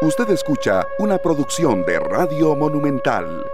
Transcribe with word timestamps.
Usted 0.00 0.30
escucha 0.30 0.86
una 1.00 1.18
producción 1.18 1.84
de 1.84 1.98
Radio 1.98 2.54
Monumental. 2.54 3.44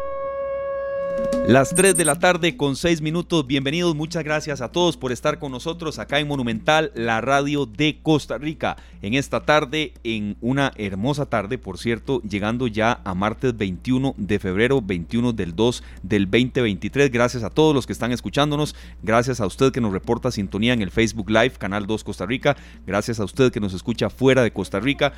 Las 1.46 1.74
3 1.74 1.96
de 1.96 2.04
la 2.04 2.19
tarde 2.19 2.56
con 2.56 2.77
6 2.77 3.01
minutos. 3.01 3.46
Bienvenidos, 3.46 3.95
muchas 3.95 4.24
gracias 4.24 4.61
a 4.61 4.71
todos 4.71 4.99
por 4.99 5.11
estar 5.11 5.38
con 5.38 5.53
nosotros 5.53 5.99
acá 5.99 6.19
en 6.19 6.29
Monumental, 6.29 6.93
la 6.95 7.22
radio 7.22 7.65
de 7.65 7.99
Costa 8.03 8.37
Rica. 8.37 8.77
En 9.01 9.15
esta 9.15 9.41
tarde, 9.45 9.95
en 10.04 10.36
una 10.43 10.72
hermosa 10.77 11.27
tarde, 11.27 11.57
por 11.57 11.79
cierto, 11.79 12.20
llegando 12.22 12.66
ya 12.66 13.00
a 13.04 13.14
martes 13.14 13.56
21 13.56 14.14
de 14.18 14.38
febrero, 14.38 14.82
21 14.82 15.32
del 15.32 15.54
2 15.54 15.82
del 16.02 16.30
2023. 16.30 17.11
Gracias 17.11 17.42
a 17.42 17.50
todos 17.50 17.74
los 17.74 17.86
que 17.86 17.95
están 17.95 18.12
escuchándonos. 18.12 18.74
Gracias 19.02 19.40
a 19.40 19.46
usted 19.46 19.72
que 19.72 19.80
nos 19.80 19.92
reporta 19.92 20.30
sintonía 20.30 20.74
en 20.74 20.82
el 20.82 20.90
Facebook 20.90 21.30
Live, 21.30 21.52
Canal 21.58 21.86
2 21.86 22.04
Costa 22.04 22.26
Rica. 22.26 22.56
Gracias 22.86 23.20
a 23.20 23.24
usted 23.24 23.50
que 23.50 23.61
nos 23.61 23.72
escucha 23.72 24.11
fuera 24.11 24.42
de 24.42 24.52
Costa 24.52 24.80
Rica. 24.80 25.14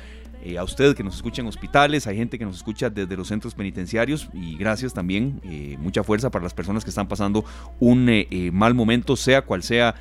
Eh, 0.47 0.57
a 0.57 0.63
usted 0.63 0.95
que 0.95 1.03
nos 1.03 1.17
escucha 1.17 1.41
en 1.41 1.47
hospitales, 1.49 2.07
hay 2.07 2.15
gente 2.15 2.39
que 2.39 2.45
nos 2.45 2.55
escucha 2.55 2.89
desde 2.89 3.17
los 3.17 3.27
centros 3.27 3.53
penitenciarios 3.53 4.29
y 4.33 4.55
gracias 4.55 4.93
también, 4.93 5.41
eh, 5.43 5.75
mucha 5.77 6.05
fuerza 6.05 6.31
para 6.31 6.43
las 6.43 6.53
personas 6.53 6.85
que 6.85 6.89
están 6.89 7.09
pasando 7.09 7.43
un 7.81 8.07
eh, 8.07 8.49
mal 8.53 8.73
momento, 8.73 9.17
sea 9.17 9.41
cual 9.41 9.61
sea 9.61 9.95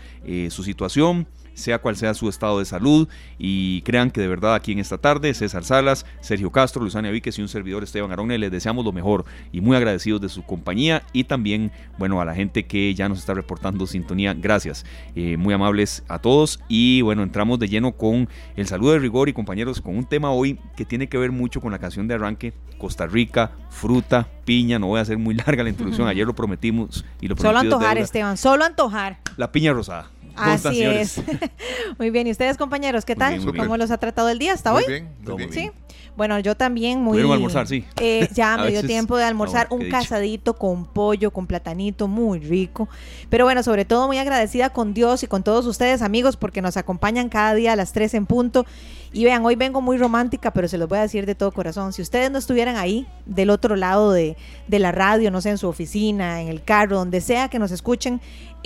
su 0.50 0.62
situación 0.62 1.26
sea 1.56 1.80
cual 1.80 1.96
sea 1.96 2.14
su 2.14 2.28
estado 2.28 2.60
de 2.60 2.64
salud. 2.64 3.08
Y 3.38 3.82
crean 3.82 4.10
que 4.10 4.20
de 4.20 4.28
verdad 4.28 4.54
aquí 4.54 4.72
en 4.72 4.78
esta 4.78 4.98
tarde, 4.98 5.34
César 5.34 5.64
Salas, 5.64 6.06
Sergio 6.20 6.52
Castro, 6.52 6.82
Luzania 6.82 7.10
Víquez 7.10 7.38
y 7.38 7.42
un 7.42 7.48
servidor 7.48 7.82
Esteban 7.82 8.12
Arone, 8.12 8.38
les 8.38 8.52
deseamos 8.52 8.84
lo 8.84 8.92
mejor 8.92 9.24
y 9.50 9.60
muy 9.60 9.76
agradecidos 9.76 10.20
de 10.20 10.28
su 10.28 10.44
compañía 10.44 11.02
y 11.12 11.24
también, 11.24 11.72
bueno, 11.98 12.20
a 12.20 12.24
la 12.24 12.34
gente 12.34 12.66
que 12.66 12.94
ya 12.94 13.08
nos 13.08 13.18
está 13.18 13.34
reportando 13.34 13.86
sintonía. 13.86 14.34
Gracias, 14.34 14.84
eh, 15.14 15.36
muy 15.36 15.54
amables 15.54 16.04
a 16.08 16.18
todos. 16.18 16.60
Y 16.68 17.02
bueno, 17.02 17.22
entramos 17.22 17.58
de 17.58 17.68
lleno 17.68 17.92
con 17.92 18.28
el 18.56 18.66
saludo 18.66 18.92
de 18.92 18.98
rigor 18.98 19.28
y 19.28 19.32
compañeros, 19.32 19.80
con 19.80 19.96
un 19.96 20.04
tema 20.04 20.30
hoy 20.30 20.58
que 20.76 20.84
tiene 20.84 21.08
que 21.08 21.18
ver 21.18 21.32
mucho 21.32 21.60
con 21.60 21.72
la 21.72 21.78
canción 21.78 22.06
de 22.06 22.14
arranque, 22.14 22.52
Costa 22.78 23.06
Rica, 23.06 23.52
fruta, 23.70 24.28
piña. 24.44 24.78
No 24.78 24.88
voy 24.88 24.98
a 24.98 25.02
hacer 25.02 25.18
muy 25.18 25.34
larga 25.46 25.62
la 25.62 25.70
introducción, 25.70 26.08
ayer 26.08 26.26
lo 26.26 26.34
prometimos 26.34 27.04
y 27.20 27.28
lo 27.28 27.36
Solo 27.36 27.58
antojar, 27.58 27.98
Esteban, 27.98 28.36
solo 28.36 28.64
antojar. 28.64 29.18
La 29.36 29.52
piña 29.52 29.72
rosada. 29.72 30.10
Así 30.36 30.82
es. 30.82 31.20
muy 31.98 32.10
bien. 32.10 32.26
¿Y 32.26 32.30
ustedes, 32.30 32.56
compañeros, 32.56 33.04
qué 33.04 33.16
tal? 33.16 33.44
¿Cómo 33.44 33.76
los 33.76 33.90
ha 33.90 33.98
tratado 33.98 34.28
el 34.28 34.38
día 34.38 34.52
hasta 34.52 34.72
hoy? 34.72 34.84
Bien, 34.86 35.08
muy 35.24 35.36
bien. 35.36 35.52
Sí. 35.52 35.70
Bueno, 36.16 36.38
yo 36.38 36.56
también 36.56 37.02
muy... 37.02 37.12
Pudieron 37.12 37.32
almorzar, 37.32 37.66
sí. 37.66 37.84
Eh, 38.00 38.28
ya 38.32 38.56
me 38.58 38.70
dio 38.70 38.82
tiempo 38.82 39.18
de 39.18 39.24
almorzar 39.24 39.66
un 39.70 39.90
casadito 39.90 40.54
con 40.54 40.86
pollo, 40.86 41.30
con 41.30 41.46
platanito, 41.46 42.08
muy 42.08 42.38
rico. 42.38 42.88
Pero 43.28 43.44
bueno, 43.44 43.62
sobre 43.62 43.84
todo 43.84 44.06
muy 44.06 44.16
agradecida 44.16 44.70
con 44.70 44.94
Dios 44.94 45.22
y 45.22 45.26
con 45.26 45.42
todos 45.42 45.66
ustedes, 45.66 46.00
amigos, 46.00 46.38
porque 46.38 46.62
nos 46.62 46.78
acompañan 46.78 47.28
cada 47.28 47.54
día 47.54 47.74
a 47.74 47.76
las 47.76 47.92
3 47.92 48.14
en 48.14 48.26
punto. 48.26 48.64
Y 49.12 49.24
vean, 49.24 49.44
hoy 49.44 49.56
vengo 49.56 49.82
muy 49.82 49.98
romántica, 49.98 50.52
pero 50.52 50.68
se 50.68 50.78
los 50.78 50.88
voy 50.88 50.98
a 50.98 51.02
decir 51.02 51.26
de 51.26 51.34
todo 51.34 51.52
corazón. 51.52 51.92
Si 51.92 52.00
ustedes 52.00 52.30
no 52.30 52.38
estuvieran 52.38 52.76
ahí, 52.76 53.06
del 53.26 53.50
otro 53.50 53.76
lado 53.76 54.12
de, 54.12 54.36
de 54.68 54.78
la 54.78 54.92
radio, 54.92 55.30
no 55.30 55.42
sé, 55.42 55.50
en 55.50 55.58
su 55.58 55.68
oficina, 55.68 56.40
en 56.40 56.48
el 56.48 56.62
carro, 56.62 56.96
donde 56.96 57.20
sea 57.20 57.48
que 57.48 57.58
nos 57.58 57.70
escuchen, 57.72 58.20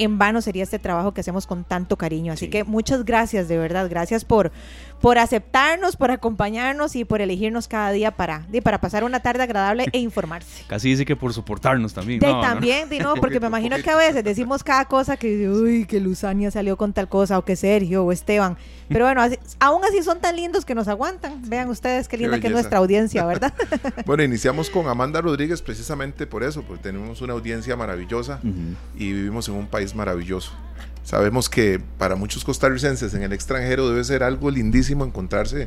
en 0.04 0.18
vano 0.18 0.40
sería 0.40 0.62
este 0.62 0.78
trabajo 0.78 1.12
que 1.12 1.20
hacemos 1.20 1.46
con 1.46 1.64
tanto 1.64 1.96
cariño. 1.96 2.32
Así 2.32 2.48
que 2.48 2.64
muchas 2.64 3.04
gracias, 3.04 3.48
de 3.48 3.58
verdad. 3.58 3.88
Gracias 3.88 4.24
por, 4.24 4.50
por 5.00 5.18
aceptarnos, 5.18 5.96
por 5.96 6.10
acompañarnos 6.10 6.94
y 6.94 7.04
por 7.04 7.20
elegirnos 7.20 7.68
cada 7.68 7.90
día 7.90 8.10
para, 8.10 8.46
para 8.62 8.80
pasar 8.80 9.04
una 9.04 9.20
tarde 9.20 9.42
agradable 9.42 9.86
e 9.92 9.98
informarse. 9.98 10.64
Casi 10.68 10.90
dice 10.90 11.04
que 11.04 11.16
por 11.16 11.32
soportarnos 11.32 11.94
también. 11.94 12.20
también, 12.20 12.88
no. 13.00 13.14
porque 13.20 13.40
me 13.40 13.46
imagino 13.46 13.76
que 13.82 13.90
a 13.90 13.96
veces 13.96 14.22
decimos 14.22 14.62
cada 14.62 14.84
cosa 14.84 15.16
que, 15.16 15.48
uy, 15.48 15.86
que 15.86 16.00
Luzania 16.00 16.50
salió 16.50 16.76
con 16.76 16.92
tal 16.92 17.08
cosa, 17.08 17.38
o 17.38 17.44
que 17.44 17.56
Sergio 17.56 18.04
o 18.04 18.12
Esteban. 18.12 18.56
Pero 18.88 19.04
bueno, 19.04 19.22
aún 19.60 19.84
así 19.84 20.02
son 20.02 20.20
tan 20.20 20.36
lindos 20.36 20.64
que 20.64 20.74
nos 20.74 20.88
aguantan. 20.88 21.48
Vean 21.48 21.68
ustedes 21.68 22.08
qué 22.08 22.16
linda 22.16 22.40
que 22.40 22.48
es 22.48 22.52
nuestra 22.52 22.78
audiencia, 22.78 23.24
¿verdad? 23.24 23.54
bueno, 24.06 24.22
iniciamos 24.22 24.68
con 24.68 24.88
Amanda 24.88 25.20
Rodríguez 25.20 25.62
precisamente 25.62 26.26
por 26.26 26.42
eso, 26.42 26.62
porque 26.62 26.82
tenemos 26.82 27.22
una 27.22 27.32
audiencia 27.32 27.76
maravillosa 27.76 28.40
y 28.96 29.12
vivimos 29.12 29.48
en 29.48 29.54
un 29.54 29.66
país 29.66 29.94
maravilloso. 29.94 30.52
Sabemos 31.10 31.48
que 31.48 31.80
para 31.98 32.14
muchos 32.14 32.44
costarricenses 32.44 33.14
en 33.14 33.24
el 33.24 33.32
extranjero 33.32 33.88
debe 33.88 34.04
ser 34.04 34.22
algo 34.22 34.48
lindísimo 34.48 35.04
encontrarse 35.04 35.66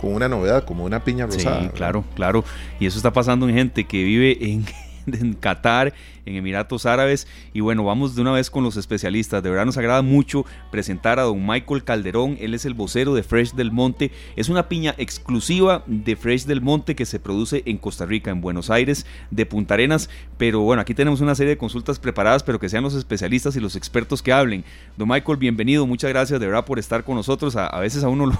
con 0.00 0.12
una 0.12 0.28
novedad 0.28 0.64
como 0.64 0.84
una 0.84 1.04
piña 1.04 1.26
rosada. 1.26 1.62
Sí, 1.62 1.68
claro, 1.68 2.04
claro. 2.16 2.44
Y 2.80 2.86
eso 2.86 2.96
está 2.96 3.12
pasando 3.12 3.48
en 3.48 3.54
gente 3.54 3.84
que 3.84 4.02
vive 4.02 4.36
en, 4.40 4.66
en 5.06 5.34
Qatar 5.34 5.94
en 6.30 6.36
Emiratos 6.36 6.86
Árabes. 6.86 7.26
Y 7.52 7.60
bueno, 7.60 7.84
vamos 7.84 8.14
de 8.14 8.22
una 8.22 8.32
vez 8.32 8.50
con 8.50 8.64
los 8.64 8.76
especialistas. 8.76 9.42
De 9.42 9.50
verdad 9.50 9.66
nos 9.66 9.76
agrada 9.76 10.02
mucho 10.02 10.44
presentar 10.70 11.18
a 11.18 11.22
don 11.22 11.46
Michael 11.46 11.84
Calderón. 11.84 12.36
Él 12.40 12.54
es 12.54 12.64
el 12.64 12.74
vocero 12.74 13.14
de 13.14 13.22
Fresh 13.22 13.52
del 13.52 13.72
Monte. 13.72 14.10
Es 14.36 14.48
una 14.48 14.68
piña 14.68 14.94
exclusiva 14.98 15.82
de 15.86 16.16
Fresh 16.16 16.46
del 16.46 16.60
Monte 16.60 16.94
que 16.94 17.06
se 17.06 17.20
produce 17.20 17.62
en 17.66 17.78
Costa 17.78 18.06
Rica, 18.06 18.30
en 18.30 18.40
Buenos 18.40 18.70
Aires, 18.70 19.06
de 19.30 19.46
Punta 19.46 19.74
Arenas. 19.74 20.08
Pero 20.38 20.60
bueno, 20.60 20.82
aquí 20.82 20.94
tenemos 20.94 21.20
una 21.20 21.34
serie 21.34 21.50
de 21.50 21.58
consultas 21.58 21.98
preparadas, 21.98 22.42
pero 22.42 22.58
que 22.58 22.68
sean 22.68 22.82
los 22.82 22.94
especialistas 22.94 23.56
y 23.56 23.60
los 23.60 23.76
expertos 23.76 24.22
que 24.22 24.32
hablen. 24.32 24.64
Don 24.96 25.08
Michael, 25.08 25.38
bienvenido. 25.38 25.86
Muchas 25.86 26.10
gracias 26.10 26.40
de 26.40 26.46
verdad 26.46 26.64
por 26.64 26.78
estar 26.78 27.04
con 27.04 27.16
nosotros. 27.16 27.56
A, 27.56 27.78
veces 27.80 28.04
a 28.04 28.08
uno 28.08 28.32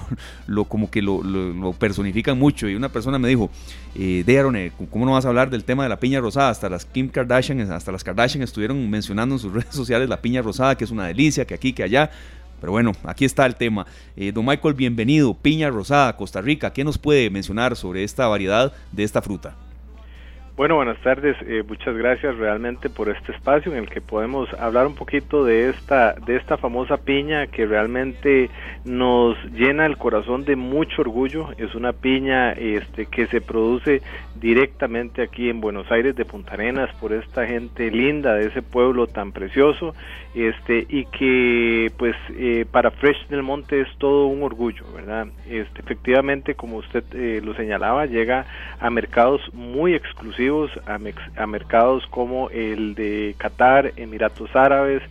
lo, 0.47 0.65
como 0.65 0.89
que 0.89 1.01
lo, 1.01 1.23
lo, 1.23 1.73
personifican 1.73 2.37
mucho. 2.37 2.67
Y 2.69 2.75
una 2.75 2.89
persona 2.89 3.19
me 3.19 3.27
dijo, 3.27 3.49
eh, 3.95 4.23
Dearone, 4.25 4.71
¿cómo 4.89 5.05
no 5.05 5.13
vas 5.13 5.25
a 5.25 5.29
hablar 5.29 5.49
del 5.49 5.63
tema 5.63 5.83
de 5.83 5.89
la 5.89 5.99
piña 5.99 6.19
rosada? 6.19 6.49
Hasta 6.49 6.69
las 6.69 6.85
Kim 6.85 7.09
Kardashian 7.09 7.59
hasta 7.81 7.91
las 7.91 8.03
Kardashian 8.03 8.43
estuvieron 8.43 8.89
mencionando 8.89 9.35
en 9.35 9.39
sus 9.39 9.51
redes 9.53 9.75
sociales 9.75 10.07
la 10.07 10.21
piña 10.21 10.41
rosada, 10.41 10.75
que 10.75 10.83
es 10.83 10.91
una 10.91 11.07
delicia, 11.07 11.45
que 11.45 11.53
aquí, 11.53 11.73
que 11.73 11.83
allá. 11.83 12.11
Pero 12.59 12.71
bueno, 12.71 12.91
aquí 13.03 13.25
está 13.25 13.45
el 13.47 13.55
tema. 13.55 13.87
Eh, 14.15 14.31
don 14.31 14.45
Michael, 14.45 14.75
bienvenido. 14.75 15.33
Piña 15.33 15.69
rosada, 15.71 16.15
Costa 16.15 16.41
Rica. 16.41 16.71
¿Qué 16.71 16.83
nos 16.83 16.99
puede 16.99 17.29
mencionar 17.31 17.75
sobre 17.75 18.03
esta 18.03 18.27
variedad 18.27 18.71
de 18.91 19.03
esta 19.03 19.21
fruta? 19.21 19.55
Bueno, 20.57 20.75
buenas 20.75 20.99
tardes. 20.99 21.37
Eh, 21.47 21.63
muchas 21.65 21.95
gracias 21.95 22.37
realmente 22.37 22.89
por 22.89 23.07
este 23.07 23.31
espacio 23.31 23.71
en 23.71 23.77
el 23.77 23.89
que 23.89 24.01
podemos 24.01 24.53
hablar 24.59 24.85
un 24.85 24.95
poquito 24.95 25.45
de 25.45 25.69
esta 25.69 26.13
de 26.25 26.35
esta 26.35 26.57
famosa 26.57 26.97
piña 26.97 27.47
que 27.47 27.65
realmente 27.65 28.49
nos 28.83 29.37
llena 29.53 29.85
el 29.85 29.97
corazón 29.97 30.43
de 30.43 30.57
mucho 30.57 31.03
orgullo. 31.03 31.51
Es 31.57 31.73
una 31.73 31.93
piña 31.93 32.51
este 32.51 33.05
que 33.05 33.27
se 33.27 33.39
produce 33.39 34.01
directamente 34.35 35.21
aquí 35.21 35.49
en 35.49 35.61
Buenos 35.61 35.89
Aires 35.89 36.17
de 36.17 36.25
Punta 36.25 36.55
Arenas 36.55 36.93
por 36.99 37.13
esta 37.13 37.47
gente 37.47 37.89
linda 37.89 38.33
de 38.33 38.47
ese 38.47 38.61
pueblo 38.61 39.07
tan 39.07 39.31
precioso, 39.31 39.95
este 40.33 40.85
y 40.87 41.05
que 41.05 41.91
pues 41.97 42.15
eh, 42.29 42.65
para 42.71 42.91
Fresh 42.91 43.27
del 43.27 43.43
Monte 43.43 43.81
es 43.81 43.87
todo 43.97 44.27
un 44.27 44.43
orgullo, 44.43 44.85
¿verdad? 44.93 45.27
Este 45.49 45.81
efectivamente 45.81 46.55
como 46.55 46.77
usted 46.77 47.03
eh, 47.13 47.41
lo 47.43 47.53
señalaba 47.55 48.05
llega 48.05 48.45
a 48.79 48.89
mercados 48.89 49.41
muy 49.53 49.93
exclusivos 49.93 50.71
a, 50.85 50.97
mercados 51.47 52.05
como 52.07 52.49
el 52.49 52.95
de 52.95 53.35
Qatar, 53.37 53.91
Emiratos 53.97 54.55
Árabes, 54.55 55.01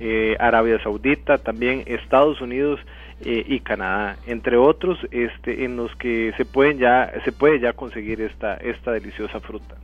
eh, 0.00 0.36
Arabia 0.40 0.82
Saudita, 0.82 1.38
también 1.38 1.84
Estados 1.86 2.40
Unidos 2.40 2.80
eh, 3.24 3.44
y 3.46 3.60
Canadá, 3.60 4.16
entre 4.26 4.56
otros, 4.56 4.98
este, 5.12 5.64
en 5.64 5.76
los 5.76 5.94
que 5.96 6.32
se 6.36 6.44
pueden 6.44 6.78
ya 6.78 7.12
se 7.24 7.30
puede 7.30 7.60
ya 7.60 7.72
conseguir 7.74 8.20
esta 8.20 8.54
esta 8.56 8.90
deliciosa 8.90 9.38
fruta. 9.38 9.76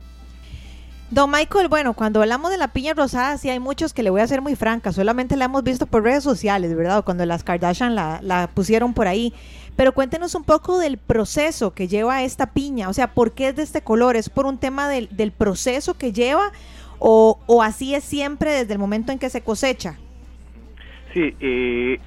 Don 1.11 1.29
Michael, 1.29 1.67
bueno, 1.67 1.93
cuando 1.93 2.21
hablamos 2.21 2.51
de 2.51 2.57
la 2.57 2.69
piña 2.69 2.93
rosada, 2.93 3.37
sí 3.37 3.49
hay 3.49 3.59
muchos 3.59 3.91
que 3.91 4.01
le 4.01 4.09
voy 4.09 4.21
a 4.21 4.27
ser 4.27 4.41
muy 4.41 4.55
franca, 4.55 4.93
solamente 4.93 5.35
la 5.35 5.45
hemos 5.45 5.61
visto 5.61 5.85
por 5.85 6.03
redes 6.03 6.23
sociales, 6.23 6.73
¿verdad? 6.73 7.03
Cuando 7.03 7.25
las 7.25 7.43
Kardashian 7.43 7.95
la, 7.95 8.19
la 8.23 8.49
pusieron 8.53 8.93
por 8.93 9.09
ahí. 9.09 9.33
Pero 9.75 9.93
cuéntenos 9.93 10.35
un 10.35 10.45
poco 10.45 10.79
del 10.79 10.97
proceso 10.97 11.73
que 11.73 11.89
lleva 11.89 12.23
esta 12.23 12.53
piña, 12.53 12.87
o 12.87 12.93
sea, 12.93 13.13
¿por 13.13 13.33
qué 13.33 13.49
es 13.49 13.57
de 13.57 13.63
este 13.63 13.81
color? 13.81 14.15
¿Es 14.15 14.29
por 14.29 14.45
un 14.45 14.57
tema 14.57 14.87
del, 14.87 15.09
del 15.11 15.33
proceso 15.33 15.95
que 15.95 16.13
lleva 16.13 16.53
o, 16.97 17.39
o, 17.45 17.61
así 17.61 17.93
es 17.93 18.05
siempre 18.05 18.51
desde 18.51 18.71
el 18.71 18.79
momento 18.79 19.11
en 19.11 19.19
que 19.19 19.29
se 19.29 19.41
cosecha? 19.41 19.97
Sí, 21.13 21.35
eh, 21.41 21.99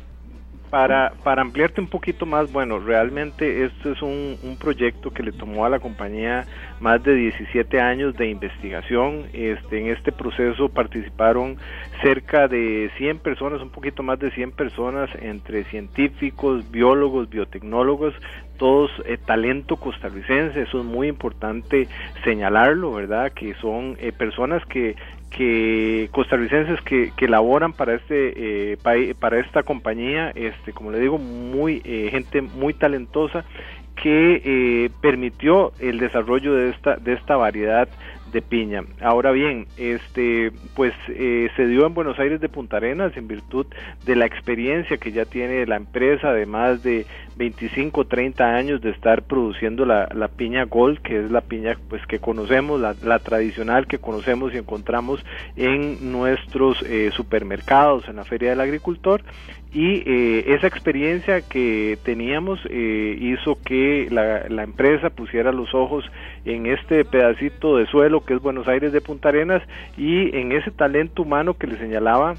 para, 0.75 1.13
para 1.23 1.41
ampliarte 1.41 1.81
un 1.81 1.87
poquito 1.87 2.27
más, 2.27 2.51
bueno, 2.51 2.81
realmente 2.81 3.65
esto 3.65 3.93
es 3.93 4.03
un, 4.03 4.37
un, 4.43 4.57
proyecto 4.57 5.13
que 5.13 5.23
le 5.23 5.31
tomó 5.31 5.65
a 5.65 5.69
la 5.69 5.79
compañía 5.79 6.47
más 6.81 7.01
de 7.05 7.15
17 7.15 7.81
años 7.81 8.17
de 8.17 8.29
investigación. 8.29 9.27
Este, 9.33 9.79
en 9.79 9.87
este 9.87 10.11
proceso 10.11 10.69
participaron 10.69 11.59
cerca 12.03 12.49
de 12.49 12.91
100 12.99 13.19
personas, 13.19 13.63
un 13.63 13.71
poquito 13.71 14.03
más 14.03 14.19
de 14.19 14.33
100 14.33 14.51
personas, 14.51 15.09
entre 15.23 15.63
científicos, 15.67 16.69
biólogos, 16.73 17.31
biotecnólogos, 17.31 18.13
todos 18.59 18.91
eh, 19.05 19.17
talento 19.25 19.77
costarricense, 19.77 20.63
eso 20.63 20.81
es 20.81 20.85
muy 20.85 21.09
importante 21.09 21.89
señalarlo, 22.25 22.93
¿verdad? 22.93 23.33
Que 23.33 23.55
son 23.55 23.97
eh, 24.01 24.13
personas 24.13 24.65
que 24.67 24.97
que 25.37 26.09
costarricenses 26.13 26.81
que, 26.83 27.13
que 27.17 27.29
laboran 27.29 27.73
para 27.73 27.95
este 27.95 28.73
eh, 28.73 29.15
para 29.19 29.39
esta 29.39 29.63
compañía 29.63 30.31
este 30.35 30.73
como 30.73 30.91
le 30.91 31.01
digo 31.01 31.19
muy 31.19 31.83
eh, 31.85 32.09
gente 32.11 32.41
muy 32.41 32.73
talentosa 32.73 33.45
que 33.97 34.43
eh, 34.45 34.91
permitió 35.01 35.73
el 35.81 35.99
desarrollo 35.99 36.55
de 36.55 36.71
esta 36.71 36.97
de 36.97 37.15
esta 37.15 37.37
variedad 37.37 37.89
de 38.35 38.43
piña. 38.43 38.83
Ahora 39.01 39.31
bien, 39.31 39.67
este, 39.79 40.51
pues 40.75 40.93
eh, 41.09 41.49
se 41.57 41.67
dio 41.69 41.87
en 41.87 41.95
Buenos 41.95 42.19
Aires 42.19 42.41
de 42.41 42.49
Punta 42.49 42.79
Arenas 42.79 43.17
en 43.17 43.29
virtud 43.29 43.67
de 44.05 44.17
la 44.17 44.27
experiencia 44.27 44.99
que 44.99 45.13
ya 45.13 45.25
tiene 45.25 45.65
la 45.67 45.77
empresa 45.77 46.33
de 46.33 46.45
más 46.45 46.83
de 46.83 47.07
25, 47.37 48.07
30 48.07 48.45
años 48.45 48.81
de 48.81 48.91
estar 48.91 49.23
produciendo 49.23 49.85
la, 49.85 50.09
la 50.15 50.29
piña 50.29 50.65
Gold, 50.65 51.01
que 51.01 51.25
es 51.25 51.31
la 51.31 51.41
piña 51.41 51.77
pues 51.89 52.07
que 52.07 52.19
conocemos, 52.19 52.81
la, 52.81 52.95
la 53.03 53.19
tradicional 53.19 53.87
que 53.87 53.99
conocemos 53.99 54.55
y 54.55 54.59
encontramos 54.59 55.25
en 55.57 56.13
nuestros 56.13 56.83
eh, 56.83 57.11
supermercados, 57.15 58.09
en 58.09 58.17
la 58.17 58.25
Feria 58.25 58.51
del 58.51 58.61
Agricultor. 58.61 59.23
Y 59.73 60.05
eh, 60.07 60.55
esa 60.55 60.69
experiencia 60.69 61.41
que 61.41 61.99
teníamos 62.05 62.61
eh, 62.71 63.19
hizo 63.21 63.59
que 63.61 64.07
la, 64.09 64.49
la, 64.49 64.63
empresa 64.63 65.11
pusiera 65.11 65.51
los 65.51 65.75
ojos 65.75 66.05
en 66.45 66.67
este 66.67 67.05
pedacito 67.05 67.77
de 67.77 67.87
suelo 67.87 68.25
que 68.25 68.35
es 68.35 68.41
Buenos 68.41 68.69
Aires 68.69 68.93
de 68.93 69.01
Punta 69.01 69.31
Arenas 69.31 69.63
y 69.97 70.37
en 70.37 70.53
ese 70.53 70.71
talento 70.71 71.23
humano 71.23 71.55
que 71.55 71.67
le 71.67 71.77
señalaba 71.77 72.37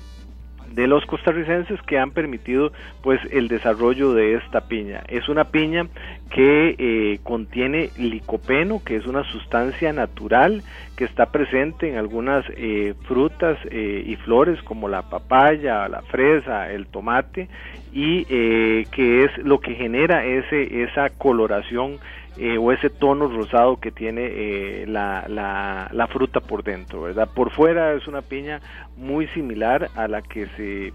de 0.76 0.88
los 0.88 1.06
costarricenses 1.06 1.82
que 1.84 1.98
han 1.98 2.12
permitido 2.12 2.72
pues 3.02 3.20
el 3.32 3.48
desarrollo 3.48 4.14
de 4.14 4.36
esta 4.36 4.68
piña. 4.68 5.04
Es 5.08 5.30
una 5.30 5.46
piña 5.46 5.88
que 6.30 6.76
eh, 6.78 7.20
contiene 7.24 7.90
licopeno, 7.98 8.82
que 8.84 8.98
es 8.98 9.06
una 9.06 9.24
sustancia 9.24 9.94
natural 9.94 10.64
que 10.98 11.06
está 11.06 11.28
presente 11.28 11.90
en 11.90 11.98
algunas 11.98 12.46
eh, 12.58 12.94
frutas 13.08 13.58
eh, 13.72 14.04
y 14.06 14.18
flores 14.18 14.62
como 14.64 14.90
la 14.90 15.04
papaya, 15.04 15.88
la 15.88 16.02
fresa, 16.02 16.70
el 16.72 16.88
tomate 16.88 17.48
y 17.94 18.26
que 18.26 19.24
es 19.24 19.38
lo 19.38 19.62
que 19.62 19.74
genera 19.74 20.26
ese 20.26 20.84
esa 20.84 21.12
coloración 21.12 21.98
eh, 22.38 22.58
o 22.58 22.74
ese 22.74 22.90
tono 22.90 23.28
rosado 23.28 23.78
que 23.78 23.92
tiene 23.92 24.26
eh, 24.26 24.86
la, 24.88 25.26
la, 25.30 25.88
la, 25.94 26.08
fruta 26.08 26.42
por 26.42 26.64
dentro, 26.64 27.04
¿verdad? 27.04 27.30
Por 27.34 27.50
fuera 27.50 27.94
es 27.94 28.08
una 28.08 28.22
piña 28.22 28.60
muy 28.98 29.28
similar 29.28 29.90
a 29.96 30.10
la 30.10 30.22
que 30.22 30.48
se, 30.58 30.92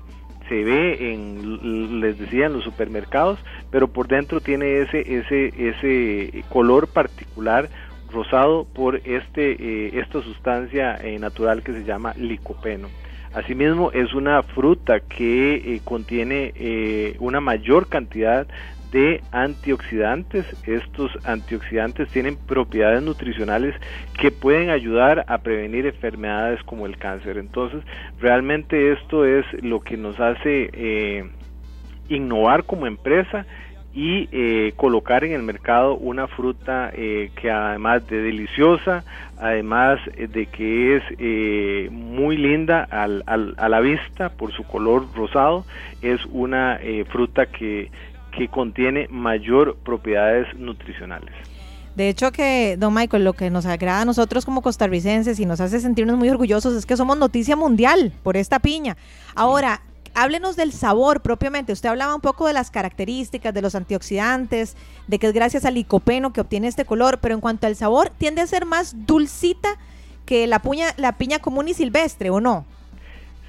se 0.50 0.64
ve 0.64 1.12
en, 1.14 2.00
les 2.02 2.18
decía, 2.18 2.44
en 2.44 2.52
los 2.52 2.64
supermercados, 2.64 3.38
pero 3.70 3.88
por 3.88 4.06
dentro 4.06 4.42
tiene 4.42 4.80
ese, 4.80 5.00
ese, 5.00 5.54
ese 5.56 6.44
color 6.50 6.88
particular 6.88 7.70
rosado 8.12 8.66
por 8.74 8.96
este, 8.96 9.52
eh, 9.52 9.98
esta 9.98 10.20
sustancia 10.20 10.98
natural 11.20 11.62
que 11.62 11.72
se 11.72 11.84
llama 11.84 12.12
licopeno. 12.18 12.88
Asimismo, 13.32 13.92
es 13.92 14.12
una 14.12 14.42
fruta 14.42 15.00
que 15.00 15.80
contiene 15.84 17.14
una 17.20 17.40
mayor 17.40 17.88
cantidad 17.88 18.46
de 18.90 19.22
antioxidantes. 19.30 20.44
Estos 20.66 21.10
antioxidantes 21.24 22.08
tienen 22.08 22.36
propiedades 22.36 23.02
nutricionales 23.02 23.74
que 24.18 24.30
pueden 24.30 24.70
ayudar 24.70 25.24
a 25.28 25.38
prevenir 25.38 25.86
enfermedades 25.86 26.62
como 26.64 26.86
el 26.86 26.96
cáncer. 26.98 27.38
Entonces, 27.38 27.82
realmente 28.20 28.92
esto 28.92 29.24
es 29.24 29.44
lo 29.62 29.80
que 29.80 29.96
nos 29.96 30.18
hace 30.18 30.70
eh, 30.72 31.24
innovar 32.08 32.64
como 32.64 32.86
empresa 32.86 33.46
y 33.92 34.28
eh, 34.30 34.72
colocar 34.76 35.24
en 35.24 35.32
el 35.32 35.42
mercado 35.42 35.96
una 35.96 36.28
fruta 36.28 36.92
eh, 36.94 37.32
que 37.34 37.50
además 37.50 38.06
de 38.06 38.22
deliciosa, 38.22 39.02
además 39.36 39.98
de 40.16 40.46
que 40.46 40.96
es 40.96 41.90
muy 41.90 42.36
linda 42.36 42.86
al, 42.88 43.24
al, 43.26 43.54
a 43.56 43.68
la 43.68 43.80
vista 43.80 44.28
por 44.28 44.52
su 44.52 44.62
color 44.62 45.06
rosado, 45.16 45.64
es 46.02 46.24
una 46.26 46.78
fruta 47.10 47.46
que 47.46 47.90
que 48.30 48.48
contiene 48.48 49.08
mayor 49.08 49.76
propiedades 49.84 50.46
nutricionales. 50.56 51.34
De 51.96 52.08
hecho 52.08 52.30
que, 52.32 52.76
don 52.78 52.94
Michael, 52.94 53.24
lo 53.24 53.32
que 53.32 53.50
nos 53.50 53.66
agrada 53.66 54.02
a 54.02 54.04
nosotros 54.04 54.44
como 54.44 54.62
costarricenses 54.62 55.40
y 55.40 55.46
nos 55.46 55.60
hace 55.60 55.80
sentirnos 55.80 56.16
muy 56.16 56.30
orgullosos 56.30 56.74
es 56.74 56.86
que 56.86 56.96
somos 56.96 57.18
noticia 57.18 57.56
mundial 57.56 58.12
por 58.22 58.36
esta 58.36 58.60
piña. 58.60 58.96
Ahora, 59.34 59.82
háblenos 60.14 60.56
del 60.56 60.72
sabor 60.72 61.20
propiamente. 61.20 61.72
Usted 61.72 61.88
hablaba 61.88 62.14
un 62.14 62.20
poco 62.20 62.46
de 62.46 62.52
las 62.52 62.70
características, 62.70 63.52
de 63.52 63.62
los 63.62 63.74
antioxidantes, 63.74 64.76
de 65.08 65.18
que 65.18 65.26
es 65.26 65.32
gracias 65.32 65.64
al 65.64 65.74
licopeno 65.74 66.32
que 66.32 66.40
obtiene 66.40 66.68
este 66.68 66.84
color, 66.84 67.18
pero 67.20 67.34
en 67.34 67.40
cuanto 67.40 67.66
al 67.66 67.76
sabor, 67.76 68.10
tiende 68.10 68.40
a 68.40 68.46
ser 68.46 68.66
más 68.66 69.06
dulcita 69.06 69.70
que 70.24 70.46
la, 70.46 70.62
la 70.96 71.18
piña 71.18 71.40
común 71.40 71.68
y 71.68 71.74
silvestre, 71.74 72.30
¿o 72.30 72.40
no? 72.40 72.64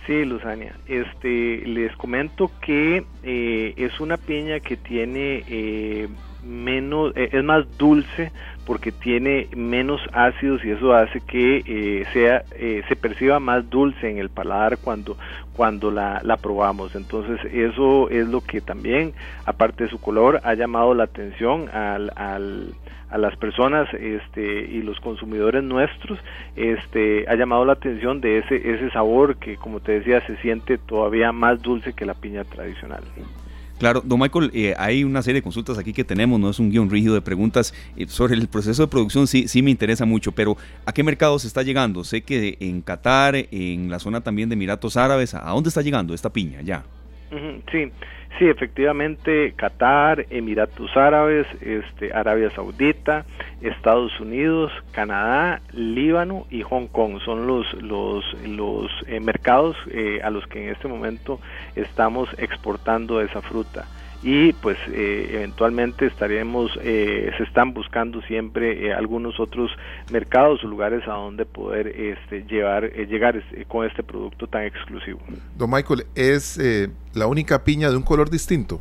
Sí, 0.05 0.25
Luzania. 0.25 0.79
Este, 0.85 1.63
les 1.65 1.95
comento 1.97 2.51
que 2.59 3.05
eh, 3.21 3.73
es 3.77 3.99
una 3.99 4.17
piña 4.17 4.59
que 4.59 4.77
tiene 4.77 5.43
eh, 5.45 6.09
menos, 6.43 7.13
eh, 7.15 7.29
es 7.31 7.43
más 7.43 7.65
dulce 7.77 8.31
porque 8.65 8.91
tiene 8.91 9.47
menos 9.55 9.99
ácidos 10.13 10.63
y 10.63 10.71
eso 10.71 10.93
hace 10.93 11.19
que 11.21 12.05
sea, 12.13 12.43
se 12.87 12.95
perciba 12.95 13.39
más 13.39 13.69
dulce 13.69 14.09
en 14.09 14.17
el 14.17 14.29
paladar 14.29 14.77
cuando, 14.77 15.17
cuando 15.55 15.91
la, 15.91 16.21
la 16.23 16.37
probamos. 16.37 16.95
Entonces 16.95 17.39
eso 17.51 18.09
es 18.09 18.27
lo 18.27 18.41
que 18.41 18.61
también, 18.61 19.13
aparte 19.45 19.85
de 19.85 19.89
su 19.89 19.99
color, 19.99 20.39
ha 20.43 20.53
llamado 20.53 20.93
la 20.93 21.05
atención 21.05 21.69
al, 21.69 22.11
al 22.15 22.73
a 23.11 23.17
las 23.17 23.35
personas 23.35 23.93
este, 23.93 24.41
y 24.41 24.81
los 24.81 24.99
consumidores 25.01 25.63
nuestros 25.63 26.17
este, 26.55 27.25
ha 27.27 27.35
llamado 27.35 27.65
la 27.65 27.73
atención 27.73 28.21
de 28.21 28.39
ese, 28.39 28.55
ese 28.55 28.89
sabor 28.91 29.35
que 29.35 29.57
como 29.57 29.81
te 29.81 29.99
decía 29.99 30.25
se 30.25 30.37
siente 30.37 30.77
todavía 30.77 31.31
más 31.33 31.61
dulce 31.61 31.93
que 31.93 32.05
la 32.05 32.13
piña 32.13 32.45
tradicional. 32.45 33.03
Claro, 33.81 34.03
don 34.05 34.19
Michael, 34.19 34.51
eh, 34.53 34.75
hay 34.77 35.03
una 35.03 35.23
serie 35.23 35.39
de 35.39 35.41
consultas 35.41 35.79
aquí 35.79 35.91
que 35.91 36.03
tenemos, 36.03 36.39
no 36.39 36.51
es 36.51 36.59
un 36.59 36.69
guion 36.69 36.87
rígido 36.87 37.15
de 37.15 37.21
preguntas 37.21 37.73
eh, 37.97 38.05
sobre 38.07 38.35
el 38.35 38.47
proceso 38.47 38.83
de 38.83 38.87
producción, 38.87 39.25
sí, 39.25 39.47
sí 39.47 39.63
me 39.63 39.71
interesa 39.71 40.05
mucho, 40.05 40.33
pero 40.33 40.55
¿a 40.85 40.93
qué 40.93 41.01
mercados 41.01 41.45
está 41.45 41.63
llegando? 41.63 42.03
Sé 42.03 42.21
que 42.21 42.57
en 42.59 42.83
Qatar, 42.83 43.33
en 43.49 43.89
la 43.89 43.97
zona 43.97 44.21
también 44.21 44.49
de 44.49 44.53
Emiratos 44.53 44.97
Árabes, 44.97 45.33
¿a 45.33 45.49
dónde 45.49 45.69
está 45.69 45.81
llegando 45.81 46.13
esta 46.13 46.29
piña 46.29 46.61
ya? 46.61 46.83
Sí, 47.71 47.91
sí, 48.37 48.45
efectivamente, 48.47 49.53
Qatar, 49.55 50.25
Emiratos 50.29 50.95
Árabes, 50.95 51.47
este, 51.61 52.13
Arabia 52.13 52.49
Saudita, 52.51 53.25
Estados 53.61 54.19
Unidos, 54.19 54.71
Canadá, 54.91 55.61
Líbano 55.73 56.45
y 56.49 56.61
Hong 56.63 56.87
Kong 56.87 57.19
son 57.23 57.47
los 57.47 57.71
los 57.81 58.23
los 58.43 58.91
eh, 59.07 59.19
mercados 59.19 59.75
eh, 59.91 60.19
a 60.23 60.29
los 60.29 60.45
que 60.47 60.63
en 60.63 60.69
este 60.73 60.87
momento 60.87 61.39
estamos 61.75 62.29
exportando 62.37 63.21
esa 63.21 63.41
fruta 63.41 63.85
y 64.23 64.53
pues 64.53 64.77
eh, 64.91 65.31
eventualmente 65.33 66.05
estaremos, 66.05 66.71
eh, 66.83 67.31
se 67.37 67.43
están 67.43 67.73
buscando 67.73 68.21
siempre 68.23 68.87
eh, 68.87 68.93
algunos 68.93 69.39
otros 69.39 69.71
mercados 70.11 70.63
o 70.63 70.67
lugares 70.67 71.07
a 71.07 71.13
donde 71.13 71.45
poder 71.45 71.87
este, 71.87 72.43
llevar, 72.43 72.91
llegar 72.91 73.37
este, 73.37 73.65
con 73.65 73.87
este 73.87 74.03
producto 74.03 74.45
tan 74.45 74.63
exclusivo. 74.63 75.19
Don 75.57 75.71
Michael, 75.71 76.05
¿es 76.13 76.59
la 77.13 77.25
única 77.25 77.63
piña 77.63 77.89
de 77.89 77.97
un 77.97 78.03
color 78.03 78.29
distinto? 78.29 78.79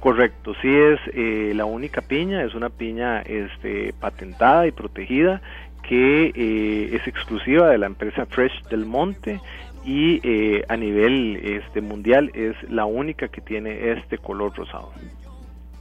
Correcto, 0.00 0.52
sí 0.60 0.68
es 0.68 1.54
la 1.54 1.64
única 1.64 2.02
piña, 2.02 2.42
es 2.42 2.54
una 2.54 2.70
piña 2.70 3.22
este, 3.22 3.94
patentada 4.00 4.66
y 4.66 4.72
protegida 4.72 5.40
que 5.88 6.90
es 6.92 7.06
exclusiva 7.06 7.68
de 7.68 7.78
la 7.78 7.86
empresa 7.86 8.26
Fresh 8.26 8.64
del 8.68 8.84
Monte 8.84 9.40
y 9.84 10.20
eh, 10.22 10.64
a 10.68 10.76
nivel 10.76 11.36
este 11.44 11.80
mundial 11.80 12.30
es 12.34 12.54
la 12.70 12.84
única 12.84 13.28
que 13.28 13.40
tiene 13.40 13.92
este 13.92 14.18
color 14.18 14.54
rosado. 14.54 14.92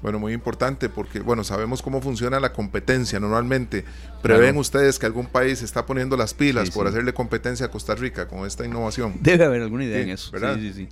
Bueno, 0.01 0.17
muy 0.17 0.33
importante 0.33 0.89
porque, 0.89 1.19
bueno, 1.19 1.43
sabemos 1.43 1.83
cómo 1.83 2.01
funciona 2.01 2.39
la 2.39 2.53
competencia 2.53 3.19
normalmente. 3.19 3.85
¿Prevén 4.23 4.57
ustedes 4.57 4.97
que 4.97 5.05
algún 5.05 5.27
país 5.27 5.61
está 5.61 5.85
poniendo 5.85 6.17
las 6.17 6.33
pilas 6.33 6.71
por 6.71 6.87
hacerle 6.87 7.13
competencia 7.13 7.67
a 7.67 7.69
Costa 7.69 7.93
Rica 7.93 8.27
con 8.27 8.47
esta 8.47 8.65
innovación? 8.65 9.13
Debe 9.21 9.45
haber 9.45 9.61
alguna 9.61 9.85
idea 9.85 10.01
en 10.01 10.09
eso. 10.09 10.31
¿verdad? 10.31 10.55
Sí, 10.55 10.73
sí, 10.73 10.85
sí. 10.85 10.89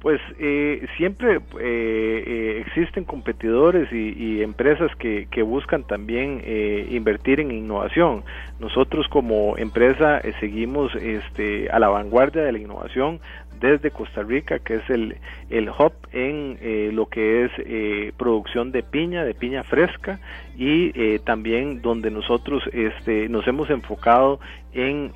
Pues 0.00 0.20
eh, 0.38 0.86
siempre 0.96 1.36
eh, 1.36 1.40
eh, 1.60 2.64
existen 2.66 3.04
competidores 3.04 3.90
y, 3.92 4.42
empresas 4.42 4.94
que, 4.96 5.26
buscan 5.42 5.84
también 5.84 6.42
invertir 6.90 7.40
en 7.40 7.50
innovación. 7.50 8.24
Nosotros 8.60 9.06
como 9.08 9.56
empresa 9.56 10.20
seguimos 10.40 10.94
este, 10.96 11.70
a 11.70 11.78
la 11.78 11.88
vanguardia 11.88 12.42
de 12.42 12.52
la 12.52 12.58
innovación 12.58 13.20
desde 13.60 13.90
Costa 13.90 14.22
Rica, 14.22 14.58
que 14.58 14.76
es 14.76 14.90
el, 14.90 15.16
el 15.50 15.68
hub 15.68 15.92
en 16.12 16.58
eh, 16.60 16.90
lo 16.92 17.06
que 17.06 17.44
es 17.44 17.50
eh, 17.58 18.12
producción 18.16 18.72
de 18.72 18.82
piña, 18.82 19.24
de 19.24 19.34
piña 19.34 19.62
fresca, 19.64 20.20
y 20.56 20.92
eh, 20.94 21.20
también 21.24 21.82
donde 21.82 22.10
nosotros 22.10 22.62
este, 22.72 23.28
nos 23.28 23.46
hemos 23.46 23.70
enfocado 23.70 24.40
en 24.72 25.12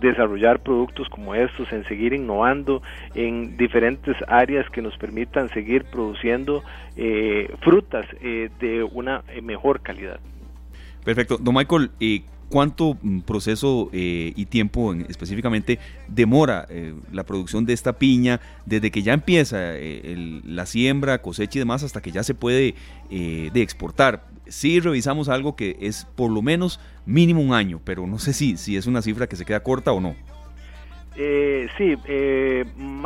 desarrollar 0.00 0.62
productos 0.62 1.10
como 1.10 1.34
estos, 1.34 1.70
en 1.72 1.84
seguir 1.84 2.14
innovando 2.14 2.80
en 3.14 3.54
diferentes 3.58 4.16
áreas 4.28 4.66
que 4.70 4.80
nos 4.80 4.96
permitan 4.96 5.50
seguir 5.50 5.84
produciendo 5.84 6.62
frutas 7.60 8.06
de 8.22 8.88
una 8.94 9.22
mejor 9.42 9.82
calidad. 9.82 10.20
Perfecto. 11.04 11.36
Don 11.38 11.54
Michael, 11.54 11.90
¿Cuánto 12.48 12.96
mm, 13.00 13.20
proceso 13.20 13.90
eh, 13.92 14.32
y 14.36 14.46
tiempo 14.46 14.94
específicamente 15.08 15.78
demora 16.08 16.66
eh, 16.68 16.94
la 17.12 17.24
producción 17.24 17.64
de 17.64 17.72
esta 17.72 17.94
piña 17.94 18.40
desde 18.66 18.90
que 18.90 19.02
ya 19.02 19.12
empieza 19.12 19.58
eh, 19.60 20.40
la 20.44 20.66
siembra, 20.66 21.20
cosecha 21.20 21.58
y 21.58 21.60
demás 21.60 21.82
hasta 21.82 22.00
que 22.00 22.12
ya 22.12 22.22
se 22.22 22.34
puede 22.34 22.74
de 23.10 23.62
exportar? 23.62 24.34
sí 24.46 24.80
revisamos 24.80 25.28
algo 25.28 25.56
que 25.56 25.76
es 25.80 26.06
por 26.16 26.30
lo 26.30 26.42
menos 26.42 26.80
mínimo 27.06 27.40
un 27.40 27.54
año, 27.54 27.80
pero 27.82 28.06
no 28.06 28.18
sé 28.18 28.32
si, 28.32 28.56
si 28.56 28.76
es 28.76 28.86
una 28.86 29.02
cifra 29.02 29.26
que 29.26 29.36
se 29.36 29.44
queda 29.44 29.60
corta 29.60 29.92
o 29.92 30.00
no. 30.00 30.14
Eh, 31.16 31.68
sí, 31.78 31.96
eh, 32.06 32.64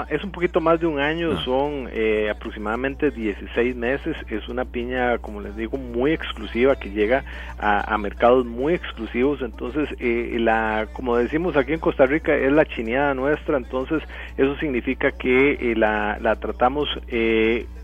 es 0.09 0.25
un 0.25 0.31
poquito 0.31 0.61
más 0.61 0.81
de 0.81 0.87
un 0.87 0.99
año, 0.99 1.33
ah. 1.33 1.43
son 1.45 1.89
eh, 1.93 2.31
aproximadamente 2.31 3.11
16 3.11 3.77
meses. 3.77 4.17
Es 4.31 4.49
una 4.49 4.65
piña, 4.65 5.19
como 5.19 5.41
les 5.41 5.55
digo, 5.57 5.77
muy 5.77 6.13
exclusiva 6.13 6.77
que 6.77 6.91
llega 6.91 7.25
a, 7.59 7.97
mercados 7.99 8.47
muy 8.47 8.75
exclusivos. 8.75 9.43
Entonces, 9.43 9.89
eh, 9.99 10.37
la, 10.39 10.89
como 10.93 11.17
decimos 11.17 11.57
aquí 11.57 11.73
en 11.75 11.81
Costa 11.81 12.07
Rica, 12.07 12.35
es 12.35 12.53
la 12.53 12.65
chineada 12.65 13.13
nuestra. 13.15 13.59
Entonces, 13.59 14.03
eso 14.37 14.57
significa 14.57 15.13
que 15.13 15.75
la, 15.77 16.19
la, 16.21 16.37
tratamos 16.37 16.89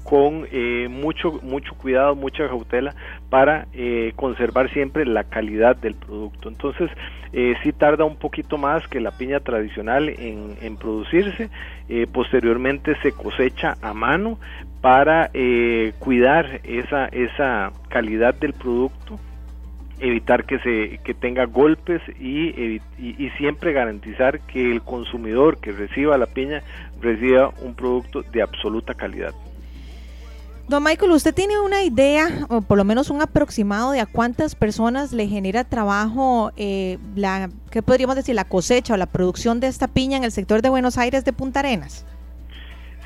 con 0.04 0.46
eh, 0.52 0.86
mucho 0.88 1.40
mucho 1.42 1.74
cuidado, 1.74 2.14
mucha 2.14 2.46
cautela 2.46 2.94
para 3.30 3.66
eh, 3.72 4.12
conservar 4.14 4.70
siempre 4.72 5.04
la 5.06 5.24
calidad 5.24 5.76
del 5.76 5.94
producto. 5.94 6.48
Entonces, 6.48 6.90
eh, 7.32 7.54
sí 7.62 7.72
tarda 7.72 8.04
un 8.04 8.16
poquito 8.16 8.58
más 8.58 8.86
que 8.86 9.00
la 9.00 9.10
piña 9.10 9.40
tradicional 9.40 10.10
en, 10.10 10.76
producirse. 10.76 11.48
Eh, 11.88 12.06
posteriormente 12.12 12.94
se 13.02 13.12
cosecha 13.12 13.76
a 13.80 13.94
mano 13.94 14.38
para 14.80 15.30
cuidar 15.98 16.60
esa 16.62 17.06
esa 17.06 17.72
calidad 17.88 18.34
del 18.34 18.52
producto 18.52 19.18
evitar 19.98 20.44
que 20.44 20.58
se 20.58 20.98
que 20.98 21.14
tenga 21.14 21.46
golpes 21.46 22.02
y, 22.20 22.50
y, 22.50 22.80
y, 22.98 23.30
siempre 23.38 23.72
garantizar 23.72 24.40
que 24.40 24.70
el 24.70 24.82
consumidor 24.82 25.58
que 25.58 25.72
reciba 25.72 26.18
la 26.18 26.26
piña 26.26 26.62
reciba 27.00 27.50
un 27.62 27.74
producto 27.74 28.22
de 28.22 28.42
absoluta 28.42 28.92
calidad. 28.92 29.32
Don 30.66 30.82
Michael, 30.82 31.12
¿usted 31.12 31.34
tiene 31.34 31.60
una 31.60 31.82
idea 31.82 32.46
o 32.48 32.62
por 32.62 32.78
lo 32.78 32.84
menos 32.84 33.10
un 33.10 33.20
aproximado 33.20 33.92
de 33.92 34.00
a 34.00 34.06
cuántas 34.06 34.54
personas 34.54 35.12
le 35.12 35.28
genera 35.28 35.64
trabajo 35.64 36.52
eh, 36.56 36.96
la, 37.14 37.50
¿qué 37.70 37.82
podríamos 37.82 38.16
decir? 38.16 38.34
La 38.34 38.44
cosecha 38.44 38.94
o 38.94 38.96
la 38.96 39.04
producción 39.04 39.60
de 39.60 39.66
esta 39.66 39.88
piña 39.88 40.16
en 40.16 40.24
el 40.24 40.32
sector 40.32 40.62
de 40.62 40.70
Buenos 40.70 40.96
Aires 40.96 41.22
de 41.26 41.34
Punta 41.34 41.60
Arenas. 41.60 42.06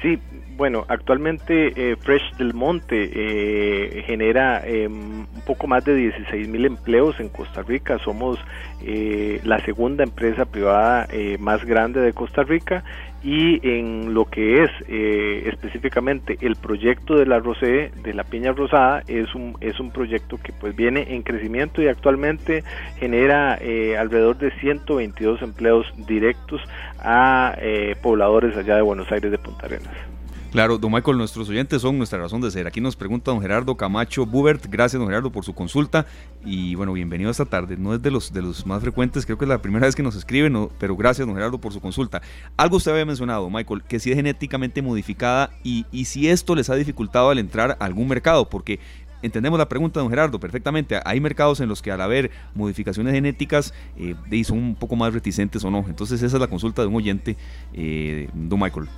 Sí, 0.00 0.20
bueno, 0.56 0.84
actualmente 0.86 1.72
eh, 1.74 1.96
Fresh 1.96 2.36
del 2.36 2.54
Monte 2.54 3.10
eh, 3.12 4.04
genera 4.06 4.64
em, 4.64 5.22
un 5.22 5.42
poco 5.44 5.66
más 5.66 5.84
de 5.84 5.96
16 5.96 6.46
mil 6.46 6.64
empleos 6.64 7.18
en 7.18 7.28
Costa 7.28 7.62
Rica. 7.62 7.98
Somos 7.98 8.38
la 9.42 9.58
segunda 9.64 10.04
empresa 10.04 10.44
privada 10.44 11.08
más 11.40 11.64
grande 11.64 12.00
de 12.00 12.12
Costa 12.12 12.44
Rica 12.44 12.84
y 13.22 13.66
en 13.68 14.14
lo 14.14 14.26
que 14.26 14.62
es 14.62 14.70
eh, 14.86 15.44
específicamente 15.46 16.38
el 16.40 16.56
proyecto 16.56 17.14
de 17.16 17.26
la 17.26 17.40
rosé 17.40 17.90
de 18.02 18.14
la 18.14 18.24
piña 18.24 18.52
rosada 18.52 19.02
es 19.08 19.34
un 19.34 19.56
es 19.60 19.80
un 19.80 19.90
proyecto 19.90 20.38
que 20.38 20.52
pues 20.52 20.76
viene 20.76 21.14
en 21.14 21.22
crecimiento 21.22 21.82
y 21.82 21.88
actualmente 21.88 22.62
genera 22.98 23.58
eh, 23.60 23.96
alrededor 23.96 24.38
de 24.38 24.52
122 24.60 25.42
empleos 25.42 25.86
directos 25.96 26.60
a 27.00 27.56
eh, 27.60 27.96
pobladores 28.00 28.56
allá 28.56 28.76
de 28.76 28.82
Buenos 28.82 29.10
Aires 29.10 29.30
de 29.30 29.38
Punta 29.38 29.66
Arenas. 29.66 30.17
Claro, 30.50 30.78
don 30.78 30.90
Michael, 30.90 31.18
nuestros 31.18 31.46
oyentes 31.50 31.82
son 31.82 31.98
nuestra 31.98 32.18
razón 32.18 32.40
de 32.40 32.50
ser. 32.50 32.66
Aquí 32.66 32.80
nos 32.80 32.96
pregunta 32.96 33.30
don 33.30 33.42
Gerardo 33.42 33.76
Camacho 33.76 34.24
Bubert. 34.24 34.64
Gracias, 34.66 34.98
don 34.98 35.06
Gerardo, 35.06 35.30
por 35.30 35.44
su 35.44 35.52
consulta. 35.54 36.06
Y 36.42 36.74
bueno, 36.74 36.94
bienvenido 36.94 37.30
esta 37.30 37.44
tarde. 37.44 37.76
No 37.76 37.92
es 37.92 38.00
de 38.00 38.10
los, 38.10 38.32
de 38.32 38.40
los 38.40 38.64
más 38.64 38.80
frecuentes, 38.80 39.26
creo 39.26 39.36
que 39.36 39.44
es 39.44 39.48
la 39.48 39.60
primera 39.60 39.84
vez 39.84 39.94
que 39.94 40.02
nos 40.02 40.16
escriben, 40.16 40.70
pero 40.78 40.96
gracias, 40.96 41.26
don 41.26 41.36
Gerardo, 41.36 41.58
por 41.58 41.74
su 41.74 41.80
consulta. 41.82 42.22
Algo 42.56 42.78
usted 42.78 42.92
había 42.92 43.04
mencionado, 43.04 43.50
Michael, 43.50 43.82
que 43.82 44.00
si 44.00 44.10
es 44.10 44.16
genéticamente 44.16 44.80
modificada 44.80 45.50
y, 45.62 45.84
y 45.92 46.06
si 46.06 46.28
esto 46.28 46.54
les 46.54 46.70
ha 46.70 46.76
dificultado 46.76 47.28
al 47.28 47.38
entrar 47.38 47.76
a 47.78 47.84
algún 47.84 48.08
mercado, 48.08 48.48
porque 48.48 48.80
entendemos 49.20 49.58
la 49.58 49.68
pregunta, 49.68 50.00
don 50.00 50.08
Gerardo, 50.08 50.40
perfectamente. 50.40 50.98
Hay 51.04 51.20
mercados 51.20 51.60
en 51.60 51.68
los 51.68 51.82
que 51.82 51.90
al 51.90 52.00
haber 52.00 52.30
modificaciones 52.54 53.12
genéticas 53.12 53.74
eh, 53.98 54.14
son 54.44 54.56
un 54.56 54.74
poco 54.76 54.96
más 54.96 55.12
reticentes 55.12 55.62
o 55.62 55.70
no. 55.70 55.84
Entonces 55.86 56.22
esa 56.22 56.36
es 56.36 56.40
la 56.40 56.48
consulta 56.48 56.80
de 56.80 56.88
un 56.88 56.96
oyente, 56.96 57.36
eh, 57.74 58.30
don 58.32 58.58
Michael. 58.58 58.88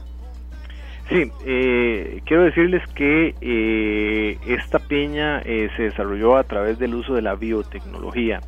Sí, 1.10 1.28
eh, 1.44 2.22
quiero 2.24 2.44
decirles 2.44 2.86
que 2.94 3.34
eh, 3.40 4.38
esta 4.46 4.78
peña 4.78 5.42
eh, 5.44 5.68
se 5.76 5.82
desarrolló 5.82 6.36
a 6.36 6.44
través 6.44 6.78
del 6.78 6.94
uso 6.94 7.14
de 7.14 7.22
la 7.22 7.34
biotecnología 7.34 8.40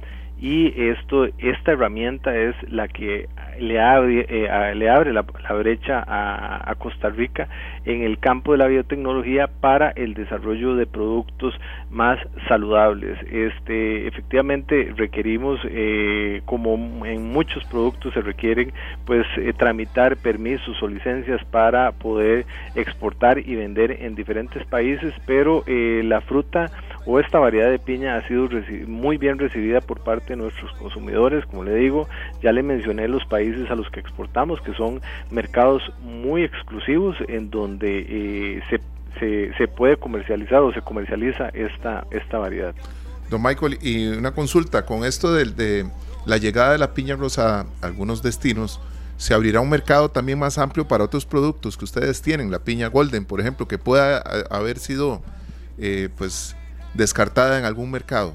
y 0.42 0.74
esto 0.76 1.26
esta 1.38 1.70
herramienta 1.70 2.36
es 2.36 2.56
la 2.68 2.88
que 2.88 3.28
le 3.60 3.80
abre 3.80 4.26
eh, 4.28 4.74
le 4.74 4.90
abre 4.90 5.12
la, 5.12 5.22
brecha 5.22 6.04
a, 6.04 6.74
Costa 6.80 7.10
Rica 7.10 7.46
en 7.84 8.02
el 8.02 8.18
campo 8.18 8.50
de 8.50 8.58
la 8.58 8.66
biotecnología 8.66 9.46
para 9.46 9.90
el 9.90 10.14
desarrollo 10.14 10.74
de 10.74 10.86
productos 10.86 11.54
más 11.90 12.18
saludables. 12.48 13.16
Este 13.30 14.08
efectivamente 14.08 14.92
requerimos 14.96 15.60
eh, 15.64 16.42
como 16.44 17.06
en 17.06 17.32
muchos 17.32 17.64
productos 17.66 18.12
se 18.12 18.20
requieren 18.20 18.72
pues 19.04 19.24
eh, 19.36 19.52
tramitar 19.56 20.16
permisos 20.16 20.82
o 20.82 20.88
licencias 20.88 21.44
para 21.52 21.92
poder 21.92 22.46
exportar 22.74 23.38
y 23.38 23.54
vender 23.54 23.92
en 24.00 24.16
diferentes 24.16 24.66
países 24.66 25.14
pero 25.24 25.62
la 25.68 26.20
fruta 26.20 26.68
o 27.04 27.18
esta 27.18 27.38
variedad 27.38 27.70
de 27.70 27.78
piña 27.78 28.16
ha 28.16 28.28
sido 28.28 28.48
muy 28.86 29.16
bien 29.16 29.38
recibida 29.38 29.80
por 29.80 30.00
parte 30.00 30.36
nuestros 30.36 30.72
consumidores. 30.72 31.44
Como 31.46 31.64
le 31.64 31.74
digo, 31.74 32.08
ya 32.42 32.52
le 32.52 32.62
mencioné 32.62 33.08
los 33.08 33.24
países 33.24 33.70
a 33.70 33.74
los 33.74 33.90
que 33.90 34.00
exportamos, 34.00 34.60
que 34.60 34.72
son 34.74 35.00
mercados 35.30 35.82
muy 36.00 36.44
exclusivos 36.44 37.16
en 37.28 37.50
donde 37.50 38.06
eh, 38.08 38.62
se, 39.18 39.52
se, 39.56 39.68
puede 39.68 39.96
comercializar 39.96 40.60
o 40.60 40.72
se 40.72 40.80
comercializa 40.82 41.48
esta, 41.50 42.06
esta 42.10 42.38
variedad. 42.38 42.74
Don 43.30 43.42
Michael, 43.42 43.78
y 43.80 44.08
una 44.08 44.32
consulta, 44.32 44.84
con 44.84 45.04
esto 45.04 45.32
de, 45.32 45.46
de 45.46 45.90
la 46.26 46.36
llegada 46.36 46.72
de 46.72 46.78
la 46.78 46.92
piña 46.92 47.16
rosada 47.16 47.66
a 47.80 47.86
algunos 47.86 48.22
destinos, 48.22 48.80
se 49.16 49.34
abrirá 49.34 49.60
un 49.60 49.70
mercado 49.70 50.08
también 50.08 50.38
más 50.38 50.58
amplio 50.58 50.86
para 50.86 51.04
otros 51.04 51.26
productos 51.26 51.76
que 51.76 51.84
ustedes 51.84 52.22
tienen, 52.22 52.50
la 52.50 52.58
piña 52.58 52.88
golden, 52.88 53.24
por 53.24 53.40
ejemplo, 53.40 53.68
que 53.68 53.78
pueda 53.78 54.18
haber 54.50 54.78
sido 54.78 55.22
eh, 55.78 56.08
pues 56.16 56.56
descartada 56.94 57.58
en 57.58 57.64
algún 57.64 57.90
mercado. 57.90 58.34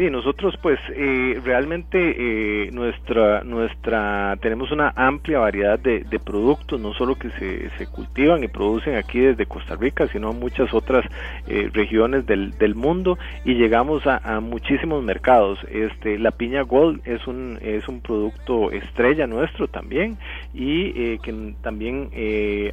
Sí, 0.00 0.08
nosotros 0.08 0.54
pues 0.62 0.78
eh, 0.94 1.38
realmente 1.44 1.98
eh, 1.98 2.70
nuestra 2.70 3.42
nuestra 3.42 4.38
tenemos 4.40 4.70
una 4.70 4.94
amplia 4.96 5.40
variedad 5.40 5.78
de, 5.78 6.04
productos, 6.24 6.80
no 6.80 6.94
solo 6.94 7.16
que 7.16 7.28
se, 7.32 7.68
se, 7.76 7.86
cultivan 7.86 8.42
y 8.42 8.48
producen 8.48 8.94
aquí 8.94 9.18
desde 9.18 9.44
Costa 9.44 9.74
Rica, 9.74 10.06
sino 10.06 10.32
muchas 10.32 10.72
otras 10.72 11.04
eh, 11.48 11.68
regiones 11.74 12.24
del, 12.24 12.56
del, 12.56 12.74
mundo 12.76 13.18
y 13.44 13.56
llegamos 13.56 14.02
a, 14.06 14.40
muchísimos 14.40 15.02
mercados. 15.02 15.58
Este, 15.70 16.18
la 16.18 16.30
piña 16.30 16.62
gold 16.62 17.02
es 17.04 17.26
un 17.26 17.58
es 17.60 17.86
un 17.86 18.00
producto 18.00 18.70
estrella 18.70 19.26
nuestro 19.26 19.68
también 19.68 20.16
y 20.54 21.18
que 21.18 21.54
también 21.62 22.10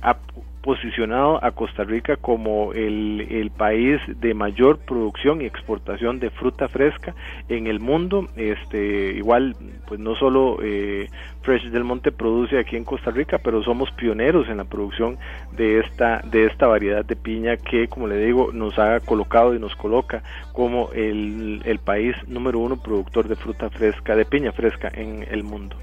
ha 0.01 0.15
posicionado 0.67 1.41
a 1.41 1.51
Costa 1.51 1.85
Rica 1.85 2.17
como 2.17 2.73
el, 2.73 3.25
el, 3.29 3.51
país 3.51 4.01
de 4.19 4.33
mayor 4.33 4.79
producción 4.79 5.41
y 5.41 5.45
exportación 5.45 6.19
de 6.19 6.29
fruta 6.29 6.67
fresca 6.67 7.15
en 7.47 7.67
el 7.67 7.79
mundo. 7.79 8.27
Este, 8.35 9.13
igual, 9.13 9.55
pues 9.87 9.97
no 10.01 10.13
solo 10.15 10.59
eh, 10.61 11.07
Fresh 11.43 11.69
del 11.69 11.85
Monte 11.85 12.11
produce 12.11 12.59
aquí 12.59 12.75
en 12.75 12.83
Costa 12.83 13.11
Rica, 13.11 13.37
pero 13.41 13.63
somos 13.63 13.89
pioneros 13.91 14.49
en 14.49 14.57
la 14.57 14.65
producción 14.65 15.17
de 15.53 15.79
esta, 15.79 16.19
de 16.29 16.47
esta 16.47 16.67
variedad 16.67 17.05
de 17.05 17.15
piña 17.15 17.55
que, 17.55 17.87
como 17.87 18.09
le 18.09 18.17
digo, 18.17 18.51
nos 18.51 18.77
ha 18.77 18.99
colocado 18.99 19.55
y 19.55 19.59
nos 19.59 19.73
coloca 19.77 20.21
como 20.51 20.89
el, 20.91 21.61
el 21.63 21.79
país 21.79 22.13
número 22.27 22.59
uno 22.59 22.75
productor 22.75 23.29
de 23.29 23.37
fruta 23.37 23.69
fresca, 23.69 24.17
de 24.17 24.25
piña 24.25 24.51
fresca 24.51 24.91
en 24.93 25.25
el 25.31 25.45
mundo. 25.45 25.77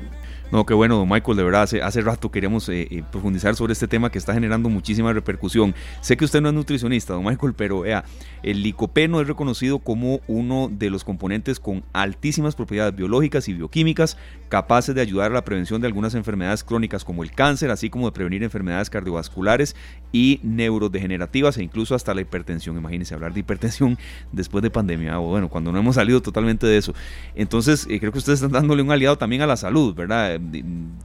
No, 0.54 0.64
qué 0.64 0.72
bueno, 0.72 0.98
don 0.98 1.08
Michael, 1.08 1.36
de 1.36 1.42
verdad, 1.42 1.62
hace, 1.62 1.82
hace 1.82 2.00
rato 2.00 2.30
queríamos 2.30 2.68
eh, 2.68 2.86
eh, 2.88 3.02
profundizar 3.10 3.56
sobre 3.56 3.72
este 3.72 3.88
tema 3.88 4.12
que 4.12 4.18
está 4.18 4.34
generando 4.34 4.68
muchísima 4.68 5.12
repercusión. 5.12 5.74
Sé 6.00 6.16
que 6.16 6.24
usted 6.24 6.40
no 6.40 6.48
es 6.48 6.54
nutricionista, 6.54 7.12
don 7.12 7.24
Michael, 7.24 7.54
pero 7.54 7.80
vea, 7.80 8.04
el 8.44 8.62
licopeno 8.62 9.20
es 9.20 9.26
reconocido 9.26 9.80
como 9.80 10.20
uno 10.28 10.68
de 10.70 10.90
los 10.90 11.02
componentes 11.02 11.58
con 11.58 11.82
altísimas 11.92 12.54
propiedades 12.54 12.94
biológicas 12.94 13.48
y 13.48 13.54
bioquímicas 13.54 14.16
capaces 14.48 14.94
de 14.94 15.00
ayudar 15.00 15.32
a 15.32 15.34
la 15.34 15.44
prevención 15.44 15.80
de 15.80 15.88
algunas 15.88 16.14
enfermedades 16.14 16.62
crónicas 16.62 17.04
como 17.04 17.24
el 17.24 17.32
cáncer, 17.32 17.72
así 17.72 17.90
como 17.90 18.06
de 18.06 18.12
prevenir 18.12 18.44
enfermedades 18.44 18.90
cardiovasculares 18.90 19.74
y 20.12 20.38
neurodegenerativas 20.44 21.58
e 21.58 21.64
incluso 21.64 21.96
hasta 21.96 22.14
la 22.14 22.20
hipertensión. 22.20 22.78
Imagínense 22.78 23.12
hablar 23.12 23.34
de 23.34 23.40
hipertensión 23.40 23.98
después 24.30 24.62
de 24.62 24.70
pandemia, 24.70 25.18
o 25.18 25.30
bueno, 25.30 25.48
cuando 25.48 25.72
no 25.72 25.80
hemos 25.80 25.96
salido 25.96 26.22
totalmente 26.22 26.68
de 26.68 26.76
eso. 26.76 26.94
Entonces, 27.34 27.88
eh, 27.90 27.98
creo 27.98 28.12
que 28.12 28.18
ustedes 28.18 28.40
están 28.40 28.52
dándole 28.52 28.82
un 28.82 28.92
aliado 28.92 29.18
también 29.18 29.42
a 29.42 29.48
la 29.48 29.56
salud, 29.56 29.92
¿verdad? 29.96 30.38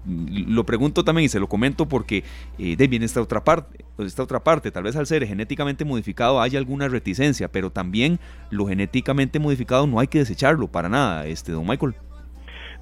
Lo 0.05 0.65
pregunto 0.65 1.03
también 1.03 1.25
y 1.25 1.29
se 1.29 1.39
lo 1.39 1.47
comento 1.47 1.87
porque 1.87 2.23
eh, 2.57 2.75
de 2.75 2.87
bien 2.87 3.03
esta 3.03 3.21
otra 3.21 3.43
parte, 3.43 3.85
esta 3.99 4.23
otra 4.23 4.39
parte, 4.43 4.71
tal 4.71 4.83
vez 4.83 4.95
al 4.95 5.07
ser 5.07 5.25
genéticamente 5.25 5.85
modificado 5.85 6.41
haya 6.41 6.59
alguna 6.59 6.87
reticencia, 6.87 7.47
pero 7.51 7.69
también 7.69 8.19
lo 8.49 8.67
genéticamente 8.67 9.39
modificado 9.39 9.87
no 9.87 9.99
hay 9.99 10.07
que 10.07 10.19
desecharlo 10.19 10.67
para 10.67 10.89
nada, 10.89 11.25
este 11.27 11.51
don 11.51 11.67
Michael. 11.67 11.95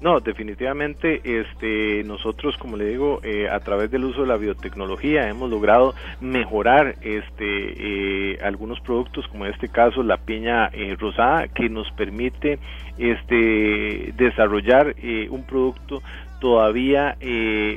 No, 0.00 0.20
definitivamente 0.20 1.20
este, 1.24 2.04
nosotros, 2.04 2.56
como 2.58 2.76
le 2.76 2.84
digo, 2.84 3.20
eh, 3.24 3.48
a 3.48 3.58
través 3.58 3.90
del 3.90 4.04
uso 4.04 4.20
de 4.20 4.28
la 4.28 4.36
biotecnología 4.36 5.28
hemos 5.28 5.50
logrado 5.50 5.92
mejorar 6.20 6.94
este, 7.02 8.32
eh, 8.32 8.38
algunos 8.44 8.78
productos, 8.80 9.26
como 9.26 9.44
en 9.44 9.52
este 9.52 9.68
caso 9.68 10.04
la 10.04 10.18
piña 10.18 10.68
eh, 10.72 10.96
rosada, 10.96 11.48
que 11.48 11.68
nos 11.68 11.90
permite 11.92 12.60
este, 12.96 14.12
desarrollar 14.16 14.94
un 15.30 15.42
producto 15.44 16.00
todavía 16.40 17.16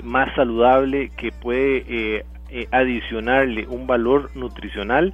más 0.03 0.33
saludable 0.35 1.11
que 1.17 1.31
puede 1.31 2.25
adicionarle 2.71 3.65
un 3.67 3.87
valor 3.87 4.29
nutricional 4.35 5.13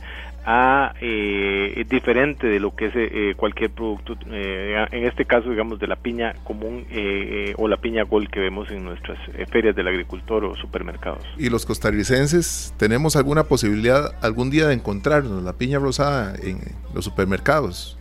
a 0.49 0.93
eh, 1.01 1.85
diferente 1.89 2.47
de 2.47 2.61
lo 2.61 2.73
que 2.73 2.85
es 2.85 2.93
eh, 2.95 3.33
cualquier 3.35 3.69
producto, 3.69 4.17
eh, 4.31 4.85
en 4.91 5.03
este 5.05 5.25
caso 5.25 5.49
digamos 5.49 5.77
de 5.77 5.87
la 5.87 5.97
piña 5.97 6.35
común 6.45 6.85
eh, 6.89 7.53
o 7.57 7.67
la 7.67 7.75
piña 7.75 8.03
gold 8.03 8.29
que 8.29 8.39
vemos 8.39 8.71
en 8.71 8.85
nuestras 8.85 9.19
ferias 9.51 9.75
del 9.75 9.89
agricultor 9.89 10.45
o 10.45 10.55
supermercados. 10.55 11.21
¿Y 11.37 11.49
los 11.49 11.65
costarricenses 11.65 12.73
tenemos 12.77 13.17
alguna 13.17 13.43
posibilidad 13.43 14.15
algún 14.21 14.49
día 14.49 14.67
de 14.67 14.75
encontrarnos 14.75 15.43
la 15.43 15.51
piña 15.51 15.79
rosada 15.79 16.33
en 16.41 16.59
los 16.93 17.03
supermercados? 17.03 17.97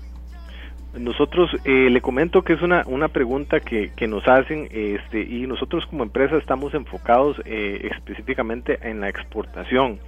Nosotros 0.98 1.50
le 1.64 2.00
comento 2.00 2.42
que 2.42 2.54
es 2.54 2.62
una, 2.62 2.82
una 2.86 3.08
pregunta 3.08 3.60
que, 3.60 3.90
que 3.94 4.06
nos 4.06 4.26
hacen 4.26 4.68
este, 4.70 5.20
y 5.20 5.46
nosotros 5.46 5.86
como 5.86 6.02
empresa 6.02 6.36
estamos 6.36 6.74
enfocados 6.74 7.40
específicamente 7.44 8.78
en 8.82 9.00
la 9.00 9.08
exportación. 9.08 9.98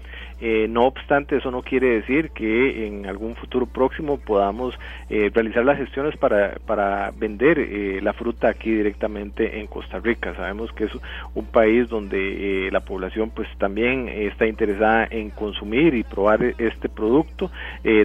Eh, 0.41 0.67
no 0.69 0.87
obstante, 0.87 1.37
eso 1.37 1.51
no 1.51 1.63
quiere 1.63 1.89
decir 1.89 2.31
que 2.31 2.87
en 2.87 3.07
algún 3.07 3.35
futuro 3.35 3.67
próximo 3.67 4.19
podamos 4.19 4.79
eh, 5.11 5.31
realizar 5.35 5.65
las 5.65 5.79
gestiones 5.79 6.17
para, 6.17 6.57
para 6.65 7.11
vender 7.11 7.59
eh, 7.59 8.01
la 8.03 8.13
fruta 8.13 8.49
aquí 8.49 8.71
directamente 8.71 9.59
en 9.59 9.67
Costa 9.67 9.99
Rica. 9.99 10.35
Sabemos 10.37 10.73
que 10.73 10.85
es 10.85 10.93
un 11.35 11.47
país 11.47 11.89
donde 11.89 12.69
la 12.71 12.81
población 12.81 13.31
pues 13.31 13.49
también 13.59 14.09
está 14.09 14.47
interesada 14.47 15.09
en 15.11 15.31
consumir 15.31 15.95
y 15.95 16.05
probar 16.05 16.55
este 16.59 16.89
producto. 16.89 17.51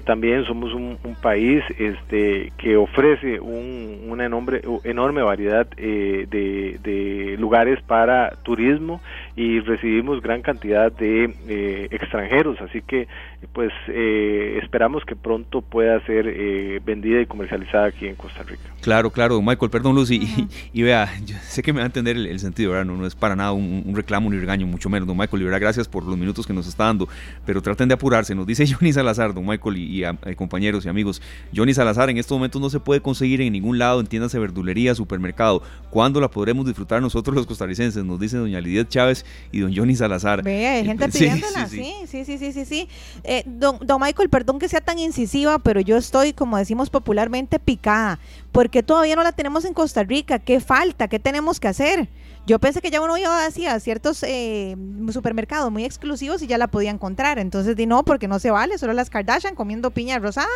también 0.05 0.45
somos 0.45 0.73
un, 0.73 0.97
país 1.21 1.63
este, 1.77 2.51
que 2.57 2.75
ofrece 2.75 3.39
una 3.39 4.25
enorme, 4.25 4.61
enorme 4.83 5.21
variedad 5.21 5.67
de, 5.67 6.25
de 6.27 7.35
lugares 7.37 7.81
para 7.83 8.31
turismo 8.43 9.01
y 9.35 9.59
recibimos 9.61 10.21
gran 10.21 10.41
cantidad 10.41 10.91
de 10.91 11.87
extranjeros 11.91 12.59
así 12.61 12.81
que 12.81 13.07
pues 13.51 13.71
eh, 13.87 14.59
esperamos 14.61 15.03
que 15.05 15.15
pronto 15.15 15.61
pueda 15.61 16.03
ser 16.05 16.27
eh, 16.27 16.79
vendida 16.85 17.21
y 17.21 17.25
comercializada 17.25 17.87
aquí 17.87 18.07
en 18.07 18.15
Costa 18.15 18.43
Rica. 18.43 18.69
Claro, 18.81 19.11
claro, 19.11 19.41
Michael, 19.41 19.71
perdón 19.71 19.95
Lucy, 19.95 20.47
y, 20.73 20.81
vea, 20.81 21.09
yo 21.25 21.35
sé 21.41 21.63
que 21.63 21.71
me 21.71 21.79
va 21.79 21.83
a 21.83 21.85
entender 21.87 22.17
el, 22.17 22.39
sentido, 22.39 22.71
¿verdad? 22.71 22.85
No, 22.85 23.05
es 23.05 23.15
para 23.15 23.35
nada 23.35 23.53
un, 23.53 23.93
reclamo 23.95 24.29
ni 24.29 24.37
regaño, 24.37 24.67
mucho 24.67 24.89
menos, 24.89 25.07
don 25.07 25.17
Michael, 25.17 25.41
y 25.41 25.45
verdad, 25.45 25.61
gracias 25.61 25.87
por 25.87 26.03
los 26.03 26.17
minutos 26.17 26.45
que 26.45 26.53
nos 26.53 26.67
está 26.67 26.85
dando, 26.85 27.07
pero 27.45 27.61
traten 27.61 27.87
de 27.87 27.93
apurarse, 27.93 28.35
nos 28.35 28.45
dice 28.45 28.65
Johnny 28.71 28.91
Salazar, 28.91 29.33
don 29.33 29.45
Michael 29.45 29.77
y, 29.77 30.03
eh, 30.03 30.35
compañeros 30.35 30.85
y 30.85 30.89
amigos, 30.89 31.21
Johnny 31.55 31.73
Salazar 31.73 32.09
en 32.09 32.17
estos 32.17 32.35
momentos 32.35 32.61
no 32.61 32.69
se 32.69 32.79
puede 32.79 33.01
conseguir 33.01 33.41
en 33.41 33.53
ningún 33.53 33.77
lado, 33.77 33.99
en 33.99 34.07
tiendas 34.07 34.31
de 34.33 34.39
verdulería, 34.39 34.95
supermercado, 34.95 35.63
¿cuándo 35.89 36.19
la 36.19 36.29
podremos 36.29 36.65
disfrutar 36.65 37.01
nosotros 37.01 37.35
los 37.35 37.45
costarricenses? 37.45 38.03
Nos 38.03 38.19
dice 38.19 38.37
doña 38.37 38.59
Lidia 38.59 38.87
Chávez 38.87 39.25
y 39.51 39.59
don 39.59 39.75
Johnny 39.75 39.95
Salazar. 39.95 40.43
Vea, 40.43 40.73
hay 40.73 40.85
gente 40.85 41.07
pidiéndola, 41.09 41.67
sí, 41.67 41.93
sí, 42.05 42.25
sí, 42.25 42.37
sí, 42.37 42.51
sí, 42.51 42.65
sí. 42.65 42.89
Eh, 43.23 43.32
don, 43.45 43.79
don 43.81 43.99
Michael, 43.99 44.29
perdón 44.29 44.59
que 44.59 44.69
sea 44.69 44.81
tan 44.81 44.99
incisiva, 44.99 45.59
pero 45.59 45.81
yo 45.81 45.97
estoy, 45.97 46.33
como 46.33 46.57
decimos 46.57 46.89
popularmente, 46.89 47.59
picada. 47.59 48.19
porque 48.51 48.83
todavía 48.83 49.15
no 49.15 49.23
la 49.23 49.31
tenemos 49.31 49.65
en 49.65 49.73
Costa 49.73 50.03
Rica? 50.03 50.37
¿Qué 50.37 50.59
falta? 50.59 51.07
¿Qué 51.07 51.17
tenemos 51.19 51.59
que 51.59 51.67
hacer? 51.67 52.07
Yo 52.45 52.59
pensé 52.59 52.81
que 52.81 52.91
ya 52.91 53.01
uno 53.01 53.17
iba 53.17 53.45
a 53.45 53.79
ciertos 53.79 54.21
eh, 54.23 54.75
supermercados 55.11 55.71
muy 55.71 55.85
exclusivos 55.85 56.41
y 56.41 56.47
ya 56.47 56.57
la 56.57 56.67
podía 56.67 56.91
encontrar. 56.91 57.39
Entonces 57.39 57.75
di 57.75 57.85
no, 57.85 58.03
porque 58.03 58.27
no 58.27 58.37
se 58.39 58.51
vale, 58.51 58.77
solo 58.77 58.93
las 58.93 59.09
Kardashian 59.09 59.55
comiendo 59.55 59.91
piña 59.91 60.19
rosada. 60.19 60.47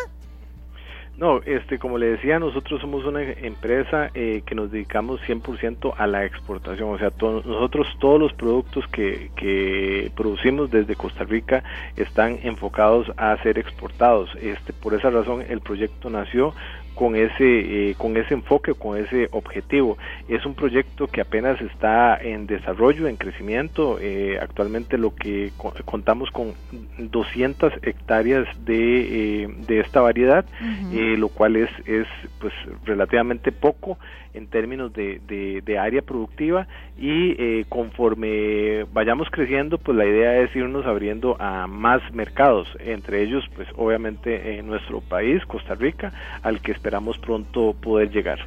No, 1.18 1.40
este, 1.44 1.80
como 1.80 1.98
le 1.98 2.12
decía, 2.12 2.38
nosotros 2.38 2.80
somos 2.80 3.04
una 3.04 3.20
empresa 3.20 4.08
eh, 4.14 4.42
que 4.46 4.54
nos 4.54 4.70
dedicamos 4.70 5.20
100% 5.22 5.92
a 5.96 6.06
la 6.06 6.24
exportación, 6.24 6.90
o 6.90 6.98
sea, 6.98 7.10
nosotros 7.20 7.88
todos 7.98 8.20
los 8.20 8.32
productos 8.34 8.86
que, 8.86 9.32
que 9.34 10.12
producimos 10.14 10.70
desde 10.70 10.94
Costa 10.94 11.24
Rica 11.24 11.64
están 11.96 12.38
enfocados 12.44 13.10
a 13.16 13.36
ser 13.42 13.58
exportados. 13.58 14.30
Este, 14.40 14.72
por 14.72 14.94
esa 14.94 15.10
razón 15.10 15.42
el 15.48 15.60
proyecto 15.60 16.08
nació 16.08 16.54
con 16.98 17.14
ese, 17.14 17.90
eh, 17.90 17.94
con 17.96 18.16
ese 18.16 18.34
enfoque, 18.34 18.74
con 18.74 18.98
ese 18.98 19.28
objetivo. 19.30 19.96
Es 20.28 20.44
un 20.44 20.54
proyecto 20.54 21.06
que 21.06 21.20
apenas 21.20 21.60
está 21.60 22.20
en 22.20 22.48
desarrollo, 22.48 23.06
en 23.06 23.14
crecimiento. 23.14 24.00
Eh, 24.00 24.36
actualmente 24.42 24.98
lo 24.98 25.14
que 25.14 25.52
contamos 25.84 26.32
con 26.32 26.54
200 26.98 27.72
hectáreas 27.82 28.48
de, 28.64 29.44
eh, 29.44 29.48
de 29.68 29.78
esta 29.78 30.00
variedad, 30.00 30.44
lo 30.90 31.28
cual 31.28 31.54
es, 31.54 31.70
es 31.86 32.08
pues 32.40 32.52
relativamente 32.84 33.52
poco 33.52 33.96
en 34.38 34.46
términos 34.46 34.92
de, 34.92 35.20
de, 35.64 35.78
área 35.78 36.02
productiva 36.02 36.66
y 36.96 37.36
eh, 37.38 37.64
conforme 37.68 38.84
vayamos 38.92 39.28
creciendo 39.30 39.78
pues 39.78 39.96
la 39.96 40.06
idea 40.06 40.38
es 40.40 40.54
irnos 40.56 40.86
abriendo 40.86 41.36
a 41.38 41.66
más 41.66 42.00
mercados 42.12 42.68
entre 42.80 43.22
ellos 43.22 43.44
pues 43.54 43.68
obviamente 43.76 44.58
en 44.58 44.66
nuestro 44.66 45.00
país 45.00 45.44
Costa 45.46 45.74
Rica 45.74 46.12
al 46.42 46.60
que 46.60 46.72
esperamos 46.72 47.18
pronto 47.18 47.74
poder 47.80 48.10
llegar 48.10 48.40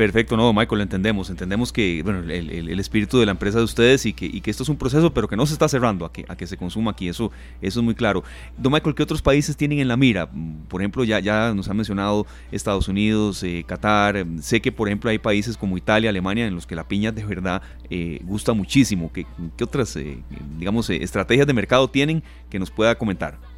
Perfecto, 0.00 0.34
no, 0.34 0.50
Michael, 0.54 0.80
entendemos, 0.80 1.28
entendemos 1.28 1.74
que 1.74 2.02
bueno, 2.02 2.20
el, 2.20 2.80
espíritu 2.80 3.18
de 3.18 3.26
la 3.26 3.32
empresa 3.32 3.58
de 3.58 3.64
ustedes 3.64 4.06
y 4.06 4.14
que, 4.14 4.24
y 4.24 4.40
que, 4.40 4.50
esto 4.50 4.62
es 4.62 4.70
un 4.70 4.78
proceso, 4.78 5.12
pero 5.12 5.28
que 5.28 5.36
no 5.36 5.44
se 5.44 5.52
está 5.52 5.68
cerrando 5.68 6.06
a 6.06 6.10
que, 6.10 6.24
a 6.26 6.36
que 6.36 6.46
se 6.46 6.56
consuma 6.56 6.92
aquí, 6.92 7.10
eso, 7.10 7.30
eso 7.60 7.80
es 7.80 7.84
muy 7.84 7.94
claro. 7.94 8.24
Don 8.56 8.72
Michael, 8.72 8.94
¿qué 8.94 9.02
otros 9.02 9.20
países 9.20 9.58
tienen 9.58 9.78
en 9.78 9.88
la 9.88 9.98
mira? 9.98 10.26
Por 10.68 10.80
ejemplo, 10.80 11.04
ya, 11.04 11.20
ya 11.20 11.52
nos 11.52 11.68
han 11.68 11.76
mencionado 11.76 12.26
Estados 12.50 12.88
Unidos, 12.88 13.42
eh, 13.42 13.62
Qatar, 13.66 14.24
sé 14.40 14.62
que 14.62 14.72
por 14.72 14.88
ejemplo 14.88 15.10
hay 15.10 15.18
países 15.18 15.58
como 15.58 15.76
Italia, 15.76 16.08
Alemania, 16.08 16.46
en 16.46 16.54
los 16.54 16.66
que 16.66 16.74
la 16.74 16.88
piña 16.88 17.12
de 17.12 17.22
verdad 17.22 17.60
eh, 17.90 18.20
gusta 18.22 18.54
muchísimo. 18.54 19.12
¿Qué, 19.12 19.26
qué 19.58 19.64
otras, 19.64 19.94
eh, 19.96 20.22
digamos, 20.58 20.88
estrategias 20.88 21.46
de 21.46 21.52
mercado 21.52 21.90
tienen 21.90 22.22
que 22.48 22.58
nos 22.58 22.70
pueda 22.70 22.94
comentar? 22.94 23.49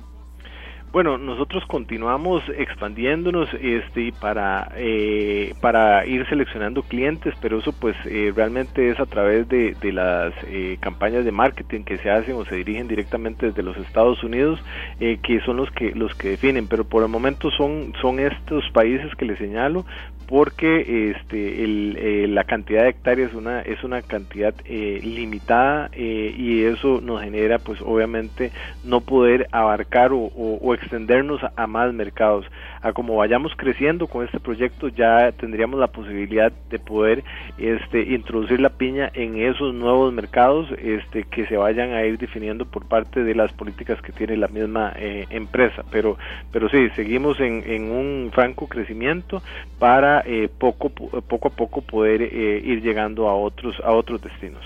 Bueno, 0.93 1.17
nosotros 1.17 1.65
continuamos 1.67 2.43
expandiéndonos 2.55 3.49
este, 3.55 4.13
para, 4.21 4.71
eh, 4.77 5.55
para 5.63 6.05
ir 6.05 6.29
seleccionando 6.29 6.83
clientes, 6.83 7.33
pero 7.41 7.61
eso 7.61 7.73
pues 7.73 7.97
eh, 8.05 8.31
realmente 8.37 8.91
es 8.91 9.01
a 9.01 9.07
través 9.07 9.49
de, 9.49 9.75
de 9.81 9.91
las 9.91 10.35
eh, 10.49 10.77
campañas 10.81 11.25
de 11.25 11.33
marketing 11.33 11.85
que 11.85 11.97
se 11.97 12.11
hacen 12.11 12.35
o 12.37 12.45
se 12.45 12.57
dirigen 12.57 12.89
directamente 12.89 13.47
desde 13.47 13.63
los 13.63 13.79
Estados 13.79 14.23
Unidos, 14.23 14.63
que 14.99 15.41
son 15.47 15.57
los 15.57 15.71
que, 15.71 15.93
los 15.95 16.15
que 16.15 16.29
definen, 16.29 16.69
pero 16.69 16.85
por 16.85 17.03
el 17.03 17.09
momento 17.09 17.51
son, 17.51 17.95
son 18.03 18.21
estos 18.21 18.63
países 18.73 19.15
que 19.15 19.25
les 19.25 19.39
señalo, 19.39 19.87
porque 20.27 21.11
este, 21.11 21.65
el, 21.65 22.35
la 22.35 22.45
cantidad 22.45 22.83
de 22.83 22.91
hectáreas 22.91 23.31
es 23.31 23.37
una, 23.37 23.61
es 23.61 23.83
una 23.85 24.03
cantidad 24.03 24.55
limitada 24.65 25.91
y 25.95 26.63
eso 26.65 27.01
nos 27.01 27.23
genera 27.23 27.59
pues 27.59 27.81
obviamente 27.83 28.51
no 28.85 29.01
poder 29.01 29.49
abarcar 29.53 30.13
o, 30.13 30.19
o 30.19 30.75
extendernos 30.75 31.41
a, 31.57 31.67
más 31.67 31.93
mercados. 31.93 32.47
A 32.81 32.93
como 32.93 33.17
vayamos 33.17 33.53
creciendo 33.57 34.07
con 34.07 34.25
este 34.25 34.41
proyecto 34.41 34.89
ya 34.89 35.33
tendríamos 35.33 35.79
la 35.79 35.87
posibilidad 35.89 36.53
de 36.71 36.79
poder 36.79 37.23
este, 37.59 38.03
introducir 38.03 38.61
la 38.61 38.71
piña 38.71 39.11
en 39.15 39.41
esos 39.41 39.75
nuevos 39.75 40.13
mercados 40.13 40.69
este, 40.79 41.25
que 41.25 41.47
se 41.47 41.57
vayan 41.57 41.93
a 41.93 42.05
ir 42.05 42.19
definiendo 42.19 42.65
por 42.65 42.87
parte 42.87 43.23
de 43.23 43.35
las 43.35 43.53
políticas 43.53 44.01
que 44.03 44.13
tiene 44.13 44.37
la 44.37 44.49
misma 44.49 44.93
eh, 44.97 45.27
empresa. 45.31 45.85
Pero, 45.91 46.19
pero 46.53 46.69
sí, 46.69 46.89
seguimos 46.97 47.39
en, 47.41 47.63
en 47.67 47.91
un 47.91 48.31
franco 48.33 48.67
crecimiento 48.69 49.43
para 49.79 50.12
eh, 50.21 50.49
poco, 50.59 50.91
poco 50.91 51.49
a 51.49 51.51
poco 51.51 51.81
poder 51.81 52.23
eh, 52.23 52.63
ir 52.65 52.83
llegando 52.83 53.29
a 53.29 53.35
otros, 53.35 53.77
a 53.85 53.93
otros 53.93 54.21
destinos. 54.23 54.63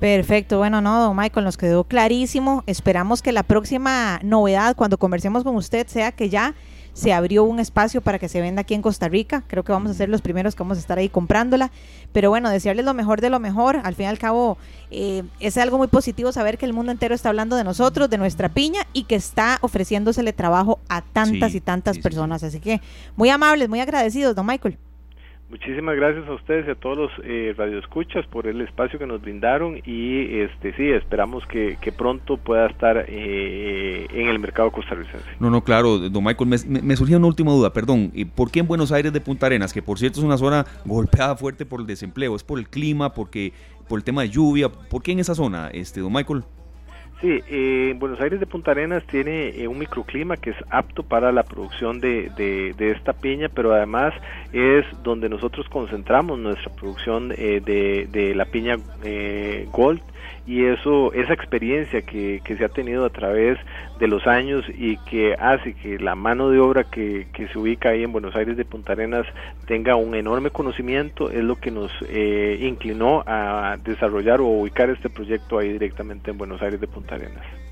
Perfecto, 0.00 0.58
bueno, 0.58 0.80
no, 0.80 1.00
don 1.00 1.16
Michael, 1.16 1.44
nos 1.44 1.56
quedó 1.56 1.84
clarísimo. 1.84 2.62
Esperamos 2.66 3.20
que 3.20 3.32
la 3.32 3.42
próxima 3.42 4.20
novedad, 4.22 4.76
cuando 4.76 4.96
conversemos 4.96 5.42
con 5.42 5.56
usted, 5.56 5.86
sea 5.88 6.12
que 6.12 6.28
ya 6.28 6.54
se 6.98 7.12
abrió 7.12 7.44
un 7.44 7.60
espacio 7.60 8.00
para 8.00 8.18
que 8.18 8.28
se 8.28 8.40
venda 8.40 8.62
aquí 8.62 8.74
en 8.74 8.82
Costa 8.82 9.08
Rica. 9.08 9.44
Creo 9.46 9.62
que 9.62 9.70
vamos 9.70 9.92
a 9.92 9.94
ser 9.94 10.08
los 10.08 10.20
primeros 10.20 10.56
que 10.56 10.64
vamos 10.64 10.78
a 10.78 10.80
estar 10.80 10.98
ahí 10.98 11.08
comprándola. 11.08 11.70
Pero 12.12 12.28
bueno, 12.28 12.50
desearles 12.50 12.84
lo 12.84 12.92
mejor 12.92 13.20
de 13.20 13.30
lo 13.30 13.38
mejor. 13.38 13.80
Al 13.84 13.94
fin 13.94 14.06
y 14.06 14.08
al 14.08 14.18
cabo, 14.18 14.58
eh, 14.90 15.22
es 15.38 15.56
algo 15.58 15.78
muy 15.78 15.86
positivo 15.86 16.32
saber 16.32 16.58
que 16.58 16.66
el 16.66 16.72
mundo 16.72 16.90
entero 16.90 17.14
está 17.14 17.28
hablando 17.28 17.54
de 17.54 17.62
nosotros, 17.62 18.10
de 18.10 18.18
nuestra 18.18 18.48
piña 18.48 18.80
y 18.92 19.04
que 19.04 19.14
está 19.14 19.58
ofreciéndosele 19.60 20.32
trabajo 20.32 20.80
a 20.88 21.02
tantas 21.02 21.54
y 21.54 21.60
tantas 21.60 22.00
personas. 22.00 22.42
Así 22.42 22.58
que 22.58 22.80
muy 23.14 23.30
amables, 23.30 23.68
muy 23.68 23.78
agradecidos, 23.78 24.34
don 24.34 24.46
Michael. 24.46 24.76
Muchísimas 25.50 25.96
gracias 25.96 26.28
a 26.28 26.34
ustedes 26.34 26.68
y 26.68 26.70
a 26.70 26.74
todos 26.74 26.98
los 26.98 27.10
eh, 27.24 27.54
radioescuchas 27.56 28.26
por 28.26 28.46
el 28.46 28.60
espacio 28.60 28.98
que 28.98 29.06
nos 29.06 29.22
brindaron 29.22 29.80
y 29.86 30.40
este 30.40 30.74
sí, 30.74 30.90
esperamos 30.90 31.46
que, 31.46 31.78
pronto 31.96 32.36
pueda 32.36 32.66
estar 32.66 33.06
eh, 33.08 34.06
en 34.12 34.28
el 34.28 34.38
mercado 34.38 34.70
costarricense. 34.70 35.24
No, 35.40 35.48
no, 35.48 35.64
claro, 35.64 35.98
don 36.10 36.22
Michael, 36.22 36.50
me, 36.50 36.82
me, 36.82 36.96
surgió 36.96 37.16
una 37.16 37.28
última 37.28 37.50
duda, 37.50 37.72
perdón, 37.72 38.12
¿por 38.34 38.50
qué 38.50 38.60
en 38.60 38.66
Buenos 38.66 38.92
Aires 38.92 39.10
de 39.10 39.22
Punta 39.22 39.46
Arenas, 39.46 39.72
que 39.72 39.80
por 39.80 39.98
cierto 39.98 40.20
es 40.20 40.24
una 40.24 40.36
zona 40.36 40.66
golpeada 40.84 41.34
fuerte 41.34 41.64
por 41.64 41.80
el 41.80 41.86
desempleo, 41.86 42.36
es 42.36 42.44
por 42.44 42.58
el 42.58 42.68
clima, 42.68 43.14
porque 43.14 43.54
por 43.88 43.98
el 43.98 44.04
tema 44.04 44.22
de 44.22 44.28
lluvia, 44.28 44.68
¿por 44.68 45.02
qué 45.02 45.12
en 45.12 45.20
esa 45.20 45.34
zona, 45.34 45.68
este, 45.72 46.00
don 46.00 46.12
Michael? 46.12 46.44
Sí, 47.20 47.42
eh, 47.48 47.96
Buenos 47.98 48.20
Aires 48.20 48.38
de 48.38 48.46
Punta 48.46 48.70
Arenas 48.70 49.02
tiene 49.08 49.48
eh, 49.48 49.66
un 49.66 49.76
microclima 49.76 50.36
que 50.36 50.50
es 50.50 50.56
apto 50.70 51.02
para 51.02 51.32
la 51.32 51.42
producción 51.42 51.98
de, 52.00 52.30
de, 52.36 52.90
esta 52.92 53.12
piña, 53.12 53.48
pero 53.52 53.74
además 53.74 54.14
es 54.52 54.84
donde 55.02 55.28
nosotros 55.28 55.68
concentramos 55.68 56.38
nuestra 56.38 56.72
producción 56.72 57.32
eh, 57.36 57.60
de, 57.64 58.06
de, 58.12 58.36
la 58.36 58.44
piña 58.44 58.76
eh, 59.02 59.66
Gold 59.72 60.00
y 60.46 60.64
eso 60.64 61.12
esa 61.12 61.32
experiencia 61.32 62.02
que, 62.02 62.40
que, 62.44 62.56
se 62.56 62.64
ha 62.64 62.68
tenido 62.68 63.04
a 63.04 63.10
través 63.10 63.58
de 63.98 64.08
los 64.08 64.26
años 64.26 64.64
y 64.68 64.96
que 64.98 65.34
hace 65.34 65.74
que 65.74 65.98
la 65.98 66.14
mano 66.14 66.50
de 66.50 66.58
obra 66.58 66.84
que, 66.84 67.28
que, 67.32 67.48
se 67.48 67.58
ubica 67.58 67.90
ahí 67.90 68.02
en 68.02 68.12
Buenos 68.12 68.34
Aires 68.34 68.56
de 68.56 68.64
Punta 68.64 68.92
Arenas 68.92 69.26
tenga 69.66 69.96
un 69.96 70.14
enorme 70.14 70.50
conocimiento 70.50 71.30
es 71.30 71.44
lo 71.44 71.56
que 71.56 71.70
nos 71.70 71.90
eh, 72.08 72.58
inclinó 72.62 73.22
a 73.26 73.76
desarrollar 73.84 74.40
o 74.40 74.46
ubicar 74.46 74.90
este 74.90 75.10
proyecto 75.10 75.58
ahí 75.58 75.72
directamente 75.72 76.30
en 76.30 76.38
Buenos 76.38 76.62
Aires 76.62 76.80
de 76.80 76.86
Punta 76.86 77.16
Arenas. 77.16 77.67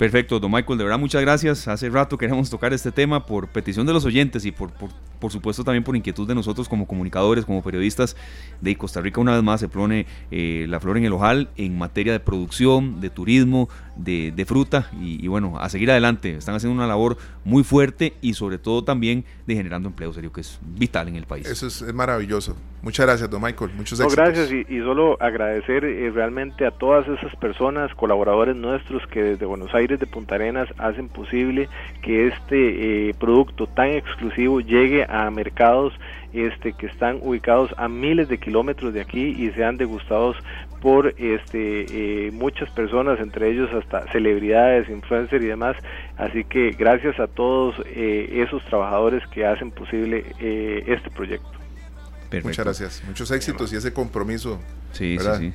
Perfecto, 0.00 0.40
don 0.40 0.50
Michael, 0.50 0.78
de 0.78 0.84
verdad 0.84 0.98
muchas 0.98 1.20
gracias. 1.20 1.68
Hace 1.68 1.90
rato 1.90 2.16
queremos 2.16 2.48
tocar 2.48 2.72
este 2.72 2.90
tema 2.90 3.26
por 3.26 3.48
petición 3.48 3.86
de 3.86 3.92
los 3.92 4.06
oyentes 4.06 4.46
y 4.46 4.50
por, 4.50 4.72
por, 4.72 5.30
supuesto 5.30 5.62
también 5.62 5.84
por 5.84 5.94
inquietud 5.94 6.26
de 6.26 6.34
nosotros 6.34 6.70
como 6.70 6.86
comunicadores, 6.86 7.44
como 7.44 7.62
periodistas 7.62 8.16
de 8.62 8.74
Costa 8.76 9.02
Rica. 9.02 9.20
Una 9.20 9.34
vez 9.34 9.42
más 9.42 9.60
se 9.60 9.68
pone 9.68 10.06
eh, 10.30 10.64
la 10.70 10.80
flor 10.80 10.96
en 10.96 11.04
el 11.04 11.12
ojal 11.12 11.50
en 11.58 11.76
materia 11.76 12.14
de 12.14 12.20
producción, 12.20 13.02
de 13.02 13.10
turismo, 13.10 13.68
de, 13.96 14.44
fruta 14.46 14.90
y, 15.00 15.26
bueno, 15.28 15.58
a 15.58 15.68
seguir 15.68 15.90
adelante. 15.90 16.36
Están 16.36 16.54
haciendo 16.54 16.74
una 16.74 16.86
labor 16.86 17.16
muy 17.44 17.64
fuerte 17.64 18.14
y 18.20 18.34
sobre 18.34 18.58
todo 18.58 18.84
también 18.84 19.24
de 19.46 19.54
generando 19.54 19.88
empleo 19.88 20.12
serio, 20.12 20.32
que 20.32 20.40
es 20.40 20.58
vital 20.62 21.08
en 21.08 21.16
el 21.16 21.24
país. 21.24 21.46
Eso 21.46 21.66
es, 21.66 21.82
maravilloso. 21.94 22.56
Muchas 22.82 23.06
gracias, 23.06 23.28
don 23.28 23.42
Michael. 23.42 23.72
Muchos 23.76 24.00
no, 24.00 24.08
Gracias 24.08 24.50
y, 24.52 24.78
solo 24.80 25.18
agradecer 25.20 25.84
eh, 25.84 26.10
realmente 26.10 26.66
a 26.66 26.70
todas 26.70 27.06
esas 27.08 27.34
personas, 27.36 27.94
colaboradores 27.94 28.56
nuestros 28.56 29.06
que 29.08 29.22
desde 29.22 29.44
Buenos 29.44 29.74
Aires 29.74 30.00
de 30.00 30.06
Punta 30.06 30.36
Arenas 30.36 30.68
hacen 30.78 31.08
posible 31.08 31.68
que 32.02 32.28
este 32.28 33.10
eh, 33.10 33.14
producto 33.14 33.66
tan 33.66 33.90
exclusivo 33.90 34.60
llegue 34.60 35.04
a 35.04 35.30
mercados 35.30 35.92
este, 36.32 36.72
que 36.72 36.86
están 36.86 37.18
ubicados 37.22 37.74
a 37.76 37.88
miles 37.88 38.28
de 38.28 38.38
kilómetros 38.38 38.94
de 38.94 39.00
aquí 39.00 39.34
y 39.36 39.50
sean 39.50 39.76
degustados 39.76 40.36
por 40.80 41.14
este, 41.18 42.26
eh, 42.26 42.30
muchas 42.32 42.70
personas, 42.70 43.20
entre 43.20 43.50
ellos 43.50 43.70
hasta 43.72 44.10
celebridades, 44.12 44.88
influencers 44.88 45.42
y 45.42 45.46
demás. 45.46 45.76
Así 46.16 46.44
que 46.44 46.70
gracias 46.72 47.18
a 47.20 47.26
todos 47.26 47.74
eh, 47.86 48.44
esos 48.46 48.64
trabajadores 48.64 49.22
que 49.28 49.46
hacen 49.46 49.70
posible 49.70 50.24
este 50.86 51.10
proyecto. 51.10 51.50
Muchas 52.42 52.64
gracias, 52.64 53.02
muchos 53.06 53.30
éxitos 53.30 53.72
y 53.72 53.76
ese 53.76 53.92
compromiso. 53.92 54.60
Sí, 54.92 55.18
sí, 55.18 55.28
sí 55.38 55.52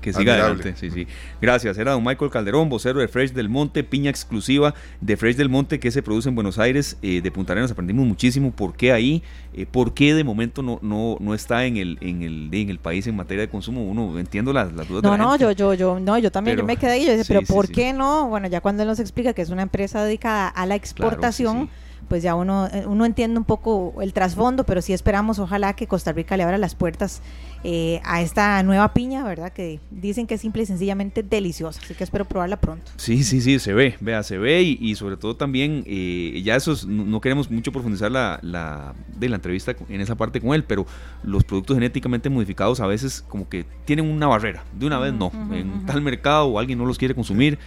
que 0.00 0.12
siga 0.12 0.34
adelante. 0.34 0.74
Sí, 0.76 0.90
sí. 0.90 1.06
Gracias. 1.40 1.78
Era 1.78 1.92
don 1.92 2.04
Michael 2.04 2.30
Calderón, 2.30 2.68
vocero 2.68 3.00
de 3.00 3.08
Fresh 3.08 3.32
del 3.32 3.48
Monte, 3.48 3.84
piña 3.84 4.10
exclusiva 4.10 4.74
de 5.00 5.16
Fresh 5.16 5.36
del 5.36 5.48
Monte 5.48 5.78
que 5.78 5.90
se 5.90 6.02
produce 6.02 6.28
en 6.28 6.34
Buenos 6.34 6.58
Aires, 6.58 6.96
eh, 7.02 7.20
de 7.20 7.30
Punta 7.30 7.52
Arenas. 7.52 7.70
Aprendimos 7.70 8.06
muchísimo 8.06 8.50
por 8.50 8.74
qué 8.74 8.92
ahí, 8.92 9.22
eh, 9.54 9.66
por 9.66 9.94
qué 9.94 10.14
de 10.14 10.24
momento 10.24 10.62
no, 10.62 10.78
no, 10.82 11.16
no 11.20 11.34
está 11.34 11.66
en 11.66 11.76
el, 11.76 11.98
en, 12.00 12.22
el, 12.22 12.48
en 12.52 12.70
el 12.70 12.78
país 12.78 13.06
en 13.06 13.16
materia 13.16 13.42
de 13.42 13.48
consumo. 13.48 13.84
Uno 13.84 14.18
entiendo 14.18 14.52
las, 14.52 14.72
las 14.72 14.88
dudas. 14.88 15.02
No, 15.02 15.12
de 15.12 15.18
la 15.18 15.24
no, 15.24 15.36
yo, 15.36 15.52
yo, 15.52 15.74
yo, 15.74 16.00
no, 16.00 16.18
yo 16.18 16.30
también 16.30 16.64
me 16.64 16.76
quedé 16.76 16.92
ahí. 16.92 17.06
Yo 17.06 17.22
pero 17.28 17.42
¿por 17.42 17.68
qué 17.68 17.92
no? 17.92 18.28
Bueno, 18.28 18.48
ya 18.48 18.60
cuando 18.60 18.82
él 18.82 18.88
nos 18.88 19.00
explica 19.00 19.32
que 19.32 19.42
es 19.42 19.50
una 19.50 19.62
empresa 19.62 20.02
dedicada 20.04 20.48
a 20.48 20.66
la 20.66 20.74
exportación 20.74 21.68
pues 22.08 22.22
ya 22.22 22.34
uno, 22.34 22.68
eh, 22.72 22.84
uno 22.86 23.04
entiende 23.04 23.38
un 23.38 23.44
poco 23.44 23.94
el 24.00 24.12
trasfondo, 24.12 24.64
pero 24.64 24.82
sí 24.82 24.92
esperamos, 24.92 25.38
ojalá 25.38 25.74
que 25.74 25.86
Costa 25.86 26.12
Rica 26.12 26.36
le 26.36 26.42
abra 26.42 26.58
las 26.58 26.74
puertas 26.74 27.22
eh, 27.64 28.00
a 28.04 28.22
esta 28.22 28.62
nueva 28.62 28.94
piña, 28.94 29.24
¿verdad? 29.24 29.52
Que 29.52 29.80
dicen 29.90 30.26
que 30.26 30.34
es 30.34 30.40
simple 30.40 30.62
y 30.62 30.66
sencillamente 30.66 31.22
deliciosa, 31.22 31.80
así 31.82 31.94
que 31.94 32.04
espero 32.04 32.24
probarla 32.24 32.60
pronto. 32.60 32.90
Sí, 32.96 33.24
sí, 33.24 33.40
sí, 33.40 33.58
se 33.58 33.74
ve, 33.74 33.96
vea, 34.00 34.22
se 34.22 34.38
ve 34.38 34.62
y, 34.62 34.94
sobre 34.94 35.16
todo 35.16 35.36
también, 35.36 35.84
eh, 35.86 36.40
ya 36.44 36.56
eso 36.56 36.74
no, 36.86 37.20
queremos 37.20 37.50
mucho 37.50 37.72
profundizar 37.72 38.10
la, 38.10 38.38
la, 38.42 38.94
de 39.16 39.28
la 39.28 39.36
entrevista 39.36 39.74
en 39.88 40.00
esa 40.00 40.14
parte 40.14 40.40
con 40.40 40.54
él, 40.54 40.64
pero 40.64 40.86
los 41.22 41.44
productos 41.44 41.76
genéticamente 41.76 42.30
modificados 42.30 42.80
a 42.80 42.86
veces 42.86 43.24
como 43.28 43.48
que 43.48 43.66
tienen 43.84 44.10
una 44.10 44.26
barrera, 44.26 44.64
de 44.72 44.86
una 44.86 44.98
vez 44.98 45.12
no, 45.12 45.30
en 45.52 45.84
tal 45.84 46.00
mercado 46.00 46.46
o 46.46 46.58
alguien 46.58 46.78
no 46.78 46.86
los 46.86 46.96
quiere 46.96 47.14
consumir 47.14 47.58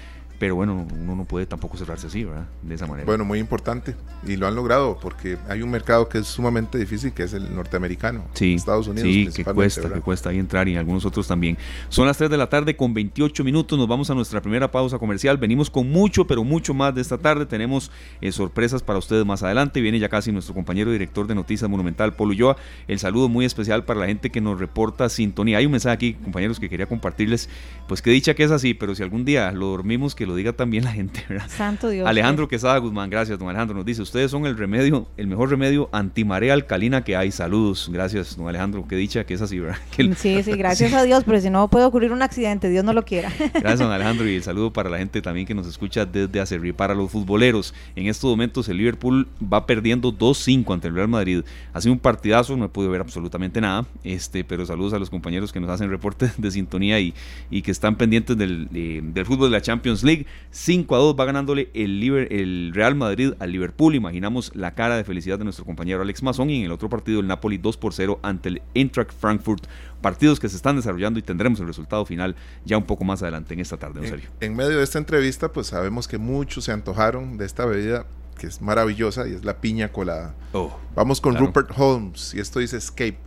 pero 0.41 0.55
bueno, 0.55 0.87
uno 0.91 1.15
no 1.15 1.25
puede 1.25 1.45
tampoco 1.45 1.77
cerrarse 1.77 2.07
así, 2.07 2.23
¿verdad? 2.23 2.47
De 2.63 2.73
esa 2.73 2.87
manera. 2.87 3.05
Bueno, 3.05 3.23
muy 3.23 3.37
importante. 3.37 3.95
Y 4.25 4.37
lo 4.37 4.47
han 4.47 4.55
logrado 4.55 4.97
porque 4.99 5.37
hay 5.47 5.61
un 5.61 5.69
mercado 5.69 6.09
que 6.09 6.17
es 6.17 6.25
sumamente 6.25 6.79
difícil, 6.79 7.11
que 7.11 7.21
es 7.21 7.33
el 7.33 7.53
norteamericano. 7.53 8.25
Sí, 8.33 8.55
Estados 8.55 8.87
Unidos. 8.87 9.07
Sí, 9.07 9.29
que 9.31 9.45
cuesta, 9.45 9.93
que 9.93 10.01
cuesta 10.01 10.31
ahí 10.31 10.39
entrar 10.39 10.67
y 10.67 10.75
algunos 10.77 11.05
otros 11.05 11.27
también. 11.27 11.59
Son 11.89 12.07
las 12.07 12.17
3 12.17 12.27
de 12.31 12.37
la 12.37 12.49
tarde 12.49 12.75
con 12.75 12.91
28 12.91 13.43
minutos. 13.43 13.77
Nos 13.77 13.87
vamos 13.87 14.09
a 14.09 14.15
nuestra 14.15 14.41
primera 14.41 14.71
pausa 14.71 14.97
comercial. 14.97 15.37
Venimos 15.37 15.69
con 15.69 15.91
mucho, 15.91 16.25
pero 16.25 16.43
mucho 16.43 16.73
más 16.73 16.95
de 16.95 17.01
esta 17.01 17.19
tarde. 17.19 17.45
Tenemos 17.45 17.91
eh, 18.19 18.31
sorpresas 18.31 18.81
para 18.81 18.97
ustedes 18.97 19.23
más 19.23 19.43
adelante. 19.43 19.79
Viene 19.79 19.99
ya 19.99 20.09
casi 20.09 20.31
nuestro 20.31 20.55
compañero 20.55 20.91
director 20.91 21.27
de 21.27 21.35
Noticias 21.35 21.69
Monumental, 21.69 22.15
Polo 22.15 22.31
Ulloa. 22.31 22.57
El 22.87 22.97
saludo 22.97 23.29
muy 23.29 23.45
especial 23.45 23.85
para 23.85 23.99
la 23.99 24.07
gente 24.07 24.31
que 24.31 24.41
nos 24.41 24.59
reporta 24.59 25.07
sintonía. 25.07 25.59
Hay 25.59 25.67
un 25.67 25.73
mensaje 25.73 25.93
aquí, 25.93 26.13
compañeros, 26.15 26.59
que 26.59 26.67
quería 26.67 26.87
compartirles. 26.87 27.47
Pues 27.87 28.01
que 28.01 28.09
dicha 28.09 28.33
que 28.33 28.41
es 28.41 28.49
así, 28.49 28.73
pero 28.73 28.95
si 28.95 29.03
algún 29.03 29.23
día 29.23 29.51
lo 29.51 29.67
dormimos, 29.67 30.15
que 30.15 30.25
lo 30.30 30.30
diga 30.35 30.53
también 30.53 30.83
la 30.83 30.91
gente, 30.91 31.23
¿verdad? 31.29 31.49
Santo 31.49 31.89
Dios. 31.89 32.07
Alejandro 32.07 32.47
Quesada 32.47 32.77
Guzmán, 32.77 33.09
gracias, 33.09 33.37
don 33.37 33.49
Alejandro. 33.49 33.75
Nos 33.75 33.85
dice, 33.85 34.01
ustedes 34.01 34.31
son 34.31 34.45
el 34.45 34.57
remedio, 34.57 35.07
el 35.17 35.27
mejor 35.27 35.49
remedio 35.49 35.89
antimarea 35.91 36.53
alcalina 36.53 37.03
que 37.03 37.15
hay. 37.15 37.31
Saludos. 37.31 37.89
Gracias, 37.91 38.37
don 38.37 38.47
Alejandro. 38.47 38.85
Qué 38.87 38.95
dicha 38.95 39.25
que 39.25 39.33
es 39.33 39.41
así, 39.41 39.59
¿verdad? 39.59 39.77
sí, 40.17 40.43
sí, 40.43 40.51
gracias 40.57 40.93
a 40.93 41.03
Dios, 41.03 41.23
pero 41.25 41.39
si 41.39 41.49
no 41.49 41.67
puede 41.67 41.85
ocurrir 41.85 42.11
un 42.11 42.21
accidente, 42.21 42.69
Dios 42.69 42.83
no 42.83 42.93
lo 42.93 43.03
quiera. 43.03 43.31
Gracias, 43.53 43.79
don 43.79 43.91
Alejandro. 43.91 44.27
Y 44.27 44.35
el 44.35 44.43
saludo 44.43 44.71
para 44.71 44.89
la 44.89 44.97
gente 44.97 45.21
también 45.21 45.45
que 45.45 45.53
nos 45.53 45.67
escucha 45.67 46.05
desde 46.05 46.39
Acerrí. 46.39 46.73
Para 46.73 46.93
los 46.93 47.11
futboleros, 47.11 47.73
en 47.95 48.07
estos 48.07 48.29
momentos 48.29 48.67
el 48.69 48.77
Liverpool 48.77 49.27
va 49.41 49.65
perdiendo 49.65 50.11
2-5 50.11 50.73
ante 50.73 50.87
el 50.87 50.95
Real 50.95 51.07
Madrid. 51.07 51.43
Ha 51.73 51.81
sido 51.81 51.93
un 51.93 51.99
partidazo, 51.99 52.55
no 52.57 52.65
he 52.65 52.69
podido 52.69 52.91
ver 52.91 53.01
absolutamente 53.01 53.61
nada, 53.61 53.85
este, 54.03 54.43
pero 54.43 54.65
saludos 54.65 54.93
a 54.93 54.99
los 54.99 55.09
compañeros 55.09 55.51
que 55.51 55.59
nos 55.59 55.69
hacen 55.69 55.89
reportes 55.89 56.33
de 56.37 56.51
sintonía 56.51 56.99
y, 56.99 57.13
y 57.49 57.61
que 57.61 57.71
están 57.71 57.95
pendientes 57.95 58.37
del, 58.37 58.69
eh, 58.73 59.01
del 59.03 59.25
fútbol 59.25 59.49
de 59.49 59.57
la 59.57 59.61
Champions 59.61 60.03
League. 60.03 60.20
5 60.51 60.95
a 60.95 60.99
2 60.99 61.15
va 61.19 61.25
ganándole 61.25 61.69
el, 61.73 62.01
el 62.29 62.71
Real 62.73 62.95
Madrid 62.95 63.33
al 63.39 63.51
Liverpool. 63.51 63.95
Imaginamos 63.95 64.51
la 64.55 64.73
cara 64.73 64.97
de 64.97 65.03
felicidad 65.03 65.37
de 65.37 65.43
nuestro 65.43 65.65
compañero 65.65 66.01
Alex 66.01 66.23
Mazón 66.23 66.49
y 66.49 66.59
en 66.59 66.65
el 66.65 66.71
otro 66.71 66.89
partido 66.89 67.19
el 67.19 67.27
Napoli 67.27 67.57
2 67.57 67.77
por 67.77 67.93
0 67.93 68.19
ante 68.23 68.49
el 68.49 68.61
Eintracht 68.73 69.11
Frankfurt. 69.11 69.65
Partidos 70.01 70.39
que 70.39 70.49
se 70.49 70.55
están 70.55 70.75
desarrollando 70.75 71.19
y 71.19 71.21
tendremos 71.21 71.59
el 71.59 71.67
resultado 71.67 72.05
final 72.05 72.35
ya 72.65 72.77
un 72.77 72.85
poco 72.85 73.03
más 73.03 73.21
adelante 73.21 73.53
en 73.53 73.59
esta 73.59 73.77
tarde. 73.77 74.07
En, 74.07 74.21
en 74.39 74.55
medio 74.55 74.77
de 74.77 74.83
esta 74.83 74.97
entrevista, 74.97 75.51
pues 75.51 75.67
sabemos 75.67 76.07
que 76.07 76.17
muchos 76.17 76.65
se 76.65 76.71
antojaron 76.71 77.37
de 77.37 77.45
esta 77.45 77.65
bebida 77.65 78.05
que 78.41 78.47
es 78.47 78.59
maravillosa 78.59 79.27
y 79.27 79.33
es 79.33 79.45
la 79.45 79.61
piña 79.61 79.91
colada. 79.91 80.33
Oh, 80.53 80.75
Vamos 80.95 81.21
con 81.21 81.35
Rupert 81.35 81.69
Holmes 81.77 82.33
y 82.33 82.39
esto 82.39 82.57
dice 82.57 82.77
Escape, 82.77 83.19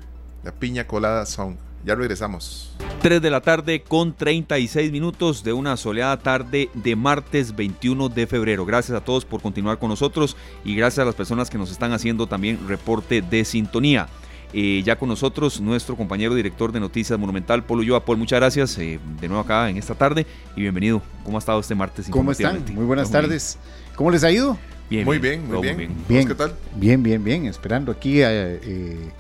la 0.43 0.51
piña 0.51 0.89
colada 0.89 1.25
song. 1.25 1.57
Ya 1.85 1.95
regresamos. 1.95 2.75
3 3.03 3.21
de 3.21 3.31
la 3.31 3.43
tarde 3.43 3.83
con 3.83 4.15
36 4.15 4.91
minutos 4.91 5.45
de 5.45 5.53
una 5.53 5.77
soleada 5.77 6.17
tarde 6.19 6.71
de 6.73 6.97
martes 6.97 7.55
21 7.55 8.09
de 8.09 8.27
febrero. 8.27 8.65
Gracias 8.65 8.97
a 8.97 9.05
todos 9.05 9.27
por 9.27 9.43
continuar 9.43 9.79
con 9.79 9.91
nosotros 9.91 10.37
y 10.65 10.75
gracias 10.75 11.03
a 11.03 11.05
las 11.05 11.15
personas 11.15 11.51
que 11.51 11.59
nos 11.59 11.71
están 11.71 11.93
haciendo 11.93 12.27
también 12.27 12.67
reporte 12.67 13.21
de 13.21 13.45
sintonía. 13.45 14.09
Eh, 14.55 14.83
ya 14.85 14.97
con 14.97 15.09
nosotros 15.09 15.61
nuestro 15.61 15.97
compañero 15.97 16.35
director 16.35 16.73
de 16.73 16.81
Noticias 16.81 17.19
Monumental, 17.19 17.65
Polo 17.65 17.83
Yoa. 17.83 18.05
Paul, 18.05 18.19
muchas 18.19 18.39
gracias 18.39 18.79
eh, 18.79 18.99
de 19.21 19.29
nuevo 19.29 19.43
acá 19.43 19.69
en 19.69 19.77
esta 19.77 19.95
tarde 19.95 20.27
y 20.57 20.63
bienvenido. 20.63 21.03
¿Cómo 21.25 21.37
ha 21.37 21.41
estado 21.41 21.61
este 21.61 21.75
martes? 21.75 22.07
¿Cómo 22.09 22.33
están? 22.33 22.65
Muy 22.73 22.85
buenas 22.85 23.11
tardes. 23.11 23.59
¿Cómo 23.97 24.11
les 24.11 24.25
ha 24.25 24.31
ido? 24.31 24.57
Bien, 24.89 25.05
muy 25.05 25.19
bien, 25.19 25.47
muy 25.47 25.61
bien. 25.61 25.95
bien. 26.09 26.29
¿Qué 26.29 26.35
tal? 26.35 26.55
Bien, 26.77 27.03
bien, 27.03 27.23
bien. 27.23 27.47
Esperando 27.47 27.91
aquí 27.91 28.23
eh, 28.23 29.11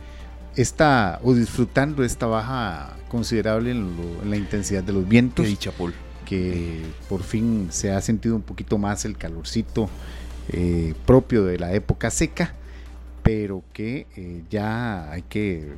esta 0.56 1.20
o 1.22 1.34
disfrutando 1.34 2.04
esta 2.04 2.26
baja 2.26 2.96
considerable 3.08 3.70
en, 3.70 3.96
la 4.28 4.36
intensidad 4.36 4.82
de 4.82 4.92
los 4.92 5.08
vientos. 5.08 5.46
dicha, 5.46 5.72
Paul. 5.72 5.94
Que 6.24 6.80
por 7.08 7.22
fin 7.22 7.68
se 7.70 7.92
ha 7.92 8.00
sentido 8.00 8.34
un 8.34 8.42
poquito 8.42 8.78
más 8.78 9.04
el 9.04 9.16
calorcito 9.16 9.88
eh, 10.48 10.94
propio 11.06 11.44
de 11.44 11.58
la 11.58 11.72
época 11.74 12.10
seca, 12.10 12.54
pero 13.22 13.62
que 13.72 14.06
eh, 14.16 14.42
ya 14.50 15.10
hay 15.10 15.22
que 15.22 15.72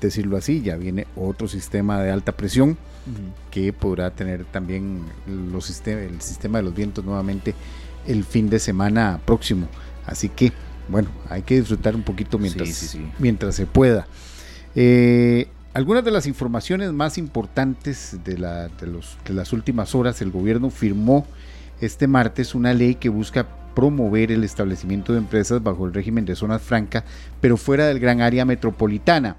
decirlo 0.00 0.36
así, 0.36 0.62
ya 0.62 0.76
viene 0.76 1.06
otro 1.16 1.48
sistema 1.48 2.00
de 2.00 2.10
alta 2.10 2.32
presión 2.32 2.76
que 3.50 3.72
podrá 3.72 4.10
tener 4.10 4.44
también 4.46 5.02
los 5.26 5.86
el 5.86 6.20
sistema 6.22 6.58
de 6.58 6.64
los 6.64 6.74
vientos 6.74 7.04
nuevamente 7.04 7.54
el 8.06 8.24
fin 8.24 8.48
de 8.48 8.58
semana 8.58 9.20
próximo. 9.24 9.68
Así 10.06 10.28
que 10.28 10.52
bueno, 10.88 11.08
hay 11.28 11.42
que 11.42 11.56
disfrutar 11.56 11.94
un 11.94 12.02
poquito 12.02 12.38
mientras, 12.38 12.96
mientras 13.18 13.54
se 13.54 13.66
pueda. 13.66 14.06
Eh, 14.74 15.48
algunas 15.72 16.04
de 16.04 16.10
las 16.10 16.26
informaciones 16.26 16.92
más 16.92 17.18
importantes 17.18 18.18
de, 18.24 18.38
la, 18.38 18.68
de, 18.68 18.86
los, 18.86 19.16
de 19.24 19.34
las 19.34 19.52
últimas 19.52 19.94
horas, 19.94 20.22
el 20.22 20.30
gobierno 20.30 20.70
firmó 20.70 21.26
este 21.80 22.06
martes 22.06 22.54
una 22.54 22.72
ley 22.72 22.94
que 22.94 23.08
busca 23.08 23.46
promover 23.74 24.30
el 24.30 24.44
establecimiento 24.44 25.12
de 25.12 25.18
empresas 25.18 25.62
bajo 25.62 25.86
el 25.86 25.92
régimen 25.92 26.24
de 26.24 26.36
zonas 26.36 26.62
francas, 26.62 27.04
pero 27.40 27.56
fuera 27.56 27.86
del 27.86 27.98
gran 27.98 28.20
área 28.20 28.44
metropolitana. 28.44 29.36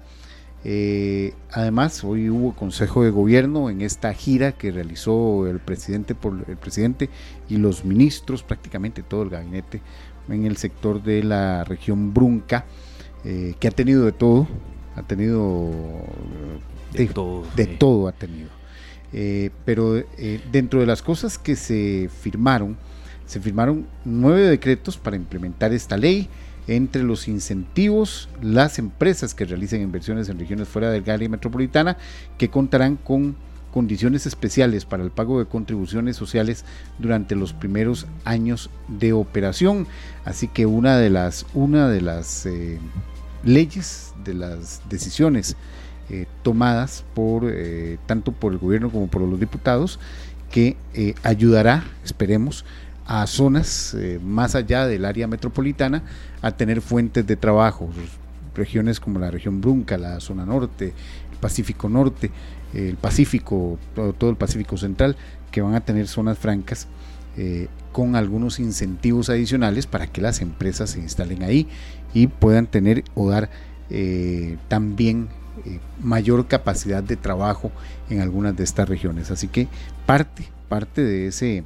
Eh, 0.68 1.32
además, 1.52 2.02
hoy 2.02 2.28
hubo 2.28 2.54
consejo 2.54 3.04
de 3.04 3.10
gobierno 3.10 3.70
en 3.70 3.80
esta 3.82 4.12
gira 4.12 4.52
que 4.52 4.72
realizó 4.72 5.46
el 5.46 5.60
presidente, 5.60 6.14
por, 6.14 6.44
el 6.48 6.56
presidente 6.56 7.08
y 7.48 7.56
los 7.56 7.84
ministros, 7.84 8.42
prácticamente 8.42 9.02
todo 9.02 9.22
el 9.22 9.30
gabinete 9.30 9.80
en 10.28 10.46
el 10.46 10.56
sector 10.56 11.02
de 11.02 11.22
la 11.22 11.64
región 11.64 12.12
Brunca, 12.12 12.64
eh, 13.24 13.54
que 13.58 13.68
ha 13.68 13.70
tenido 13.70 14.04
de 14.04 14.12
todo, 14.12 14.46
ha 14.94 15.02
tenido 15.02 15.70
de, 16.92 17.06
todo, 17.06 17.44
de 17.54 17.66
todo 17.66 18.08
ha 18.08 18.12
tenido. 18.12 18.48
Eh, 19.12 19.50
pero 19.64 20.02
dentro 20.50 20.80
de 20.80 20.86
las 20.86 21.02
cosas 21.02 21.38
que 21.38 21.56
se 21.56 22.10
firmaron, 22.20 22.76
se 23.24 23.40
firmaron 23.40 23.86
nueve 24.04 24.42
decretos 24.42 24.96
para 24.96 25.16
implementar 25.16 25.72
esta 25.72 25.96
ley 25.96 26.28
entre 26.68 27.02
los 27.02 27.28
incentivos, 27.28 28.28
las 28.42 28.78
empresas 28.78 29.34
que 29.34 29.44
realicen 29.44 29.82
inversiones 29.82 30.28
en 30.28 30.38
regiones 30.38 30.68
fuera 30.68 30.90
del 30.90 31.08
área 31.08 31.28
metropolitana, 31.28 31.96
que 32.38 32.50
contarán 32.50 32.96
con 32.96 33.36
condiciones 33.76 34.24
especiales 34.24 34.86
para 34.86 35.02
el 35.02 35.10
pago 35.10 35.38
de 35.38 35.44
contribuciones 35.44 36.16
sociales 36.16 36.64
durante 36.98 37.36
los 37.36 37.52
primeros 37.52 38.06
años 38.24 38.70
de 38.88 39.12
operación. 39.12 39.86
Así 40.24 40.48
que 40.48 40.64
una 40.64 40.96
de 40.96 41.10
las, 41.10 41.44
una 41.52 41.86
de 41.90 42.00
las 42.00 42.46
eh, 42.46 42.78
leyes, 43.44 44.14
de 44.24 44.32
las 44.32 44.80
decisiones 44.88 45.56
eh, 46.08 46.24
tomadas 46.42 47.04
por 47.12 47.42
eh, 47.44 47.98
tanto 48.06 48.32
por 48.32 48.54
el 48.54 48.58
gobierno 48.58 48.88
como 48.90 49.08
por 49.08 49.20
los 49.20 49.38
diputados, 49.38 50.00
que 50.50 50.78
ayudará, 51.22 51.84
esperemos, 52.02 52.64
a 53.04 53.26
zonas 53.26 53.94
más 54.22 54.54
allá 54.54 54.86
del 54.86 55.04
área 55.04 55.26
metropolitana 55.26 56.02
a 56.40 56.52
tener 56.52 56.80
fuentes 56.80 57.26
de 57.26 57.36
trabajo, 57.36 57.90
regiones 58.54 59.00
como 59.00 59.18
la 59.18 59.30
región 59.30 59.60
Brunca, 59.60 59.98
la 59.98 60.18
zona 60.20 60.46
norte, 60.46 60.94
el 61.30 61.38
Pacífico 61.38 61.90
Norte, 61.90 62.30
el 62.74 62.96
Pacífico, 62.96 63.78
todo, 63.94 64.30
el 64.30 64.36
Pacífico 64.36 64.76
Central, 64.76 65.16
que 65.50 65.60
van 65.60 65.74
a 65.74 65.80
tener 65.80 66.08
zonas 66.08 66.38
francas 66.38 66.86
eh, 67.36 67.68
con 67.92 68.16
algunos 68.16 68.58
incentivos 68.58 69.30
adicionales 69.30 69.86
para 69.86 70.06
que 70.06 70.20
las 70.20 70.40
empresas 70.40 70.90
se 70.90 71.00
instalen 71.00 71.42
ahí 71.42 71.68
y 72.12 72.26
puedan 72.26 72.66
tener 72.66 73.04
o 73.14 73.30
dar 73.30 73.50
eh, 73.90 74.56
también 74.68 75.28
mayor 76.02 76.46
capacidad 76.48 77.02
de 77.02 77.16
trabajo 77.16 77.72
en 78.10 78.20
algunas 78.20 78.54
de 78.54 78.64
estas 78.64 78.88
regiones. 78.88 79.30
Así 79.30 79.48
que 79.48 79.68
parte, 80.04 80.44
parte 80.68 81.02
de 81.02 81.28
ese 81.28 81.64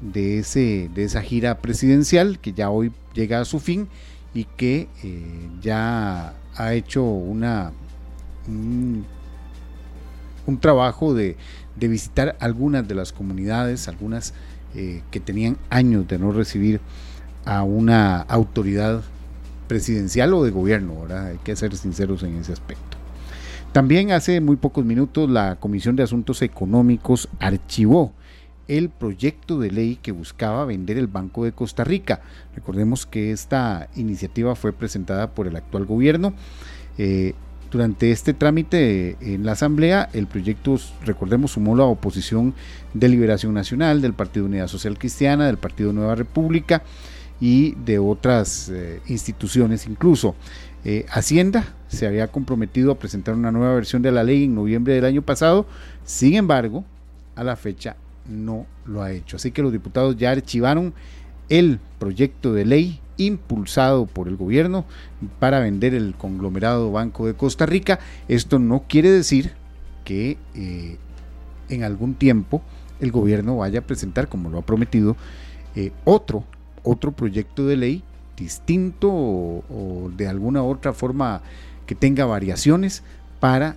de, 0.00 0.38
ese, 0.38 0.90
de 0.94 1.04
esa 1.04 1.22
gira 1.22 1.58
presidencial 1.58 2.38
que 2.38 2.52
ya 2.52 2.70
hoy 2.70 2.92
llega 3.14 3.40
a 3.40 3.44
su 3.44 3.60
fin 3.60 3.88
y 4.34 4.44
que 4.44 4.88
eh, 5.02 5.48
ya 5.60 6.34
ha 6.54 6.74
hecho 6.74 7.02
una, 7.02 7.72
un, 8.46 9.06
trabajo 10.56 11.12
de, 11.12 11.36
visitar 11.76 12.36
algunas 12.40 12.88
de 12.88 12.94
las 12.94 13.12
comunidades, 13.12 13.86
algunas 13.86 14.32
eh, 14.74 15.02
que 15.10 15.20
tenían 15.20 15.58
años 15.68 16.08
de 16.08 16.18
no 16.18 16.32
recibir 16.32 16.80
a 17.44 17.62
una 17.62 18.22
autoridad 18.22 19.02
presidencial 19.68 20.32
o 20.34 20.42
de 20.42 20.50
gobierno, 20.50 20.94
ahora 20.94 21.26
hay 21.26 21.38
que 21.38 21.54
ser 21.54 21.76
sinceros 21.76 22.22
en 22.22 22.36
ese 22.36 22.52
aspecto. 22.52 22.96
También 23.72 24.12
hace 24.12 24.40
muy 24.40 24.56
pocos 24.56 24.84
minutos 24.84 25.28
la 25.28 25.56
Comisión 25.56 25.94
de 25.94 26.02
Asuntos 26.02 26.40
Económicos 26.40 27.28
archivó 27.38 28.12
el 28.66 28.90
proyecto 28.90 29.58
de 29.58 29.70
ley 29.70 29.98
que 30.00 30.12
buscaba 30.12 30.64
vender 30.64 30.98
el 30.98 31.06
Banco 31.06 31.44
de 31.44 31.52
Costa 31.52 31.84
Rica. 31.84 32.20
Recordemos 32.54 33.06
que 33.06 33.30
esta 33.30 33.88
iniciativa 33.94 34.54
fue 34.54 34.72
presentada 34.72 35.30
por 35.30 35.46
el 35.46 35.56
actual 35.56 35.86
gobierno. 35.86 36.34
Eh, 36.98 37.34
durante 37.70 38.10
este 38.10 38.32
trámite 38.34 39.16
en 39.20 39.44
la 39.44 39.52
Asamblea, 39.52 40.08
el 40.12 40.26
proyecto, 40.26 40.78
recordemos, 41.04 41.52
sumó 41.52 41.76
la 41.76 41.84
oposición 41.84 42.54
de 42.94 43.08
Liberación 43.08 43.52
Nacional, 43.54 44.00
del 44.00 44.14
Partido 44.14 44.46
Unidad 44.46 44.68
Social 44.68 44.98
Cristiana, 44.98 45.46
del 45.46 45.58
Partido 45.58 45.92
Nueva 45.92 46.14
República 46.14 46.82
y 47.40 47.74
de 47.84 47.98
otras 47.98 48.70
eh, 48.70 49.00
instituciones 49.06 49.86
incluso. 49.86 50.34
Eh, 50.84 51.06
Hacienda 51.10 51.74
se 51.88 52.06
había 52.06 52.28
comprometido 52.28 52.92
a 52.92 52.98
presentar 52.98 53.34
una 53.34 53.52
nueva 53.52 53.74
versión 53.74 54.00
de 54.00 54.12
la 54.12 54.24
ley 54.24 54.44
en 54.44 54.54
noviembre 54.54 54.94
del 54.94 55.04
año 55.04 55.22
pasado, 55.22 55.66
sin 56.04 56.34
embargo, 56.34 56.84
a 57.36 57.44
la 57.44 57.56
fecha 57.56 57.96
no 58.28 58.66
lo 58.86 59.02
ha 59.02 59.12
hecho. 59.12 59.36
Así 59.36 59.50
que 59.50 59.62
los 59.62 59.72
diputados 59.72 60.16
ya 60.16 60.30
archivaron 60.30 60.94
el 61.48 61.80
proyecto 61.98 62.52
de 62.52 62.64
ley 62.64 63.00
impulsado 63.18 64.06
por 64.06 64.28
el 64.28 64.36
gobierno 64.36 64.86
para 65.38 65.60
vender 65.60 65.94
el 65.94 66.14
conglomerado 66.14 66.90
Banco 66.90 67.26
de 67.26 67.34
Costa 67.34 67.66
Rica. 67.66 67.98
Esto 68.28 68.58
no 68.58 68.84
quiere 68.88 69.10
decir 69.10 69.52
que 70.04 70.38
eh, 70.54 70.96
en 71.68 71.84
algún 71.84 72.14
tiempo 72.14 72.62
el 73.00 73.12
gobierno 73.12 73.58
vaya 73.58 73.80
a 73.80 73.86
presentar, 73.86 74.28
como 74.28 74.48
lo 74.48 74.58
ha 74.58 74.62
prometido, 74.62 75.16
eh, 75.74 75.92
otro, 76.04 76.44
otro 76.82 77.12
proyecto 77.12 77.66
de 77.66 77.76
ley 77.76 78.02
distinto 78.36 79.10
o 79.10 80.10
de 80.16 80.28
alguna 80.28 80.62
otra 80.62 80.92
forma 80.92 81.42
que 81.86 81.94
tenga 81.94 82.24
variaciones 82.24 83.02
para 83.40 83.76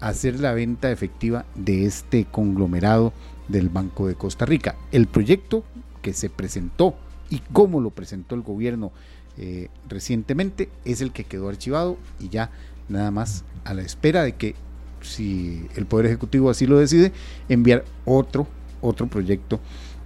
hacer 0.00 0.40
la 0.40 0.52
venta 0.52 0.90
efectiva 0.90 1.44
de 1.54 1.84
este 1.84 2.24
conglomerado 2.24 3.12
del 3.48 3.68
Banco 3.68 4.06
de 4.06 4.14
Costa 4.14 4.46
Rica. 4.46 4.76
El 4.92 5.06
proyecto 5.06 5.64
que 6.02 6.12
se 6.12 6.30
presentó 6.30 6.94
y 7.30 7.38
cómo 7.52 7.80
lo 7.80 7.90
presentó 7.90 8.34
el 8.34 8.42
gobierno 8.42 8.92
eh, 9.38 9.68
recientemente 9.88 10.68
es 10.84 11.00
el 11.00 11.12
que 11.12 11.24
quedó 11.24 11.48
archivado 11.48 11.96
y 12.18 12.28
ya 12.28 12.50
nada 12.88 13.10
más 13.10 13.44
a 13.64 13.72
la 13.72 13.82
espera 13.82 14.22
de 14.22 14.32
que 14.32 14.54
si 15.00 15.66
el 15.76 15.86
Poder 15.86 16.06
Ejecutivo 16.06 16.50
así 16.50 16.66
lo 16.66 16.78
decide, 16.78 17.12
enviar 17.48 17.84
otro, 18.04 18.46
otro 18.82 19.06
proyecto 19.06 19.60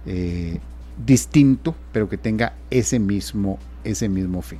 eh, 0.05 0.59
distinto, 1.05 1.75
pero 1.91 2.07
que 2.07 2.17
tenga 2.17 2.53
ese 2.69 2.99
mismo, 2.99 3.59
ese 3.83 4.07
mismo 4.07 4.41
fin. 4.41 4.59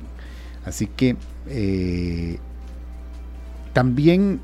Así 0.66 0.88
que 0.88 1.16
eh, 1.46 2.38
también 3.72 4.40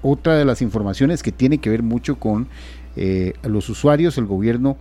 otra 0.00 0.36
de 0.36 0.44
las 0.44 0.62
informaciones 0.62 1.22
que 1.22 1.32
tiene 1.32 1.58
que 1.58 1.68
ver 1.68 1.82
mucho 1.82 2.18
con 2.18 2.48
los 3.42 3.68
usuarios, 3.68 4.16
el 4.18 4.26
gobierno 4.26 4.76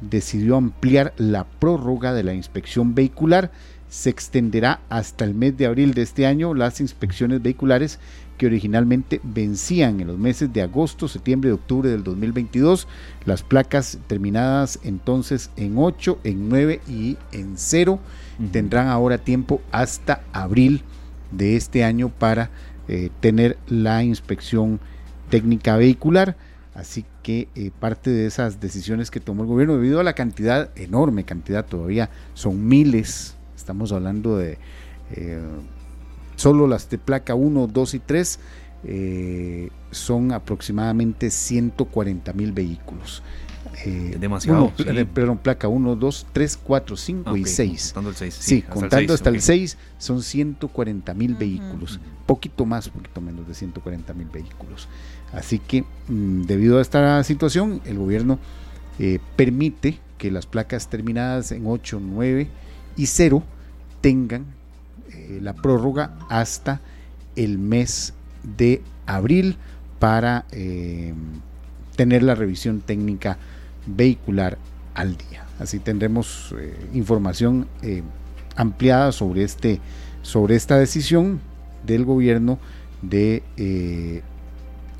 decidió 0.00 0.56
ampliar 0.56 1.12
la 1.16 1.44
prórroga 1.44 2.12
de 2.12 2.22
la 2.22 2.34
inspección 2.34 2.94
vehicular. 2.94 3.50
Se 3.88 4.10
extenderá 4.10 4.80
hasta 4.88 5.24
el 5.24 5.34
mes 5.34 5.56
de 5.56 5.66
abril 5.66 5.94
de 5.94 6.02
este 6.02 6.26
año 6.26 6.54
las 6.54 6.80
inspecciones 6.80 7.42
vehiculares 7.42 7.98
que 8.38 8.46
originalmente 8.46 9.20
vencían 9.22 10.00
en 10.00 10.06
los 10.06 10.18
meses 10.18 10.50
de 10.52 10.62
agosto, 10.62 11.08
septiembre 11.08 11.50
y 11.50 11.52
octubre 11.52 11.90
del 11.90 12.02
2022. 12.02 12.88
Las 13.26 13.42
placas 13.42 13.98
terminadas 14.06 14.78
entonces 14.82 15.50
en 15.56 15.76
8, 15.76 16.20
en 16.24 16.48
9 16.48 16.80
y 16.88 17.18
en 17.32 17.58
0 17.58 18.00
tendrán 18.50 18.88
ahora 18.88 19.18
tiempo 19.18 19.60
hasta 19.72 20.22
abril 20.32 20.82
de 21.30 21.56
este 21.56 21.84
año 21.84 22.08
para 22.08 22.50
eh, 22.88 23.10
tener 23.20 23.58
la 23.68 24.02
inspección 24.04 24.80
técnica 25.28 25.76
vehicular. 25.76 26.36
Así 26.74 27.04
que 27.22 27.48
eh, 27.54 27.70
parte 27.78 28.10
de 28.10 28.26
esas 28.26 28.60
decisiones 28.60 29.10
que 29.10 29.20
tomó 29.20 29.42
el 29.42 29.48
gobierno, 29.48 29.76
debido 29.76 30.00
a 30.00 30.02
la 30.02 30.14
cantidad, 30.14 30.70
enorme 30.76 31.24
cantidad 31.24 31.64
todavía, 31.64 32.10
son 32.34 32.66
miles, 32.66 33.34
estamos 33.56 33.92
hablando 33.92 34.36
de 34.36 34.58
eh, 35.12 35.40
solo 36.36 36.66
las 36.66 36.88
de 36.90 36.98
placa 36.98 37.34
1, 37.34 37.66
2 37.66 37.94
y 37.94 37.98
3, 37.98 38.38
eh, 38.84 39.68
son 39.90 40.32
aproximadamente 40.32 41.30
140 41.30 42.32
mil 42.32 42.52
vehículos. 42.52 43.22
demasiado. 44.18 44.72
Perdón, 45.12 45.38
placa 45.38 45.68
1, 45.68 45.96
2, 45.96 46.26
3, 46.32 46.56
4, 46.62 46.96
5 46.96 47.36
y 47.36 47.44
6. 47.44 47.92
Contando 47.92 48.10
el 48.10 48.16
6. 48.16 48.34
Sí, 48.34 48.62
contando 48.62 49.14
hasta 49.14 49.28
el 49.30 49.42
6, 49.42 49.76
son 49.98 50.22
140 50.22 51.14
mil 51.14 51.34
vehículos. 51.34 52.00
Poquito 52.24 52.64
más, 52.64 52.88
poquito 52.88 53.20
menos 53.20 53.46
de 53.46 53.54
140 53.54 54.14
mil 54.14 54.28
vehículos. 54.28 54.88
Así 55.32 55.58
que 55.58 55.84
mm, 56.08 56.42
debido 56.42 56.78
a 56.78 56.82
esta 56.82 57.22
situación, 57.24 57.80
el 57.84 57.98
gobierno 57.98 58.38
eh, 58.98 59.18
permite 59.36 59.98
que 60.18 60.30
las 60.30 60.46
placas 60.46 60.88
terminadas 60.88 61.52
en 61.52 61.66
8, 61.66 62.00
9 62.02 62.48
y 62.96 63.06
0 63.06 63.42
tengan 64.00 64.46
eh, 65.12 65.38
la 65.40 65.54
prórroga 65.54 66.16
hasta 66.28 66.80
el 67.36 67.58
mes 67.58 68.12
de 68.42 68.82
abril 69.06 69.56
para 69.98 70.44
eh, 70.52 71.14
tener 71.96 72.22
la 72.22 72.34
revisión 72.34 72.80
técnica 72.80 73.38
vehicular 73.86 74.58
al 74.94 75.16
día. 75.16 75.46
Así 75.58 75.78
tendremos 75.78 76.54
información 76.94 77.66
ampliada 78.56 79.12
sobre, 79.12 79.44
este, 79.44 79.78
sobre 80.22 80.56
esta 80.56 80.78
decisión 80.78 81.40
del 81.86 82.06
gobierno 82.06 82.58
de 83.02 83.42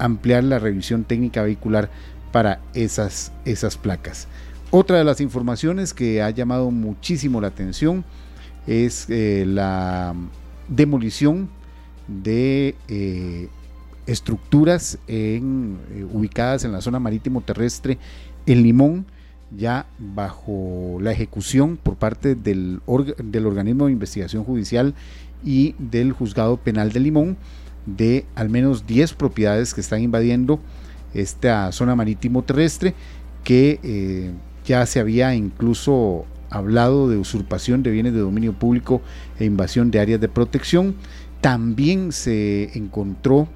ampliar 0.01 0.45
la 0.45 0.59
revisión 0.59 1.05
técnica 1.05 1.43
vehicular 1.43 1.91
para 2.33 2.61
esas, 2.75 3.33
esas 3.45 3.77
placas. 3.77 4.29
Otra 4.71 4.99
de 4.99 5.05
las 5.05 5.21
informaciones 5.21 5.95
que 5.95 6.23
ha 6.23 6.31
llamado 6.31 6.71
muchísimo 6.71 7.41
la 7.41 7.49
atención 7.49 8.05
es 8.67 9.07
eh, 9.09 9.45
la 9.47 10.15
demolición 10.69 11.49
de 12.07 12.77
eh, 12.89 13.49
estructuras 14.07 14.99
en, 15.09 15.79
ubicadas 16.13 16.65
en 16.65 16.73
la 16.73 16.81
zona 16.81 16.99
marítimo 16.99 17.41
terrestre 17.41 17.99
en 18.47 18.63
Limón, 18.63 19.07
ya 19.57 19.87
bajo 19.99 20.99
la 21.01 21.11
ejecución 21.11 21.77
por 21.77 21.97
parte 21.97 22.37
del, 22.37 22.81
del 23.25 23.47
organismo 23.47 23.87
de 23.87 23.93
investigación 23.93 24.45
judicial 24.45 24.95
y 25.45 25.75
del 25.79 26.13
juzgado 26.13 26.57
penal 26.57 26.93
de 26.93 27.01
Limón 27.01 27.37
de 27.87 28.27
al 28.35 28.49
menos 28.49 28.87
10 28.87 29.15
propiedades 29.15 29.75
que 29.75 29.81
están 29.81 30.03
invadiendo 30.03 30.61
esta 31.15 31.73
zona 31.73 31.97
marítimo 31.97 32.43
terrestre 32.43 32.95
que 33.45 33.81
eh, 33.83 34.33
ya 34.65 34.87
se 34.87 35.01
había 35.01 35.35
incluso 35.35 36.27
hablado 36.51 37.09
de 37.09 37.17
usurpación 37.17 37.83
de 37.83 37.91
bienes 37.91 38.13
de 38.13 38.21
dominio 38.21 38.53
público 38.53 39.01
e 39.39 39.45
invasión 39.45 39.91
de 39.91 40.01
áreas 40.01 40.21
de 40.21 40.29
protección. 40.29 40.97
También 41.41 42.13
se 42.13 42.77
encontró 42.77 43.49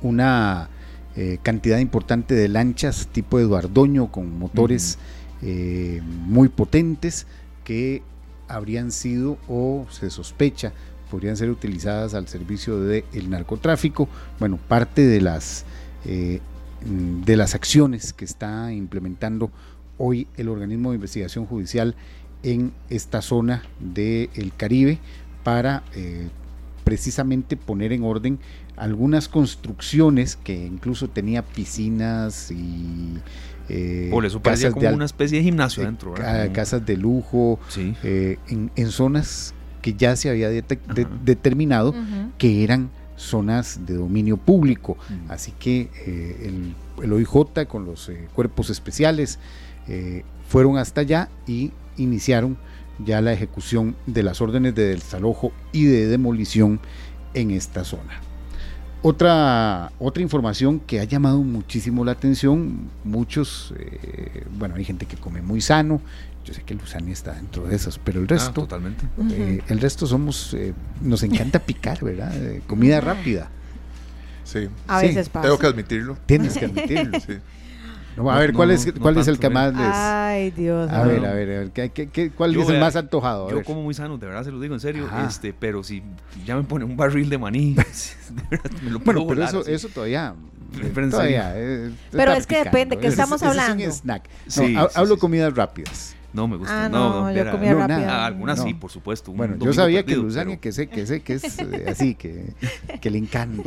una 0.00 0.70
eh, 1.16 1.38
cantidad 1.42 1.78
importante 1.78 2.34
de 2.34 2.48
lanchas 2.48 3.08
tipo 3.12 3.38
Eduardoño 3.38 4.10
con 4.10 4.38
motores 4.38 4.98
eh, 5.42 6.00
muy 6.04 6.48
potentes 6.48 7.26
que 7.64 8.02
habrían 8.48 8.90
sido 8.90 9.38
o 9.48 9.86
se 9.90 10.10
sospecha 10.10 10.72
podrían 11.12 11.36
ser 11.36 11.50
utilizadas 11.50 12.14
al 12.14 12.26
servicio 12.26 12.80
del 12.80 13.28
narcotráfico. 13.28 14.08
Bueno, 14.40 14.58
parte 14.66 15.06
de 15.06 15.20
las, 15.20 15.66
eh, 16.06 16.40
de 16.86 17.36
las 17.36 17.54
acciones 17.54 18.14
que 18.14 18.24
está 18.24 18.72
implementando 18.72 19.50
hoy 19.98 20.26
el 20.38 20.48
organismo 20.48 20.88
de 20.88 20.94
investigación 20.94 21.44
judicial 21.44 21.96
en 22.42 22.72
esta 22.88 23.20
zona 23.20 23.62
del 23.78 24.52
Caribe 24.56 25.00
para 25.44 25.82
eh, 25.94 26.30
precisamente 26.82 27.58
poner 27.58 27.92
en 27.92 28.04
orden 28.04 28.38
algunas 28.78 29.28
construcciones 29.28 30.36
que 30.36 30.64
incluso 30.64 31.08
tenía 31.08 31.42
piscinas 31.42 32.50
y 32.50 33.18
eh, 33.68 34.08
Por 34.10 34.24
eso 34.24 34.40
parecía 34.40 34.72
como 34.72 34.88
una 34.88 35.04
especie 35.04 35.36
de 35.36 35.44
gimnasio 35.44 35.84
dentro. 35.84 36.14
Casas 36.54 36.86
de 36.86 36.96
lujo, 36.96 37.60
en, 37.76 38.70
en, 38.74 38.90
zonas 38.90 39.52
que 39.82 39.94
ya 39.94 40.16
se 40.16 40.30
había 40.30 40.48
determinado 40.48 41.94
que 42.38 42.64
eran 42.64 42.90
zonas 43.16 43.80
de 43.86 43.94
dominio 43.94 44.36
público. 44.36 44.96
Así 45.28 45.52
que 45.58 45.90
eh, 46.06 46.48
el, 46.48 46.74
el, 47.04 47.12
OIJ 47.12 47.66
con 47.68 47.84
los 47.84 48.08
eh, 48.08 48.28
cuerpos 48.34 48.70
especiales 48.70 49.38
eh, 49.88 50.24
fueron 50.48 50.78
hasta 50.78 51.02
allá 51.02 51.28
y 51.46 51.72
iniciaron 51.96 52.56
ya 53.04 53.20
la 53.20 53.32
ejecución 53.32 53.96
de 54.06 54.22
las 54.22 54.40
órdenes 54.40 54.74
de 54.74 54.88
desalojo 54.88 55.52
y 55.72 55.84
de 55.84 56.06
demolición 56.06 56.80
en 57.34 57.50
esta 57.50 57.84
zona. 57.84 58.20
Otra, 59.04 59.90
otra 59.98 60.22
información 60.22 60.78
que 60.78 61.00
ha 61.00 61.04
llamado 61.04 61.42
muchísimo 61.42 62.04
la 62.04 62.12
atención, 62.12 62.88
muchos, 63.02 63.74
bueno, 64.56 64.76
hay 64.76 64.84
gente 64.84 65.06
que 65.06 65.16
come 65.16 65.42
muy 65.42 65.60
sano, 65.60 66.00
yo 66.44 66.54
sé 66.54 66.62
que 66.62 66.74
el 66.74 66.80
Lusani 66.80 67.12
está 67.12 67.32
dentro 67.32 67.64
de 67.64 67.76
esas, 67.76 67.98
pero 67.98 68.18
el 68.20 68.26
ah, 68.26 68.28
resto, 68.30 68.52
totalmente. 68.52 69.06
Eh, 69.30 69.62
el 69.68 69.80
resto 69.80 70.06
somos, 70.06 70.54
eh, 70.54 70.74
nos 71.00 71.22
encanta 71.22 71.60
picar, 71.60 72.02
¿verdad? 72.02 72.34
Eh, 72.34 72.62
comida 72.66 73.00
rápida. 73.00 73.48
Sí. 74.44 74.68
A 74.88 75.00
veces 75.00 75.28
pasa. 75.28 75.44
Tengo 75.44 75.58
que 75.58 75.66
admitirlo. 75.66 76.16
Tienes 76.26 76.58
que 76.58 76.64
admitirlo. 76.66 77.20
sí. 77.20 77.34
a 78.18 78.38
ver, 78.40 78.52
¿cuál 78.52 78.72
es, 78.72 78.92
cuál 79.00 79.18
es 79.18 79.28
el 79.28 79.38
que 79.38 79.50
más 79.50 79.72
les.? 79.72 79.86
Ay, 79.86 80.50
Dios. 80.50 80.90
A 80.90 81.04
ver, 81.04 81.24
a 81.24 81.32
ver, 81.32 81.50
a 81.50 81.58
ver 81.60 81.70
¿qué, 81.70 81.90
qué, 81.90 82.30
cuál 82.30 82.56
es 82.56 82.68
el 82.68 82.80
más 82.80 82.96
antojado? 82.96 83.48
yo 83.50 83.62
como 83.62 83.82
muy 83.82 83.94
sano, 83.94 84.18
de 84.18 84.26
verdad 84.26 84.42
se 84.42 84.50
lo 84.50 84.60
digo 84.60 84.74
en 84.74 84.80
serio. 84.80 85.08
Este, 85.26 85.52
pero 85.52 85.84
si 85.84 86.02
ya 86.44 86.56
me 86.56 86.64
pone 86.64 86.84
un 86.84 86.96
barril 86.96 87.30
de 87.30 87.38
maní, 87.38 87.76
me 88.82 88.90
lo 88.90 88.98
bueno, 88.98 89.26
pero 89.28 89.44
eso, 89.44 89.64
eso 89.64 89.88
todavía. 89.88 90.34
todavía 91.08 91.54
pero 92.10 92.32
es 92.32 92.48
que 92.48 92.64
depende, 92.64 92.98
¿qué 92.98 93.06
estamos 93.06 93.40
hablando? 93.44 93.84
Es 93.84 93.90
un 93.90 93.92
snack. 93.92 94.28
No, 94.56 94.88
hablo 94.96 95.18
comidas 95.18 95.54
rápidas. 95.54 96.16
No 96.32 96.48
me 96.48 96.56
gusta. 96.56 96.86
Ah, 96.86 96.88
no, 96.88 97.30
yo 97.30 97.50
comía 97.50 97.74
rápido. 97.74 98.10
Ah, 98.10 98.26
algunas 98.26 98.62
sí, 98.62 98.74
por 98.74 98.90
supuesto. 98.90 99.32
Bueno, 99.32 99.56
yo 99.58 99.72
sabía 99.72 100.04
que 100.04 100.16
Luzania, 100.16 100.56
que 100.58 100.72
sé, 100.72 100.88
que 100.88 101.06
sé 101.06 101.20
que 101.20 101.34
es 101.34 101.58
eh, 101.58 101.86
así, 101.88 102.14
que, 102.14 102.54
que 103.00 103.10
le 103.10 103.18
encanta. 103.18 103.62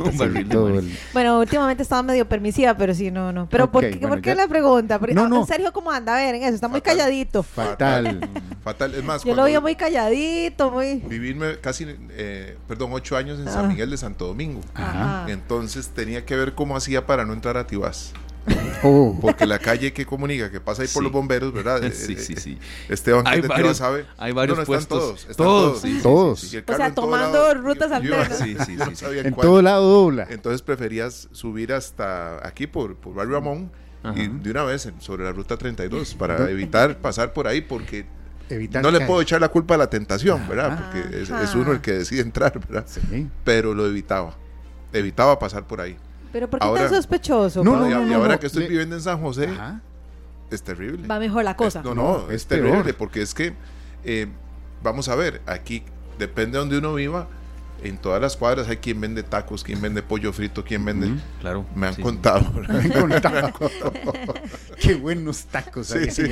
todo 0.50 0.72
Bueno, 1.12 1.38
últimamente 1.38 1.82
estaba 1.82 2.02
medio 2.02 2.28
permisiva, 2.28 2.76
pero 2.76 2.94
sí, 2.94 3.10
no, 3.10 3.32
no. 3.32 3.48
Pero 3.48 3.70
¿por 3.70 3.88
qué, 3.88 3.96
¿por 3.98 4.20
qué 4.20 4.34
la 4.34 4.48
pregunta? 4.48 4.98
Porque, 4.98 5.14
no, 5.14 5.28
no. 5.28 5.46
Sergio, 5.46 5.72
¿cómo 5.72 5.90
anda? 5.90 6.16
A 6.16 6.18
ver, 6.18 6.34
en 6.34 6.42
eso, 6.42 6.54
está 6.54 6.68
muy 6.68 6.80
calladito. 6.80 7.42
Fatal. 7.42 8.28
Fatal. 8.64 8.94
Es 8.94 9.04
más, 9.04 9.22
yo 9.22 9.34
lo 9.34 9.44
vi 9.44 9.58
muy 9.60 9.76
calladito, 9.76 10.70
muy. 10.70 10.96
Vivirme 10.96 11.58
casi, 11.60 11.86
eh, 12.10 12.56
perdón, 12.66 12.90
ocho 12.92 13.16
años 13.16 13.38
en 13.38 13.46
San 13.46 13.66
ah. 13.66 13.68
Miguel 13.68 13.90
de 13.90 13.96
Santo 13.96 14.26
Domingo. 14.26 14.60
Ajá. 14.74 15.26
Entonces 15.28 15.88
tenía 15.88 16.24
que 16.24 16.34
ver 16.36 16.54
cómo 16.54 16.76
hacía 16.76 17.06
para 17.06 17.24
no 17.24 17.32
entrar 17.32 17.56
a 17.56 17.66
Tibás. 17.66 18.12
Oh. 18.82 19.16
Porque 19.20 19.46
la 19.46 19.58
calle 19.58 19.92
que 19.92 20.06
comunica, 20.06 20.50
que 20.50 20.60
pasa 20.60 20.82
ahí 20.82 20.88
por 20.88 21.02
los 21.02 21.10
bomberos, 21.10 21.52
¿verdad? 21.52 21.82
Sí, 21.92 22.16
sí, 22.18 22.34
eh, 22.34 22.40
sí. 22.40 22.58
Esteban 22.88 23.26
hay 23.26 23.40
varios, 23.40 23.78
sabe. 23.78 24.06
Hay 24.16 24.32
varios 24.32 24.64
puestos. 24.64 24.98
todos. 24.98 25.20
Están 25.22 25.46
todos. 25.46 25.82
todos. 26.02 26.44
o 26.44 26.76
sea, 26.76 26.94
tomando 26.94 27.54
rutas 27.54 27.90
alternas. 27.90 28.38
Sí, 28.38 28.56
sí, 28.66 28.76
sí. 28.94 29.04
en 29.24 29.34
todo 29.34 29.62
lado 29.62 29.88
dobla. 29.88 30.26
Entonces 30.30 30.62
preferías 30.62 31.28
subir 31.32 31.72
hasta 31.72 32.46
aquí 32.46 32.66
por, 32.66 32.96
por 32.96 33.14
Barrio 33.14 33.36
Amón 33.36 33.70
y 34.14 34.28
de 34.28 34.50
una 34.50 34.62
vez 34.62 34.88
sobre 35.00 35.24
la 35.24 35.32
ruta 35.32 35.56
32 35.56 36.14
para 36.14 36.48
evitar 36.48 36.98
pasar 36.98 37.32
por 37.32 37.48
ahí 37.48 37.60
porque 37.60 38.06
no 38.80 38.90
le 38.92 39.00
puedo 39.00 39.20
echar 39.20 39.40
la 39.40 39.48
culpa 39.48 39.74
a 39.74 39.78
la 39.78 39.90
tentación, 39.90 40.46
¿verdad? 40.48 40.78
Porque 40.92 41.22
es, 41.22 41.30
es, 41.30 41.54
uno 41.54 41.72
el 41.72 41.80
que 41.80 41.92
decide 41.92 42.20
entrar, 42.20 42.60
¿verdad? 42.68 42.84
Sí. 42.86 43.28
Pero 43.42 43.74
lo 43.74 43.86
evitaba. 43.86 44.36
Evitaba 44.92 45.38
pasar 45.38 45.66
por 45.66 45.80
ahí. 45.80 45.96
Pero 46.36 46.50
¿por 46.50 46.60
qué 46.60 46.80
tan 46.80 46.90
sospechoso? 46.90 47.64
No, 47.64 47.76
no, 47.76 47.88
y, 47.88 48.12
ahora 48.12 48.38
que 48.38 48.48
estoy 48.48 48.66
viviendo 48.66 48.94
en 48.94 49.00
San 49.00 49.18
José, 49.22 49.48
es 50.50 50.62
terrible. 50.62 51.06
Va 51.08 51.18
mejor 51.18 51.44
la 51.44 51.56
cosa. 51.56 51.82
no, 51.82 51.94
no, 51.94 52.30
es, 52.30 52.44
terrible 52.44 52.92
porque 52.92 53.22
es 53.22 53.32
que, 53.32 53.54
eh, 54.04 54.26
vamos 54.82 55.08
a 55.08 55.14
ver, 55.14 55.40
aquí 55.46 55.82
depende 56.18 56.52
de 56.52 56.58
donde 56.58 56.76
uno 56.76 56.92
viva, 56.92 57.26
en 57.82 57.96
todas 57.96 58.20
las 58.20 58.36
cuadras 58.36 58.68
hay 58.68 58.76
quien 58.76 59.00
vende 59.00 59.22
tacos, 59.22 59.64
quien 59.64 59.80
vende 59.80 60.02
pollo 60.02 60.30
frito, 60.34 60.62
quien 60.62 60.84
vende. 60.84 61.10
claro. 61.40 61.64
Me 61.74 61.86
han 61.86 61.94
contado. 61.94 62.52
Me 62.68 62.78
han 62.78 62.90
contado. 62.90 63.52
Qué 64.78 64.94
buenos 64.94 65.44
tacos. 65.44 65.86
Sí, 65.86 66.10
sí. 66.10 66.22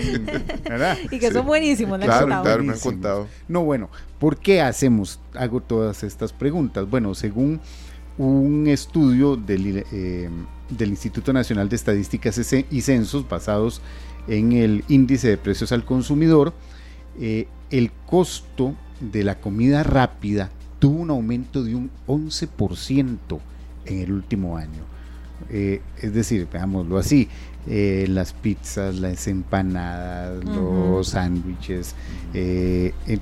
¿verdad? 0.65 0.99
Y 1.11 1.19
que 1.19 1.33
son 1.33 1.47
buenísimos. 1.47 1.99
Claro, 1.99 2.27
claro, 2.27 2.63
me 2.63 2.75
han 2.75 2.79
contado. 2.79 3.27
No, 3.49 3.65
bueno, 3.65 3.89
¿por 4.19 4.37
qué 4.37 4.61
hacemos, 4.61 5.19
hago 5.35 5.61
todas 5.61 6.03
estas 6.03 6.35
preguntas? 6.35 6.89
Bueno, 6.91 7.15
según 7.15 7.61
un 8.19 8.67
estudio 8.69 9.37
del, 9.37 9.85
eh, 9.91 10.29
del, 10.71 10.91
Instituto 10.91 11.33
Nacional 11.33 11.69
de 11.69 11.77
Estadísticas 11.77 12.39
y 12.71 12.81
Censos 12.81 13.29
basados 13.29 13.81
en 14.29 14.53
el 14.53 14.85
índice 14.89 15.29
de 15.29 15.37
precios 15.37 15.73
al 15.73 15.85
consumidor, 15.85 16.55
eh, 17.21 17.49
el 17.71 17.91
costo 18.07 18.75
de 19.01 19.25
la 19.25 19.41
comida 19.41 19.83
rápida 19.83 20.51
tuvo 20.79 21.01
un 21.01 21.11
aumento 21.11 21.63
de 21.65 21.75
un 21.75 21.91
11% 22.07 23.41
en 23.87 23.99
el 23.99 24.13
último 24.13 24.57
año. 24.57 24.85
Eh, 25.51 25.83
es 26.01 26.15
decir, 26.15 26.47
veámoslo 26.51 26.97
así, 26.97 27.29
las 27.67 28.35
pizzas, 28.35 28.97
las 28.97 29.27
empanadas, 29.27 30.45
los 30.45 31.09
sándwiches, 31.09 31.95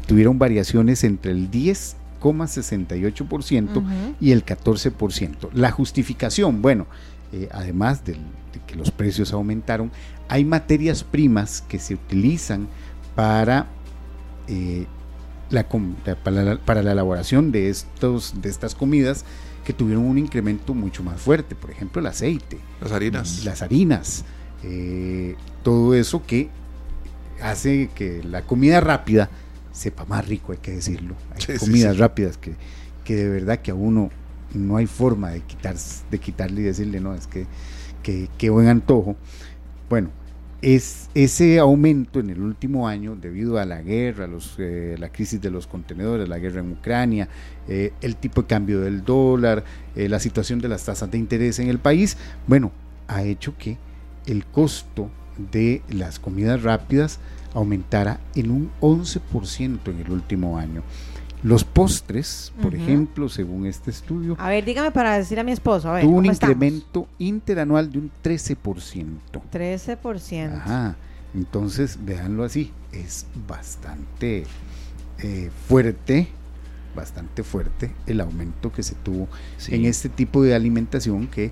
tuvieron 0.07 0.38
variaciones 0.38 1.05
entre 1.05 1.31
el 1.31 1.48
10 1.48 1.96
68% 2.30 4.16
y 4.20 4.32
el 4.32 4.44
14%. 4.44 5.50
La 5.52 5.70
justificación, 5.70 6.62
bueno, 6.62 6.87
eh, 7.32 7.48
además 7.50 8.04
de 8.04 8.16
que 8.66 8.76
los 8.76 8.90
precios 8.90 9.32
aumentaron, 9.32 9.90
hay 10.28 10.44
materias 10.44 11.04
primas 11.04 11.62
que 11.68 11.78
se 11.78 11.94
utilizan 11.94 12.68
para, 13.14 13.66
eh, 14.48 14.87
la, 15.50 15.68
para, 16.64 16.82
la, 16.82 16.92
elaboración 16.92 17.52
de, 17.52 17.68
estos, 17.68 18.40
de 18.40 18.48
estas 18.48 18.74
comidas 18.74 19.24
que 19.64 19.72
tuvieron 19.72 20.04
un 20.04 20.18
incremento 20.18 20.74
mucho 20.74 21.02
más 21.02 21.20
fuerte, 21.20 21.54
por 21.54 21.70
ejemplo 21.70 22.00
el 22.00 22.06
aceite. 22.06 22.58
Las 22.80 22.92
harinas. 22.92 23.44
Las 23.44 23.62
harinas. 23.62 24.24
Eh, 24.62 25.37
todo 25.62 25.94
eso 25.94 26.22
que 26.26 26.50
hace 27.40 27.90
que 27.94 28.22
la 28.22 28.42
comida 28.42 28.80
rápida 28.80 29.28
sepa 29.72 30.04
más 30.04 30.28
rico, 30.28 30.52
hay 30.52 30.58
que 30.58 30.72
decirlo. 30.72 31.16
Hay 31.35 31.56
comidas 31.58 31.98
rápidas 31.98 32.37
que, 32.37 32.54
que, 33.04 33.16
de 33.16 33.28
verdad 33.28 33.58
que 33.58 33.70
a 33.70 33.74
uno 33.74 34.11
no 34.54 34.76
hay 34.76 34.87
forma 34.87 35.30
de, 35.30 35.40
quitar, 35.40 35.76
de 36.11 36.18
quitarle 36.18 36.61
y 36.61 36.64
decirle, 36.64 37.00
no, 37.00 37.14
es 37.14 37.26
que, 37.26 37.46
que, 38.02 38.50
buen 38.50 38.68
antojo. 38.68 39.16
Bueno, 39.88 40.10
es 40.60 41.08
ese 41.14 41.58
aumento 41.58 42.20
en 42.20 42.31
el 42.31 42.40
último 42.40 42.87
año 42.87 43.16
debido 43.16 43.58
a 43.58 43.64
la 43.64 43.83
guerra, 43.83 44.27
los, 44.27 44.54
eh, 44.58 44.96
la 44.98 45.10
crisis 45.10 45.40
de 45.40 45.50
los 45.50 45.66
contenedores, 45.66 46.29
la 46.29 46.38
guerra 46.38 46.60
en 46.60 46.73
Ucrania, 46.73 47.29
eh, 47.66 47.92
el 48.00 48.16
tipo 48.16 48.42
de 48.42 48.48
cambio 48.48 48.81
del 48.81 49.04
dólar, 49.04 49.64
eh, 49.96 50.08
la 50.08 50.20
situación 50.20 50.60
de 50.60 50.68
las 50.68 50.85
tasas 50.85 51.10
de 51.10 51.18
interés 51.18 51.58
en 51.58 51.68
el 51.68 51.79
país, 51.79 52.16
bueno, 52.46 52.70
ha 53.08 53.23
hecho 53.23 53.56
que 53.58 53.79
el 54.27 54.44
costo 54.44 55.10
de 55.50 55.83
las 55.88 56.18
comidas 56.18 56.62
rápidas 56.62 57.18
aumentara 57.55 58.21
en 58.35 58.50
un 58.50 58.71
11% 58.81 59.79
en 59.87 60.00
el 60.00 60.11
último 60.11 60.59
año. 60.59 60.83
Los 61.42 61.65
postres, 61.65 62.53
por 62.63 62.73
ejemplo, 62.73 63.29
según 63.29 63.67
este 63.67 63.90
estudio. 63.90 64.37
A 64.38 64.48
ver, 64.48 64.65
dígame 64.65 64.92
para 64.92 65.19
decir 65.19 65.40
a 65.40 65.44
mi 65.44 65.50
esposo. 65.50 65.88
A 65.88 65.94
ver, 65.94 66.05
tuvo 66.05 66.19
un 66.19 66.27
incremento 66.27 67.09
interanual 67.19 67.90
de 67.90 67.98
un 67.98 68.11
13%. 68.23 68.57
13%. 69.53 70.57
Ajá. 70.57 70.96
Entonces, 71.35 71.98
véanlo 72.05 72.44
así, 72.44 72.71
es 72.92 73.27
bastante 73.48 74.44
eh, 75.19 75.50
fuerte, 75.67 76.29
bastante 76.94 77.42
fuerte 77.42 77.90
el 78.07 78.21
aumento 78.21 78.71
que 78.71 78.83
se 78.83 78.94
tuvo 78.94 79.29
en 79.69 79.87
este 79.87 80.09
tipo 80.09 80.42
de 80.42 80.55
alimentación 80.55 81.27
que 81.27 81.50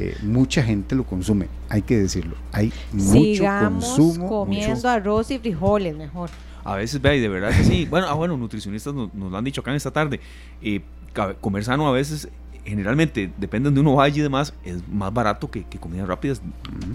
eh, 0.00 0.16
mucha 0.22 0.62
gente 0.62 0.94
lo 0.94 1.02
consume, 1.02 1.48
hay 1.68 1.82
que 1.82 1.98
decirlo. 1.98 2.36
Hay 2.52 2.72
mucho 2.92 3.44
consumo. 3.44 4.28
comiendo 4.28 4.88
arroz 4.88 5.28
y 5.32 5.40
frijoles 5.40 5.96
mejor. 5.96 6.30
A 6.62 6.76
veces, 6.76 7.02
ve, 7.02 7.18
de 7.18 7.28
verdad 7.28 7.50
que 7.50 7.64
sí. 7.64 7.84
Bueno, 7.90 8.06
ah, 8.08 8.14
bueno, 8.14 8.36
nutricionistas 8.36 8.94
nos, 8.94 9.12
lo 9.12 9.36
han 9.36 9.42
dicho 9.42 9.60
acá 9.60 9.72
en 9.72 9.76
esta 9.76 9.90
tarde. 9.90 10.20
Eh, 10.62 10.82
comer 11.40 11.64
sano 11.64 11.88
a 11.88 11.90
veces, 11.90 12.28
generalmente, 12.64 13.32
depende 13.38 13.72
de 13.72 13.80
uno 13.80 13.96
vaya 13.96 14.18
y 14.18 14.20
demás, 14.20 14.54
es 14.64 14.86
más 14.86 15.12
barato 15.12 15.50
que, 15.50 15.64
comidas 15.80 16.06
rápidas. 16.06 16.42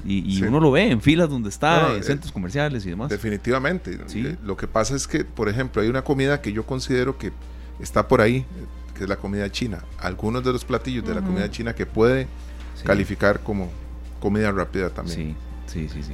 Y, 0.05 0.41
uno 0.41 0.61
lo 0.61 0.71
ve 0.71 0.89
en 0.89 1.01
filas 1.01 1.29
donde 1.29 1.49
está, 1.49 1.91
en 1.93 1.99
eh, 1.99 2.03
centros 2.03 2.31
comerciales 2.31 2.85
y 2.85 2.91
demás. 2.91 3.09
Definitivamente. 3.09 3.99
Eh, 4.15 4.37
lo 4.45 4.55
que 4.55 4.69
pasa 4.69 4.95
es 4.95 5.09
que, 5.09 5.25
por 5.25 5.49
ejemplo, 5.49 5.81
hay 5.81 5.89
una 5.89 6.03
comida 6.03 6.39
que 6.39 6.53
yo 6.53 6.65
considero 6.65 7.17
que 7.17 7.33
está 7.81 8.07
por 8.07 8.21
ahí, 8.21 8.45
que 8.95 9.03
es 9.03 9.09
la 9.09 9.17
comida 9.17 9.51
china. 9.51 9.83
Algunos 9.99 10.41
de 10.45 10.53
los 10.53 10.63
platillos 10.63 11.05
de 11.05 11.15
la 11.15 11.21
comida 11.21 11.51
china 11.51 11.73
que 11.75 11.85
puede 11.85 12.27
calificar 12.83 13.41
como 13.41 13.69
comida 14.19 14.51
rápida 14.51 14.89
también. 14.89 15.35
Sí, 15.67 15.87
sí, 15.87 15.89
sí, 15.89 16.03
sí. 16.03 16.13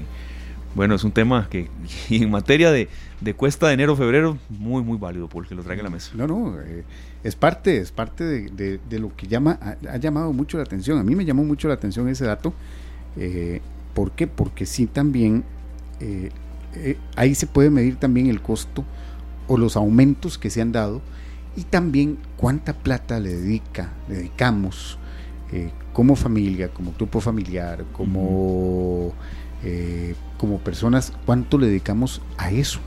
Bueno, 0.76 0.96
es 0.96 1.04
un 1.04 1.12
tema 1.12 1.48
que 1.50 1.70
en 2.10 2.30
materia 2.30 2.72
de, 2.72 2.88
cuesta 3.36 3.68
de 3.68 3.74
enero, 3.74 3.96
febrero, 3.96 4.38
muy, 4.50 4.84
muy 4.84 4.98
válido, 4.98 5.28
porque 5.28 5.56
lo 5.56 5.64
traiga 5.64 5.82
a 5.82 5.86
la 5.86 5.90
mesa. 5.90 6.12
No, 6.16 6.28
no, 6.28 6.60
eh, 6.62 6.84
es 7.24 7.36
parte, 7.36 7.78
es 7.78 7.92
parte 7.92 8.24
de, 8.24 9.00
lo 9.00 9.16
que 9.16 9.28
llama, 9.28 9.60
ha, 9.62 9.98
llamado 9.98 10.32
mucho 10.34 10.58
la 10.58 10.64
atención. 10.64 11.00
A 11.00 11.04
mí 11.04 11.16
me 11.16 11.26
llamó 11.26 11.44
mucho 11.44 11.68
la 11.68 11.74
atención 11.74 12.08
ese 12.08 12.26
dato. 12.26 12.54
Eh, 13.18 13.62
¿Por 13.94 14.12
qué? 14.12 14.28
Porque 14.28 14.66
sí 14.66 14.86
también, 14.86 15.44
eh, 16.00 16.30
ahí 17.16 17.36
se 17.36 17.48
puede 17.48 17.70
medir 17.70 17.96
también 17.96 18.28
el 18.28 18.42
costo 18.42 18.86
o 19.48 19.58
los 19.58 19.76
aumentos 19.76 20.38
que 20.38 20.52
se 20.52 20.62
han 20.62 20.72
dado 20.72 21.02
y 21.58 21.64
también 21.64 22.20
cuánta 22.38 22.74
plata 22.74 23.20
le 23.20 23.36
dedica, 23.36 23.90
le 24.08 24.18
dedicamos 24.18 25.00
como 26.00 26.16
familia, 26.16 26.70
como 26.70 26.94
grupo 26.94 27.20
familiar, 27.20 27.84
como 27.92 29.12
como 30.38 30.60
personas, 30.60 31.12
¿cuánto 31.26 31.58
le 31.58 31.68
dedicamos 31.68 32.22
a 32.38 32.52
eso? 32.52 32.80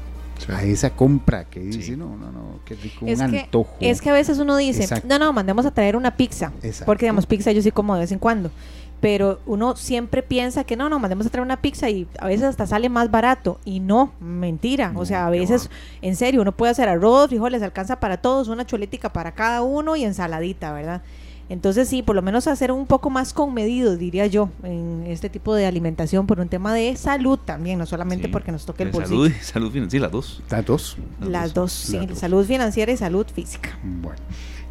A 0.48 0.62
esa 0.62 0.88
compra 0.96 1.44
que 1.44 1.60
dice, 1.60 1.94
no, 1.94 2.16
no, 2.16 2.32
no, 2.32 2.60
qué 2.64 2.74
rico, 2.74 3.04
es 3.04 3.20
un 3.20 3.30
que, 3.30 3.40
antojo. 3.40 3.76
Es 3.80 4.00
que 4.00 4.08
a 4.08 4.14
veces 4.14 4.38
uno 4.38 4.56
dice, 4.56 4.88
no, 5.04 5.18
no, 5.18 5.30
mandemos 5.34 5.66
a 5.66 5.72
traer 5.72 5.94
una 5.94 6.16
pizza. 6.16 6.52
Porque, 6.86 7.04
digamos, 7.04 7.26
pizza 7.26 7.52
yo 7.52 7.60
sí 7.60 7.70
como 7.70 7.92
de 7.92 8.00
vez 8.00 8.12
en 8.12 8.18
cuando. 8.18 8.50
Pero 9.02 9.40
uno 9.44 9.76
siempre 9.76 10.22
piensa 10.22 10.64
que 10.64 10.74
no, 10.74 10.88
no, 10.88 10.98
mandemos 10.98 11.26
a 11.26 11.28
traer 11.28 11.44
una 11.44 11.60
pizza 11.60 11.90
y 11.90 12.08
a 12.18 12.28
veces 12.28 12.44
hasta 12.44 12.66
sale 12.66 12.88
más 12.88 13.10
barato. 13.10 13.60
Y 13.66 13.80
no, 13.80 14.14
mentira. 14.20 14.94
o 14.96 15.04
sea, 15.04 15.26
a 15.26 15.30
veces, 15.30 15.68
en 16.00 16.16
serio, 16.16 16.40
uno 16.40 16.52
puede 16.52 16.72
hacer 16.72 16.88
arroz, 16.88 17.28
frijoles, 17.28 17.60
alcanza 17.60 18.00
para 18.00 18.16
todos, 18.16 18.48
una 18.48 18.64
cholética 18.64 19.12
para 19.12 19.32
cada 19.32 19.60
uno 19.60 19.96
y 19.96 20.04
ensaladita, 20.04 20.72
¿verdad? 20.72 21.02
Entonces 21.48 21.88
sí, 21.88 22.02
por 22.02 22.16
lo 22.16 22.22
menos 22.22 22.46
hacer 22.46 22.72
un 22.72 22.86
poco 22.86 23.10
más 23.10 23.32
conmedido, 23.32 23.96
diría 23.96 24.26
yo, 24.26 24.48
en 24.62 25.04
este 25.06 25.28
tipo 25.28 25.54
de 25.54 25.66
alimentación 25.66 26.26
por 26.26 26.40
un 26.40 26.48
tema 26.48 26.72
de 26.72 26.96
salud 26.96 27.38
también, 27.38 27.78
no 27.78 27.86
solamente 27.86 28.28
porque 28.28 28.52
nos 28.52 28.64
toque 28.64 28.84
el 28.84 28.90
bolsillo. 28.90 29.24
Salud, 29.24 29.32
salud 29.42 29.72
financiera, 29.72 30.06
las 30.06 30.12
dos. 30.12 30.42
Las 30.50 30.64
dos. 30.64 30.96
Las, 31.20 31.54
dos, 31.54 31.72
sí, 31.72 31.98
salud 32.14 32.46
financiera 32.46 32.92
y 32.92 32.96
salud 32.96 33.26
física. 33.26 33.78
Bueno, 33.82 34.18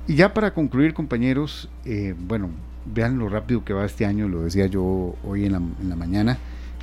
y 0.08 0.16
ya 0.16 0.34
para 0.34 0.54
concluir, 0.54 0.94
compañeros, 0.94 1.70
eh, 1.86 2.16
bueno, 2.18 2.50
vean 2.86 3.20
lo 3.20 3.30
rápido 3.30 3.64
que 3.64 3.74
va 3.74 3.86
este 3.86 4.06
año, 4.06 4.28
lo 4.28 4.44
decía 4.44 4.66
yo 4.66 5.16
hoy 5.24 5.46
en 5.46 5.52
la, 5.52 5.58
en 5.58 5.90
la 5.90 5.96
mañana. 5.96 6.38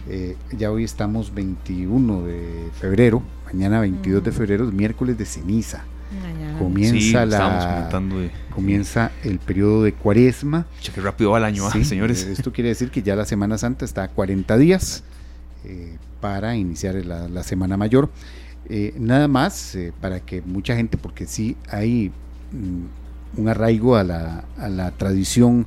Eh, 0.09 0.37
ya 0.57 0.71
hoy 0.71 0.85
estamos 0.85 1.35
21 1.35 2.23
de 2.23 2.71
febrero, 2.79 3.23
mañana 3.47 3.81
22 3.81 4.23
de 4.23 4.33
febrero, 4.33 4.65
miércoles 4.67 5.19
de 5.19 5.27
ceniza 5.27 5.85
comienza 6.59 7.27
la 7.27 7.89
comienza 8.55 9.13
el 9.23 9.39
periodo 9.39 9.85
de 9.85 9.93
cuaresma. 9.93 10.67
qué 10.95 11.01
rápido 11.01 11.31
va 11.31 11.39
el 11.39 11.45
año, 11.45 11.67
¿ah, 11.67 11.85
señores. 11.85 12.25
Eh, 12.25 12.33
esto 12.33 12.53
quiere 12.53 12.71
decir 12.71 12.91
que 12.91 13.03
ya 13.03 13.15
la 13.15 13.25
Semana 13.25 13.57
Santa 13.57 13.85
está 13.85 14.03
a 14.03 14.09
40 14.09 14.57
días 14.57 15.05
eh, 15.65 15.97
para 16.21 16.57
iniciar 16.57 16.97
la, 16.97 17.43
Semana 17.45 17.77
Mayor. 17.77 18.11
Eh, 18.69 18.95
nada 18.99 19.29
más 19.29 19.79
para 20.01 20.21
que 20.21 20.43
mucha 20.43 20.75
gente, 20.75 20.99
porque 20.99 21.27
sí 21.27 21.57
hay 21.71 22.11
mm, 22.53 23.41
un 23.41 23.49
arraigo 23.49 23.95
a 23.95 24.03
la, 24.03 24.45
a 24.59 24.69
la 24.69 24.91
tradición 24.91 25.67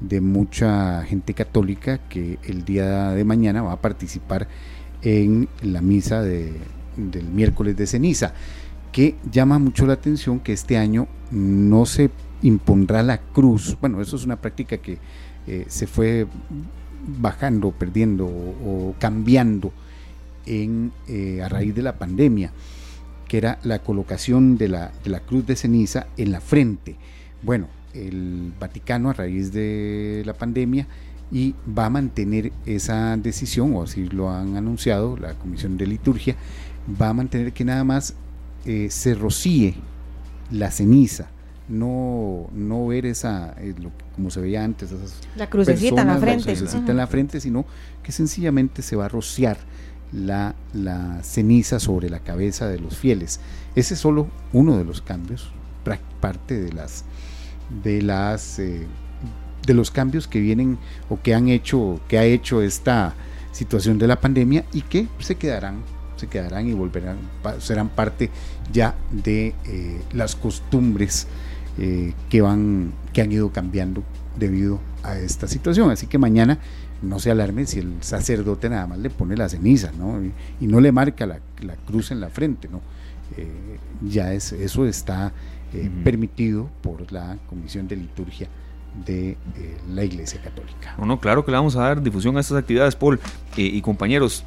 de 0.00 0.22
mucha 0.22 1.02
gente 1.04 1.34
católica 1.34 1.98
que 2.08 2.38
el 2.44 2.64
día 2.64 3.10
de 3.10 3.24
mañana 3.24 3.60
va 3.60 3.72
a 3.72 3.80
participar 3.82 4.48
en 5.02 5.48
la 5.62 5.82
misa 5.82 6.22
de, 6.22 6.54
del 6.96 7.28
miércoles 7.28 7.76
de 7.76 7.86
ceniza 7.86 8.32
llama 9.30 9.58
mucho 9.58 9.86
la 9.86 9.94
atención 9.94 10.40
que 10.40 10.52
este 10.52 10.76
año 10.76 11.06
no 11.30 11.86
se 11.86 12.10
impondrá 12.42 13.02
la 13.02 13.18
cruz. 13.18 13.76
Bueno, 13.80 14.00
eso 14.00 14.16
es 14.16 14.24
una 14.24 14.36
práctica 14.36 14.78
que 14.78 14.98
eh, 15.46 15.64
se 15.68 15.86
fue 15.86 16.26
bajando, 17.18 17.72
perdiendo 17.72 18.26
o, 18.26 18.94
cambiando 18.98 19.72
en, 20.46 20.92
eh, 21.08 21.42
a 21.42 21.48
raíz 21.48 21.74
de 21.74 21.82
la 21.82 21.98
pandemia, 21.98 22.52
que 23.28 23.38
era 23.38 23.58
la 23.62 23.80
colocación 23.80 24.56
de 24.58 24.68
la, 24.68 24.92
de 25.04 25.10
la 25.10 25.20
cruz 25.20 25.46
de 25.46 25.56
ceniza 25.56 26.06
en 26.16 26.32
la 26.32 26.40
frente. 26.40 26.96
Bueno, 27.42 27.68
el 27.94 28.52
Vaticano 28.58 29.10
a 29.10 29.12
raíz 29.12 29.52
de 29.52 30.22
la 30.24 30.34
pandemia 30.34 30.86
y 31.32 31.54
va 31.66 31.86
a 31.86 31.90
mantener 31.90 32.52
esa 32.66 33.16
decisión, 33.16 33.74
o 33.74 33.82
así 33.82 34.08
lo 34.08 34.30
han 34.30 34.56
anunciado 34.56 35.16
la 35.16 35.34
Comisión 35.34 35.76
de 35.76 35.86
Liturgia, 35.86 36.34
va 37.00 37.10
a 37.10 37.14
mantener 37.14 37.52
que 37.52 37.64
nada 37.64 37.84
más 37.84 38.14
eh, 38.64 38.88
se 38.90 39.14
rocíe 39.14 39.74
la 40.50 40.70
ceniza, 40.70 41.28
no, 41.68 42.48
no 42.52 42.86
ver 42.86 43.06
esa, 43.06 43.54
eh, 43.58 43.74
como 44.14 44.30
se 44.30 44.40
veía 44.40 44.64
antes, 44.64 44.90
la 45.36 45.48
crucecita 45.48 46.02
en 46.02 46.08
la 46.08 46.18
frente. 46.18 46.52
en 46.52 46.96
la 46.96 47.06
frente, 47.06 47.40
sino 47.40 47.64
que 48.02 48.12
sencillamente 48.12 48.82
se 48.82 48.96
va 48.96 49.06
a 49.06 49.08
rociar 49.08 49.58
la, 50.12 50.56
la, 50.72 51.22
ceniza 51.22 51.78
sobre 51.78 52.10
la 52.10 52.18
cabeza 52.18 52.66
de 52.66 52.80
los 52.80 52.96
fieles. 52.96 53.40
Ese 53.76 53.94
es 53.94 54.00
solo 54.00 54.26
uno 54.52 54.76
de 54.76 54.84
los 54.84 55.00
cambios, 55.00 55.52
parte 56.20 56.60
de 56.60 56.72
las 56.72 57.04
de 57.82 58.02
las 58.02 58.58
eh, 58.58 58.86
de 59.66 59.74
los 59.74 59.90
cambios 59.90 60.26
que 60.26 60.40
vienen 60.40 60.78
o 61.08 61.20
que 61.20 61.34
han 61.34 61.48
hecho, 61.48 62.00
que 62.08 62.18
ha 62.18 62.24
hecho 62.24 62.62
esta 62.62 63.14
situación 63.52 63.98
de 63.98 64.06
la 64.06 64.20
pandemia 64.20 64.64
y 64.72 64.82
que 64.82 65.06
se 65.18 65.36
quedarán 65.36 65.82
se 66.20 66.26
quedarán 66.26 66.68
y 66.68 66.74
volverán, 66.74 67.16
serán 67.58 67.88
parte 67.88 68.30
ya 68.72 68.94
de 69.10 69.54
eh, 69.64 70.00
las 70.12 70.36
costumbres 70.36 71.26
eh, 71.78 72.12
que, 72.28 72.42
van, 72.42 72.92
que 73.12 73.22
han 73.22 73.32
ido 73.32 73.50
cambiando 73.50 74.04
debido 74.38 74.80
a 75.02 75.18
esta 75.18 75.48
situación. 75.48 75.90
Así 75.90 76.06
que 76.06 76.18
mañana 76.18 76.58
no 77.02 77.18
se 77.18 77.30
alarme 77.30 77.64
si 77.66 77.78
el 77.78 77.94
sacerdote 78.02 78.68
nada 78.68 78.86
más 78.86 78.98
le 78.98 79.08
pone 79.08 79.34
la 79.34 79.48
ceniza 79.48 79.92
¿no? 79.98 80.20
y, 80.60 80.66
no 80.66 80.80
le 80.80 80.92
marca 80.92 81.26
la, 81.26 81.40
cruz 81.86 82.10
en 82.10 82.20
la 82.20 82.28
frente. 82.28 82.68
¿no? 82.68 82.82
Eh, 83.38 83.78
ya 84.06 84.34
es, 84.34 84.52
eso 84.52 84.86
está 84.86 85.32
permitido 86.02 86.68
por 86.82 87.12
la 87.12 87.38
Comisión 87.48 87.86
de 87.86 87.94
Liturgia 87.94 88.48
de 89.06 89.36
la 89.94 90.02
Iglesia 90.02 90.42
Católica. 90.42 90.96
No, 90.98 91.06
no, 91.06 91.20
claro 91.20 91.44
que 91.44 91.52
le 91.52 91.56
vamos 91.56 91.76
a 91.76 91.82
dar 91.82 92.02
difusión 92.02 92.36
a 92.36 92.40
estas 92.40 92.58
actividades, 92.58 92.96
Paul 92.96 93.20
y 93.56 93.80
compañeros 93.80 94.44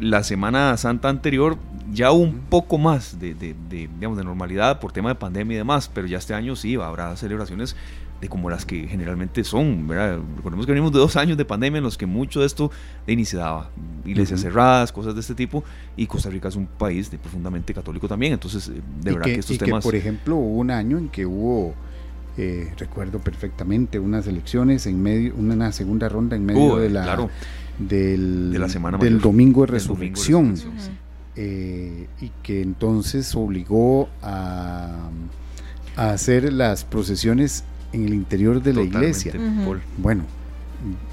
la 0.00 0.22
Semana 0.22 0.76
Santa 0.76 1.08
anterior 1.08 1.56
ya 1.92 2.12
hubo 2.12 2.22
un 2.22 2.40
poco 2.48 2.78
más 2.78 3.18
de, 3.18 3.34
digamos, 3.68 4.18
de 4.18 4.24
normalidad 4.24 4.80
por 4.80 4.92
tema 4.92 5.10
de 5.10 5.14
pandemia 5.14 5.54
y 5.54 5.58
demás, 5.58 5.90
pero 5.92 6.06
ya 6.06 6.18
este 6.18 6.34
año 6.34 6.56
sí 6.56 6.74
habrá 6.76 7.16
celebraciones 7.16 7.76
de 8.20 8.28
como 8.28 8.48
las 8.48 8.64
que 8.64 8.86
generalmente 8.86 9.44
son, 9.44 9.86
¿verdad? 9.86 10.18
Recordemos 10.36 10.66
que 10.66 10.72
venimos 10.72 10.92
de 10.92 10.98
dos 10.98 11.16
años 11.16 11.36
de 11.36 11.44
pandemia 11.44 11.78
en 11.78 11.84
los 11.84 11.98
que 11.98 12.06
mucho 12.06 12.40
de 12.40 12.46
esto 12.46 12.70
de 13.06 13.12
iniciaba, 13.12 13.70
iglesias 14.04 14.40
cerradas, 14.40 14.92
cosas 14.92 15.14
de 15.14 15.20
este 15.20 15.34
tipo, 15.34 15.64
y 15.96 16.06
Costa 16.06 16.30
Rica 16.30 16.48
es 16.48 16.56
un 16.56 16.66
país 16.66 17.10
de 17.10 17.18
profundamente 17.18 17.74
católico 17.74 18.08
también, 18.08 18.32
entonces 18.32 18.68
eh, 18.68 18.80
de 19.02 19.12
verdad 19.12 19.26
que, 19.26 19.34
estos 19.34 19.58
temas... 19.58 19.84
por 19.84 19.94
ejemplo, 19.94 20.36
hubo 20.36 20.58
un 20.58 20.70
año 20.70 20.98
en 20.98 21.08
que 21.08 21.26
hubo... 21.26 21.74
Eh, 22.36 22.72
recuerdo 22.76 23.20
perfectamente 23.20 24.00
unas 24.00 24.26
elecciones 24.26 24.88
en 24.88 25.00
medio, 25.00 25.36
una 25.36 25.70
segunda 25.70 26.08
ronda 26.08 26.34
en 26.34 26.44
medio 26.44 26.78
de 26.78 26.90
la 26.90 27.28
del, 27.78 28.52
de 28.52 28.58
la 28.58 28.68
semana 28.68 28.98
del 28.98 29.14
mayor, 29.14 29.22
domingo 29.22 29.60
de 29.62 29.66
resurrección. 29.68 30.54
domingo 30.54 30.60
de 30.60 30.70
resurrección, 30.70 30.94
sí. 30.94 31.00
eh, 31.36 32.06
y 32.20 32.30
que 32.42 32.62
entonces 32.62 33.34
obligó 33.34 34.08
a, 34.22 35.08
a 35.96 36.10
hacer 36.10 36.52
las 36.52 36.84
procesiones 36.84 37.64
en 37.92 38.04
el 38.06 38.14
interior 38.14 38.62
de 38.62 38.72
la 38.72 38.82
iglesia. 38.82 39.32
Paul. 39.64 39.80
Bueno, 39.98 40.24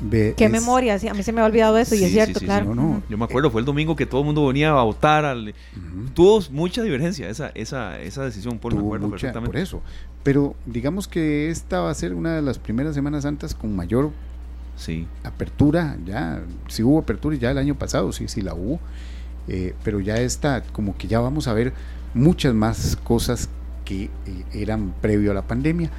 ve- 0.02 0.34
Qué 0.38 0.46
es- 0.46 0.52
memoria, 0.52 0.98
sí, 1.00 1.08
a 1.08 1.14
mí 1.14 1.24
se 1.24 1.32
me 1.32 1.42
ha 1.42 1.46
olvidado 1.46 1.78
eso 1.78 1.96
y 1.96 2.04
es 2.04 2.12
cierto, 2.12 2.40
sí, 2.40 2.40
sí, 2.42 2.46
claro. 2.46 2.74
no, 2.74 2.76
no. 2.76 3.04
Yo 3.10 3.18
me 3.18 3.26
acuerdo, 3.26 3.50
fue 3.52 3.62
el 3.62 3.66
domingo 3.66 3.96
que 3.96 4.06
todo 4.06 4.22
el 4.22 4.26
mundo 4.26 4.46
venía 4.48 4.70
a 4.72 4.84
votar. 4.84 5.26
Al, 5.26 5.54
tuvo 6.14 6.42
mucha 6.52 6.82
divergencia 6.84 7.30
esa, 7.30 7.50
esa, 7.56 8.00
esa 8.00 8.24
decisión, 8.26 8.58
Paul, 8.60 8.74
me 8.74 8.80
tuvo 8.80 8.90
acuerdo 8.90 9.08
mucha- 9.08 9.14
perfectamente. 9.22 9.52
por 9.52 9.58
eso. 9.62 9.82
Pero 10.24 10.56
digamos 10.68 11.08
que 11.08 11.50
esta 11.50 11.80
va 11.82 11.90
a 11.90 11.94
ser 11.96 12.14
una 12.14 12.36
de 12.36 12.42
las 12.44 12.60
primeras 12.60 12.94
Semanas 12.96 13.24
Santas 13.24 13.56
con 13.56 13.76
mayor 13.76 14.12
Sí, 14.76 15.08
apertura, 15.24 15.98
ya, 16.06 16.42
sí 16.68 16.84
hubo 16.84 17.00
apertura 17.00 17.36
ya 17.36 17.52
el 17.52 17.58
año 17.58 17.76
pasado, 17.76 18.12
sí, 18.12 18.28
sí 18.28 18.42
la 18.42 18.54
hubo, 18.54 18.80
eh, 19.48 19.76
pero 19.84 20.00
ya 20.00 20.18
está, 20.18 20.64
como 20.64 20.98
que 20.98 21.08
ya 21.08 21.20
vamos 21.20 21.48
a 21.48 21.54
ver 21.54 21.74
muchas 22.14 22.54
más 22.54 22.98
cosas 23.04 23.50
que 23.86 24.06
eh, 24.06 24.10
eran 24.54 24.94
previo 25.02 25.32
a 25.32 25.34
la 25.34 25.44
pandemia 25.44 25.92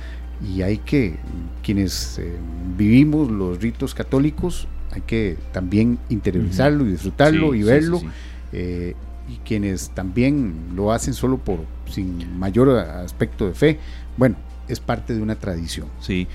y 0.42 0.62
hay 0.62 0.78
que, 0.78 1.16
quienes 1.62 2.18
eh, 2.18 2.36
vivimos 2.76 3.30
los 3.30 3.60
ritos 3.60 3.94
católicos, 3.94 4.66
hay 4.90 5.02
que 5.02 5.38
también 5.52 5.98
interiorizarlo 6.08 6.84
y 6.86 6.92
disfrutarlo 6.92 7.52
Sí, 7.52 7.58
y 7.58 7.62
verlo, 7.62 7.98
sí, 7.98 8.08
sí. 8.52 8.94
y 9.28 9.36
quienes 9.44 9.90
también 9.90 10.72
lo 10.74 10.92
hacen 10.92 11.14
solo 11.14 11.38
por, 11.38 11.60
sin 11.88 12.38
mayor 12.38 12.70
aspecto 12.70 13.46
de 13.46 13.54
fe, 13.54 13.78
bueno, 14.16 14.36
es 14.68 14.80
parte 14.80 15.14
de 15.14 15.22
una 15.22 15.36
tradición. 15.36 15.86
Sí. 16.00 16.26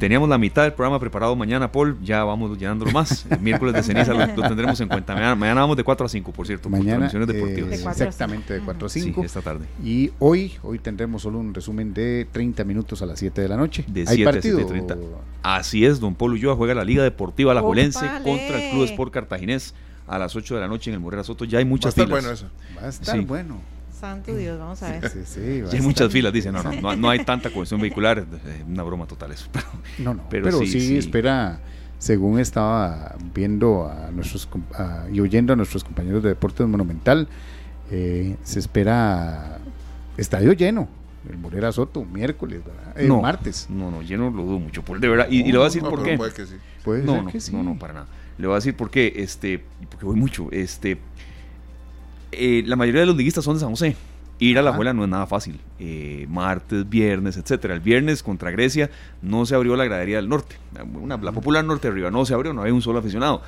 Teníamos 0.00 0.28
la 0.30 0.38
mitad 0.38 0.62
del 0.62 0.72
programa 0.72 0.98
preparado 0.98 1.36
mañana, 1.36 1.70
Paul. 1.70 1.98
Ya 2.02 2.24
vamos 2.24 2.58
llenándolo 2.58 2.90
más. 2.90 3.26
El 3.30 3.38
miércoles 3.40 3.74
de 3.74 3.82
ceniza 3.82 4.12
lo, 4.14 4.26
lo 4.26 4.42
tendremos 4.48 4.80
en 4.80 4.88
cuenta. 4.88 5.12
Mañana, 5.14 5.34
mañana 5.34 5.60
vamos 5.60 5.76
de 5.76 5.84
4 5.84 6.06
a 6.06 6.08
5, 6.08 6.32
por 6.32 6.46
cierto, 6.46 6.70
por 6.70 6.78
Mañana, 6.78 7.08
transmisiones 7.08 7.28
eh, 7.28 7.32
deportivas. 7.34 7.70
De 7.70 7.82
cuatro 7.84 8.04
a 8.04 8.08
exactamente 8.08 8.54
de 8.54 8.60
4 8.60 8.86
a 8.86 8.88
5. 8.88 9.20
Sí, 9.20 9.26
esta 9.26 9.42
tarde. 9.42 9.66
Y 9.84 10.10
hoy, 10.18 10.54
hoy 10.62 10.78
tendremos 10.78 11.20
solo 11.22 11.38
un 11.38 11.52
resumen 11.52 11.92
de 11.92 12.26
30 12.32 12.64
minutos 12.64 13.02
a 13.02 13.06
las 13.06 13.18
7 13.18 13.42
de 13.42 13.48
la 13.48 13.56
noche. 13.58 13.84
De 13.86 14.00
¿Hay 14.00 14.16
7 14.16 14.22
a 14.22 14.32
partido? 14.32 14.58
7:30. 14.60 14.96
Así 15.42 15.84
es, 15.84 16.00
don 16.00 16.14
Polo 16.14 16.34
Ulloa 16.34 16.56
juega 16.56 16.74
la 16.74 16.84
Liga 16.84 17.02
Deportiva 17.02 17.52
Alajuelense 17.52 18.06
¡Ópale! 18.06 18.24
contra 18.24 18.62
el 18.62 18.70
Club 18.70 18.84
Sport 18.84 19.12
Cartaginés 19.12 19.74
a 20.08 20.18
las 20.18 20.34
8 20.34 20.54
de 20.54 20.60
la 20.62 20.68
noche 20.68 20.90
en 20.90 20.94
el 20.94 21.00
Morera 21.00 21.22
Soto. 21.24 21.44
Ya 21.44 21.58
hay 21.58 21.64
Va 21.64 21.68
a 21.68 21.70
muchas 21.70 21.90
estar 21.90 22.06
filas. 22.06 22.22
bueno 22.22 22.34
eso. 22.34 22.46
Va 22.80 22.86
a 22.86 22.88
estar 22.88 23.16
Sí. 23.18 23.24
bueno. 23.24 23.60
Santo 24.00 24.34
Dios, 24.34 24.58
vamos 24.58 24.82
a 24.82 24.90
ver. 24.92 25.08
Sí, 25.10 25.18
sí, 25.26 25.40
Ya 25.40 25.72
hay 25.78 25.80
muchas 25.82 26.06
estar- 26.06 26.10
filas, 26.10 26.32
dicen. 26.32 26.52
No, 26.54 26.62
no, 26.62 26.72
no, 26.72 26.96
no 26.96 27.10
hay 27.10 27.24
tanta 27.24 27.50
cohesión 27.50 27.80
vehicular. 27.80 28.18
Es 28.18 28.26
una 28.66 28.82
broma 28.82 29.06
total 29.06 29.32
eso. 29.32 29.46
Pero, 29.52 29.66
No, 29.98 30.14
no, 30.14 30.22
Pero 30.30 30.44
pero, 30.46 30.58
sí, 30.60 30.66
sí, 30.66 30.80
sí. 30.80 30.96
espera, 30.96 31.60
según 31.98 32.38
estaba 32.40 33.14
viendo 33.34 33.88
a 33.88 34.10
nuestros 34.10 34.48
a- 34.74 35.04
y 35.12 35.20
oyendo 35.20 35.52
a 35.52 35.56
nuestros 35.56 35.84
compañeros 35.84 36.22
de 36.22 36.30
Deportes 36.30 36.66
Monumental, 36.66 37.28
eh, 37.90 38.36
se 38.42 38.58
espera 38.58 39.58
estadio 40.16 40.52
lleno. 40.54 40.88
El 41.28 41.36
Morera 41.36 41.70
Soto, 41.70 42.02
miércoles, 42.06 42.62
¿verdad? 42.64 42.98
Eh, 42.98 43.06
No. 43.06 43.20
martes. 43.20 43.66
no, 43.68 43.90
no, 43.90 44.00
yo 44.00 44.16
no 44.16 44.30
lo 44.30 44.42
dudo 44.42 44.58
mucho, 44.58 44.82
Paul, 44.82 45.00
de 45.02 45.08
verdad. 45.08 45.26
Y, 45.30 45.40
y 45.42 45.52
le 45.52 45.58
voy 45.58 45.62
a 45.62 45.64
decir 45.64 45.82
No, 45.82 45.90
por 45.90 46.02
qué. 46.02 46.16
puede 46.16 46.32
que 46.32 46.46
sí. 46.46 46.54
Puede 46.82 47.02
No, 47.04 47.12
ser 47.16 47.24
no, 47.24 47.30
que 47.30 47.40
sí. 47.40 47.52
no, 47.52 47.62
no, 47.62 47.78
para 47.78 47.92
nada. 47.92 48.06
Le 48.38 48.46
voy 48.46 48.54
a 48.54 48.56
decir 48.56 48.74
por 48.74 48.90
qué, 48.90 49.12
este, 49.16 49.62
porque 49.90 50.06
voy 50.06 50.16
mucho. 50.16 50.48
Este, 50.50 50.96
eh, 52.32 52.62
la 52.66 52.76
mayoría 52.76 53.00
de 53.00 53.06
los 53.06 53.16
liguistas 53.16 53.44
son 53.44 53.54
de 53.54 53.60
San 53.60 53.70
José. 53.70 53.96
Ir 54.38 54.58
a 54.58 54.62
la 54.62 54.70
abuela 54.70 54.94
no 54.94 55.04
es 55.04 55.10
nada 55.10 55.26
fácil. 55.26 55.60
Eh, 55.78 56.26
martes, 56.30 56.88
viernes, 56.88 57.36
etcétera. 57.36 57.74
El 57.74 57.80
viernes 57.80 58.22
contra 58.22 58.50
Grecia 58.50 58.90
no 59.20 59.44
se 59.44 59.54
abrió 59.54 59.76
la 59.76 59.84
gradería 59.84 60.16
del 60.16 60.28
norte. 60.30 60.56
Una- 60.94 61.18
la 61.18 61.32
popular 61.32 61.62
norte 61.64 61.88
de 61.88 61.92
arriba 61.92 62.10
no 62.10 62.24
se 62.24 62.32
abrió, 62.32 62.54
no 62.54 62.62
había 62.62 62.72
un 62.72 62.80
solo 62.80 63.00
aficionado. 63.00 63.42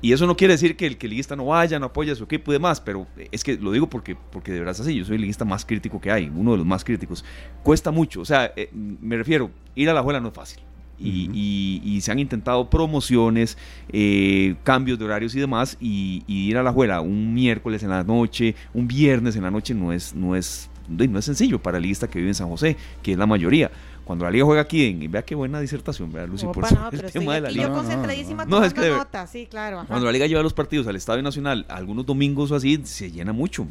Y 0.00 0.12
eso 0.12 0.28
no 0.28 0.36
quiere 0.36 0.54
decir 0.54 0.76
que 0.76 0.86
el 0.86 0.96
que 0.96 1.06
el 1.06 1.10
liguista 1.10 1.34
no 1.34 1.46
vaya, 1.46 1.80
no 1.80 1.86
apoya 1.86 2.12
a 2.12 2.14
su 2.14 2.22
equipo 2.22 2.52
y 2.52 2.54
demás, 2.54 2.80
pero 2.80 3.08
es 3.32 3.42
que 3.42 3.56
lo 3.56 3.72
digo 3.72 3.90
porque, 3.90 4.14
porque 4.30 4.52
de 4.52 4.60
verdad 4.60 4.74
es 4.76 4.80
así. 4.80 4.94
Yo 4.94 5.04
soy 5.04 5.16
el 5.16 5.22
liguista 5.22 5.44
más 5.44 5.64
crítico 5.64 6.00
que 6.00 6.12
hay, 6.12 6.30
uno 6.32 6.52
de 6.52 6.58
los 6.58 6.66
más 6.66 6.84
críticos. 6.84 7.24
Cuesta 7.64 7.90
mucho, 7.90 8.20
o 8.20 8.24
sea, 8.24 8.52
eh, 8.54 8.70
me 8.72 9.16
refiero, 9.16 9.50
ir 9.74 9.90
a 9.90 9.92
la 9.92 9.98
abuela 9.98 10.20
no 10.20 10.28
es 10.28 10.34
fácil. 10.34 10.60
Y, 11.00 11.30
y- 11.32 11.80
y 11.84 12.00
se 12.00 12.10
han 12.10 12.18
intentado 12.18 12.68
promociones, 12.68 13.56
eh, 13.92 14.56
cambios 14.64 14.98
de 14.98 15.04
horarios 15.04 15.34
y 15.34 15.40
demás, 15.40 15.76
y, 15.80 16.22
y 16.26 16.48
ir 16.48 16.56
a 16.56 16.62
la 16.62 16.70
abuela 16.70 17.00
un 17.00 17.32
miércoles 17.34 17.82
en 17.82 17.90
la 17.90 18.02
noche, 18.02 18.54
un 18.74 18.88
viernes 18.88 19.36
en 19.36 19.42
la 19.44 19.50
noche 19.50 19.74
no 19.74 19.92
es, 19.92 20.14
no 20.14 20.34
es, 20.34 20.68
no 20.88 21.18
es 21.18 21.24
sencillo 21.24 21.60
para 21.62 21.76
el 21.78 21.82
liguista 21.82 22.08
que 22.08 22.18
vive 22.18 22.30
en 22.30 22.34
San 22.34 22.48
José, 22.48 22.76
que 23.02 23.12
es 23.12 23.18
la 23.18 23.26
mayoría. 23.26 23.70
Cuando 24.04 24.24
la 24.24 24.30
liga 24.30 24.44
juega 24.46 24.62
aquí, 24.62 24.86
en, 24.86 25.10
vea 25.10 25.22
qué 25.22 25.34
buena 25.34 25.60
disertación, 25.60 26.10
¿verdad, 26.10 26.28
Lucy? 26.28 26.46
Por 26.46 26.58
Opa, 26.58 26.68
sobre 26.70 26.98
no, 26.98 27.04
el 27.06 27.12
tema 27.12 27.34
de 27.34 27.40
la 27.42 27.48
aquí 27.48 27.56
liga. 27.58 27.68
yo 27.68 27.72
No, 27.74 27.76
no, 27.76 27.82
concentradísima 27.82 28.44
no. 28.46 28.58
No, 28.60 28.64
es 28.64 28.72
que 28.74 28.88
nota, 28.88 29.26
sí, 29.26 29.46
claro. 29.50 29.78
ajá. 29.80 29.86
Cuando 29.86 30.06
la 30.06 30.12
liga 30.12 30.26
lleva 30.26 30.42
los 30.42 30.54
partidos 30.54 30.86
al 30.86 30.96
Estadio 30.96 31.22
Nacional, 31.22 31.66
algunos 31.68 32.06
domingos 32.06 32.50
o 32.50 32.56
así, 32.56 32.80
se 32.84 33.10
llena 33.12 33.32
mucho. 33.34 33.66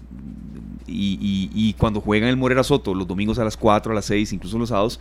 Y, 0.86 1.18
y- 1.22 1.50
y 1.54 1.74
cuando 1.74 2.00
juegan 2.02 2.30
el 2.30 2.38
Morera 2.38 2.64
Soto, 2.64 2.94
los 2.94 3.08
domingos 3.08 3.40
a 3.40 3.44
las 3.44 3.58
4, 3.58 3.92
a 3.92 3.96
las 3.96 4.06
6, 4.06 4.32
incluso 4.34 4.58
los 4.60 4.70
sábados, 4.70 5.00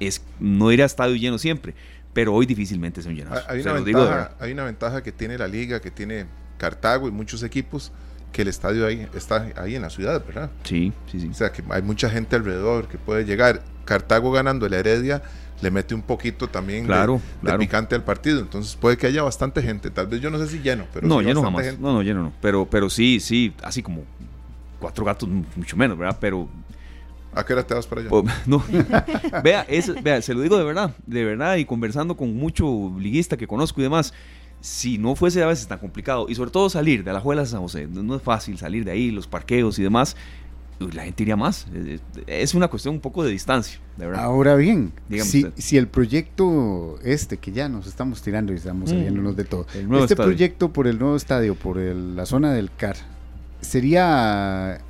es 0.00 0.22
no 0.40 0.70
ir 0.72 0.82
a 0.82 0.86
estadio 0.86 1.16
lleno 1.16 1.38
siempre. 1.38 1.74
Pero 2.12 2.34
hoy 2.34 2.46
difícilmente. 2.46 3.00
Hay, 3.00 3.62
Se 3.62 3.68
una 3.68 3.80
ventaja, 3.80 4.04
verdad. 4.04 4.36
hay 4.40 4.52
una 4.52 4.64
ventaja 4.64 5.02
que 5.02 5.12
tiene 5.12 5.38
la 5.38 5.46
liga, 5.46 5.80
que 5.80 5.90
tiene 5.90 6.26
Cartago 6.56 7.06
y 7.06 7.10
muchos 7.12 7.42
equipos, 7.42 7.92
que 8.32 8.42
el 8.42 8.48
estadio 8.48 8.86
ahí 8.86 9.06
está 9.14 9.46
ahí 9.56 9.76
en 9.76 9.82
la 9.82 9.90
ciudad, 9.90 10.24
¿verdad? 10.26 10.50
Sí, 10.64 10.92
sí, 11.10 11.20
sí. 11.20 11.28
O 11.28 11.34
sea, 11.34 11.52
que 11.52 11.62
hay 11.70 11.82
mucha 11.82 12.10
gente 12.10 12.36
alrededor 12.36 12.88
que 12.88 12.98
puede 12.98 13.24
llegar. 13.24 13.62
Cartago 13.84 14.32
ganando 14.32 14.68
la 14.68 14.78
Heredia 14.78 15.22
le 15.60 15.70
mete 15.70 15.94
un 15.94 16.02
poquito 16.02 16.48
también 16.48 16.82
de- 16.82 16.86
Claro, 16.88 17.20
de, 17.42 17.58
picante 17.58 17.94
al 17.94 18.04
partido. 18.04 18.40
Entonces 18.40 18.76
puede 18.76 18.96
que 18.96 19.06
haya 19.06 19.22
bastante 19.22 19.62
gente. 19.62 19.90
Tal 19.90 20.06
vez 20.06 20.20
yo 20.20 20.30
no 20.30 20.38
sé 20.38 20.46
si 20.48 20.58
lleno, 20.60 20.86
pero 20.92 21.06
no, 21.06 21.20
sí 21.20 21.26
lleno 21.26 21.42
jamás. 21.42 21.64
gente. 21.64 21.80
No, 21.80 21.92
no, 21.92 22.02
lleno 22.02 22.22
no. 22.22 22.32
Pero, 22.40 22.68
pero 22.68 22.90
sí, 22.90 23.20
sí, 23.20 23.54
así 23.62 23.82
como 23.82 24.04
cuatro 24.78 25.04
gatos, 25.04 25.28
mucho 25.28 25.76
menos, 25.76 25.96
¿verdad? 25.98 26.16
Pero 26.20 26.48
¿A 27.38 27.44
qué 27.44 27.52
hora 27.52 27.66
te 27.66 27.72
vas 27.74 27.86
para 27.86 28.00
allá? 28.00 28.10
Oh, 28.12 28.24
no. 28.46 28.62
vea, 29.44 29.62
es- 29.68 30.02
vea, 30.02 30.20
se 30.22 30.34
lo 30.34 30.40
digo 30.42 30.58
de 30.58 30.64
verdad, 30.64 30.94
de 31.06 31.24
verdad, 31.24 31.56
y 31.56 31.64
conversando 31.64 32.16
con 32.16 32.34
mucho 32.36 32.92
liguista 32.98 33.36
que 33.36 33.46
conozco 33.46 33.80
y 33.80 33.84
demás, 33.84 34.12
si 34.60 34.98
no 34.98 35.14
fuese 35.14 35.42
a 35.42 35.46
veces 35.46 35.68
tan 35.68 35.78
complicado, 35.78 36.26
y 36.28 36.34
sobre 36.34 36.50
todo 36.50 36.68
salir 36.68 37.04
de 37.04 37.12
la 37.12 37.20
Juela 37.20 37.42
de 37.42 37.48
San 37.48 37.60
José, 37.60 37.86
no, 37.86 38.02
no 38.02 38.16
es 38.16 38.22
fácil 38.22 38.58
salir 38.58 38.84
de 38.84 38.90
ahí, 38.90 39.10
los 39.12 39.28
parqueos 39.28 39.78
y 39.78 39.84
demás, 39.84 40.16
uy, 40.80 40.90
la 40.92 41.04
gente 41.04 41.22
iría 41.22 41.36
más. 41.36 41.66
Es- 42.26 42.54
una 42.54 42.66
cuestión 42.68 42.94
un 42.96 43.00
poco 43.00 43.22
de 43.22 43.30
distancia, 43.30 43.78
de 43.96 44.06
verdad. 44.06 44.24
Ahora 44.24 44.56
bien, 44.56 44.92
Dígame 45.08 45.30
si, 45.30 45.46
si 45.56 45.76
el 45.76 45.86
proyecto 45.86 46.98
este, 47.04 47.36
que 47.36 47.52
ya 47.52 47.68
nos 47.68 47.86
estamos 47.86 48.20
tirando 48.20 48.52
y 48.52 48.56
estamos 48.56 48.90
Mm. 48.90 48.94
saliéndonos 48.94 49.36
de 49.36 49.44
todo, 49.44 49.64
este 49.72 49.84
estadio. 50.14 50.16
proyecto 50.24 50.72
por 50.72 50.88
el 50.88 50.98
nuevo 50.98 51.14
estadio, 51.14 51.54
por 51.54 51.78
el- 51.78 52.16
la 52.16 52.26
zona 52.26 52.52
del 52.52 52.70
CAR, 52.76 52.96
sería, 53.60 54.80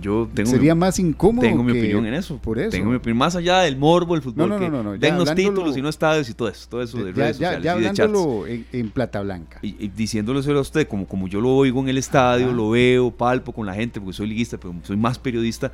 Yo 0.00 0.28
tengo 0.32 0.50
sería 0.50 0.74
mi, 0.74 0.80
más 0.80 0.98
incómodo. 0.98 1.46
tengo 1.46 1.62
mi 1.62 1.72
opinión 1.72 2.06
en 2.06 2.14
eso. 2.14 2.38
Por 2.38 2.58
eso. 2.58 2.70
Tengo 2.70 2.90
mi 2.90 2.96
opinión, 2.96 3.18
más 3.18 3.36
allá 3.36 3.60
del 3.60 3.76
morbo, 3.76 4.14
el 4.14 4.22
fútbol, 4.22 4.48
No, 4.48 4.54
no, 4.54 4.60
que 4.60 4.70
no, 4.70 4.82
no, 4.82 4.92
den 4.92 5.18
los 5.18 5.28
hablándolo- 5.28 5.34
títulos 5.36 5.76
y 5.76 5.82
no 5.82 5.88
estadios 5.90 6.28
y 6.30 6.34
todo 6.34 6.48
eso, 6.48 6.66
todo 6.68 6.82
eso 6.82 6.98
de 7.04 7.12
ya, 7.12 7.16
redes 7.16 7.36
sociales 7.36 7.62
ya 7.64 7.76
y 7.76 7.80
de 7.80 7.86
chats. 7.88 8.00
hablándolo 8.00 8.46
en, 8.46 8.66
en 8.72 8.90
Plata 8.90 9.20
Blanca. 9.20 9.58
Y, 9.62 9.76
y 9.84 9.88
diciéndoleselo 9.88 10.58
a 10.58 10.62
usted, 10.62 10.88
como, 10.88 11.06
como 11.06 11.28
yo 11.28 11.40
lo 11.40 11.50
oigo 11.50 11.80
en 11.80 11.88
el 11.88 11.98
estadio, 11.98 12.46
Ajá. 12.46 12.54
lo 12.56 12.70
veo, 12.70 13.10
palpo 13.10 13.52
con 13.52 13.66
la 13.66 13.74
gente, 13.74 14.00
porque 14.00 14.14
soy 14.16 14.28
liguista, 14.28 14.56
pero 14.58 14.74
soy 14.82 14.96
más 14.96 15.18
periodista, 15.18 15.70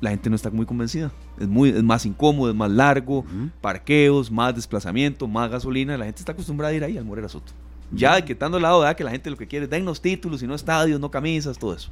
la 0.00 0.10
gente 0.10 0.28
no 0.28 0.36
está 0.36 0.50
muy 0.50 0.66
convencida. 0.66 1.10
Es, 1.40 1.48
muy, 1.48 1.70
es 1.70 1.82
más 1.82 2.04
incómodo, 2.04 2.50
es 2.50 2.56
más 2.56 2.70
largo, 2.70 3.24
parqueos, 3.62 4.30
más 4.30 4.54
desplazamiento, 4.54 5.26
más 5.26 5.50
gasolina. 5.50 5.96
La 5.96 6.04
gente 6.04 6.18
está 6.20 6.32
acostumbrada 6.32 6.72
a 6.72 6.76
ir 6.76 6.84
ahí 6.84 6.98
al 6.98 7.04
Morera 7.06 7.28
Soto. 7.28 7.52
Ya 7.92 8.20
quitando 8.22 8.56
el 8.58 8.62
lado 8.64 8.82
de 8.82 8.94
que 8.96 9.04
la 9.04 9.10
gente 9.10 9.30
lo 9.30 9.36
que 9.36 9.46
quiere 9.46 9.64
es 9.64 9.70
dennos 9.70 10.00
títulos 10.02 10.42
y 10.42 10.46
no 10.46 10.54
estadios, 10.54 11.00
no 11.00 11.10
camisas, 11.10 11.58
todo 11.58 11.74
eso. 11.74 11.88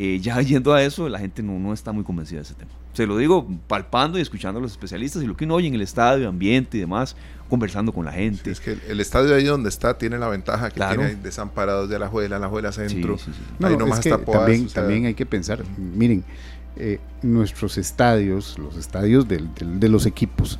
Eh, 0.00 0.20
ya 0.20 0.40
yendo 0.42 0.72
a 0.72 0.82
eso, 0.82 1.08
la 1.08 1.18
gente 1.18 1.42
no, 1.42 1.58
no 1.58 1.72
está 1.72 1.90
muy 1.92 2.04
convencida 2.04 2.38
de 2.38 2.42
ese 2.44 2.54
tema. 2.54 2.70
Se 2.92 3.04
lo 3.06 3.16
digo 3.16 3.46
palpando 3.66 4.18
y 4.18 4.22
escuchando 4.22 4.58
a 4.58 4.62
los 4.62 4.70
especialistas 4.72 5.22
y 5.22 5.26
lo 5.26 5.36
que 5.36 5.44
uno 5.44 5.54
oye 5.56 5.66
en 5.68 5.74
el 5.74 5.82
estadio, 5.82 6.28
ambiente 6.28 6.76
y 6.76 6.80
demás, 6.80 7.16
conversando 7.48 7.92
con 7.92 8.04
la 8.04 8.12
Sí, 8.12 8.18
gente. 8.18 8.50
es 8.50 8.60
que 8.60 8.72
el, 8.72 8.80
el 8.88 9.00
estadio 9.00 9.34
ahí 9.34 9.44
donde 9.44 9.68
está 9.68 9.98
tiene 9.98 10.18
la 10.18 10.28
ventaja 10.28 10.68
que 10.70 10.76
Claro. 10.76 11.02
tiene 11.02 11.16
desamparados 11.22 11.88
de 11.88 11.98
la 11.98 12.08
Juela, 12.08 12.38
la 12.38 12.48
Juela 12.48 12.70
Centro. 12.72 13.18
sí, 13.18 13.24
sí. 13.26 13.40
No, 13.58 13.66
Ahí 13.68 13.72
no, 13.74 13.80
nomás 13.80 13.98
es 13.98 14.02
que 14.04 14.08
está 14.10 14.24
Poás, 14.24 14.38
también, 14.40 14.66
o 14.66 14.68
sea, 14.68 14.82
también 14.82 15.06
hay 15.06 15.14
que 15.14 15.26
pensar, 15.26 15.62
miren, 15.76 16.24
eh, 16.76 17.00
nuestros 17.22 17.76
estadios, 17.78 18.56
los 18.58 18.76
estadios 18.76 19.26
del- 19.26 19.52
del- 19.54 19.80
de 19.80 19.88
los 19.88 20.06
equipos, 20.06 20.58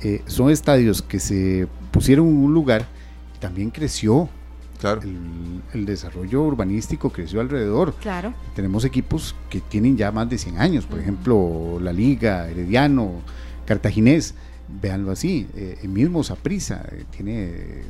eh, 0.00 0.22
son 0.26 0.50
estadios 0.50 1.00
que 1.02 1.20
se 1.20 1.68
pusieron 1.92 2.26
en 2.26 2.34
un 2.36 2.52
lugar 2.54 2.86
y 3.36 3.38
también 3.38 3.70
creció, 3.70 4.28
Claro. 4.84 5.02
el, 5.02 5.62
el 5.72 5.86
desarrollo 5.86 6.42
urbanístico 6.42 7.10
creció 7.10 7.40
alrededor. 7.40 7.94
Claro. 8.00 8.34
Tenemos 8.54 8.84
equipos 8.84 9.34
que 9.50 9.60
tienen 9.60 9.96
ya 9.96 10.12
más 10.12 10.28
de 10.28 10.38
100 10.38 10.58
años, 10.58 10.86
por 10.86 10.98
ejemplo, 10.98 11.78
La 11.80 11.92
Liga, 11.92 12.48
Herediano, 12.48 13.12
Cartaginés, 13.66 14.34
véanlo 14.82 15.10
así, 15.10 15.46
eh, 15.56 15.78
el 15.82 15.88
mismo 15.88 16.22
Saprissa 16.22 16.84
tiene 17.10 17.44
eh, 17.46 17.84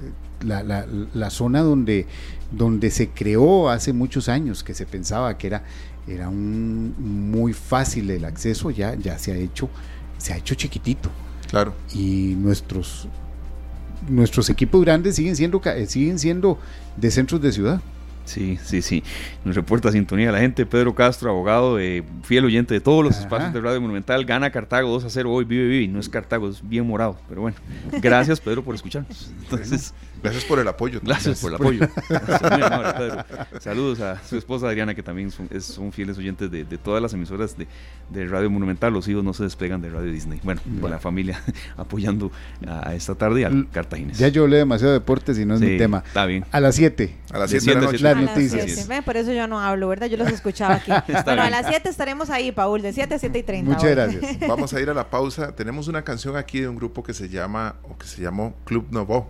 la, 0.44 0.62
la- 0.62 0.86
la 1.14 1.30
zona 1.30 1.60
donde, 1.62 2.06
donde 2.50 2.90
se 2.90 3.10
creó 3.10 3.68
hace 3.70 3.92
muchos 3.92 4.28
años, 4.28 4.62
que 4.64 4.74
se 4.74 4.84
pensaba 4.86 5.36
que 5.38 5.46
era, 5.48 5.62
era 6.06 6.28
un, 6.28 6.94
muy 7.32 7.52
fácil 7.52 8.10
el 8.10 8.24
acceso, 8.24 8.70
ya, 8.70 8.94
ya 8.94 9.18
se 9.18 9.32
ha 9.32 9.36
hecho, 9.36 9.68
se 10.18 10.32
ha 10.32 10.36
hecho 10.36 10.54
chiquitito 10.54 11.10
Claro. 11.48 11.72
y 11.94 12.34
nuestros 12.36 13.08
nuestros 14.08 14.50
equipos 14.50 14.84
grandes 14.84 15.16
siguen 15.16 15.36
siendo, 15.36 15.60
siguen 15.86 16.18
siendo 16.18 16.58
de 16.96 17.10
centros 17.10 17.40
de 17.40 17.52
ciudad. 17.52 17.80
Sí, 18.24 18.58
sí, 18.62 18.80
sí. 18.80 19.02
Nos 19.44 19.54
reporta 19.54 19.92
sintonía 19.92 20.32
la 20.32 20.38
gente. 20.38 20.64
Pedro 20.64 20.94
Castro, 20.94 21.30
abogado, 21.30 21.78
eh, 21.78 22.02
fiel 22.22 22.44
oyente 22.46 22.72
de 22.72 22.80
todos 22.80 23.04
los 23.04 23.18
espacios 23.18 23.52
de 23.52 23.60
Radio 23.60 23.80
Monumental. 23.80 24.24
Gana 24.24 24.50
Cartago 24.50 24.88
2 24.90 25.04
a 25.04 25.10
0 25.10 25.30
hoy. 25.30 25.44
Vive, 25.44 25.66
vive. 25.66 25.92
No 25.92 26.00
es 26.00 26.08
Cartago, 26.08 26.48
es 26.48 26.66
bien 26.66 26.86
morado. 26.86 27.18
Pero 27.28 27.42
bueno, 27.42 27.56
gracias, 28.00 28.40
Pedro, 28.40 28.64
por 28.64 28.74
escucharnos. 28.74 29.30
Entonces. 29.42 29.92
Gracias 30.24 30.44
por 30.46 30.58
el 30.58 30.66
apoyo. 30.66 31.00
Gracias 31.02 31.38
por 31.38 31.50
el 31.50 31.56
apoyo. 31.56 31.86
Saludos 33.60 34.00
a 34.00 34.22
su 34.24 34.38
esposa 34.38 34.68
Adriana, 34.68 34.94
que 34.94 35.02
también 35.02 35.30
son, 35.30 35.92
fieles 35.92 36.16
oyentes 36.16 36.50
de, 36.50 36.64
todas 36.78 37.02
las 37.02 37.12
emisoras 37.12 37.56
de, 37.58 38.26
Radio 38.26 38.48
Monumental. 38.48 38.90
Los 38.90 39.06
hijos 39.06 39.22
no 39.22 39.34
se 39.34 39.42
despegan 39.42 39.82
de 39.82 39.90
Radio 39.90 40.10
Disney. 40.10 40.40
Bueno, 40.42 40.62
la 40.88 40.98
familia 40.98 41.42
apoyando 41.76 42.32
a, 42.66 42.94
esta 42.94 43.14
tarde 43.14 43.44
al 43.44 43.68
Cartagines. 43.70 44.18
Ya 44.18 44.28
yo 44.28 44.46
leo 44.46 44.60
demasiado 44.60 44.94
deportes 44.94 45.38
y 45.38 45.44
no 45.44 45.56
es 45.56 45.60
mi 45.60 45.76
tema. 45.76 46.02
Está 46.06 46.24
bien. 46.24 46.46
A 46.52 46.60
las 46.60 46.76
7. 46.76 47.14
A 47.30 47.38
las 47.38 47.50
7 47.50 47.66
de 47.66 47.74
la 47.74 47.80
noche. 47.82 47.98
Las 47.98 48.16
noticias. 48.16 48.88
Por 49.04 49.18
eso 49.18 49.30
yo 49.30 49.46
no 49.46 49.60
hablo, 49.60 49.88
¿verdad? 49.88 50.06
Yo 50.06 50.16
los 50.16 50.28
escuchaba 50.28 50.76
aquí. 50.76 50.90
bueno, 51.26 51.42
a 51.42 51.50
las 51.50 51.66
7 51.66 51.86
estaremos 51.86 52.30
ahí, 52.30 52.50
Paul, 52.50 52.80
de 52.80 52.94
7 52.94 53.14
a 53.14 53.18
7 53.18 53.38
y 53.38 53.42
30. 53.42 53.70
Muchas 53.70 53.90
gracias. 53.90 54.48
Vamos 54.48 54.72
a 54.72 54.80
ir 54.80 54.88
a 54.88 54.94
la 54.94 55.10
pausa. 55.10 55.54
Tenemos 55.54 55.86
una 55.86 56.02
canción 56.02 56.34
aquí 56.34 56.60
de 56.60 56.68
un 56.68 56.76
grupo 56.76 57.02
que 57.02 57.12
se 57.12 57.28
llama, 57.28 57.76
o 57.82 57.98
que 57.98 58.06
se 58.06 58.22
llamó 58.22 58.54
Club 58.64 58.86
Novo 58.90 59.28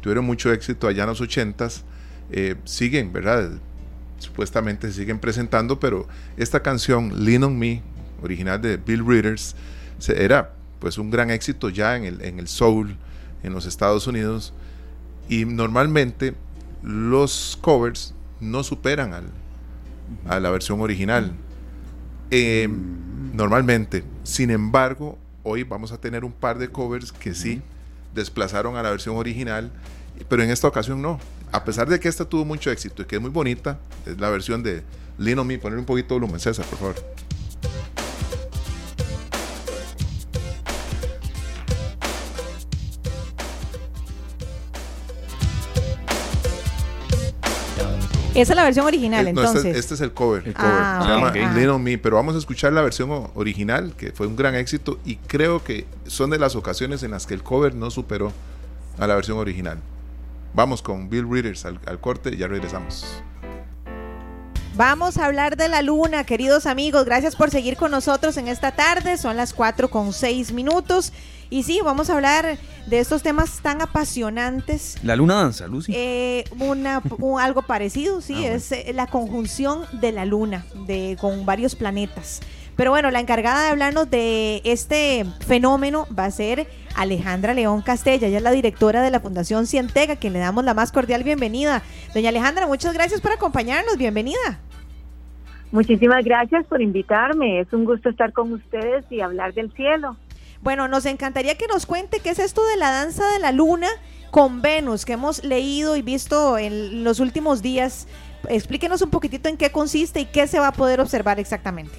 tuvieron 0.00 0.24
mucho 0.24 0.52
éxito 0.52 0.88
allá 0.88 1.04
en 1.04 1.08
los 1.10 1.20
ochentas. 1.20 1.84
Eh, 2.30 2.56
siguen, 2.64 3.12
¿verdad? 3.12 3.50
Supuestamente 4.18 4.92
siguen 4.92 5.18
presentando, 5.18 5.78
pero 5.80 6.06
esta 6.36 6.60
canción, 6.60 7.24
Lean 7.24 7.44
on 7.44 7.58
Me, 7.58 7.82
original 8.22 8.60
de 8.60 8.76
Bill 8.76 9.06
Readers, 9.06 9.54
era 10.08 10.52
pues 10.78 10.98
un 10.98 11.10
gran 11.10 11.30
éxito 11.30 11.70
ya 11.70 11.96
en 11.96 12.04
el, 12.04 12.22
en 12.22 12.38
el 12.38 12.48
soul 12.48 12.96
en 13.42 13.52
los 13.52 13.66
Estados 13.66 14.06
Unidos 14.06 14.52
y 15.28 15.44
normalmente 15.44 16.34
los 16.82 17.58
covers 17.60 18.14
no 18.40 18.62
superan 18.62 19.12
al, 19.12 19.24
a 20.26 20.40
la 20.40 20.50
versión 20.50 20.80
original. 20.80 21.32
Eh, 22.30 22.68
normalmente, 23.32 24.04
sin 24.22 24.50
embargo, 24.50 25.18
hoy 25.42 25.62
vamos 25.62 25.92
a 25.92 25.98
tener 25.98 26.24
un 26.24 26.32
par 26.32 26.58
de 26.58 26.68
covers 26.68 27.12
que 27.12 27.34
sí 27.34 27.62
desplazaron 28.18 28.76
a 28.76 28.82
la 28.82 28.90
versión 28.90 29.16
original, 29.16 29.70
pero 30.28 30.42
en 30.42 30.50
esta 30.50 30.68
ocasión 30.68 31.00
no. 31.00 31.18
A 31.50 31.64
pesar 31.64 31.88
de 31.88 31.98
que 31.98 32.08
esta 32.08 32.24
tuvo 32.24 32.44
mucho 32.44 32.70
éxito 32.70 33.02
y 33.02 33.04
que 33.06 33.16
es 33.16 33.22
muy 33.22 33.30
bonita, 33.30 33.78
es 34.04 34.18
la 34.18 34.28
versión 34.28 34.62
de 34.62 34.82
Lino 35.16 35.44
Me. 35.44 35.58
Poner 35.58 35.78
un 35.78 35.84
poquito 35.84 36.14
de 36.14 36.20
volumen, 36.20 36.40
César, 36.40 36.66
por 36.66 36.78
favor. 36.78 37.27
Esa 48.40 48.52
es 48.52 48.56
la 48.56 48.64
versión 48.64 48.86
original, 48.86 49.26
eh, 49.26 49.30
entonces. 49.30 49.76
Este, 49.76 49.94
es 49.94 50.00
el 50.00 50.12
cover. 50.12 50.46
El 50.46 50.54
cover. 50.54 50.70
Ah, 50.70 51.30
se 51.32 51.60
llama 51.60 51.78
Me, 51.78 51.98
pero 51.98 52.16
vamos 52.16 52.34
a 52.34 52.38
escuchar 52.38 52.72
la 52.72 52.82
versión 52.82 53.30
original, 53.34 53.94
que 53.96 54.12
fue 54.12 54.26
un 54.26 54.36
gran 54.36 54.54
éxito, 54.54 54.98
y 55.04 55.16
creo 55.16 55.62
que 55.62 55.86
son 56.06 56.30
de 56.30 56.38
las 56.38 56.56
ocasiones 56.56 57.02
en 57.02 57.10
las 57.10 57.26
que 57.26 57.34
el 57.34 57.42
cover 57.42 57.74
no 57.74 57.90
superó 57.90 58.32
a 58.98 59.06
la 59.06 59.14
versión 59.14 59.38
original. 59.38 59.78
Vamos 60.54 60.82
con 60.82 61.08
Bill 61.08 61.28
Readers 61.30 61.64
al, 61.64 61.80
al 61.86 62.00
corte 62.00 62.30
y 62.32 62.36
ya 62.36 62.48
regresamos. 62.48 63.22
Vamos 64.78 65.18
a 65.18 65.26
hablar 65.26 65.56
de 65.56 65.68
la 65.68 65.82
luna, 65.82 66.22
queridos 66.22 66.64
amigos. 66.66 67.04
Gracias 67.04 67.34
por 67.34 67.50
seguir 67.50 67.76
con 67.76 67.90
nosotros 67.90 68.36
en 68.36 68.46
esta 68.46 68.76
tarde. 68.76 69.18
Son 69.18 69.36
las 69.36 69.52
4 69.52 69.90
con 69.90 70.12
6 70.12 70.52
minutos. 70.52 71.12
Y 71.50 71.62
sí, 71.62 71.80
vamos 71.82 72.10
a 72.10 72.14
hablar 72.14 72.58
de 72.86 72.98
estos 72.98 73.22
temas 73.22 73.60
tan 73.60 73.80
apasionantes. 73.80 74.96
La 75.02 75.16
luna 75.16 75.34
danza, 75.34 75.66
Lucy. 75.66 75.92
Eh, 75.94 76.44
una, 76.58 77.02
algo 77.40 77.62
parecido, 77.62 78.20
sí, 78.20 78.44
ah, 78.44 78.54
es 78.54 78.72
eh, 78.72 78.92
la 78.94 79.06
conjunción 79.06 79.82
de 79.92 80.12
la 80.12 80.26
luna 80.26 80.66
de, 80.86 81.16
con 81.20 81.46
varios 81.46 81.74
planetas. 81.74 82.40
Pero 82.76 82.90
bueno, 82.90 83.10
la 83.10 83.18
encargada 83.18 83.64
de 83.64 83.70
hablarnos 83.70 84.08
de 84.08 84.60
este 84.64 85.24
fenómeno 85.40 86.06
va 86.16 86.26
a 86.26 86.30
ser 86.30 86.68
Alejandra 86.94 87.52
León 87.52 87.82
Castella. 87.82 88.28
Ella 88.28 88.36
es 88.36 88.42
la 88.42 88.52
directora 88.52 89.02
de 89.02 89.10
la 89.10 89.18
Fundación 89.18 89.66
Cientega, 89.66 90.16
quien 90.16 90.32
le 90.32 90.38
damos 90.38 90.64
la 90.64 90.74
más 90.74 90.92
cordial 90.92 91.24
bienvenida. 91.24 91.82
Doña 92.14 92.28
Alejandra, 92.28 92.66
muchas 92.66 92.94
gracias 92.94 93.20
por 93.20 93.32
acompañarnos. 93.32 93.96
Bienvenida. 93.96 94.60
Muchísimas 95.72 96.24
gracias 96.24 96.66
por 96.66 96.80
invitarme. 96.80 97.60
Es 97.60 97.72
un 97.72 97.84
gusto 97.84 98.10
estar 98.10 98.32
con 98.32 98.52
ustedes 98.52 99.04
y 99.10 99.22
hablar 99.22 99.54
del 99.54 99.72
cielo. 99.72 100.16
Bueno, 100.62 100.88
nos 100.88 101.06
encantaría 101.06 101.56
que 101.56 101.68
nos 101.68 101.86
cuente 101.86 102.20
qué 102.20 102.30
es 102.30 102.38
esto 102.38 102.66
de 102.66 102.76
la 102.76 102.90
danza 102.90 103.26
de 103.32 103.38
la 103.38 103.52
luna 103.52 103.88
con 104.30 104.60
Venus, 104.60 105.04
que 105.04 105.12
hemos 105.12 105.44
leído 105.44 105.96
y 105.96 106.02
visto 106.02 106.58
en 106.58 107.04
los 107.04 107.20
últimos 107.20 107.62
días. 107.62 108.08
Explíquenos 108.48 109.00
un 109.02 109.10
poquitito 109.10 109.48
en 109.48 109.56
qué 109.56 109.70
consiste 109.70 110.20
y 110.20 110.26
qué 110.26 110.46
se 110.46 110.58
va 110.58 110.68
a 110.68 110.72
poder 110.72 111.00
observar 111.00 111.38
exactamente. 111.38 111.96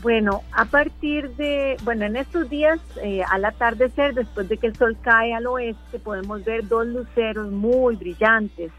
Bueno, 0.00 0.42
a 0.52 0.64
partir 0.64 1.30
de, 1.34 1.76
bueno, 1.82 2.04
en 2.04 2.14
estos 2.14 2.48
días, 2.48 2.78
eh, 3.02 3.22
al 3.28 3.44
atardecer, 3.44 4.14
después 4.14 4.48
de 4.48 4.56
que 4.56 4.68
el 4.68 4.76
sol 4.76 4.96
cae 5.02 5.34
al 5.34 5.48
oeste, 5.48 5.98
podemos 5.98 6.44
ver 6.44 6.68
dos 6.68 6.86
luceros 6.86 7.50
muy 7.50 7.96
brillantes. 7.96 8.70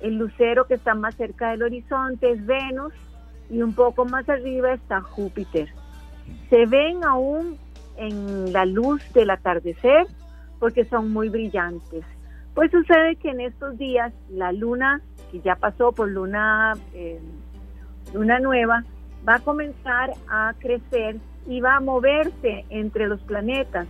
El 0.00 0.16
lucero 0.16 0.66
que 0.66 0.74
está 0.74 0.96
más 0.96 1.14
cerca 1.14 1.52
del 1.52 1.62
horizonte 1.62 2.32
es 2.32 2.44
Venus 2.44 2.92
y 3.50 3.62
un 3.62 3.72
poco 3.72 4.04
más 4.04 4.28
arriba 4.28 4.72
está 4.72 5.00
Júpiter 5.00 5.72
se 6.50 6.66
ven 6.66 7.04
aún 7.04 7.58
en 7.96 8.52
la 8.52 8.64
luz 8.64 9.02
del 9.12 9.30
atardecer 9.30 10.06
porque 10.58 10.84
son 10.84 11.12
muy 11.12 11.28
brillantes. 11.28 12.04
Pues 12.54 12.70
sucede 12.70 13.16
que 13.16 13.30
en 13.30 13.40
estos 13.40 13.78
días 13.78 14.12
la 14.30 14.52
luna, 14.52 15.00
que 15.30 15.40
ya 15.40 15.56
pasó 15.56 15.92
por 15.92 16.08
luna, 16.08 16.74
eh, 16.94 17.20
luna 18.12 18.38
nueva, 18.38 18.84
va 19.26 19.36
a 19.36 19.40
comenzar 19.40 20.12
a 20.28 20.54
crecer 20.58 21.16
y 21.46 21.60
va 21.60 21.76
a 21.76 21.80
moverse 21.80 22.64
entre 22.70 23.08
los 23.08 23.20
planetas. 23.22 23.86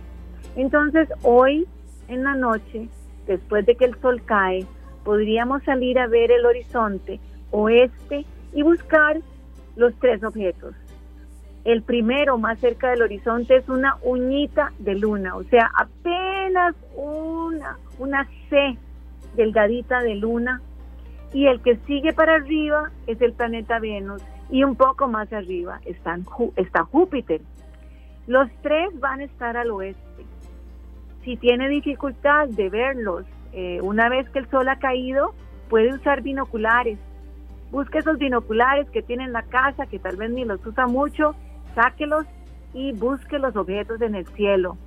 Entonces 0.55 1.09
hoy 1.23 1.67
en 2.07 2.23
la 2.23 2.35
noche, 2.35 2.87
después 3.27 3.65
de 3.65 3.75
que 3.75 3.85
el 3.85 3.99
sol 4.01 4.21
cae, 4.23 4.65
podríamos 5.03 5.63
salir 5.63 5.99
a 5.99 6.07
ver 6.07 6.31
el 6.31 6.45
horizonte 6.45 7.19
oeste 7.51 8.25
y 8.53 8.63
buscar 8.63 9.19
los 9.75 9.93
tres 9.99 10.23
objetos, 10.23 10.75
el 11.65 11.81
primero 11.81 12.37
más 12.37 12.59
cerca 12.59 12.89
del 12.89 13.03
horizonte 13.03 13.55
es 13.55 13.69
una 13.69 13.97
uñita 14.03 14.73
de 14.79 14.95
luna, 14.95 15.35
o 15.35 15.43
sea, 15.43 15.71
apenas 15.75 16.75
una, 16.95 17.77
una 17.99 18.27
C 18.49 18.77
delgadita 19.35 20.01
de 20.01 20.15
luna. 20.15 20.61
Y 21.33 21.47
el 21.47 21.61
que 21.61 21.77
sigue 21.87 22.13
para 22.13 22.35
arriba 22.35 22.91
es 23.07 23.19
el 23.21 23.33
planeta 23.33 23.79
Venus 23.79 24.21
y 24.51 24.63
un 24.63 24.75
poco 24.75 25.07
más 25.07 25.31
arriba 25.33 25.79
está, 25.85 26.19
Júpiter. 26.83 27.41
Los 28.27 28.49
tres 28.61 28.87
van 28.99 29.21
a 29.21 29.23
estar 29.23 29.57
al 29.57 29.71
oeste. 29.71 30.01
Si 31.23 31.37
tiene 31.37 31.69
dificultad 31.69 32.49
de 32.49 32.69
verlos 32.69 33.25
eh, 33.53 33.79
una 33.81 34.09
vez 34.09 34.29
que 34.29 34.39
el 34.39 34.49
sol 34.49 34.67
ha 34.69 34.77
caído, 34.77 35.33
puede 35.69 35.93
usar 35.93 36.21
binoculares. 36.21 36.99
Busque 37.71 37.97
esos 37.97 38.19
binoculares 38.19 38.87
que 38.91 39.01
tiene 39.01 39.23
en 39.23 39.33
la 39.33 39.43
casa, 39.43 39.87
que 39.87 39.97
tal 39.97 40.17
vez 40.17 40.29
ni 40.29 40.45
los 40.45 40.63
usa 40.65 40.85
mucho, 40.85 41.35
sáquelos 41.75 42.25
y 42.73 42.91
busque 42.93 43.39
los 43.39 43.55
objetos 43.55 44.01
en 44.01 44.15
el 44.15 44.25
cielo. 44.27 44.77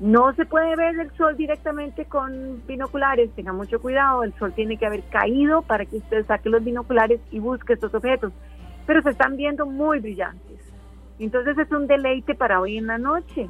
No 0.00 0.34
se 0.34 0.44
puede 0.44 0.74
ver 0.74 0.98
el 0.98 1.10
sol 1.16 1.36
directamente 1.36 2.04
con 2.04 2.62
binoculares, 2.66 3.30
tenga 3.32 3.52
mucho 3.52 3.80
cuidado, 3.80 4.24
el 4.24 4.34
sol 4.34 4.52
tiene 4.52 4.76
que 4.76 4.86
haber 4.86 5.02
caído 5.04 5.62
para 5.62 5.86
que 5.86 5.98
usted 5.98 6.26
saque 6.26 6.48
los 6.48 6.64
binoculares 6.64 7.20
y 7.30 7.38
busque 7.38 7.74
estos 7.74 7.94
objetos, 7.94 8.32
pero 8.86 9.02
se 9.02 9.10
están 9.10 9.36
viendo 9.36 9.66
muy 9.66 10.00
brillantes. 10.00 10.58
Entonces 11.20 11.56
es 11.58 11.70
un 11.70 11.86
deleite 11.86 12.34
para 12.34 12.60
hoy 12.60 12.76
en 12.76 12.88
la 12.88 12.98
noche. 12.98 13.48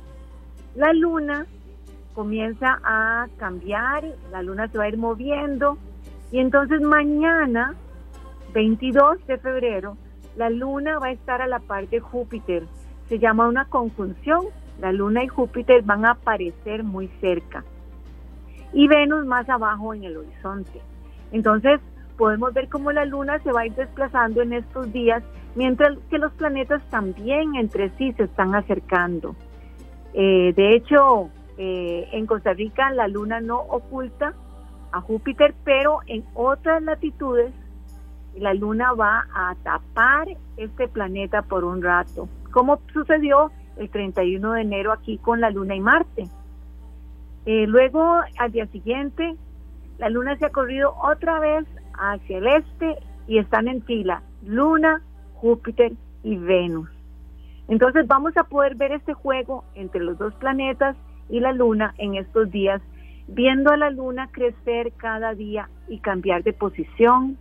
La 0.75 0.93
luna 0.93 1.47
comienza 2.15 2.79
a 2.85 3.27
cambiar, 3.39 4.05
la 4.31 4.43
luna 4.43 4.69
se 4.69 4.77
va 4.77 4.85
a 4.85 4.89
ir 4.89 4.99
moviendo 4.99 5.79
y 6.31 6.41
entonces 6.41 6.83
mañana, 6.83 7.75
22 8.53 9.27
de 9.27 9.39
febrero, 9.39 9.97
la 10.37 10.51
luna 10.51 10.99
va 10.99 11.07
a 11.07 11.13
estar 11.13 11.43
a 11.43 11.47
la 11.47 11.61
par 11.61 11.89
de 11.89 12.01
Júpiter. 12.01 12.65
Se 13.09 13.19
llama 13.19 13.49
una 13.49 13.67
conjunción. 13.67 14.47
La 14.81 14.93
luna 14.93 15.23
y 15.23 15.29
Júpiter 15.29 15.83
van 15.83 16.05
a 16.05 16.13
aparecer 16.13 16.83
muy 16.83 17.09
cerca. 17.21 17.65
Y 18.73 18.89
Venus 18.89 19.25
más 19.25 19.49
abajo 19.49 19.95
en 19.95 20.05
el 20.05 20.17
horizonte. 20.17 20.81
Entonces, 21.31 21.81
podemos 22.17 22.53
ver 22.53 22.69
cómo 22.69 22.91
la 22.93 23.05
luna 23.05 23.39
se 23.41 23.53
va 23.53 23.63
a 23.63 23.67
ir 23.67 23.75
desplazando 23.75 24.43
en 24.43 24.53
estos 24.53 24.93
días, 24.93 25.23
mientras 25.55 25.97
que 26.11 26.19
los 26.19 26.33
planetas 26.33 26.83
también 26.91 27.55
entre 27.55 27.91
sí 27.91 28.13
se 28.15 28.25
están 28.25 28.55
acercando. 28.55 29.37
Eh, 30.13 30.53
de 30.57 30.75
hecho, 30.75 31.31
eh, 31.57 32.09
en 32.13 32.27
Costa 32.27 32.53
Rica 32.53 32.91
la 32.91 33.07
luna 33.07 33.41
no 33.41 33.59
oculta 33.59 34.35
a 34.91 35.01
Júpiter, 35.01 35.55
pero 35.65 36.01
en 36.07 36.25
otras 36.35 36.83
latitudes 36.83 37.53
la 38.39 38.55
luna 38.55 38.93
va 38.93 39.27
a 39.35 39.55
tapar 39.63 40.29
este 40.57 40.89
planeta 40.89 41.43
por 41.43 41.65
un 41.65 41.83
rato, 41.83 42.29
como 42.51 42.81
sucedió 42.93 43.51
el 43.77 43.91
31 43.91 44.53
de 44.53 44.61
enero 44.61 44.93
aquí 44.93 45.19
con 45.19 45.41
la 45.41 45.51
luna 45.51 45.75
y 45.75 45.81
Marte. 45.81 46.29
Eh, 47.47 47.67
luego, 47.67 48.21
al 48.39 48.53
día 48.53 48.67
siguiente, 48.69 49.37
la 49.99 50.09
luna 50.09 50.37
se 50.37 50.47
ha 50.47 50.51
corrido 50.51 50.95
otra 51.03 51.39
vez 51.39 51.65
hacia 51.95 52.39
el 52.39 52.47
este 52.47 52.99
y 53.27 53.39
están 53.39 53.69
en 53.69 53.83
fila 53.83 54.23
Luna, 54.45 55.03
Júpiter 55.35 55.93
y 56.23 56.37
Venus. 56.37 56.89
Entonces 57.69 58.07
vamos 58.07 58.37
a 58.37 58.45
poder 58.45 58.75
ver 58.75 58.93
este 58.93 59.15
juego 59.15 59.65
entre 59.75 60.03
los 60.03 60.19
dos 60.19 60.35
planetas 60.35 60.97
y 61.29 61.41
la 61.41 61.53
luna 61.53 61.95
en 61.99 62.17
estos 62.17 62.51
días, 62.51 62.83
viendo 63.29 63.71
a 63.71 63.77
la 63.77 63.91
luna 63.91 64.29
crecer 64.31 64.93
cada 64.97 65.35
día 65.35 65.69
y 65.89 65.99
cambiar 65.99 66.43
de 66.43 66.53
posición. 66.53 67.39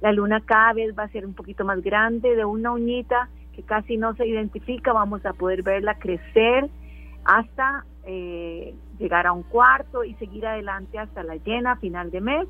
La 0.00 0.12
luna 0.12 0.40
cada 0.44 0.72
vez 0.72 0.96
va 0.98 1.04
a 1.04 1.08
ser 1.08 1.26
un 1.26 1.34
poquito 1.34 1.64
más 1.64 1.82
grande, 1.82 2.34
de 2.34 2.44
una 2.44 2.72
uñita 2.72 3.28
que 3.52 3.62
casi 3.62 3.96
no 3.96 4.14
se 4.14 4.26
identifica, 4.26 4.92
vamos 4.92 5.24
a 5.26 5.32
poder 5.32 5.62
verla 5.62 5.98
crecer 5.98 6.68
hasta 7.24 7.84
eh, 8.04 8.74
llegar 8.98 9.26
a 9.26 9.32
un 9.32 9.42
cuarto 9.42 10.04
y 10.04 10.14
seguir 10.14 10.46
adelante 10.46 10.98
hasta 10.98 11.22
la 11.22 11.36
llena 11.36 11.76
final 11.76 12.10
de 12.10 12.20
mes. 12.20 12.48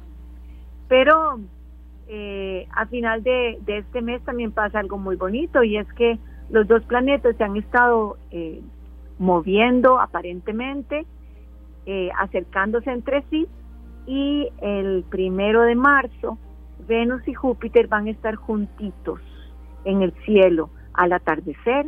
Pero 0.89 1.41
eh, 2.09 2.67
a 2.75 2.87
final 2.87 3.23
de, 3.23 3.61
este 3.67 4.03
mes 4.03 4.21
también 4.25 4.51
pasa 4.51 4.81
algo 4.81 4.99
muy 4.99 5.15
bonito 5.15 5.63
y 5.63 5.77
es 5.77 5.87
que 5.93 6.19
los 6.51 6.67
dos 6.67 6.83
planetas 6.87 7.37
se 7.37 7.45
han 7.45 7.57
estado 7.57 8.19
eh, 8.33 8.61
moviendo 9.21 10.01
aparentemente, 10.01 11.07
eh, 11.87 12.11
acercándose 12.19 12.91
entre 12.91 13.23
sí 13.31 13.47
y 14.09 14.49
el 14.61 15.05
primero 15.09 15.63
de 15.63 15.77
marzo 15.77 16.37
Venus 16.91 17.23
y 17.29 17.35
Júpiter 17.35 17.87
van 17.87 18.09
a 18.09 18.11
estar 18.11 18.35
juntitos 18.35 19.21
en 19.85 20.03
el 20.03 20.13
cielo 20.25 20.71
al 20.93 21.13
atardecer. 21.13 21.87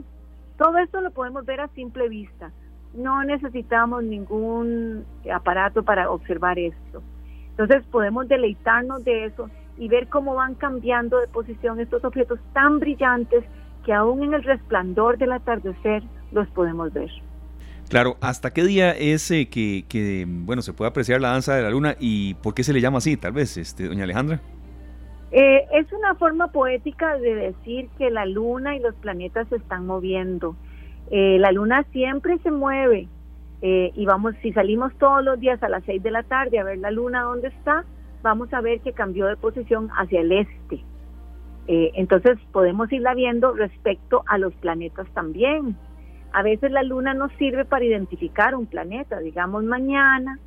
Todo 0.57 0.79
esto 0.79 1.01
lo 1.01 1.11
podemos 1.11 1.45
ver 1.45 1.61
a 1.61 1.67
simple 1.75 2.09
vista. 2.09 2.53
No 2.95 3.25
necesitamos 3.25 4.05
ningún 4.05 5.05
aparato 5.35 5.83
para 5.83 6.09
observar 6.09 6.57
esto. 6.57 7.03
Entonces 7.51 7.83
podemos 7.91 8.29
deleitarnos 8.29 9.05
de 9.05 9.25
eso 9.25 9.51
y 9.77 9.89
ver 9.89 10.07
cómo 10.07 10.37
van 10.37 10.55
cambiando 10.55 11.19
de 11.19 11.27
posición 11.27 11.81
estos 11.81 12.05
objetos 12.05 12.39
tan 12.53 12.79
brillantes 12.79 13.43
que 13.85 13.93
aún 13.93 14.23
en 14.23 14.35
el 14.35 14.45
resplandor 14.45 15.19
del 15.19 15.33
atardecer 15.33 16.05
los 16.31 16.47
podemos 16.51 16.93
ver. 16.93 17.11
Claro, 17.89 18.17
¿hasta 18.21 18.53
qué 18.53 18.63
día 18.63 18.93
es 18.93 19.29
eh, 19.33 19.49
que, 19.49 20.25
bueno, 20.29 20.63
se 20.63 20.73
puede 20.73 20.91
apreciar 20.91 21.21
la 21.21 21.33
danza 21.33 21.57
de 21.57 21.63
la 21.63 21.71
luna 21.71 21.97
y 21.99 22.35
por 22.35 22.55
qué 22.55 22.63
se 22.63 22.73
le 22.73 22.81
llama 22.81 22.99
así, 22.99 23.17
tal 23.17 23.33
vez, 23.33 23.57
este, 23.57 23.89
doña 23.89 24.05
Alejandra? 24.05 24.41
Eh, 25.33 25.67
es 25.73 25.91
una 25.93 26.15
forma 26.15 26.49
poética 26.49 27.17
de 27.19 27.35
decir 27.35 27.89
que 27.99 28.11
la 28.11 28.27
luna 28.27 28.77
y 28.77 28.81
los 28.81 28.95
planetas 28.97 29.49
se 29.49 29.57
están 29.57 29.87
moviendo. 29.87 30.57
Eh, 31.11 31.39
la 31.39 31.53
luna 31.53 31.85
siempre 31.93 32.39
se 32.39 32.51
mueve 32.51 33.09
y 33.65 34.07
vamos, 34.07 34.35
si 34.43 34.53
salimos 34.53 34.93
todos 34.99 35.23
los 35.23 35.39
días 35.39 35.63
a 35.63 35.69
las 35.69 35.85
6 35.85 36.03
de 36.03 36.11
la 36.11 36.25
tarde 36.25 36.59
a 36.59 36.65
ver 36.65 36.79
la 36.79 36.91
luna 36.91 37.23
dónde 37.23 37.47
está, 37.47 37.85
vamos 38.21 38.53
a 38.53 38.61
ver 38.61 38.81
que 38.81 38.93
cambió 38.93 39.27
de 39.27 39.37
posición 39.37 39.89
hacia 39.97 40.21
el 40.21 40.33
este. 40.33 40.83
Eh, 41.69 41.93
entonces 41.95 42.39
podemos 42.53 42.91
irla 42.93 43.15
viendo 43.15 43.53
respecto 43.53 44.25
a 44.27 44.39
los 44.39 44.53
planetas 44.55 45.07
también. 45.15 45.77
A 46.33 46.43
veces 46.43 46.73
la 46.73 46.83
luna 46.83 47.15
nos 47.15 47.33
sirve 47.35 47.65
para 47.65 47.85
identificar 47.85 48.55
un 48.55 48.67
planeta. 48.67 49.21
Digamos 49.21 49.65
mañana, 49.65 50.39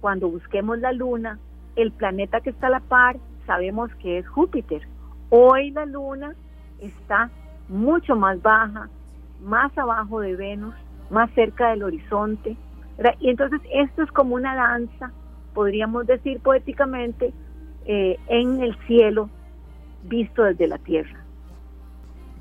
cuando 0.00 0.28
busquemos 0.28 0.78
la 0.78 0.92
luna, 0.92 1.38
el 1.76 1.92
planeta 1.92 2.40
que 2.40 2.50
está 2.50 2.66
a 2.66 2.70
la 2.70 2.80
par 2.80 3.16
sabemos 3.50 3.90
que 4.00 4.18
es 4.18 4.28
Júpiter. 4.28 4.80
Hoy 5.28 5.72
la 5.72 5.84
luna 5.84 6.36
está 6.78 7.30
mucho 7.68 8.14
más 8.14 8.40
baja, 8.40 8.88
más 9.42 9.76
abajo 9.76 10.20
de 10.20 10.36
Venus, 10.36 10.72
más 11.10 11.28
cerca 11.34 11.70
del 11.70 11.82
horizonte. 11.82 12.56
Y 13.18 13.28
entonces 13.28 13.60
esto 13.74 14.04
es 14.04 14.12
como 14.12 14.36
una 14.36 14.54
danza, 14.54 15.10
podríamos 15.52 16.06
decir 16.06 16.38
poéticamente, 16.38 17.32
eh, 17.86 18.16
en 18.28 18.62
el 18.62 18.78
cielo 18.86 19.28
visto 20.04 20.44
desde 20.44 20.68
la 20.68 20.78
Tierra. 20.78 21.18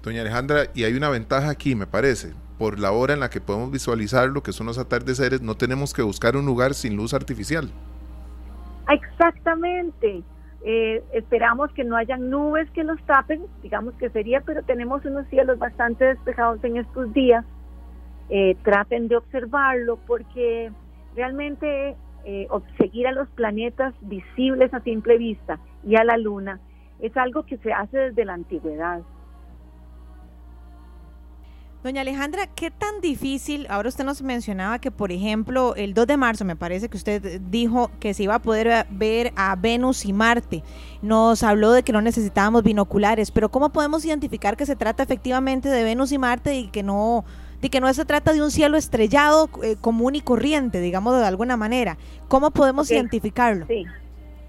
Doña 0.03 0.21
Alejandra, 0.21 0.65
y 0.75 0.83
hay 0.83 0.93
una 0.93 1.09
ventaja 1.09 1.49
aquí, 1.49 1.73
me 1.73 1.87
parece. 1.87 2.33
Por 2.59 2.77
la 2.77 2.91
hora 2.91 3.15
en 3.15 3.19
la 3.19 3.31
que 3.31 3.41
podemos 3.41 3.71
visualizar 3.71 4.29
lo 4.29 4.43
que 4.43 4.53
son 4.53 4.67
los 4.67 4.77
atardeceres, 4.77 5.41
no 5.41 5.55
tenemos 5.55 5.91
que 5.91 6.03
buscar 6.03 6.37
un 6.37 6.45
lugar 6.45 6.75
sin 6.75 6.95
luz 6.95 7.15
artificial. 7.15 7.71
Exactamente. 8.89 10.23
Eh, 10.63 11.03
esperamos 11.13 11.71
que 11.71 11.83
no 11.83 11.95
hayan 11.95 12.29
nubes 12.29 12.69
que 12.71 12.83
los 12.83 13.01
tapen, 13.03 13.45
digamos 13.63 13.93
que 13.95 14.09
sería, 14.09 14.41
pero 14.41 14.63
tenemos 14.63 15.05
unos 15.05 15.25
cielos 15.27 15.57
bastante 15.57 16.05
despejados 16.05 16.63
en 16.63 16.77
estos 16.77 17.13
días. 17.13 17.45
Eh, 18.29 18.55
traten 18.63 19.07
de 19.07 19.17
observarlo 19.17 19.97
porque 20.05 20.71
realmente 21.15 21.95
eh, 22.25 22.47
seguir 22.77 23.07
a 23.07 23.11
los 23.11 23.27
planetas 23.29 23.93
visibles 24.01 24.73
a 24.73 24.81
simple 24.81 25.17
vista 25.17 25.59
y 25.83 25.95
a 25.95 26.03
la 26.03 26.17
luna 26.17 26.59
es 26.99 27.15
algo 27.17 27.43
que 27.43 27.57
se 27.57 27.71
hace 27.71 27.97
desde 27.97 28.25
la 28.25 28.33
antigüedad. 28.33 29.01
Doña 31.81 32.01
Alejandra, 32.01 32.45
¿qué 32.45 32.71
tan 32.71 32.99
difícil? 32.99 33.65
Ahora 33.69 33.87
usted 33.87 34.03
nos 34.03 34.21
mencionaba 34.21 34.79
que, 34.79 34.91
por 34.91 35.13
ejemplo, 35.13 35.75
el 35.75 35.93
2 35.93 36.07
de 36.07 36.17
marzo 36.17 36.43
me 36.43 36.57
parece 36.57 36.89
que 36.89 36.97
usted 36.97 37.39
dijo 37.39 37.89
que 38.01 38.13
se 38.13 38.23
iba 38.23 38.35
a 38.35 38.39
poder 38.39 38.85
ver 38.89 39.31
a 39.37 39.55
Venus 39.55 40.03
y 40.03 40.11
Marte. 40.11 40.61
Nos 41.01 41.41
habló 41.41 41.71
de 41.71 41.83
que 41.83 41.93
no 41.93 42.01
necesitábamos 42.01 42.63
binoculares, 42.63 43.31
pero 43.31 43.47
¿cómo 43.47 43.69
podemos 43.69 44.03
identificar 44.03 44.57
que 44.57 44.65
se 44.65 44.75
trata 44.75 45.03
efectivamente 45.03 45.69
de 45.69 45.85
Venus 45.85 46.11
y 46.11 46.17
Marte 46.17 46.53
y 46.53 46.67
que 46.67 46.83
no, 46.83 47.23
de 47.61 47.69
que 47.69 47.79
no 47.79 47.93
se 47.93 48.03
trata 48.03 48.33
de 48.33 48.43
un 48.43 48.51
cielo 48.51 48.75
estrellado 48.75 49.49
eh, 49.63 49.77
común 49.79 50.15
y 50.15 50.21
corriente, 50.21 50.81
digamos 50.81 51.17
de 51.17 51.25
alguna 51.25 51.55
manera? 51.55 51.97
¿Cómo 52.27 52.51
podemos 52.51 52.91
identificarlo? 52.91 53.67
Sí. 53.67 53.85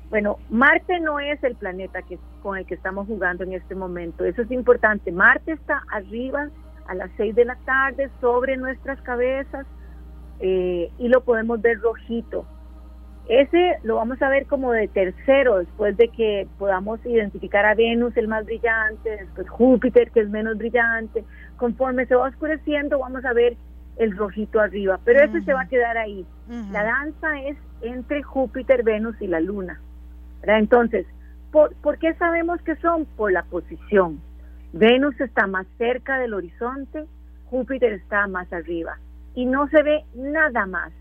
Bueno, 0.09 0.39
Marte 0.51 0.99
no 0.99 1.21
es 1.21 1.41
el 1.45 1.55
planeta 1.55 2.03
que, 2.03 2.19
con 2.43 2.59
el 2.59 2.67
que 2.67 2.75
estamos 2.75 3.07
jugando 3.07 3.45
en 3.45 3.53
este 3.53 3.77
momento. 3.77 4.25
Eso 4.25 4.43
es 4.43 4.51
importante. 4.51 5.13
Marte 5.13 5.53
está 5.53 5.85
arriba 5.93 6.51
a 6.91 6.95
las 6.95 7.11
6 7.17 7.37
de 7.37 7.45
la 7.45 7.55
tarde 7.65 8.11
sobre 8.21 8.57
nuestras 8.57 9.01
cabezas 9.03 9.65
eh, 10.41 10.91
y 10.99 11.09
lo 11.09 11.23
podemos 11.23 11.63
ver 11.63 11.79
rojito. 11.79 12.45
Ese 13.29 13.79
lo 13.85 13.95
vamos 13.95 14.21
a 14.23 14.29
ver 14.29 14.47
como 14.47 14.73
de 14.73 14.89
tercero 14.89 15.59
después 15.59 15.97
de 15.97 16.09
que 16.09 16.49
podamos 16.59 16.99
identificar 17.07 17.65
a 17.65 17.77
Venus, 17.77 18.17
el 18.17 18.27
más 18.27 18.45
brillante, 18.45 19.09
después 19.09 19.49
Júpiter, 19.49 20.11
que 20.11 20.19
es 20.19 20.29
menos 20.29 20.59
brillante. 20.59 21.25
Conforme 21.57 22.07
se 22.07 22.17
va 22.17 22.29
oscureciendo, 22.29 22.99
vamos 22.99 23.25
a 23.25 23.33
ver 23.33 23.57
el 23.99 24.17
rojito 24.17 24.59
arriba, 24.59 24.99
pero 25.05 25.23
ese 25.23 25.43
se 25.43 25.53
va 25.53 25.63
a 25.63 25.69
quedar 25.69 25.97
ahí. 25.97 26.27
La 26.73 26.83
danza 26.83 27.41
es 27.43 27.57
entre 27.83 28.25
Júpiter, 28.25 28.83
Venus 28.83 29.15
y 29.21 29.29
la 29.29 29.39
Luna. 29.39 29.81
Entonces, 30.43 31.07
¿por, 31.53 31.99
qué 32.01 32.15
sabemos 32.15 32.61
que 32.63 32.75
son? 32.77 33.05
Por 33.05 33.31
la 33.31 33.45
posición. 33.45 34.21
Venus 34.73 35.21
está 35.21 35.47
más 35.47 35.67
cerca 35.79 36.19
del 36.19 36.35
horizonte, 36.35 37.07
Júpiter 37.47 37.93
está 37.93 38.27
más 38.29 38.53
arriba. 38.53 38.99
Y 39.35 39.47
no 39.47 39.69
se 39.69 39.83
ve 39.83 40.05
nada 40.15 40.67
más, 40.67 40.93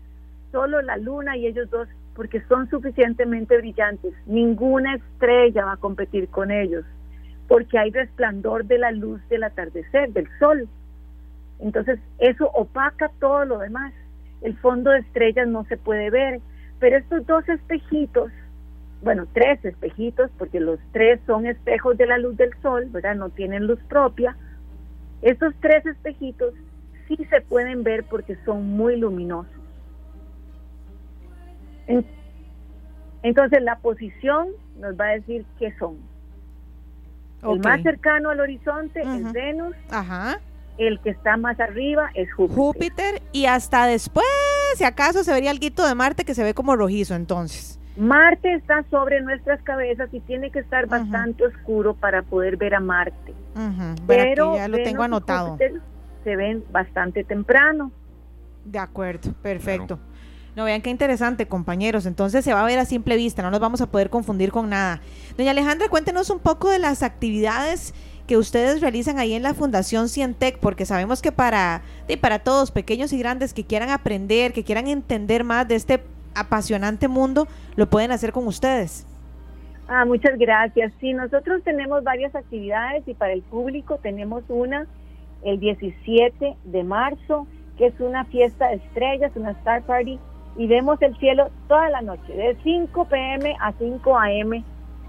solo 0.50 0.82
la 0.82 0.96
luna 0.96 1.36
y 1.36 1.46
ellos 1.46 1.70
dos, 1.70 1.88
porque 2.14 2.40
son 2.42 2.68
suficientemente 2.68 3.56
brillantes. 3.56 4.12
Ninguna 4.26 4.96
estrella 4.96 5.64
va 5.64 5.72
a 5.72 5.76
competir 5.76 6.28
con 6.28 6.50
ellos, 6.50 6.84
porque 7.46 7.78
hay 7.78 7.90
resplandor 7.90 8.64
de 8.64 8.78
la 8.78 8.90
luz 8.90 9.20
del 9.28 9.44
atardecer, 9.44 10.12
del 10.12 10.28
sol. 10.38 10.68
Entonces, 11.60 12.00
eso 12.18 12.50
opaca 12.52 13.10
todo 13.20 13.44
lo 13.44 13.58
demás. 13.58 13.92
El 14.42 14.56
fondo 14.58 14.90
de 14.90 15.00
estrellas 15.00 15.46
no 15.46 15.64
se 15.64 15.76
puede 15.76 16.10
ver, 16.10 16.40
pero 16.80 16.96
estos 16.96 17.26
dos 17.26 17.48
espejitos 17.48 18.32
bueno, 19.02 19.26
tres 19.32 19.64
espejitos, 19.64 20.30
porque 20.38 20.60
los 20.60 20.78
tres 20.92 21.20
son 21.26 21.46
espejos 21.46 21.96
de 21.96 22.06
la 22.06 22.18
luz 22.18 22.36
del 22.36 22.50
sol, 22.60 22.86
¿verdad? 22.90 23.14
No 23.14 23.30
tienen 23.30 23.66
luz 23.66 23.78
propia. 23.88 24.36
Estos 25.22 25.54
tres 25.60 25.84
espejitos 25.86 26.52
sí 27.08 27.16
se 27.30 27.40
pueden 27.40 27.82
ver 27.82 28.04
porque 28.04 28.36
son 28.44 28.66
muy 28.76 28.96
luminosos. 28.96 29.52
Entonces 33.22 33.62
la 33.62 33.78
posición 33.78 34.48
nos 34.78 34.98
va 34.98 35.06
a 35.06 35.12
decir 35.12 35.44
qué 35.58 35.74
son. 35.78 35.98
El 37.42 37.58
más 37.60 37.82
cercano 37.82 38.30
al 38.30 38.40
horizonte 38.40 39.00
es 39.00 39.32
Venus. 39.32 39.74
Ajá. 39.90 40.40
El 40.76 41.00
que 41.00 41.10
está 41.10 41.36
más 41.36 41.58
arriba 41.58 42.10
es 42.14 42.32
Júpiter. 42.34 42.56
Júpiter 42.56 43.22
y 43.32 43.46
hasta 43.46 43.86
después, 43.86 44.26
si 44.76 44.84
acaso, 44.84 45.24
se 45.24 45.32
vería 45.32 45.50
el 45.50 45.58
guito 45.58 45.86
de 45.86 45.94
Marte 45.94 46.24
que 46.24 46.34
se 46.34 46.44
ve 46.44 46.54
como 46.54 46.76
rojizo 46.76 47.14
entonces. 47.14 47.79
Marte 47.96 48.54
está 48.54 48.84
sobre 48.90 49.20
nuestras 49.20 49.60
cabezas 49.62 50.08
y 50.12 50.20
tiene 50.20 50.50
que 50.50 50.60
estar 50.60 50.86
bastante 50.86 51.44
oscuro 51.44 51.94
para 51.94 52.22
poder 52.22 52.56
ver 52.56 52.74
a 52.74 52.80
Marte. 52.80 53.34
Pero 54.06 54.56
ya 54.56 54.68
lo 54.68 54.78
tengo 54.78 55.02
anotado. 55.02 55.58
Se 56.24 56.36
ven 56.36 56.64
bastante 56.70 57.24
temprano. 57.24 57.92
De 58.64 58.78
acuerdo, 58.78 59.32
perfecto. 59.42 59.98
No 60.56 60.64
vean 60.64 60.82
qué 60.82 60.90
interesante, 60.90 61.46
compañeros. 61.46 62.06
Entonces 62.06 62.44
se 62.44 62.52
va 62.52 62.62
a 62.62 62.66
ver 62.66 62.78
a 62.78 62.84
simple 62.84 63.16
vista, 63.16 63.42
no 63.42 63.50
nos 63.50 63.60
vamos 63.60 63.80
a 63.80 63.86
poder 63.86 64.10
confundir 64.10 64.52
con 64.52 64.68
nada. 64.68 65.00
Doña 65.36 65.52
Alejandra, 65.52 65.88
cuéntenos 65.88 66.30
un 66.30 66.38
poco 66.38 66.70
de 66.70 66.78
las 66.78 67.02
actividades 67.02 67.94
que 68.26 68.36
ustedes 68.36 68.80
realizan 68.80 69.18
ahí 69.18 69.34
en 69.34 69.42
la 69.42 69.54
Fundación 69.54 70.08
Cientec, 70.08 70.58
porque 70.58 70.86
sabemos 70.86 71.20
que 71.22 71.32
para, 71.32 71.82
para 72.20 72.40
todos, 72.40 72.70
pequeños 72.70 73.12
y 73.12 73.18
grandes, 73.18 73.54
que 73.54 73.64
quieran 73.64 73.90
aprender, 73.90 74.52
que 74.52 74.62
quieran 74.62 74.86
entender 74.86 75.42
más 75.42 75.66
de 75.66 75.74
este 75.74 76.00
apasionante 76.40 77.08
mundo, 77.08 77.46
lo 77.76 77.88
pueden 77.88 78.12
hacer 78.12 78.32
con 78.32 78.46
ustedes. 78.46 79.06
Ah, 79.88 80.04
muchas 80.04 80.38
gracias. 80.38 80.92
Sí, 81.00 81.12
nosotros 81.12 81.62
tenemos 81.64 82.04
varias 82.04 82.34
actividades 82.34 83.06
y 83.08 83.14
para 83.14 83.32
el 83.32 83.42
público 83.42 83.98
tenemos 83.98 84.44
una 84.48 84.86
el 85.42 85.58
17 85.58 86.56
de 86.64 86.84
marzo, 86.84 87.46
que 87.76 87.86
es 87.86 88.00
una 88.00 88.24
fiesta 88.26 88.68
de 88.68 88.76
estrellas, 88.76 89.32
una 89.34 89.50
Star 89.52 89.82
Party, 89.82 90.18
y 90.56 90.66
vemos 90.66 91.00
el 91.02 91.16
cielo 91.18 91.50
toda 91.68 91.88
la 91.88 92.02
noche, 92.02 92.32
de 92.32 92.56
5 92.62 93.04
pm 93.06 93.56
a 93.60 93.72
5 93.72 94.16
am 94.16 94.64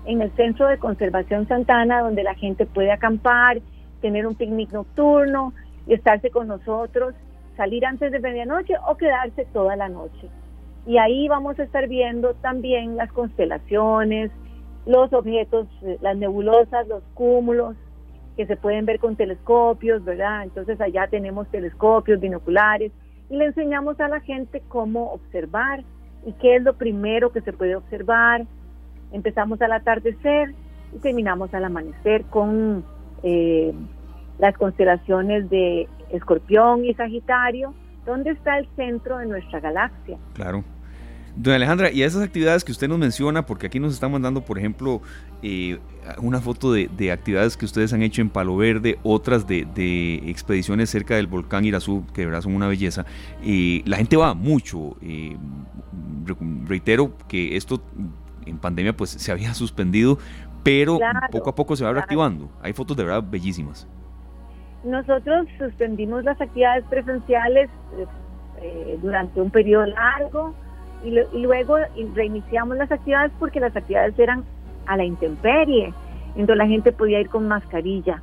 en 0.05 0.21
el 0.21 0.31
Centro 0.35 0.67
de 0.67 0.77
Conservación 0.77 1.47
Santana, 1.47 2.01
donde 2.01 2.23
la 2.23 2.33
gente 2.35 2.65
puede 2.65 2.91
acampar, 2.91 3.61
tener 4.01 4.25
un 4.25 4.35
picnic 4.35 4.71
nocturno 4.71 5.53
y 5.85 5.93
estarse 5.93 6.31
con 6.31 6.47
nosotros, 6.47 7.13
salir 7.55 7.85
antes 7.85 8.11
de 8.11 8.19
medianoche 8.19 8.73
o 8.87 8.97
quedarse 8.97 9.45
toda 9.53 9.75
la 9.75 9.89
noche. 9.89 10.27
Y 10.85 10.97
ahí 10.97 11.27
vamos 11.27 11.59
a 11.59 11.63
estar 11.63 11.87
viendo 11.87 12.33
también 12.35 12.97
las 12.97 13.11
constelaciones, 13.11 14.31
los 14.85 15.13
objetos, 15.13 15.67
eh, 15.83 15.97
las 16.01 16.17
nebulosas, 16.17 16.87
los 16.87 17.03
cúmulos, 17.13 17.75
que 18.35 18.47
se 18.47 18.55
pueden 18.55 18.85
ver 18.85 18.99
con 18.99 19.15
telescopios, 19.15 20.03
¿verdad? 20.03 20.43
Entonces 20.43 20.79
allá 20.81 21.07
tenemos 21.07 21.47
telescopios, 21.49 22.19
binoculares, 22.19 22.91
y 23.29 23.37
le 23.37 23.45
enseñamos 23.45 23.99
a 23.99 24.07
la 24.07 24.19
gente 24.21 24.63
cómo 24.67 25.11
observar 25.11 25.83
y 26.25 26.33
qué 26.33 26.55
es 26.55 26.63
lo 26.63 26.73
primero 26.73 27.31
que 27.31 27.41
se 27.41 27.53
puede 27.53 27.75
observar, 27.75 28.45
Empezamos 29.11 29.61
al 29.61 29.73
atardecer 29.73 30.53
y 30.95 30.99
terminamos 30.99 31.53
al 31.53 31.65
amanecer 31.65 32.23
con 32.25 32.85
eh, 33.23 33.73
las 34.39 34.57
constelaciones 34.57 35.49
de 35.49 35.87
Escorpión 36.11 36.85
y 36.85 36.93
Sagitario, 36.93 37.73
donde 38.05 38.31
está 38.31 38.57
el 38.57 38.67
centro 38.75 39.17
de 39.17 39.25
nuestra 39.27 39.59
galaxia. 39.59 40.17
Claro. 40.33 40.63
Doña 41.35 41.55
Alejandra, 41.55 41.91
y 41.91 42.03
esas 42.03 42.21
actividades 42.21 42.63
que 42.63 42.71
usted 42.71 42.89
nos 42.89 42.97
menciona, 42.97 43.45
porque 43.45 43.67
aquí 43.67 43.79
nos 43.79 43.93
están 43.93 44.11
mandando, 44.11 44.41
por 44.41 44.57
ejemplo, 44.57 45.01
eh, 45.41 45.79
una 46.17 46.41
foto 46.41 46.73
de, 46.73 47.11
actividades 47.11 47.55
que 47.55 47.63
ustedes 47.63 47.93
han 47.93 48.01
hecho 48.01 48.21
en 48.21 48.29
Palo 48.29 48.57
Verde, 48.57 48.99
otras 49.03 49.47
de, 49.47 50.21
expediciones 50.25 50.89
cerca 50.89 51.15
del 51.15 51.27
volcán 51.27 51.63
Irazú, 51.63 52.05
que 52.13 52.21
de 52.21 52.25
verdad 52.25 52.41
son 52.41 52.53
una 52.53 52.67
belleza. 52.67 53.05
Eh, 53.43 53.81
la 53.85 53.97
gente 53.97 54.17
va 54.17 54.33
mucho. 54.33 54.97
reitero 56.65 57.17
que 57.27 57.55
esto 57.55 57.81
en 58.45 58.57
pandemia 58.57 58.95
pues 58.95 59.11
se 59.11 59.31
había 59.31 59.53
suspendido, 59.53 60.17
pero 60.63 60.99
poco 61.31 61.49
a 61.49 61.55
poco 61.55 61.75
se 61.75 61.85
va 61.85 61.93
reactivando. 61.93 62.51
Hay 62.61 62.73
fotos 62.73 62.97
de 62.97 63.05
verdad 63.05 63.23
bellísimas. 63.23 63.87
Nosotros 64.83 65.47
suspendimos 65.59 66.23
las 66.23 66.39
actividades 66.41 66.83
presenciales 66.85 67.69
eh, 67.97 68.05
eh, 68.61 68.99
durante 69.01 69.39
un 69.39 69.51
periodo 69.51 69.85
largo 69.85 70.55
y, 71.03 71.11
luego 71.39 71.77
reiniciamos 72.13 72.77
las 72.77 72.91
actividades 72.91 73.31
porque 73.39 73.59
las 73.59 73.75
actividades 73.75 74.17
eran 74.17 74.43
a 74.87 74.97
la 74.97 75.03
intemperie, 75.03 75.93
entonces 76.29 76.57
la 76.57 76.67
gente 76.67 76.91
podía 76.91 77.19
ir 77.19 77.29
con 77.29 77.47
mascarilla. 77.47 78.21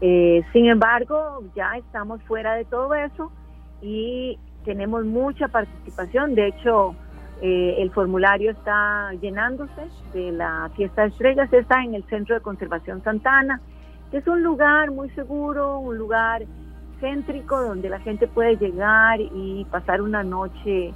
Eh, 0.00 0.42
sin 0.52 0.66
embargo, 0.66 1.44
ya 1.54 1.76
estamos 1.76 2.20
fuera 2.24 2.54
de 2.54 2.64
todo 2.64 2.94
eso 2.94 3.30
y 3.80 4.38
tenemos 4.64 5.04
mucha 5.04 5.48
participación. 5.48 6.34
De 6.34 6.48
hecho, 6.48 6.96
el 7.40 7.90
formulario 7.90 8.52
está 8.52 9.10
llenándose 9.20 9.88
de 10.12 10.30
la 10.30 10.70
fiesta 10.76 11.02
de 11.02 11.08
estrellas, 11.08 11.52
está 11.52 11.82
en 11.82 11.94
el 11.94 12.04
Centro 12.04 12.36
de 12.36 12.40
Conservación 12.40 13.02
Santana, 13.02 13.60
es 14.12 14.26
un 14.26 14.42
lugar 14.42 14.90
muy 14.90 15.08
seguro, 15.10 15.78
un 15.78 15.98
lugar 15.98 16.42
céntrico 17.00 17.60
donde 17.60 17.88
la 17.88 17.98
gente 18.00 18.28
puede 18.28 18.56
llegar 18.56 19.20
y 19.20 19.66
pasar 19.70 20.02
una 20.02 20.22
noche, 20.22 20.92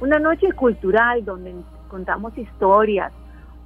una 0.00 0.18
noche 0.18 0.52
cultural 0.52 1.24
donde 1.24 1.54
contamos 1.88 2.36
historias, 2.38 3.12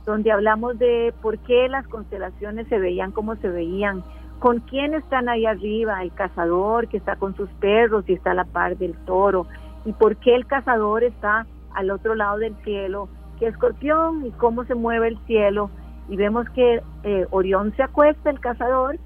donde 0.05 0.33
hablamos 0.33 0.79
de 0.79 1.15
por 1.21 1.39
qué 1.39 1.69
las 1.69 1.87
constelaciones 1.87 2.67
se 2.69 2.79
veían 2.79 3.13
como 3.13 3.37
se 3.37 3.49
veían, 3.49 4.03
con 4.39 4.61
quién 4.61 4.95
están 4.95 5.29
ahí 5.29 5.47
arriba, 5.47 6.03
el 6.03 6.13
cazador 6.13 6.89
que 6.89 6.97
está 6.97 7.17
con 7.17 7.37
sus 7.37 7.49
perros 7.61 8.05
y 8.09 8.15
está 8.15 8.33
a 8.33 8.35
la 8.35 8.45
par 8.45 8.77
del 8.77 8.95
toro, 9.05 9.47
y 9.85 9.93
por 9.93 10.17
qué 10.17 10.35
el 10.35 10.47
cazador 10.47 11.05
está 11.05 11.47
al 11.75 11.91
otro 11.91 12.15
lado 12.15 12.39
del 12.39 12.57
cielo, 12.65 13.09
que 13.39 13.47
Escorpión 13.47 14.27
y 14.27 14.31
cómo 14.33 14.65
se 14.65 14.75
mueve 14.75 15.09
el 15.09 15.19
cielo. 15.27 15.71
Y 16.09 16.17
vemos 16.17 16.49
que 16.51 16.83
eh, 17.03 17.27
Orión 17.31 17.75
se 17.77 17.83
acuesta, 17.83 18.31
el 18.31 18.41
cazador, 18.41 18.99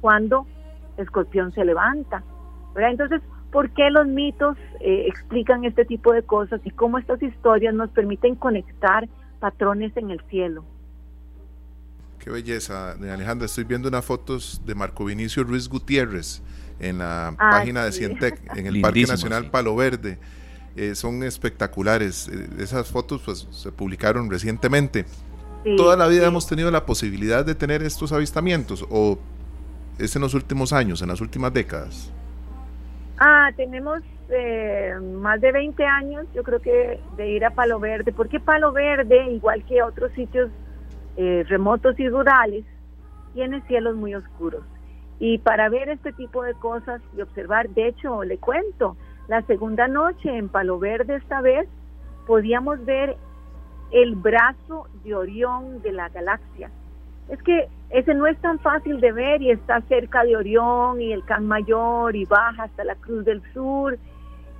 cuando 0.00 0.46
Escorpión 0.96 1.52
se 1.52 1.64
levanta. 1.64 2.22
Entonces, 2.76 3.22
¿por 3.50 3.70
qué 3.70 3.90
los 3.90 4.06
mitos 4.06 4.56
eh, 4.80 5.06
explican 5.08 5.64
este 5.64 5.84
tipo 5.84 6.12
de 6.12 6.22
cosas 6.22 6.60
y 6.64 6.70
cómo 6.70 6.98
estas 6.98 7.22
historias 7.22 7.74
nos 7.74 7.90
permiten 7.90 8.34
conectar 8.34 9.08
patrones 9.40 9.96
en 9.96 10.10
el 10.10 10.20
cielo? 10.28 10.64
Qué 12.18 12.30
belleza, 12.30 12.92
Alejandra. 12.92 13.46
Estoy 13.46 13.64
viendo 13.64 13.88
unas 13.88 14.04
fotos 14.04 14.62
de 14.64 14.74
Marco 14.74 15.04
Vinicio 15.04 15.44
Ruiz 15.44 15.68
Gutiérrez 15.68 16.42
en 16.80 16.98
la 16.98 17.28
ah, 17.28 17.36
página 17.36 17.84
de 17.84 17.92
Cientec, 17.92 18.40
en 18.56 18.66
el 18.66 18.80
Parque 18.82 19.04
Nacional 19.04 19.50
Palo 19.50 19.76
Verde. 19.76 20.18
Eh, 20.76 20.94
son 20.94 21.22
espectaculares. 21.22 22.28
Eh, 22.28 22.48
esas 22.58 22.88
fotos 22.88 23.22
pues 23.24 23.46
se 23.50 23.70
publicaron 23.70 24.30
recientemente. 24.30 25.04
¿Toda 25.76 25.96
la 25.96 26.06
vida 26.06 26.26
hemos 26.26 26.46
tenido 26.46 26.70
la 26.70 26.84
posibilidad 26.84 27.44
de 27.44 27.54
tener 27.54 27.82
estos 27.82 28.12
avistamientos 28.12 28.86
o 28.90 29.18
es 29.98 30.14
en 30.14 30.22
los 30.22 30.34
últimos 30.34 30.72
años, 30.72 31.00
en 31.02 31.08
las 31.08 31.20
últimas 31.20 31.52
décadas? 31.52 32.12
Ah, 33.18 33.50
tenemos 33.56 34.00
eh, 34.28 34.94
más 35.20 35.40
de 35.40 35.52
20 35.52 35.84
años, 35.84 36.26
yo 36.34 36.42
creo 36.42 36.60
que, 36.60 37.00
de 37.16 37.30
ir 37.30 37.44
a 37.44 37.50
Palo 37.50 37.80
Verde, 37.80 38.12
porque 38.12 38.40
Palo 38.40 38.72
Verde, 38.72 39.30
igual 39.30 39.64
que 39.64 39.82
otros 39.82 40.12
sitios 40.12 40.50
remotos 41.16 41.98
y 42.00 42.08
rurales, 42.08 42.64
tiene 43.34 43.62
cielos 43.68 43.94
muy 43.96 44.14
oscuros. 44.14 44.62
Y 45.18 45.38
para 45.38 45.68
ver 45.68 45.88
este 45.88 46.12
tipo 46.12 46.42
de 46.42 46.54
cosas 46.54 47.00
y 47.16 47.20
observar, 47.20 47.68
de 47.70 47.88
hecho, 47.88 48.24
le 48.24 48.38
cuento, 48.38 48.96
la 49.28 49.42
segunda 49.42 49.88
noche 49.88 50.36
en 50.36 50.48
Palo 50.48 50.78
Verde 50.78 51.16
esta 51.16 51.40
vez 51.40 51.68
podíamos 52.26 52.84
ver 52.84 53.16
el 53.90 54.14
brazo 54.14 54.86
de 55.04 55.14
Orión 55.14 55.82
de 55.82 55.92
la 55.92 56.08
galaxia. 56.08 56.70
Es 57.28 57.42
que 57.42 57.68
ese 57.90 58.14
no 58.14 58.26
es 58.26 58.36
tan 58.38 58.58
fácil 58.58 59.00
de 59.00 59.12
ver 59.12 59.40
y 59.40 59.50
está 59.50 59.80
cerca 59.82 60.24
de 60.24 60.36
Orión 60.36 61.00
y 61.00 61.12
el 61.12 61.24
Can 61.24 61.46
Mayor 61.46 62.14
y 62.16 62.24
baja 62.24 62.64
hasta 62.64 62.84
la 62.84 62.96
Cruz 62.96 63.24
del 63.24 63.42
Sur, 63.52 63.98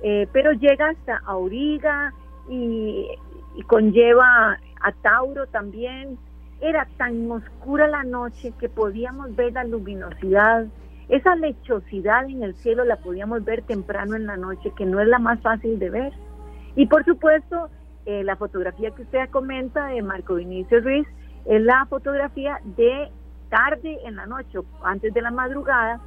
eh, 0.01 0.27
pero 0.31 0.51
llega 0.53 0.89
hasta 0.89 1.17
Auriga 1.25 2.13
y, 2.49 3.07
y 3.55 3.61
conlleva 3.63 4.57
a 4.81 4.91
Tauro 5.01 5.47
también. 5.47 6.17
Era 6.61 6.87
tan 6.97 7.29
oscura 7.29 7.87
la 7.87 8.03
noche 8.03 8.53
que 8.59 8.69
podíamos 8.69 9.35
ver 9.35 9.53
la 9.53 9.63
luminosidad 9.63 10.65
esa 11.09 11.35
lechosidad 11.35 12.25
en 12.25 12.41
el 12.41 12.55
cielo 12.55 12.83
la 12.83 12.97
podíamos 12.97 13.43
ver 13.45 13.61
temprano 13.61 14.15
en 14.15 14.25
la 14.25 14.37
noche, 14.37 14.71
que 14.75 14.85
no 14.85 14.99
es 14.99 15.07
la 15.07 15.19
más 15.19 15.39
fácil 15.41 15.77
de 15.77 15.89
ver. 15.89 16.13
Y 16.75 16.87
por 16.87 17.05
supuesto, 17.05 17.69
eh, 18.05 18.23
la 18.23 18.35
fotografía 18.35 18.91
que 18.91 19.01
usted 19.01 19.29
comenta 19.29 19.87
de 19.87 20.01
Marco 20.01 20.35
Vinicio 20.35 20.79
Ruiz 20.81 21.07
es 21.45 21.61
la 21.61 21.85
fotografía 21.87 22.59
de 22.77 23.11
tarde 23.49 23.99
en 24.05 24.15
la 24.15 24.25
noche, 24.25 24.59
antes 24.83 25.13
de 25.13 25.21
la 25.21 25.31
madrugada, 25.31 25.99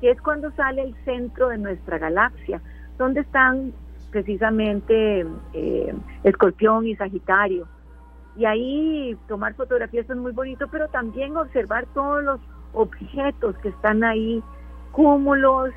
que 0.00 0.10
es 0.10 0.20
cuando 0.20 0.50
sale 0.52 0.82
el 0.82 0.94
centro 1.04 1.48
de 1.48 1.58
nuestra 1.58 1.98
galaxia, 1.98 2.60
donde 2.98 3.20
están 3.20 3.72
precisamente 4.10 5.26
eh, 5.52 5.94
Escorpión 6.24 6.86
y 6.86 6.96
Sagitario. 6.96 7.66
Y 8.36 8.44
ahí 8.44 9.16
tomar 9.28 9.54
fotografías 9.54 10.08
es 10.08 10.16
muy 10.16 10.32
bonito, 10.32 10.68
pero 10.68 10.88
también 10.88 11.36
observar 11.36 11.86
todos 11.94 12.22
los 12.22 12.40
objetos 12.72 13.56
que 13.58 13.68
están 13.68 14.04
ahí, 14.04 14.42
cúmulos, 14.92 15.70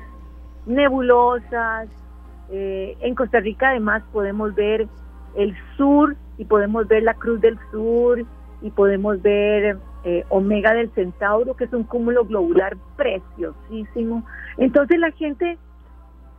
nebulosas. 0.66 1.88
Eh, 2.50 2.96
en 3.00 3.14
Costa 3.14 3.40
Rica 3.40 3.70
además 3.70 4.02
podemos 4.12 4.54
ver 4.54 4.86
el 5.36 5.54
sur 5.76 6.16
y 6.38 6.44
podemos 6.44 6.86
ver 6.88 7.02
la 7.02 7.14
Cruz 7.14 7.40
del 7.40 7.58
Sur 7.70 8.24
y 8.62 8.70
podemos 8.70 9.20
ver 9.22 9.78
eh, 10.04 10.24
Omega 10.28 10.74
del 10.74 10.90
Centauro, 10.92 11.54
que 11.54 11.64
es 11.64 11.72
un 11.72 11.84
cúmulo 11.84 12.24
globular 12.24 12.76
preciosísimo. 12.96 14.24
Entonces 14.58 14.98
la 14.98 15.10
gente 15.12 15.58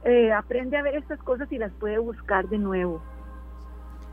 eh, 0.04 0.32
aprende 0.32 0.78
a 0.78 0.84
ver 0.84 0.96
estas 0.96 1.20
cosas 1.20 1.52
y 1.52 1.58
las 1.58 1.72
puede 1.74 1.98
buscar 1.98 2.48
de 2.50 2.58
nuevo 2.58 3.02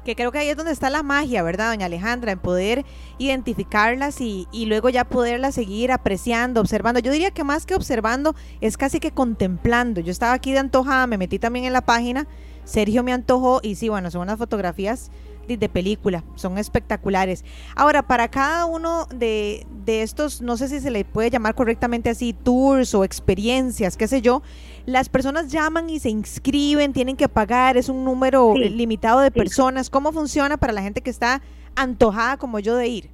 que 0.04 0.16
creo 0.16 0.32
que 0.32 0.38
ahí 0.38 0.48
es 0.48 0.56
donde 0.56 0.72
está 0.72 0.90
la 0.90 1.02
magia, 1.02 1.42
¿verdad, 1.42 1.70
doña 1.70 1.86
Alejandra? 1.86 2.32
En 2.32 2.38
poder 2.38 2.84
identificarlas 3.18 4.20
y, 4.20 4.48
y, 4.50 4.66
luego 4.66 4.88
ya 4.88 5.04
poderlas 5.04 5.54
seguir 5.54 5.92
apreciando, 5.92 6.60
observando. 6.60 7.00
Yo 7.00 7.12
diría 7.12 7.30
que 7.30 7.44
más 7.44 7.66
que 7.66 7.74
observando, 7.74 8.34
es 8.60 8.76
casi 8.76 9.00
que 9.00 9.12
contemplando. 9.12 10.00
Yo 10.00 10.10
estaba 10.10 10.32
aquí 10.32 10.52
de 10.52 10.58
antojada, 10.58 11.06
me 11.06 11.18
metí 11.18 11.38
también 11.38 11.64
en 11.66 11.72
la 11.72 11.82
página, 11.82 12.26
Sergio 12.64 13.02
me 13.02 13.12
antojó 13.12 13.60
y 13.62 13.74
sí, 13.74 13.88
bueno, 13.88 14.10
son 14.10 14.22
unas 14.22 14.38
fotografías 14.38 15.10
de, 15.48 15.68
película, 15.68 16.24
son 16.34 16.56
espectaculares. 16.58 17.44
Ahora, 17.76 18.02
para 18.02 18.28
cada 18.28 18.64
uno 18.64 19.06
de, 19.14 19.66
estos, 19.86 20.40
no 20.40 20.56
sé 20.56 20.68
si 20.68 20.80
se 20.80 20.90
le 20.90 21.04
puede 21.04 21.30
llamar 21.30 21.54
correctamente 21.54 22.10
así, 22.10 22.32
tours 22.32 22.94
o 22.94 23.04
experiencias, 23.04 23.96
qué 23.96 24.06
sé 24.06 24.22
yo, 24.22 24.42
las 24.86 25.08
personas 25.08 25.50
llaman 25.50 25.90
y 25.90 25.98
se 25.98 26.10
inscriben, 26.10 26.92
tienen 26.92 27.16
que 27.16 27.28
pagar, 27.28 27.76
es 27.76 27.88
un 27.88 28.04
número 28.04 28.54
limitado 28.54 29.20
de 29.20 29.30
personas. 29.30 29.90
¿Cómo 29.90 30.12
funciona 30.12 30.56
para 30.56 30.72
la 30.72 30.82
gente 30.82 31.00
que 31.02 31.10
está 31.10 31.42
antojada 31.76 32.36
como 32.36 32.58
yo 32.58 32.76
de 32.76 32.88
ir? 32.88 33.10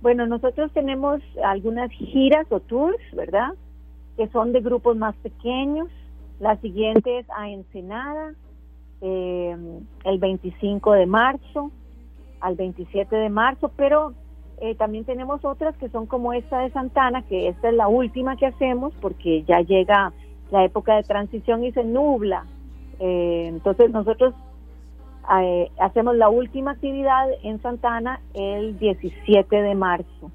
Bueno, 0.00 0.26
nosotros 0.26 0.70
tenemos 0.72 1.20
algunas 1.44 1.90
giras 1.90 2.46
o 2.50 2.60
tours, 2.60 2.98
¿verdad? 3.14 3.50
Que 4.16 4.28
son 4.28 4.52
de 4.52 4.60
grupos 4.60 4.96
más 4.96 5.16
pequeños. 5.16 5.88
La 6.38 6.56
siguiente 6.60 7.18
es 7.18 7.26
a 7.36 7.48
Ensenada, 7.48 8.34
eh, 9.00 9.56
el 10.04 10.18
25 10.18 10.92
de 10.92 11.06
marzo 11.06 11.70
al 12.40 12.56
27 12.56 13.14
de 13.14 13.30
marzo, 13.30 13.70
pero 13.76 14.12
eh, 14.60 14.74
también 14.74 15.04
tenemos 15.04 15.44
otras 15.44 15.76
que 15.76 15.88
son 15.88 16.06
como 16.06 16.32
esta 16.32 16.60
de 16.60 16.70
Santana, 16.70 17.22
que 17.22 17.48
esta 17.48 17.68
es 17.68 17.74
la 17.74 17.88
última 17.88 18.36
que 18.36 18.46
hacemos 18.46 18.92
porque 19.00 19.42
ya 19.44 19.60
llega 19.60 20.12
la 20.50 20.64
época 20.64 20.96
de 20.96 21.02
transición 21.02 21.64
y 21.64 21.72
se 21.72 21.84
nubla. 21.84 22.46
Eh, 22.98 23.46
entonces 23.48 23.90
nosotros 23.90 24.34
hacemos 25.78 26.16
la 26.16 26.30
última 26.30 26.70
actividad 26.70 27.28
en 27.42 27.60
Santana 27.60 28.18
el 28.32 28.78
17 28.78 29.56
de 29.56 29.74
marzo. 29.74 30.30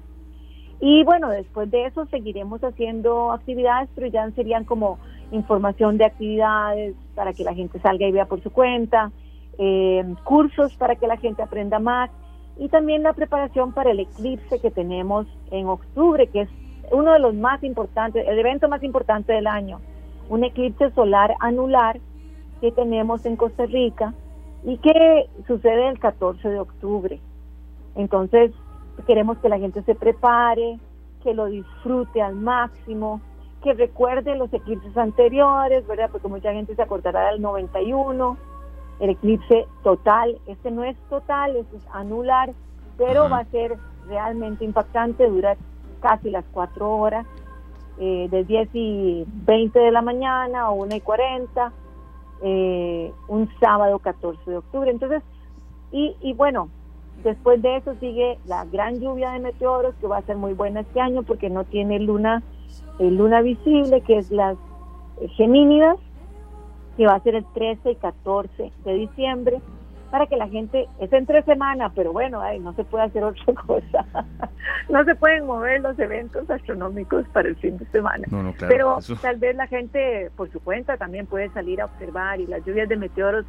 Y 0.80 1.02
bueno, 1.02 1.30
después 1.30 1.70
de 1.70 1.86
eso 1.86 2.06
seguiremos 2.06 2.62
haciendo 2.62 3.32
actividades, 3.32 3.88
pero 3.94 4.06
ya 4.06 4.30
serían 4.32 4.64
como 4.64 4.98
información 5.30 5.98
de 5.98 6.04
actividades 6.04 6.94
para 7.14 7.32
que 7.32 7.44
la 7.44 7.54
gente 7.54 7.78
salga 7.80 8.06
y 8.06 8.12
vea 8.12 8.26
por 8.26 8.42
su 8.42 8.50
cuenta, 8.50 9.10
eh, 9.58 10.04
cursos 10.24 10.74
para 10.76 10.96
que 10.96 11.06
la 11.06 11.16
gente 11.16 11.42
aprenda 11.42 11.78
más 11.78 12.10
y 12.58 12.68
también 12.68 13.02
la 13.02 13.12
preparación 13.12 13.72
para 13.72 13.90
el 13.90 14.00
eclipse 14.00 14.60
que 14.60 14.70
tenemos 14.70 15.26
en 15.50 15.66
octubre, 15.66 16.28
que 16.28 16.42
es 16.42 16.48
uno 16.92 17.12
de 17.12 17.18
los 17.18 17.34
más 17.34 17.62
importantes, 17.64 18.26
el 18.28 18.38
evento 18.38 18.68
más 18.68 18.82
importante 18.82 19.32
del 19.32 19.46
año, 19.46 19.80
un 20.28 20.44
eclipse 20.44 20.90
solar 20.92 21.34
anular 21.40 21.98
que 22.60 22.70
tenemos 22.72 23.26
en 23.26 23.36
Costa 23.36 23.66
Rica 23.66 24.14
y 24.64 24.78
que 24.78 25.28
sucede 25.46 25.88
el 25.88 25.98
14 25.98 26.48
de 26.48 26.60
octubre. 26.60 27.20
Entonces, 27.96 28.52
queremos 29.06 29.38
que 29.38 29.48
la 29.48 29.58
gente 29.58 29.82
se 29.82 29.94
prepare, 29.94 30.78
que 31.22 31.34
lo 31.34 31.46
disfrute 31.46 32.22
al 32.22 32.36
máximo, 32.36 33.20
que 33.64 33.72
recuerde 33.72 34.36
los 34.36 34.52
eclipses 34.52 34.94
anteriores, 34.94 35.86
¿verdad? 35.86 36.10
Porque 36.12 36.28
mucha 36.28 36.52
gente 36.52 36.76
se 36.76 36.82
acordará 36.82 37.30
del 37.30 37.40
91, 37.40 38.36
el 39.00 39.10
eclipse 39.10 39.66
total. 39.82 40.38
Este 40.46 40.70
no 40.70 40.84
es 40.84 40.96
total, 41.08 41.56
este 41.56 41.78
es 41.78 41.82
anular, 41.90 42.52
pero 42.98 43.30
va 43.30 43.38
a 43.38 43.44
ser 43.46 43.78
realmente 44.06 44.66
impactante, 44.66 45.26
dura 45.26 45.56
casi 46.00 46.28
las 46.28 46.44
cuatro 46.52 46.94
horas, 46.94 47.26
eh, 47.98 48.28
de 48.30 48.44
10 48.44 48.68
y 48.74 49.24
20 49.46 49.78
de 49.78 49.90
la 49.90 50.02
mañana 50.02 50.68
o 50.68 50.74
1 50.74 50.96
y 50.96 51.00
40, 51.00 51.72
eh, 52.42 53.12
un 53.28 53.48
sábado 53.60 53.98
14 53.98 54.50
de 54.50 54.58
octubre. 54.58 54.90
Entonces, 54.90 55.22
y, 55.90 56.14
y 56.20 56.34
bueno, 56.34 56.68
después 57.22 57.62
de 57.62 57.78
eso 57.78 57.94
sigue 57.98 58.38
la 58.44 58.66
gran 58.66 59.00
lluvia 59.00 59.30
de 59.30 59.38
meteoros, 59.38 59.94
que 60.02 60.06
va 60.06 60.18
a 60.18 60.22
ser 60.22 60.36
muy 60.36 60.52
buena 60.52 60.80
este 60.80 61.00
año 61.00 61.22
porque 61.22 61.48
no 61.48 61.64
tiene 61.64 61.98
luna 61.98 62.42
luna 62.98 63.40
visible, 63.42 64.00
que 64.02 64.18
es 64.18 64.30
las 64.30 64.56
Gemínidas, 65.36 65.98
que 66.96 67.06
va 67.06 67.14
a 67.14 67.20
ser 67.20 67.34
el 67.34 67.44
13 67.54 67.92
y 67.92 67.96
14 67.96 68.72
de 68.84 68.94
diciembre, 68.94 69.60
para 70.10 70.26
que 70.26 70.36
la 70.36 70.48
gente, 70.48 70.88
es 71.00 71.12
entre 71.12 71.42
semana, 71.42 71.90
pero 71.92 72.12
bueno, 72.12 72.40
ay, 72.40 72.60
no 72.60 72.72
se 72.74 72.84
puede 72.84 73.04
hacer 73.04 73.24
otra 73.24 73.52
cosa. 73.66 74.06
no 74.88 75.04
se 75.04 75.14
pueden 75.16 75.44
mover 75.44 75.80
los 75.80 75.98
eventos 75.98 76.48
astronómicos 76.48 77.26
para 77.32 77.48
el 77.48 77.56
fin 77.56 77.78
de 77.78 77.86
semana. 77.86 78.24
pero 78.60 78.98
tal 79.20 79.36
vez 79.38 79.56
la 79.56 79.66
gente, 79.66 80.30
por 80.36 80.50
su 80.52 80.60
cuenta, 80.60 80.96
también 80.96 81.26
puede 81.26 81.48
salir 81.50 81.80
a 81.80 81.86
observar 81.86 82.40
y 82.40 82.46
las 82.46 82.64
lluvias 82.64 82.88
de 82.88 82.96
meteoros, 82.96 83.44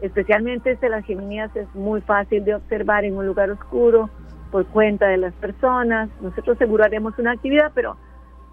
especialmente 0.00 0.70
este 0.70 0.88
las 0.88 1.04
Gemínidas, 1.04 1.54
es 1.56 1.66
muy 1.74 2.00
fácil 2.00 2.44
de 2.44 2.54
observar 2.54 3.04
en 3.04 3.16
un 3.16 3.26
lugar 3.26 3.50
oscuro 3.50 4.08
por 4.52 4.66
cuenta 4.66 5.08
de 5.08 5.16
las 5.16 5.34
personas. 5.34 6.08
Nosotros 6.20 6.58
seguro 6.58 6.84
haremos 6.84 7.18
una 7.18 7.32
actividad, 7.32 7.72
pero 7.74 7.96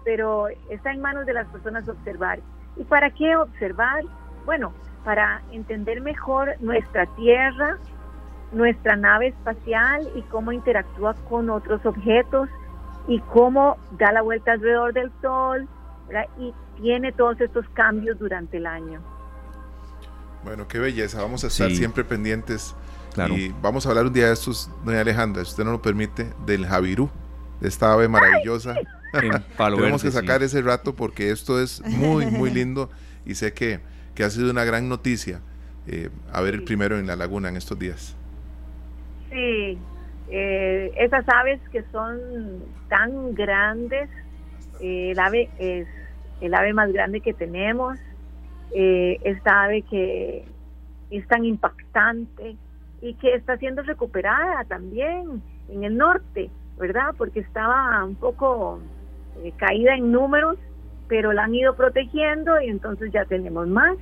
pero 0.06 0.46
está 0.70 0.92
en 0.92 1.00
manos 1.00 1.26
de 1.26 1.34
las 1.34 1.48
personas 1.48 1.86
observar. 1.88 2.38
¿Y 2.76 2.84
para 2.84 3.10
qué 3.10 3.36
observar? 3.36 4.04
Bueno, 4.44 4.72
para 5.04 5.42
entender 5.50 6.00
mejor 6.00 6.54
nuestra 6.60 7.06
Tierra, 7.16 7.76
nuestra 8.52 8.94
nave 8.94 9.28
espacial 9.28 10.08
y 10.14 10.22
cómo 10.22 10.52
interactúa 10.52 11.14
con 11.28 11.50
otros 11.50 11.84
objetos 11.84 12.48
y 13.08 13.18
cómo 13.32 13.76
da 13.98 14.12
la 14.12 14.22
vuelta 14.22 14.52
alrededor 14.52 14.92
del 14.92 15.10
Sol 15.20 15.68
y 16.38 16.54
tiene 16.80 17.10
todos 17.10 17.40
estos 17.40 17.68
cambios 17.70 18.16
durante 18.20 18.58
el 18.58 18.66
año. 18.66 19.00
Bueno, 20.44 20.68
qué 20.68 20.78
belleza. 20.78 21.20
Vamos 21.20 21.42
a 21.42 21.48
estar 21.48 21.68
siempre 21.72 22.04
pendientes. 22.04 22.76
Y 23.30 23.48
vamos 23.60 23.86
a 23.86 23.88
hablar 23.88 24.06
un 24.06 24.12
día 24.12 24.26
de 24.26 24.34
estos, 24.34 24.70
doña 24.84 25.00
Alejandra, 25.00 25.42
si 25.44 25.50
usted 25.50 25.64
no 25.64 25.72
lo 25.72 25.82
permite, 25.82 26.32
del 26.44 26.64
Javirú, 26.64 27.10
de 27.60 27.68
esta 27.68 27.92
ave 27.92 28.06
maravillosa. 28.06 28.76
Tenemos 29.58 30.02
que 30.02 30.10
sacar 30.10 30.42
ese 30.42 30.62
rato 30.62 30.94
porque 30.94 31.30
esto 31.30 31.60
es 31.60 31.84
muy, 31.84 32.26
muy 32.26 32.50
lindo 32.50 32.90
y 33.24 33.34
sé 33.34 33.52
que, 33.52 33.80
que 34.14 34.24
ha 34.24 34.30
sido 34.30 34.50
una 34.50 34.64
gran 34.64 34.88
noticia 34.88 35.40
eh, 35.88 36.10
a 36.32 36.40
ver 36.40 36.54
el 36.54 36.64
primero 36.64 36.98
en 36.98 37.06
la 37.06 37.14
laguna 37.14 37.48
en 37.48 37.56
estos 37.56 37.78
días. 37.78 38.16
Sí, 39.30 39.78
eh, 40.30 40.92
esas 40.98 41.24
aves 41.28 41.60
que 41.70 41.84
son 41.92 42.18
tan 42.88 43.34
grandes, 43.34 44.10
eh, 44.80 45.12
el 45.12 45.18
ave 45.18 45.48
es 45.58 45.86
el 46.40 46.54
ave 46.54 46.72
más 46.72 46.92
grande 46.92 47.20
que 47.20 47.32
tenemos, 47.32 47.98
esta 48.74 49.64
ave 49.64 49.82
que 49.82 50.44
es 51.10 51.26
tan 51.28 51.44
impactante 51.46 52.56
y 53.00 53.14
que 53.14 53.34
está 53.34 53.56
siendo 53.56 53.82
recuperada 53.82 54.64
también 54.64 55.42
en 55.68 55.84
el 55.84 55.96
norte, 55.96 56.50
¿verdad? 56.76 57.14
Porque 57.16 57.40
estaba 57.40 58.04
un 58.04 58.16
poco 58.16 58.80
eh, 59.42 59.52
caída 59.56 59.94
en 59.94 60.12
números, 60.12 60.58
pero 61.08 61.32
la 61.32 61.44
han 61.44 61.54
ido 61.54 61.74
protegiendo 61.76 62.60
y 62.60 62.68
entonces 62.68 63.12
ya 63.12 63.24
tenemos 63.24 63.68
más. 63.68 63.96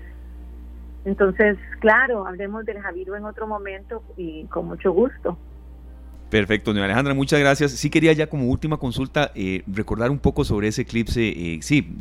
Entonces, 1.04 1.58
claro, 1.80 2.26
hablemos 2.26 2.64
del 2.64 2.80
Javiru 2.80 3.14
en 3.14 3.24
otro 3.24 3.46
momento 3.46 4.02
y 4.16 4.44
con 4.46 4.66
mucho 4.66 4.92
gusto. 4.92 5.36
Perfecto, 6.34 6.72
doña 6.72 6.84
Alejandra, 6.86 7.14
muchas 7.14 7.38
gracias. 7.38 7.70
Sí 7.70 7.90
quería 7.90 8.12
ya 8.12 8.26
como 8.26 8.48
última 8.48 8.76
consulta 8.76 9.30
eh, 9.36 9.62
recordar 9.68 10.10
un 10.10 10.18
poco 10.18 10.42
sobre 10.42 10.66
ese 10.66 10.82
eclipse. 10.82 11.28
Eh, 11.28 11.58
sí, 11.62 11.96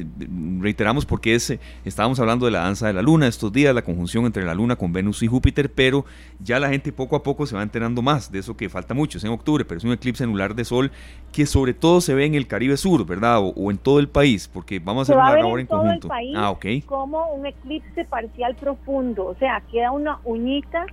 reiteramos 0.59 1.05
porque 1.05 1.35
es, 1.35 1.59
estábamos 1.85 2.19
hablando 2.19 2.47
de 2.47 2.51
la 2.51 2.61
danza 2.61 2.87
de 2.87 2.93
la 2.93 3.03
luna 3.03 3.27
estos 3.27 3.53
días, 3.53 3.75
la 3.75 3.83
conjunción 3.83 4.25
entre 4.25 4.43
la 4.43 4.55
luna 4.55 4.75
con 4.75 4.91
Venus 4.91 5.21
y 5.21 5.27
Júpiter, 5.27 5.71
pero 5.71 6.05
ya 6.39 6.59
la 6.59 6.69
gente 6.69 6.91
poco 6.91 7.15
a 7.15 7.21
poco 7.21 7.45
se 7.45 7.55
va 7.55 7.61
enterando 7.61 8.01
más 8.01 8.31
de 8.31 8.39
eso 8.39 8.57
que 8.57 8.69
falta 8.69 8.95
mucho, 8.95 9.19
es 9.19 9.23
en 9.23 9.29
octubre, 9.29 9.65
pero 9.65 9.77
es 9.77 9.83
un 9.83 9.91
eclipse 9.91 10.23
anular 10.23 10.55
de 10.55 10.65
sol 10.65 10.89
que 11.31 11.45
sobre 11.45 11.75
todo 11.75 12.01
se 12.01 12.15
ve 12.15 12.25
en 12.25 12.33
el 12.33 12.47
Caribe 12.47 12.75
Sur, 12.75 13.05
¿verdad? 13.05 13.37
O, 13.39 13.69
en 13.69 13.77
todo 13.77 13.99
el 13.99 14.09
país, 14.09 14.49
porque 14.51 14.79
vamos 14.79 15.01
a 15.01 15.13
hacer 15.13 15.15
una 15.15 15.35
labor 15.35 15.59
en, 15.59 15.67
conjunto. 15.67 16.09
ah, 16.35 16.49
ok. 16.49 16.65
Como 16.87 17.31
un 17.33 17.45
eclipse 17.45 18.03
parcial 18.05 18.55
profundo, 18.55 19.27
o 19.27 19.35
sea, 19.35 19.61
queda 19.71 19.91
una 19.91 20.17
uñita 20.23 20.87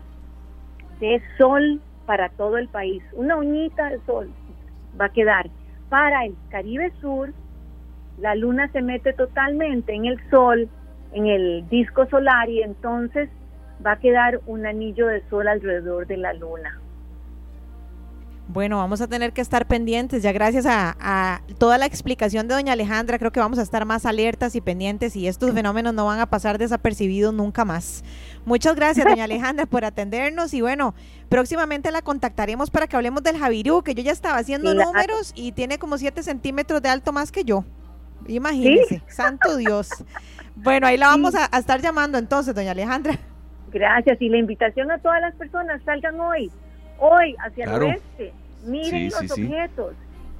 de 1.00 1.22
sol 1.38 1.80
para 2.10 2.28
todo 2.30 2.58
el 2.58 2.66
país. 2.66 3.04
Una 3.12 3.36
uñita 3.36 3.88
de 3.88 4.00
sol 4.04 4.32
va 5.00 5.04
a 5.04 5.12
quedar 5.12 5.48
para 5.90 6.24
el 6.24 6.34
Caribe 6.48 6.92
Sur. 7.00 7.32
La 8.18 8.34
luna 8.34 8.68
se 8.72 8.82
mete 8.82 9.12
totalmente 9.12 9.94
en 9.94 10.06
el 10.06 10.18
sol, 10.28 10.68
en 11.12 11.26
el 11.26 11.68
disco 11.68 12.06
solar 12.06 12.50
y 12.50 12.64
entonces 12.64 13.30
va 13.86 13.92
a 13.92 14.00
quedar 14.00 14.40
un 14.46 14.66
anillo 14.66 15.06
de 15.06 15.22
sol 15.30 15.46
alrededor 15.46 16.08
de 16.08 16.16
la 16.16 16.32
luna. 16.32 16.80
Bueno, 18.52 18.78
vamos 18.78 19.00
a 19.00 19.06
tener 19.06 19.32
que 19.32 19.40
estar 19.40 19.68
pendientes. 19.68 20.24
Ya 20.24 20.32
gracias 20.32 20.66
a, 20.66 21.40
toda 21.58 21.78
la 21.78 21.86
explicación 21.86 22.48
de 22.48 22.54
doña 22.54 22.72
Alejandra, 22.72 23.16
creo 23.20 23.30
que 23.30 23.38
vamos 23.38 23.60
a 23.60 23.62
estar 23.62 23.84
más 23.84 24.04
alertas 24.04 24.56
y 24.56 24.60
pendientes 24.60 25.14
y 25.14 25.28
estos 25.28 25.52
fenómenos 25.52 25.94
no 25.94 26.06
van 26.06 26.18
a 26.18 26.26
pasar 26.26 26.58
desapercibidos 26.58 27.32
nunca 27.32 27.64
más. 27.64 28.02
Muchas 28.44 28.74
gracias, 28.74 29.06
doña 29.06 29.24
Alejandra, 29.30 29.66
por 29.66 29.84
atendernos 29.84 30.52
y 30.52 30.62
bueno, 30.62 30.96
próximamente 31.30 31.90
la 31.90 32.02
contactaremos 32.02 32.70
para 32.70 32.86
que 32.86 32.96
hablemos 32.96 33.22
del 33.22 33.38
Javirú, 33.38 33.82
que 33.82 33.94
yo 33.94 34.02
ya 34.02 34.12
estaba 34.12 34.36
haciendo 34.36 34.74
números 34.74 35.32
y 35.34 35.52
tiene 35.52 35.78
como 35.78 35.96
7 35.96 36.22
centímetros 36.22 36.82
de 36.82 36.90
alto 36.90 37.12
más 37.12 37.32
que 37.32 37.44
yo. 37.44 37.64
Imagínese, 38.26 39.00
santo 39.06 39.56
Dios. 39.56 39.88
Bueno, 40.56 40.86
ahí 40.86 40.98
la 40.98 41.06
vamos 41.06 41.34
a, 41.34 41.46
estar 41.56 41.80
llamando 41.80 42.18
entonces, 42.18 42.54
doña 42.54 42.72
Alejandra. 42.72 43.14
Gracias 43.72 44.20
y 44.20 44.28
la 44.28 44.36
invitación 44.36 44.90
a 44.90 44.98
todas 44.98 45.22
las 45.22 45.34
personas, 45.36 45.80
salgan 45.84 46.20
hoy, 46.20 46.50
hoy 46.98 47.34
hacia 47.38 47.64
el 47.64 47.82
oeste 47.82 48.34
Miren 48.66 49.06
los 49.06 49.30
objetos, 49.30 49.94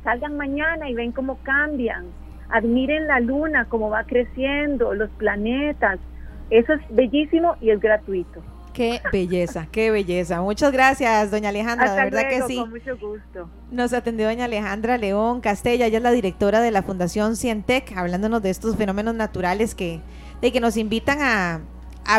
salgan 0.05 0.37
mañana 0.37 0.91
y 0.91 0.95
ven 0.95 1.13
cómo 1.13 1.39
cambian. 1.43 2.07
Admiren 2.51 3.07
la 3.07 3.21
luna, 3.21 3.67
cómo 3.69 3.91
va 3.91 4.05
creciendo, 4.05 4.93
los 4.95 5.09
planetas. 5.11 5.99
Eso 6.51 6.73
es 6.75 6.81
bellísimo 6.91 7.57
y 7.61 7.71
es 7.71 7.81
gratuito. 7.81 8.43
Qué 8.73 9.01
belleza, 9.13 9.67
qué 9.71 9.91
belleza. 9.91 10.41
Muchas 10.41 10.73
gracias, 10.73 11.31
doña 11.31 11.49
Alejandra, 11.49 11.95
de 11.95 12.05
verdad 12.05 12.29
que 12.29 12.43
sí. 12.47 12.57
Con 12.57 12.71
mucho 12.71 12.97
gusto. 12.97 13.51
Nos 13.71 13.93
atendió 13.93 14.27
doña 14.27 14.45
Alejandra 14.45 14.97
León 14.97 15.41
Castella, 15.41 15.87
ella 15.87 15.99
es 15.99 16.03
la 16.03 16.13
directora 16.13 16.61
de 16.61 16.71
la 16.71 16.83
Fundación 16.83 17.37
Cientec, 17.37 17.97
hablándonos 17.97 18.43
de 18.43 18.51
estos 18.51 18.77
fenómenos 18.77 19.15
naturales 19.15 19.75
que, 19.75 20.01
de 20.41 20.53
que 20.53 20.61
nos 20.61 20.77
invitan 20.77 21.19
a, 21.21 21.61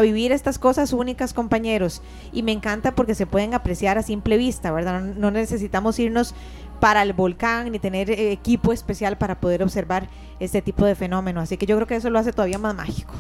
vivir 0.01 0.31
estas 0.31 0.57
cosas 0.57 0.93
únicas, 0.93 1.33
compañeros. 1.33 2.01
Y 2.31 2.43
me 2.43 2.53
encanta 2.53 2.95
porque 2.95 3.13
se 3.13 3.25
pueden 3.25 3.53
apreciar 3.53 3.97
a 3.97 4.03
simple 4.03 4.37
vista, 4.37 4.71
¿verdad? 4.71 5.01
No, 5.01 5.31
necesitamos 5.31 5.99
irnos 5.99 6.33
para 6.79 7.01
el 7.01 7.11
volcán 7.11 7.71
ni 7.71 7.79
tener 7.79 8.09
equipo 8.09 8.71
especial 8.71 9.17
para 9.17 9.41
poder 9.41 9.61
observar 9.63 10.07
este 10.39 10.61
tipo 10.61 10.85
de 10.85 10.95
fenómeno. 10.95 11.41
Así 11.41 11.57
que 11.57 11.65
yo 11.65 11.75
creo 11.75 11.87
que 11.87 11.95
eso 11.97 12.09
lo 12.09 12.19
hace 12.19 12.31
todavía 12.31 12.57
más 12.57 12.73
mágico. 12.73 13.13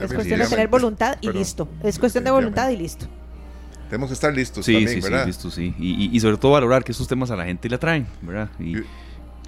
Es 0.00 0.12
cuestión 0.12 0.40
de 0.40 0.46
tener 0.46 0.68
voluntad 0.68 1.16
y 1.20 1.30
listo. 1.32 1.68
Es 1.82 1.98
cuestión 1.98 2.24
de 2.24 2.30
voluntad 2.30 2.70
y 2.70 2.76
listo. 2.76 3.06
Tenemos 3.88 4.10
que 4.10 4.14
estar 4.14 4.34
listos 4.34 4.66
sí, 4.66 4.74
también, 4.74 5.02
sí, 5.02 5.08
Sí, 5.08 5.26
listos, 5.26 5.54
sí. 5.54 5.74
Y, 5.78 6.20
sobre 6.20 6.36
todo 6.36 6.52
valorar 6.52 6.84
que 6.84 6.92
esos 6.92 7.08
temas 7.08 7.30
a 7.30 7.36
la 7.36 7.44
gente 7.44 7.68
le 7.68 7.76
atraen, 7.76 8.06
¿verdad? 8.22 8.50
Y, 8.60 8.76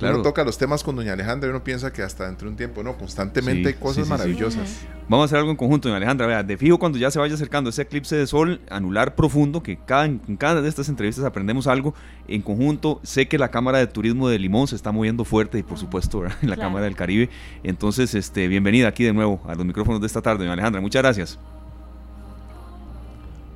claro. 0.01 0.17
Uno 0.17 0.25
toca 0.25 0.43
los 0.43 0.59
temas 0.59 0.83
con 0.83 0.97
doña 0.97 1.13
Alejandra 1.13 1.49
y 1.49 1.51
uno 1.51 1.63
piensa 1.63 1.93
que 1.93 2.03
hasta 2.03 2.27
dentro 2.27 2.47
de 2.47 2.51
un 2.51 2.57
tiempo, 2.57 2.83
no, 2.83 2.97
constantemente 2.99 3.69
hay 3.69 3.75
cosas 3.75 4.09
maravillosas. 4.09 4.81
Vamos 5.09 5.25
a 5.25 5.27
hacer 5.27 5.39
algo 5.39 5.51
en 5.51 5.57
conjunto, 5.57 5.89
doña 5.89 5.99
Alejandra. 5.99 6.27
Vea, 6.27 6.43
de 6.43 6.57
fijo 6.57 6.79
cuando 6.79 6.99
ya 6.99 7.11
se 7.11 7.19
vaya 7.19 7.35
acercando 7.35 7.71
ese 7.71 7.83
eclipse 7.83 8.17
de 8.17 8.27
sol 8.27 8.61
anular 8.69 9.15
profundo, 9.15 9.63
que 9.63 9.79
cada, 9.79 10.07
en 10.07 10.37
cada 10.37 10.63
de 10.63 10.69
estas 10.69 10.89
entrevistas 10.89 11.25
aprendemos 11.25 11.67
algo 11.67 11.95
en 12.27 12.43
conjunto. 12.43 13.01
Sé 13.03 13.29
que 13.29 13.39
la 13.39 13.51
Cámara 13.51 13.79
de 13.79 13.87
Turismo 13.87 14.29
de 14.29 14.39
Limón 14.39 14.67
se 14.67 14.77
está 14.77 14.91
moviendo 14.91 15.25
fuerte 15.25 15.59
y 15.59 15.63
por 15.63 15.79
supuesto 15.79 16.25
en 16.43 16.51
la 16.51 16.57
Cámara 16.57 16.85
del 16.85 16.97
Caribe. 16.97 17.29
Entonces, 17.63 18.15
este, 18.15 18.49
bienvenida 18.49 18.89
aquí 18.89 19.05
de 19.05 19.13
nuevo 19.13 19.41
a 19.47 19.55
los 19.55 19.65
micrófonos 19.65 20.01
de 20.01 20.07
esta 20.07 20.23
tarde, 20.23 20.41
doña 20.41 20.55
Alejandra. 20.55 20.81
Muchas 20.81 21.03
gracias. 21.03 21.39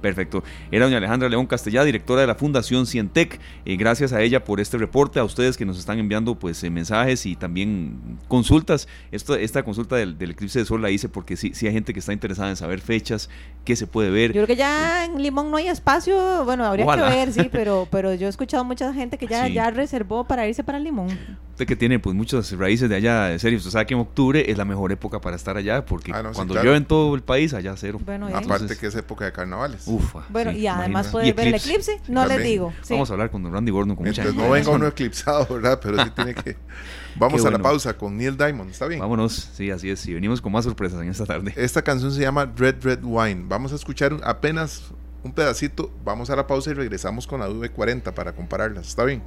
Perfecto. 0.05 0.45
Era 0.71 0.85
doña 0.85 0.99
Alejandra 0.99 1.31
León 1.31 1.47
Castellá, 1.47 1.83
directora 1.83 2.21
de 2.21 2.27
la 2.27 2.35
Fundación 2.35 2.85
Cientec. 2.85 3.41
Eh, 3.65 3.77
gracias 3.77 4.13
a 4.13 4.21
ella 4.21 4.45
por 4.45 4.61
este 4.61 4.77
reporte, 4.77 5.19
a 5.19 5.25
ustedes 5.25 5.57
que 5.57 5.65
nos 5.65 5.79
están 5.79 5.99
enviando 5.99 6.35
pues 6.35 6.63
eh, 6.63 6.69
mensajes 6.69 7.25
y 7.25 7.37
también 7.37 8.19
consultas. 8.29 8.87
Esto, 9.13 9.35
esta 9.35 9.63
consulta 9.63 9.97
del, 9.97 10.19
eclipse 10.21 10.59
de 10.59 10.67
sol 10.67 10.83
la 10.83 10.91
hice 10.91 11.09
porque 11.09 11.39
sí, 11.39 11.53
sí 11.55 11.67
hay 11.67 11.73
gente 11.73 11.95
que 11.95 12.01
está 12.01 12.13
interesada 12.13 12.51
en 12.51 12.57
saber 12.57 12.83
fechas, 12.83 13.31
qué 13.65 13.77
se 13.77 13.87
puede 13.87 14.11
ver. 14.11 14.33
Yo 14.33 14.45
creo 14.45 14.47
que 14.47 14.57
ya 14.57 15.07
en 15.07 15.23
Limón 15.23 15.51
no 15.51 15.57
hay 15.57 15.69
espacio, 15.69 16.45
bueno, 16.45 16.67
habría 16.67 16.85
que 16.85 17.01
ver, 17.01 17.33
sí, 17.33 17.49
pero, 17.51 17.89
pero 17.91 18.13
yo 18.13 18.27
he 18.27 18.31
escuchado 18.31 18.63
mucha 18.63 18.93
gente 18.93 19.17
que 19.17 19.27
ya, 19.27 19.49
ya 19.49 19.71
reservó 19.71 20.25
para 20.25 20.47
irse 20.47 20.63
para 20.63 20.79
Limón. 20.79 21.19
Usted 21.55 21.67
que 21.67 21.77
tiene 21.77 22.01
pues 22.01 22.17
muchas 22.17 22.51
raíces 22.59 22.89
de 22.91 22.97
allá, 22.97 23.27
de 23.27 23.39
serio, 23.39 23.59
usted 23.59 23.71
sabe 23.71 23.87
que 23.87 23.95
en 23.95 24.01
octubre 24.01 24.51
es 24.51 24.59
la 24.59 24.65
mejor 24.65 24.91
época 24.91 25.21
para 25.21 25.37
estar 25.37 25.57
allá 25.57 25.87
porque 25.87 26.11
ah, 26.13 26.33
cuando 26.35 26.55
llueve 26.55 26.77
en 26.77 26.85
todo 26.85 27.15
el 27.15 27.23
país, 27.23 27.55
allá 27.55 27.75
cero. 27.77 28.01
Bueno, 28.05 28.29
Aparte 28.35 28.77
que 28.77 28.89
es 28.89 28.95
época 28.97 29.25
de 29.25 29.33
carnavales. 29.33 29.87
Bueno, 30.29 30.53
y 30.53 30.67
además 30.67 31.09
poder 31.09 31.35
ver 31.35 31.49
el 31.49 31.55
eclipse, 31.55 32.01
no 32.09 32.27
les 32.27 32.43
digo. 32.43 32.73
Vamos 32.89 33.11
a 33.11 33.13
hablar 33.15 33.31
con 33.31 33.51
Randy 33.51 33.71
Gordon 33.71 33.97
con 33.97 34.07
mucha 34.07 34.25
No 34.25 34.51
venga 34.51 34.71
uno 34.71 34.87
eclipsado, 34.87 35.47
¿verdad? 35.55 35.81
Pero 35.83 36.03
sí 36.03 36.11
tiene 36.11 36.35
que... 36.35 36.57
Vamos 37.17 37.45
a 37.45 37.51
la 37.51 37.59
pausa 37.59 37.97
con 37.97 38.17
Neil 38.17 38.37
Diamond, 38.37 38.71
¿está 38.71 38.87
bien? 38.87 39.01
Vámonos, 39.01 39.51
sí, 39.55 39.71
así 39.71 39.91
es. 39.91 40.05
Y 40.07 40.15
venimos 40.15 40.41
con 40.41 40.53
más 40.53 40.65
sorpresas 40.65 41.01
en 41.01 41.09
esta 41.09 41.25
tarde. 41.25 41.53
Esta 41.57 41.83
canción 41.83 42.11
se 42.13 42.21
llama 42.21 42.53
Red 42.57 42.83
Red 42.83 43.01
Wine. 43.05 43.45
Vamos 43.47 43.73
a 43.73 43.77
escuchar 43.77 44.17
apenas 44.25 44.93
un 45.23 45.33
pedacito. 45.33 45.93
Vamos 46.05 46.31
a 46.31 46.37
la 46.37 46.47
pausa 46.47 46.71
y 46.71 46.75
regresamos 46.75 47.27
con 47.27 47.41
la 47.41 47.49
V40 47.49 48.13
para 48.13 48.35
compararlas. 48.35 48.89
¿Está 48.89 49.05
bien? 49.05 49.23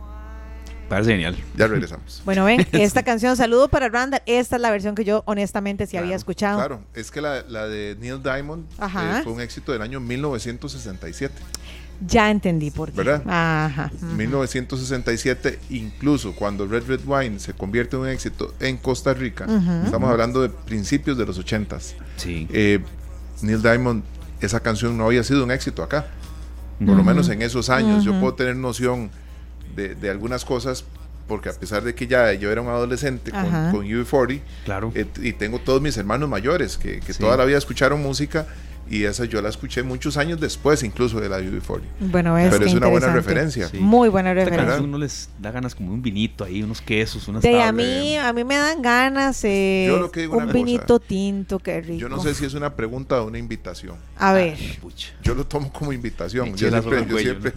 Parece 0.90 1.12
genial. 1.12 1.36
Ya 1.56 1.68
regresamos. 1.68 2.22
Bueno, 2.26 2.46
ven, 2.46 2.68
esta 2.74 3.04
canción, 3.04 3.36
saludo 3.38 3.70
para 3.70 3.90
Randall. 3.90 4.22
Esta 4.26 4.58
es 4.58 4.62
la 4.62 4.70
versión 4.72 4.96
que 4.96 5.04
yo 5.06 5.24
honestamente 5.26 5.88
sí 5.88 5.98
había 5.98 6.16
escuchado. 6.16 6.58
Claro, 6.58 6.82
es 6.94 7.10
que 7.10 7.22
la, 7.22 7.42
de 7.42 7.96
Neil 8.00 8.22
Diamond 8.22 8.66
eh, 8.82 9.22
fue 9.24 9.34
un 9.34 9.42
éxito 9.42 9.72
del 9.72 9.82
año 9.82 10.00
1967. 10.00 11.34
Ya 12.06 12.30
entendí 12.30 12.70
por 12.70 12.92
qué. 12.92 12.98
¿Verdad? 12.98 13.24
Ajá. 13.26 13.92
1967, 14.16 15.60
incluso 15.70 16.36
cuando 16.36 16.68
Red 16.68 16.84
Red 16.86 17.02
Wine 17.06 17.40
se 17.40 17.54
convierte 17.54 17.96
en 17.96 18.04
un 18.04 18.10
éxito 18.10 18.54
en 18.60 18.78
Costa 18.78 19.14
Rica, 19.14 19.48
estamos 19.86 20.10
hablando 20.10 20.42
de 20.42 20.50
principios 20.50 21.18
de 21.18 21.26
los 21.26 21.40
80s. 21.40 21.94
Sí. 22.18 22.48
Eh, 22.52 22.80
Neil 23.42 23.62
Diamond, 23.62 24.04
esa 24.42 24.60
canción 24.60 24.98
no 24.98 25.06
había 25.06 25.24
sido 25.24 25.44
un 25.44 25.52
éxito 25.52 25.82
acá. 25.82 26.08
Por 26.86 26.96
lo 26.96 27.04
menos 27.04 27.30
en 27.30 27.42
esos 27.42 27.70
años. 27.70 28.04
Yo 28.04 28.20
puedo 28.20 28.36
tener 28.36 28.56
noción 28.56 29.10
de, 29.78 30.10
algunas 30.10 30.44
cosas 30.44 30.84
porque 31.28 31.50
a 31.50 31.54
pesar 31.54 31.84
de 31.84 31.94
que 31.94 32.08
ya 32.08 32.34
yo 32.34 32.52
era 32.52 32.62
un 32.62 32.70
adolescente 32.70 33.32
con, 33.32 33.44
con 33.72 33.86
UB40 33.86 34.42
claro. 34.66 34.92
Eh, 34.96 35.06
y 35.22 35.34
tengo 35.34 35.60
todos 35.60 35.82
mis 35.82 35.98
hermanos 35.98 36.30
mayores 36.30 36.78
que, 36.78 37.02
que 37.02 37.14
toda 37.14 37.36
la 37.36 37.46
vida 37.46 37.58
escucharon 37.58 38.02
música 38.02 38.48
y 38.90 39.04
esa 39.04 39.26
yo 39.26 39.42
la 39.42 39.50
escuché 39.50 39.84
muchos 39.84 40.18
años 40.18 40.40
después 40.40 40.84
incluso 40.84 41.20
de 41.20 41.30
la 41.30 41.40
UB40. 41.40 41.82
Bueno, 42.00 42.38
es 42.38 42.50
Pero 42.52 42.66
es 42.66 42.74
una 42.74 42.88
buena 42.88 43.14
referencia. 43.14 43.70
Muy 43.74 44.10
buena 44.10 44.34
referencia. 44.34 44.82
uno 44.82 44.98
les 44.98 45.30
da 45.40 45.52
ganas 45.52 45.76
como 45.76 45.94
un 45.94 46.02
vinito 46.02 46.44
ahí, 46.44 46.64
unos 46.64 46.82
quesos, 46.82 47.28
unas 47.28 47.42
de, 47.42 47.62
a 47.62 47.72
mí 47.72 48.18
a 48.18 48.32
mí 48.34 48.44
me 48.44 48.56
dan 48.56 48.82
ganas 48.82 49.44
eh, 49.44 49.92
un 50.30 50.52
vinito 50.52 51.00
tinto, 51.00 51.60
qué 51.60 51.82
rico. 51.82 52.00
Yo 52.00 52.10
no 52.10 52.22
sé 52.22 52.34
si 52.34 52.46
es 52.46 52.54
una 52.54 52.76
pregunta 52.76 53.22
o 53.22 53.28
una 53.28 53.38
invitación. 53.38 53.96
A 54.18 54.34
ver. 54.34 54.58
yo 55.24 55.36
lo 55.36 55.46
tomo 55.46 55.72
como 55.72 55.94
invitación. 55.94 56.56
Yo 56.56 56.70
siempre, 56.70 57.06
yo, 57.08 57.18
siempre, 57.18 57.54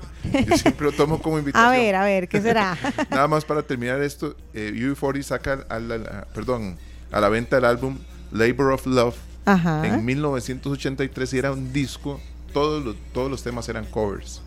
yo 0.48 0.56
siempre, 0.56 0.86
lo 0.86 0.92
tomo 0.92 1.20
como 1.20 1.38
invitación. 1.38 1.68
A 1.68 1.70
ver, 1.70 1.94
a 1.94 2.04
ver, 2.04 2.28
¿qué 2.28 2.40
será? 2.40 2.76
Nada 3.10 3.28
más 3.28 3.44
para 3.44 3.62
terminar 3.62 4.02
esto, 4.02 4.36
eh, 4.54 4.72
UB40 4.74 5.22
saca 5.22 5.66
perdón, 6.34 6.76
a 7.10 7.20
la 7.20 7.28
venta 7.28 7.58
el 7.58 7.64
álbum 7.64 7.98
Labor 8.32 8.72
of 8.72 8.86
Love 8.86 9.29
en 9.46 10.04
1983 10.04 11.34
era 11.34 11.52
un 11.52 11.72
disco, 11.72 12.20
todos 12.52 12.84
los, 12.84 12.96
todos 13.12 13.30
los 13.30 13.42
temas 13.42 13.68
eran 13.68 13.84
covers. 13.86 14.42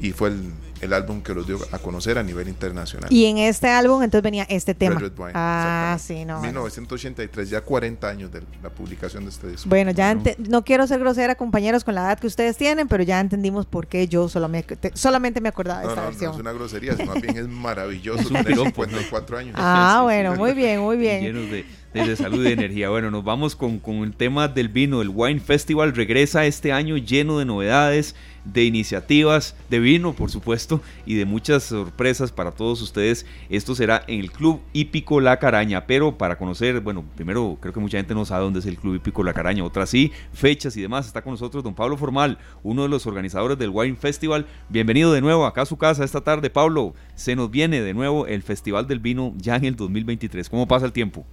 Y 0.00 0.12
fue 0.12 0.30
el, 0.30 0.52
el, 0.80 0.92
álbum 0.92 1.22
que 1.22 1.34
los 1.34 1.46
dio 1.46 1.58
a 1.70 1.78
conocer 1.78 2.16
a 2.16 2.22
nivel 2.22 2.48
internacional. 2.48 3.12
Y 3.12 3.26
en 3.26 3.38
este 3.38 3.68
álbum 3.68 4.02
entonces 4.02 4.22
venía 4.22 4.44
este 4.44 4.74
tema. 4.74 5.00
ah, 5.34 5.96
sí, 6.00 6.24
no. 6.24 6.40
1983, 6.40 7.50
ya 7.50 7.60
40 7.60 8.08
años 8.08 8.32
de 8.32 8.42
la 8.62 8.70
publicación 8.70 9.24
de 9.24 9.30
este 9.30 9.48
disco. 9.48 9.68
Bueno, 9.68 9.90
ya 9.90 10.16
no 10.48 10.64
quiero 10.64 10.86
ser 10.86 10.98
grosera, 11.00 11.34
compañeros, 11.34 11.84
con 11.84 11.94
la 11.94 12.02
edad 12.02 12.18
que 12.18 12.26
ustedes 12.26 12.56
tienen, 12.56 12.88
pero 12.88 13.02
ya 13.02 13.20
entendimos 13.20 13.66
por 13.66 13.86
qué 13.86 14.08
yo 14.08 14.28
solamente, 14.28 14.78
solamente 14.94 15.40
me 15.40 15.48
acordaba 15.48 15.80
de 15.82 15.88
esta 15.88 16.04
versión. 16.04 16.30
No, 16.30 16.36
es 16.36 16.40
una 16.40 16.52
grosería, 16.52 16.96
más 17.04 17.20
bien 17.20 17.36
es 17.36 17.48
maravilloso. 17.48 18.22
es 18.22 18.28
tener 18.28 18.56
54 18.56 19.26
pues. 19.26 19.40
años. 19.40 19.54
Ah, 19.58 20.00
bueno, 20.04 20.36
muy 20.36 20.52
bien, 20.52 20.80
muy 20.80 20.96
bien. 20.96 21.22
Llenos 21.22 21.50
de 21.50 21.64
de 22.00 22.16
salud 22.16 22.46
y 22.46 22.52
energía. 22.52 22.88
Bueno, 22.88 23.10
nos 23.10 23.22
vamos 23.22 23.54
con, 23.54 23.78
con, 23.78 23.96
el 23.96 24.14
tema 24.14 24.48
del 24.48 24.68
vino. 24.68 25.02
El 25.02 25.10
Wine 25.10 25.40
Festival 25.40 25.94
regresa 25.94 26.46
este 26.46 26.72
año 26.72 26.96
lleno 26.96 27.38
de 27.38 27.44
novedades, 27.44 28.16
de 28.46 28.64
iniciativas, 28.64 29.54
de 29.68 29.78
vino, 29.78 30.14
por 30.14 30.30
supuesto, 30.30 30.80
y 31.04 31.16
de 31.16 31.26
muchas 31.26 31.64
sorpresas 31.64 32.32
para 32.32 32.52
todos 32.52 32.80
ustedes. 32.80 33.26
Esto 33.50 33.74
será 33.74 34.02
en 34.08 34.20
el 34.20 34.32
Club 34.32 34.62
Hípico 34.72 35.20
La 35.20 35.38
Caraña. 35.38 35.86
Pero 35.86 36.16
para 36.16 36.38
conocer, 36.38 36.80
bueno, 36.80 37.04
primero 37.14 37.58
creo 37.60 37.74
que 37.74 37.80
mucha 37.80 37.98
gente 37.98 38.14
no 38.14 38.24
sabe 38.24 38.44
dónde 38.44 38.60
es 38.60 38.66
el 38.66 38.78
Club 38.78 38.94
Hípico 38.94 39.22
La 39.22 39.34
Caraña, 39.34 39.62
otras 39.62 39.90
sí, 39.90 40.12
fechas 40.32 40.74
y 40.78 40.80
demás. 40.80 41.06
Está 41.06 41.20
con 41.20 41.32
nosotros 41.32 41.62
don 41.62 41.74
Pablo 41.74 41.98
Formal, 41.98 42.38
uno 42.62 42.82
de 42.82 42.88
los 42.88 43.06
organizadores 43.06 43.58
del 43.58 43.70
Wine 43.70 43.96
Festival. 43.96 44.46
Bienvenido 44.70 45.12
de 45.12 45.20
nuevo 45.20 45.44
acá 45.44 45.62
a 45.62 45.66
su 45.66 45.76
casa 45.76 46.04
esta 46.04 46.22
tarde, 46.22 46.48
Pablo. 46.48 46.94
Se 47.16 47.36
nos 47.36 47.50
viene 47.50 47.82
de 47.82 47.92
nuevo 47.92 48.26
el 48.26 48.42
Festival 48.42 48.88
del 48.88 48.98
Vino 48.98 49.34
ya 49.36 49.56
en 49.56 49.66
el 49.66 49.76
2023. 49.76 50.48
¿Cómo 50.48 50.66
pasa 50.66 50.86
el 50.86 50.92
tiempo? 50.92 51.26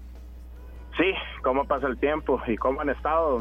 Sí, 0.99 1.13
cómo 1.43 1.63
pasa 1.63 1.87
el 1.87 1.97
tiempo 1.97 2.41
y 2.45 2.57
cómo 2.57 2.81
han 2.81 2.89
estado. 2.89 3.39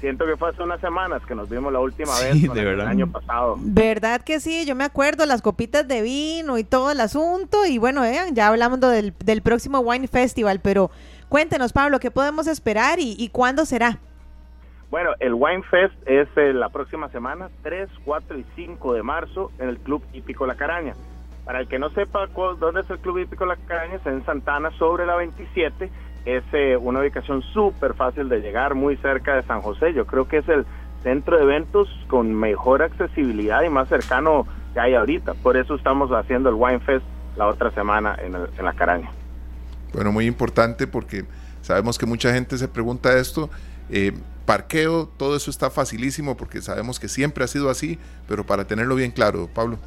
siento 0.00 0.24
que 0.24 0.38
fue 0.38 0.48
hace 0.48 0.62
unas 0.62 0.80
semanas 0.80 1.20
que 1.26 1.34
nos 1.34 1.50
vimos 1.50 1.70
la 1.70 1.80
última 1.80 2.12
vez 2.18 2.42
el 2.42 2.80
año 2.80 3.12
pasado. 3.12 3.56
Verdad 3.58 4.22
que 4.22 4.40
sí, 4.40 4.64
yo 4.64 4.74
me 4.74 4.84
acuerdo 4.84 5.26
las 5.26 5.42
copitas 5.42 5.86
de 5.86 6.00
vino 6.00 6.56
y 6.56 6.64
todo 6.64 6.90
el 6.92 7.00
asunto 7.00 7.66
y 7.66 7.76
bueno, 7.76 8.00
vean, 8.00 8.34
ya 8.34 8.48
hablamos 8.48 8.80
del, 8.80 9.12
del 9.22 9.42
próximo 9.42 9.80
Wine 9.80 10.08
Festival, 10.08 10.60
pero 10.62 10.90
cuéntenos 11.28 11.74
Pablo, 11.74 12.00
¿qué 12.00 12.10
podemos 12.10 12.46
esperar 12.46 13.00
y, 13.00 13.28
cuándo 13.28 13.66
será? 13.66 13.98
Bueno, 14.90 15.10
el 15.20 15.34
Wine 15.34 15.62
Fest 15.70 15.94
es 16.06 16.28
eh, 16.36 16.54
la 16.54 16.70
próxima 16.70 17.10
semana, 17.10 17.50
3, 17.62 17.90
4 18.02 18.38
y 18.38 18.46
5 18.56 18.94
de 18.94 19.02
marzo 19.02 19.52
en 19.58 19.68
el 19.68 19.76
Club 19.76 20.02
Hípico 20.14 20.46
La 20.46 20.54
Caraña. 20.54 20.94
Para 21.44 21.60
el 21.60 21.68
que 21.68 21.78
no 21.78 21.90
sepa 21.90 22.26
dónde 22.26 22.80
es 22.80 22.88
el 22.88 22.98
Club 23.00 23.18
Hípico 23.18 23.44
La 23.44 23.56
Caraña, 23.56 23.96
es 23.96 24.06
en 24.06 24.24
Santana 24.24 24.70
sobre 24.78 25.04
la 25.04 25.16
27 25.16 25.90
es 26.24 26.42
eh, 26.52 26.76
una 26.76 27.00
ubicación 27.00 27.42
súper 27.42 27.94
fácil 27.94 28.28
de 28.28 28.40
llegar, 28.40 28.74
muy 28.74 28.96
cerca 28.96 29.36
de 29.36 29.42
San 29.42 29.60
José. 29.60 29.92
Yo 29.92 30.06
creo 30.06 30.26
que 30.26 30.38
es 30.38 30.48
el 30.48 30.64
centro 31.02 31.36
de 31.36 31.42
eventos 31.42 31.88
con 32.08 32.34
mejor 32.34 32.82
accesibilidad 32.82 33.62
y 33.62 33.68
más 33.68 33.88
cercano 33.88 34.46
que 34.72 34.80
hay 34.80 34.94
ahorita. 34.94 35.34
Por 35.34 35.56
eso 35.56 35.74
estamos 35.74 36.10
haciendo 36.10 36.48
el 36.48 36.54
Wine 36.56 36.80
Fest 36.80 37.04
la 37.36 37.46
otra 37.46 37.70
semana 37.72 38.16
en, 38.22 38.32
la 38.32 38.72
Caraña. 38.72 39.10
Bueno, 39.92 40.12
muy 40.12 40.26
importante 40.26 40.86
porque 40.86 41.24
sabemos 41.60 41.98
que 41.98 42.06
mucha 42.06 42.32
gente 42.32 42.56
se 42.56 42.68
pregunta 42.68 43.18
esto. 43.18 43.50
Eh, 43.90 44.12
parqueo, 44.46 45.06
todo 45.06 45.36
eso 45.36 45.50
está 45.50 45.70
facilísimo 45.70 46.36
porque 46.36 46.62
sabemos 46.62 46.98
que 46.98 47.08
siempre 47.08 47.44
ha 47.44 47.46
sido 47.46 47.70
así, 47.70 47.98
pero 48.28 48.44
para 48.44 48.66
tenerlo 48.66 48.94
bien 48.94 49.10
claro, 49.10 49.48
Pablo. 49.52 49.78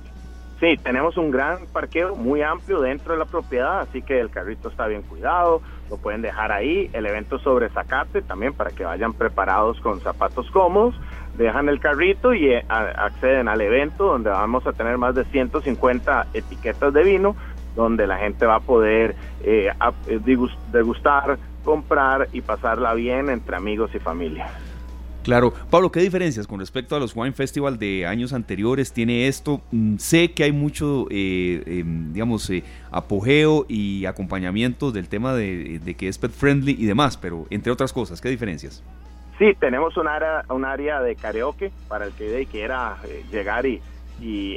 Sí, 0.60 0.76
tenemos 0.84 1.18
un 1.18 1.30
gran 1.30 1.68
parqueo 1.68 2.16
muy 2.16 2.42
amplio 2.42 2.82
dentro 2.82 3.14
de 3.14 3.20
la 3.20 3.26
propiedad, 3.26 3.82
así 3.82 4.02
que 4.02 4.20
el 4.20 4.32
carrito 4.32 4.70
está 4.70 4.88
bien 4.88 5.04
cuidado, 5.04 5.62
lo 5.90 5.98
pueden 5.98 6.22
dejar 6.22 6.52
ahí. 6.52 6.90
El 6.94 7.06
evento 7.06 7.40
sobre 7.40 7.70
Zacate 7.70 8.22
también 8.22 8.54
para 8.54 8.72
que 8.72 8.84
vayan 8.84 9.14
preparados 9.14 9.80
con 9.82 10.00
zapatos 10.02 10.50
cómodos. 10.52 10.96
dejan 11.38 11.70
el 11.70 11.80
carrito 11.80 12.34
y 12.34 12.48
eh, 12.48 12.66
acceden 12.68 13.48
al 13.48 13.62
evento 13.62 14.06
donde 14.06 14.30
vamos 14.30 14.66
a 14.66 14.74
tener 14.74 14.98
más 14.98 15.14
de 15.14 15.24
150 15.26 16.28
etiquetas 16.34 16.94
de 16.94 17.04
vino, 17.04 17.36
donde 17.76 18.08
la 18.08 18.18
gente 18.18 18.46
va 18.46 18.56
a 18.56 18.60
poder 18.60 19.16
eh, 19.44 19.70
eh, 20.08 20.20
degustar, 20.72 21.38
comprar 21.64 22.28
y 22.34 22.42
pasarla 22.42 22.94
bien 22.96 23.30
entre 23.30 23.56
amigos 23.56 23.94
y 23.94 24.00
familia. 24.00 24.50
Claro. 25.28 25.54
Pablo, 25.70 25.92
¿qué 25.92 26.00
diferencias 26.00 26.48
con 26.48 26.62
respecto 26.62 26.96
a 26.96 27.00
los 27.02 27.14
Wine 27.14 27.34
Festival 27.34 27.78
de 27.78 28.08
años 28.08 28.32
anteriores 28.32 28.94
tiene 28.94 29.28
esto? 29.28 29.60
Mm, 29.72 29.98
sé 29.98 30.32
que 30.32 30.46
hay 30.46 30.54
mucho, 30.54 31.06
em, 31.10 32.14
digamos, 32.14 32.50
apogeo 32.92 33.66
y 33.68 34.06
acompañamiento 34.06 34.94
del 34.94 35.10
tema 35.10 35.34
de, 35.34 35.96
que 35.98 36.08
es 36.08 36.18
pet 36.18 36.32
friendly 36.32 36.78
y 36.80 36.86
demás, 36.86 37.18
pero 37.18 37.46
entre 37.50 37.74
otras 37.74 37.92
cosas, 37.92 38.22
¿qué 38.22 38.30
diferencias? 38.30 38.82
Sí, 39.38 39.54
tenemos 39.60 39.98
un 39.98 40.08
área, 40.08 40.46
un 40.48 40.64
área 40.64 41.02
de 41.02 41.18
karaoke 41.18 41.74
para 41.90 42.06
el 42.06 42.14
que 42.14 42.48
quiera 42.50 42.96
eh, 43.04 43.26
llegar 43.30 43.66
y, 43.66 43.82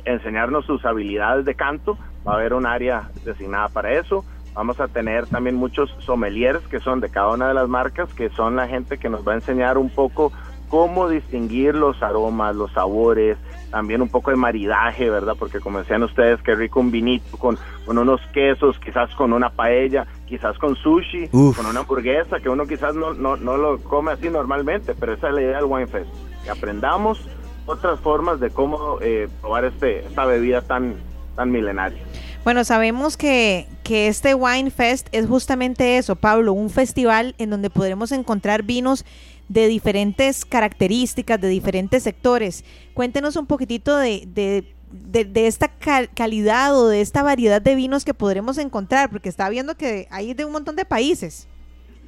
enseñarnos 0.04 0.66
sus 0.66 0.84
habilidades 0.84 1.44
de 1.46 1.56
canto. 1.56 1.98
Va 2.24 2.34
a 2.34 2.36
haber 2.36 2.54
un 2.54 2.64
área 2.64 3.10
designada 3.24 3.68
para 3.70 3.92
eso. 3.94 4.24
Vamos 4.54 4.78
a 4.78 4.86
tener 4.86 5.26
también 5.26 5.56
muchos 5.56 5.90
sommeliers 5.98 6.62
que 6.68 6.78
son 6.80 7.00
de 7.00 7.10
cada 7.10 7.30
una 7.30 7.48
de 7.48 7.54
las 7.54 7.68
marcas, 7.68 8.12
que 8.14 8.30
son 8.30 8.56
la 8.56 8.68
gente 8.68 8.98
que 8.98 9.08
nos 9.08 9.26
va 9.26 9.32
a 9.32 9.34
enseñar 9.34 9.76
un 9.76 9.90
poco 9.90 10.32
cómo 10.70 11.08
distinguir 11.08 11.74
los 11.74 12.00
aromas, 12.02 12.54
los 12.56 12.72
sabores, 12.72 13.36
también 13.70 14.00
un 14.00 14.08
poco 14.08 14.30
de 14.30 14.36
maridaje, 14.36 15.10
¿verdad? 15.10 15.34
Porque 15.38 15.60
como 15.60 15.80
decían 15.80 16.02
ustedes, 16.02 16.40
qué 16.42 16.54
rico 16.54 16.80
un 16.80 16.90
vinito 16.90 17.36
con, 17.36 17.58
con 17.84 17.98
unos 17.98 18.20
quesos, 18.32 18.78
quizás 18.78 19.14
con 19.16 19.32
una 19.32 19.50
paella, 19.50 20.06
quizás 20.26 20.56
con 20.58 20.76
sushi, 20.76 21.28
con 21.28 21.66
una 21.66 21.80
hamburguesa, 21.80 22.38
que 22.40 22.48
uno 22.48 22.66
quizás 22.66 22.94
no, 22.94 23.12
no, 23.12 23.36
no, 23.36 23.56
lo 23.56 23.78
come 23.82 24.12
así 24.12 24.30
normalmente, 24.30 24.94
pero 24.94 25.12
esa 25.12 25.28
es 25.28 25.34
la 25.34 25.42
idea 25.42 25.56
del 25.56 25.66
Wine 25.66 25.88
Fest, 25.88 26.08
que 26.44 26.50
aprendamos 26.50 27.28
otras 27.66 28.00
formas 28.00 28.40
de 28.40 28.50
cómo 28.50 28.98
eh, 29.00 29.28
probar 29.40 29.64
este, 29.64 30.00
esta 30.00 30.24
bebida 30.24 30.62
tan, 30.62 30.94
tan 31.36 31.50
milenaria. 31.50 32.02
Bueno, 32.42 32.64
sabemos 32.64 33.16
que, 33.16 33.68
que 33.82 34.08
este 34.08 34.34
Wine 34.34 34.70
Fest 34.70 35.08
es 35.12 35.26
justamente 35.26 35.98
eso, 35.98 36.16
Pablo, 36.16 36.52
un 36.52 36.70
festival 36.70 37.34
en 37.38 37.50
donde 37.50 37.70
podremos 37.70 38.12
encontrar 38.12 38.62
vinos 38.62 39.04
de 39.50 39.66
diferentes 39.66 40.44
características, 40.44 41.40
de 41.40 41.48
diferentes 41.48 42.04
sectores. 42.04 42.64
Cuéntenos 42.94 43.34
un 43.34 43.46
poquitito 43.46 43.96
de, 43.96 44.22
de, 44.26 45.46
esta 45.46 45.68
calidad 46.14 46.78
o 46.78 46.86
de 46.86 47.00
esta 47.00 47.24
variedad 47.24 47.60
de 47.60 47.74
vinos 47.74 48.04
que 48.04 48.14
podremos 48.14 48.58
encontrar, 48.58 49.10
porque 49.10 49.28
está 49.28 49.48
viendo 49.50 49.76
que 49.76 50.06
hay 50.12 50.34
de 50.34 50.44
un 50.44 50.52
montón 50.52 50.76
de 50.76 50.84
países. 50.84 51.48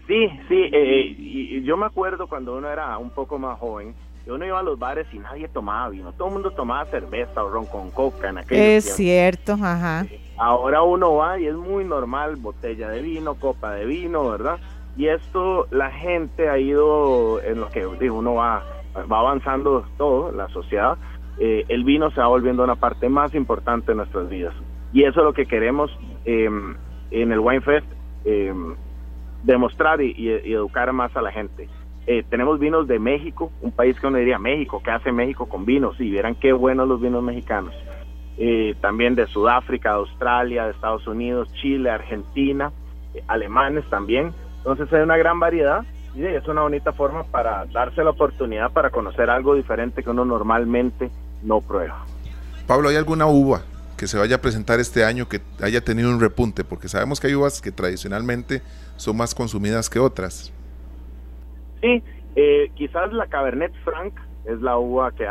Sí, 0.06 0.28
sí, 0.48 0.70
eh, 0.73 1.16
y 1.19 1.62
yo 1.64 1.77
me 1.77 1.86
acuerdo 1.86 2.28
cuando 2.28 2.56
uno 2.56 2.70
era 2.70 2.97
un 2.98 3.10
poco 3.10 3.40
más 3.40 3.59
joven, 3.59 3.93
uno 4.28 4.47
iba 4.47 4.60
a 4.60 4.62
los 4.62 4.78
bares 4.78 5.09
y 5.12 5.19
nadie 5.19 5.48
tomaba 5.48 5.89
vino, 5.89 6.12
todo 6.12 6.28
el 6.28 6.35
mundo 6.35 6.52
tomaba 6.52 6.85
cerveza 6.86 7.43
o 7.43 7.51
ron 7.51 7.66
con 7.66 7.90
coca 7.90 8.28
en 8.28 8.39
aquel 8.39 8.59
Es 8.59 8.94
cierto, 8.94 9.55
ajá. 9.55 10.06
Ahora 10.36 10.82
uno 10.82 11.14
va 11.14 11.40
y 11.40 11.47
es 11.47 11.56
muy 11.56 11.85
normal, 11.85 12.36
botella 12.36 12.89
de 12.89 13.02
vino, 13.02 13.35
copa 13.35 13.74
de 13.74 13.85
vino, 13.85 14.28
¿verdad? 14.31 14.60
Y 14.97 15.09
esto 15.09 15.66
la 15.70 15.90
gente 15.90 16.48
ha 16.48 16.59
ido, 16.59 17.40
en 17.43 17.60
lo 17.60 17.69
que 17.69 17.86
uno 17.86 18.35
va, 18.35 18.62
va 19.10 19.19
avanzando 19.19 19.85
todo, 19.97 20.32
la 20.32 20.48
sociedad, 20.48 20.98
eh, 21.39 21.64
el 21.69 21.85
vino 21.85 22.10
se 22.10 22.20
va 22.20 22.28
volviendo 22.28 22.62
una 22.62 22.77
parte 22.77 23.09
más 23.09 23.35
importante 23.35 23.93
de 23.93 23.97
nuestras 23.97 24.28
vidas. 24.28 24.55
Y 24.93 25.05
eso 25.05 25.20
es 25.20 25.24
lo 25.24 25.32
que 25.32 25.47
queremos 25.47 25.90
em, 26.24 26.77
en 27.10 27.32
el 27.32 27.39
Wine 27.39 27.62
Fest, 27.62 27.86
em, 28.24 28.74
demostrar 29.43 30.01
y, 30.02 30.28
educar 30.28 30.93
más 30.93 31.16
a 31.16 31.23
la 31.23 31.32
gente. 31.32 31.69
Eh, 32.06 32.24
tenemos 32.28 32.59
vinos 32.59 32.86
de 32.86 32.98
México, 32.98 33.51
un 33.60 33.73
país 33.73 33.98
que 33.98 34.06
uno 34.06 34.19
diría 34.19 34.39
México, 34.39 34.82
¿qué 34.85 34.90
hace 34.90 35.12
México 35.12 35.48
con 35.48 35.64
vinos? 35.64 35.98
Y 36.01 36.10
vieran 36.10 36.35
qué 36.35 36.52
buenos 36.52 36.86
los 36.86 37.01
vinos 37.01 37.23
mexicanos. 37.23 37.74
Eh, 38.39 38.74
también 38.81 39.14
de 39.14 39.27
Sudáfrica, 39.27 39.90
de 39.90 39.97
Australia, 39.97 40.64
de 40.66 40.73
Estados 40.73 41.06
Unidos, 41.06 41.52
Chile, 41.55 41.90
Argentina, 41.90 42.73
alemanes 43.28 43.89
también. 43.89 44.32
Entonces 44.64 44.93
hay 44.93 45.02
una 45.02 45.16
gran 45.16 45.40
variedad 45.40 45.84
y 46.14 46.24
es 46.24 46.47
una 46.47 46.62
bonita 46.62 46.93
forma 46.93 47.24
para 47.24 47.64
darse 47.66 48.05
la 48.05 48.10
oportunidad 48.10 48.70
para 48.70 48.90
conocer 48.90 49.28
algo 49.30 49.55
diferente 49.55 50.02
que 50.02 50.10
uno 50.10 50.24
normalmente 50.24 51.10
no 51.43 51.60
prueba. 51.60 52.05
Pablo, 52.66 52.89
¿hay 52.89 52.97
alguna 52.97 53.26
uva 53.26 53.62
que 53.97 54.06
se 54.06 54.18
vaya 54.18 54.36
a 54.36 54.40
presentar 54.40 54.78
este 54.78 55.05
año 55.05 55.28
que 55.28 55.40
haya 55.60 55.80
tenido 55.80 56.10
un 56.10 56.20
repunte? 56.20 56.64
Porque 56.64 56.89
sabemos 56.89 57.18
que 57.18 57.28
hay 57.28 57.34
uvas 57.34 57.60
que 57.60 57.72
tradicionalmente 57.72 58.62
son 58.97 59.16
más 59.16 59.34
consumidas 59.34 59.90
que 59.90 59.98
otras. 59.98 60.52
Sí, 61.80 62.02
eh, 62.36 62.70
quizás 62.76 63.12
la 63.12 63.26
Cabernet 63.26 63.72
Franc 63.84 64.14
es 64.44 64.60
la 64.60 64.78
uva 64.78 65.12
que, 65.12 65.26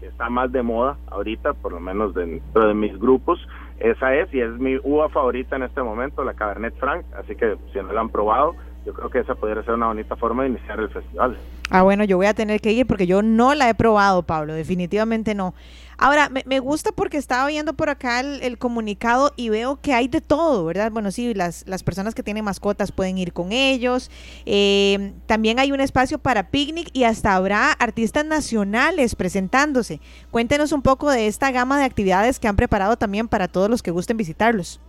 que 0.00 0.06
está 0.06 0.28
más 0.28 0.52
de 0.52 0.62
moda 0.62 0.96
ahorita, 1.08 1.54
por 1.54 1.72
lo 1.72 1.80
menos 1.80 2.14
dentro 2.14 2.68
de 2.68 2.74
mis 2.74 2.98
grupos. 2.98 3.40
Esa 3.78 4.14
es 4.14 4.32
y 4.34 4.40
es 4.40 4.50
mi 4.58 4.76
uva 4.82 5.08
favorita 5.08 5.56
en 5.56 5.62
este 5.62 5.82
momento, 5.82 6.24
la 6.24 6.34
Cabernet 6.34 6.76
Franc. 6.78 7.04
Así 7.16 7.36
que 7.36 7.56
si 7.72 7.78
no 7.78 7.92
la 7.92 8.00
han 8.00 8.08
probado, 8.08 8.56
yo 8.88 8.94
creo 8.94 9.10
que 9.10 9.18
esa 9.18 9.34
podría 9.34 9.62
ser 9.64 9.74
una 9.74 9.88
bonita 9.88 10.16
forma 10.16 10.44
de 10.44 10.48
iniciar 10.48 10.80
el 10.80 10.88
festival. 10.88 11.36
Ah, 11.68 11.82
bueno, 11.82 12.04
yo 12.04 12.16
voy 12.16 12.24
a 12.24 12.32
tener 12.32 12.58
que 12.58 12.72
ir 12.72 12.86
porque 12.86 13.06
yo 13.06 13.20
no 13.20 13.54
la 13.54 13.68
he 13.68 13.74
probado, 13.74 14.22
Pablo, 14.22 14.54
definitivamente 14.54 15.34
no. 15.34 15.52
Ahora, 15.98 16.30
me, 16.30 16.58
gusta 16.60 16.90
porque 16.92 17.18
estaba 17.18 17.46
viendo 17.48 17.74
por 17.74 17.90
acá 17.90 18.20
el, 18.20 18.56
comunicado 18.56 19.34
y 19.36 19.50
veo 19.50 19.78
que 19.82 19.92
hay 19.92 20.08
de 20.08 20.22
todo, 20.22 20.64
¿verdad? 20.64 20.90
Bueno, 20.90 21.10
sí, 21.10 21.34
las, 21.34 21.68
las 21.68 21.82
personas 21.82 22.14
que 22.14 22.22
tienen 22.22 22.46
mascotas 22.46 22.90
pueden 22.90 23.18
ir 23.18 23.34
con 23.34 23.52
ellos. 23.52 24.10
Eh, 24.46 25.12
también 25.26 25.58
hay 25.58 25.70
un 25.70 25.80
espacio 25.80 26.18
para 26.18 26.44
picnic 26.50 26.88
y 26.94 27.04
hasta 27.04 27.34
habrá 27.34 27.72
artistas 27.72 28.24
nacionales 28.24 29.14
presentándose. 29.14 30.00
Cuéntenos 30.30 30.72
un 30.72 30.80
poco 30.80 31.10
de 31.10 31.26
esta 31.26 31.50
gama 31.50 31.78
de 31.78 31.84
actividades 31.84 32.40
que 32.40 32.48
han 32.48 32.56
preparado 32.56 32.96
también 32.96 33.28
para 33.28 33.48
todos 33.48 33.68
los 33.68 33.82
que 33.82 33.90
gusten 33.90 34.16
visitarlos. 34.16 34.80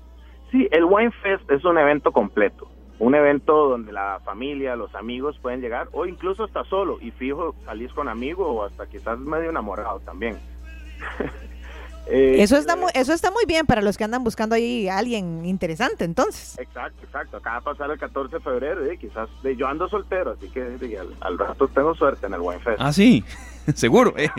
Sí, 0.52 0.70
el 0.72 0.86
Wine 0.86 1.12
Fest 1.22 1.52
es 1.52 1.66
un 1.66 1.78
evento 1.78 2.14
completo 2.14 2.70
un 3.00 3.16
evento 3.16 3.70
donde 3.70 3.92
la 3.94 4.20
familia, 4.24 4.76
los 4.76 4.94
amigos 4.94 5.40
pueden 5.42 5.62
llegar 5.62 5.88
o 5.94 6.06
incluso 6.06 6.44
hasta 6.44 6.64
solo 6.66 7.00
y 7.02 7.12
fijo 7.12 7.56
salís 7.66 7.92
con 7.94 8.10
amigos 8.10 8.48
o 8.50 8.64
hasta 8.66 8.88
quizás 8.88 9.18
medio 9.18 9.50
enamorado 9.50 10.00
también. 10.02 10.38
Eh, 12.12 12.42
eso 12.42 12.58
está 12.58 12.76
muy, 12.76 12.90
eso 12.96 13.14
está 13.14 13.30
muy 13.30 13.46
bien 13.46 13.68
para 13.68 13.84
los 13.84 13.96
que 13.96 14.04
andan 14.04 14.24
buscando 14.24 14.56
ahí 14.56 14.88
a 14.88 14.98
alguien 14.98 15.46
interesante, 15.46 16.06
entonces. 16.06 16.58
Exacto, 16.58 17.04
exacto. 17.04 17.38
Acaba 17.38 17.58
de 17.58 17.62
pasar 17.62 17.92
el 17.92 18.00
14 18.00 18.38
de 18.38 18.42
febrero, 18.42 18.86
¿eh? 18.86 18.98
quizás 18.98 19.30
yo 19.56 19.68
ando 19.68 19.88
soltero, 19.88 20.32
así 20.32 20.50
que 20.50 20.98
al, 21.22 21.38
rato 21.38 21.68
tengo 21.68 21.94
suerte 21.94 22.26
en 22.26 22.34
el 22.34 22.40
Wine 22.40 22.62
Fest. 22.62 22.78
Ah, 22.80 22.92
sí, 22.92 23.24
seguro. 23.76 24.16
¿eh? 24.18 24.32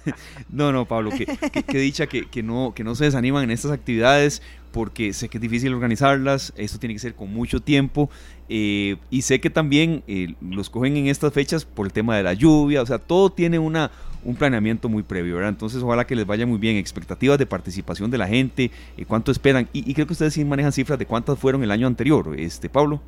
no, 0.48 0.72
no, 0.72 0.86
Pablo, 0.86 1.10
que, 1.10 1.78
dicha 1.78 2.06
que, 2.06 2.30
que, 2.30 2.42
no, 2.42 2.72
que 2.74 2.82
no 2.82 2.94
se 2.94 3.04
desaniman 3.04 3.44
en 3.44 3.50
estas 3.50 3.72
actividades 3.72 4.40
porque 4.70 5.12
sé 5.12 5.28
que 5.28 5.38
es 5.38 5.42
difícil 5.42 5.72
organizarlas, 5.74 6.52
esto 6.56 6.78
tiene 6.78 6.94
que 6.94 7.00
ser 7.00 7.14
con 7.14 7.32
mucho 7.32 7.60
tiempo 7.60 8.10
eh, 8.48 8.96
y 9.10 9.22
sé 9.22 9.40
que 9.40 9.50
también 9.50 10.02
eh, 10.06 10.34
los 10.40 10.70
cogen 10.70 10.96
en 10.96 11.08
estas 11.08 11.32
fechas 11.32 11.64
por 11.64 11.86
el 11.86 11.92
tema 11.92 12.16
de 12.16 12.22
la 12.22 12.34
lluvia, 12.34 12.82
o 12.82 12.86
sea, 12.86 12.98
todo 12.98 13.30
tiene 13.30 13.58
una, 13.58 13.90
un 14.24 14.36
planeamiento 14.36 14.88
muy 14.88 15.02
previo, 15.02 15.34
¿verdad? 15.34 15.50
Entonces 15.50 15.82
ojalá 15.82 16.06
que 16.06 16.16
les 16.16 16.26
vaya 16.26 16.46
muy 16.46 16.58
bien, 16.58 16.76
expectativas 16.76 17.38
de 17.38 17.46
participación 17.46 18.10
de 18.10 18.18
la 18.18 18.26
gente, 18.26 18.70
eh, 18.96 19.04
cuánto 19.06 19.32
esperan 19.32 19.68
y, 19.72 19.92
creo 19.94 20.06
que 20.06 20.12
ustedes 20.12 20.34
sí 20.34 20.44
manejan 20.44 20.72
cifras 20.72 20.98
de 20.98 21.06
cuántas 21.06 21.38
fueron 21.38 21.62
el 21.62 21.70
año 21.70 21.86
anterior, 21.86 22.34
este 22.38 22.68
Pablo. 22.68 23.00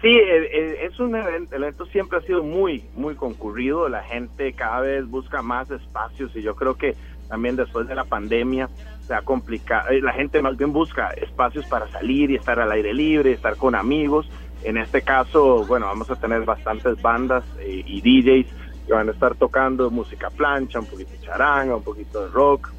Sí, 0.00 0.10
es 0.10 0.98
un 0.98 1.14
evento, 1.14 1.54
el 1.54 1.62
evento 1.62 1.86
siempre 1.86 2.18
ha 2.18 2.22
sido 2.22 2.42
muy, 2.42 2.82
muy 2.96 3.14
concurrido, 3.14 3.88
la 3.88 4.02
gente 4.02 4.52
cada 4.52 4.80
vez 4.80 5.06
busca 5.06 5.42
más 5.42 5.70
espacios 5.70 6.34
y 6.34 6.42
yo 6.42 6.56
creo 6.56 6.76
que 6.76 6.96
también 7.28 7.56
después 7.56 7.86
de 7.86 7.94
la 7.94 8.04
pandemia 8.04 8.68
se 9.06 9.14
ha 9.14 9.22
complicado, 9.22 9.90
eh, 9.90 10.00
la 10.00 10.12
gente 10.12 10.40
más 10.42 10.56
bien 10.56 10.72
busca 10.72 11.10
espacios 11.10 11.66
para 11.66 11.88
salir 11.88 12.30
y 12.30 12.36
estar 12.36 12.60
al 12.60 12.70
aire 12.72 12.94
libre, 12.94 13.32
estar 13.32 13.56
con 13.56 13.74
amigos. 13.74 14.28
En 14.62 14.76
este 14.76 15.02
caso, 15.02 15.64
bueno, 15.66 15.86
vamos 15.86 16.10
a 16.10 16.16
tener 16.16 16.44
bastantes 16.44 17.00
bandas 17.02 17.44
eh, 17.58 17.82
y 17.84 18.00
DJs 18.00 18.46
que 18.86 18.92
van 18.92 19.08
a 19.08 19.12
estar 19.12 19.34
tocando 19.34 19.90
música 19.90 20.30
plancha, 20.30 20.80
un 20.80 20.86
poquito 20.86 21.10
de 21.12 21.20
charanga, 21.20 21.76
un 21.76 21.82
poquito 21.82 22.24
de 22.24 22.30
rock, 22.30 22.72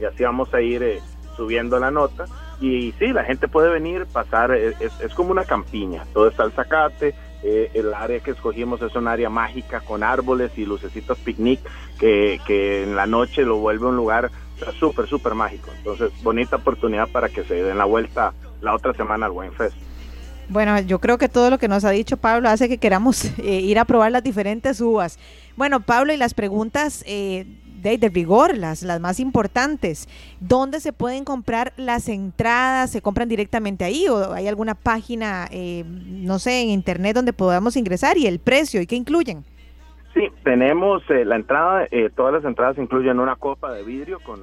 y 0.00 0.04
así 0.04 0.22
vamos 0.24 0.52
a 0.54 0.60
ir 0.60 0.82
eh, 0.82 1.00
subiendo 1.36 1.78
la 1.78 1.90
nota. 1.90 2.24
Y 2.60 2.92
sí, 2.98 3.08
la 3.08 3.24
gente 3.24 3.48
puede 3.48 3.70
venir, 3.70 4.06
pasar, 4.06 4.52
es, 4.52 4.76
es 4.80 5.14
como 5.14 5.32
una 5.32 5.44
campiña, 5.44 6.04
todo 6.12 6.28
está 6.28 6.44
al 6.44 6.52
zacate, 6.52 7.14
el 7.42 7.92
área 7.92 8.20
que 8.20 8.30
escogimos 8.30 8.80
es 8.82 8.94
un 8.94 9.08
área 9.08 9.28
mágica 9.28 9.80
con 9.80 10.04
árboles 10.04 10.56
y 10.56 10.64
lucecitas 10.64 11.18
picnic 11.18 11.58
que, 11.98 12.40
que 12.46 12.84
en 12.84 12.94
la 12.94 13.06
noche 13.06 13.42
lo 13.42 13.56
vuelve 13.56 13.86
un 13.86 13.96
lugar 13.96 14.30
súper, 14.78 15.08
súper 15.08 15.34
mágico. 15.34 15.70
Entonces, 15.76 16.10
bonita 16.22 16.56
oportunidad 16.56 17.08
para 17.08 17.28
que 17.28 17.44
se 17.44 17.62
den 17.62 17.78
la 17.78 17.84
vuelta 17.84 18.32
la 18.60 18.74
otra 18.74 18.94
semana 18.94 19.26
al 19.26 19.32
Wine 19.32 19.52
Fest. 19.52 19.76
Bueno, 20.48 20.78
yo 20.80 21.00
creo 21.00 21.18
que 21.18 21.28
todo 21.28 21.50
lo 21.50 21.58
que 21.58 21.68
nos 21.68 21.84
ha 21.84 21.90
dicho 21.90 22.16
Pablo 22.16 22.48
hace 22.48 22.68
que 22.68 22.78
queramos 22.78 23.24
eh, 23.38 23.60
ir 23.60 23.78
a 23.78 23.84
probar 23.84 24.12
las 24.12 24.22
diferentes 24.22 24.80
uvas. 24.80 25.18
Bueno, 25.56 25.80
Pablo, 25.80 26.12
y 26.12 26.16
las 26.16 26.34
preguntas 26.34 27.02
eh, 27.06 27.46
de, 27.82 27.98
de, 27.98 28.08
rigor, 28.08 28.56
las, 28.56 28.82
las 28.82 29.00
más 29.00 29.20
importantes. 29.20 30.08
¿Dónde 30.40 30.80
se 30.80 30.92
pueden 30.92 31.24
comprar 31.24 31.72
las 31.76 32.08
entradas? 32.08 32.90
¿Se 32.90 33.02
compran 33.02 33.28
directamente 33.28 33.84
ahí 33.84 34.08
o 34.08 34.32
hay 34.32 34.46
alguna 34.46 34.74
página, 34.74 35.48
eh, 35.50 35.84
no 35.86 36.38
sé, 36.38 36.62
en 36.62 36.70
internet 36.70 37.14
donde 37.14 37.32
podamos 37.32 37.76
ingresar? 37.76 38.16
¿Y 38.18 38.26
el 38.26 38.38
precio? 38.38 38.80
¿Y 38.80 38.86
qué 38.86 38.96
incluyen? 38.96 39.44
Sí, 40.14 40.28
tenemos 40.44 41.02
eh, 41.08 41.24
la 41.24 41.36
entrada, 41.36 41.86
eh, 41.90 42.10
todas 42.14 42.34
las 42.34 42.44
entradas 42.44 42.76
incluyen 42.76 43.18
una 43.18 43.36
copa 43.36 43.72
de 43.72 43.82
vidrio 43.82 44.20
con, 44.20 44.40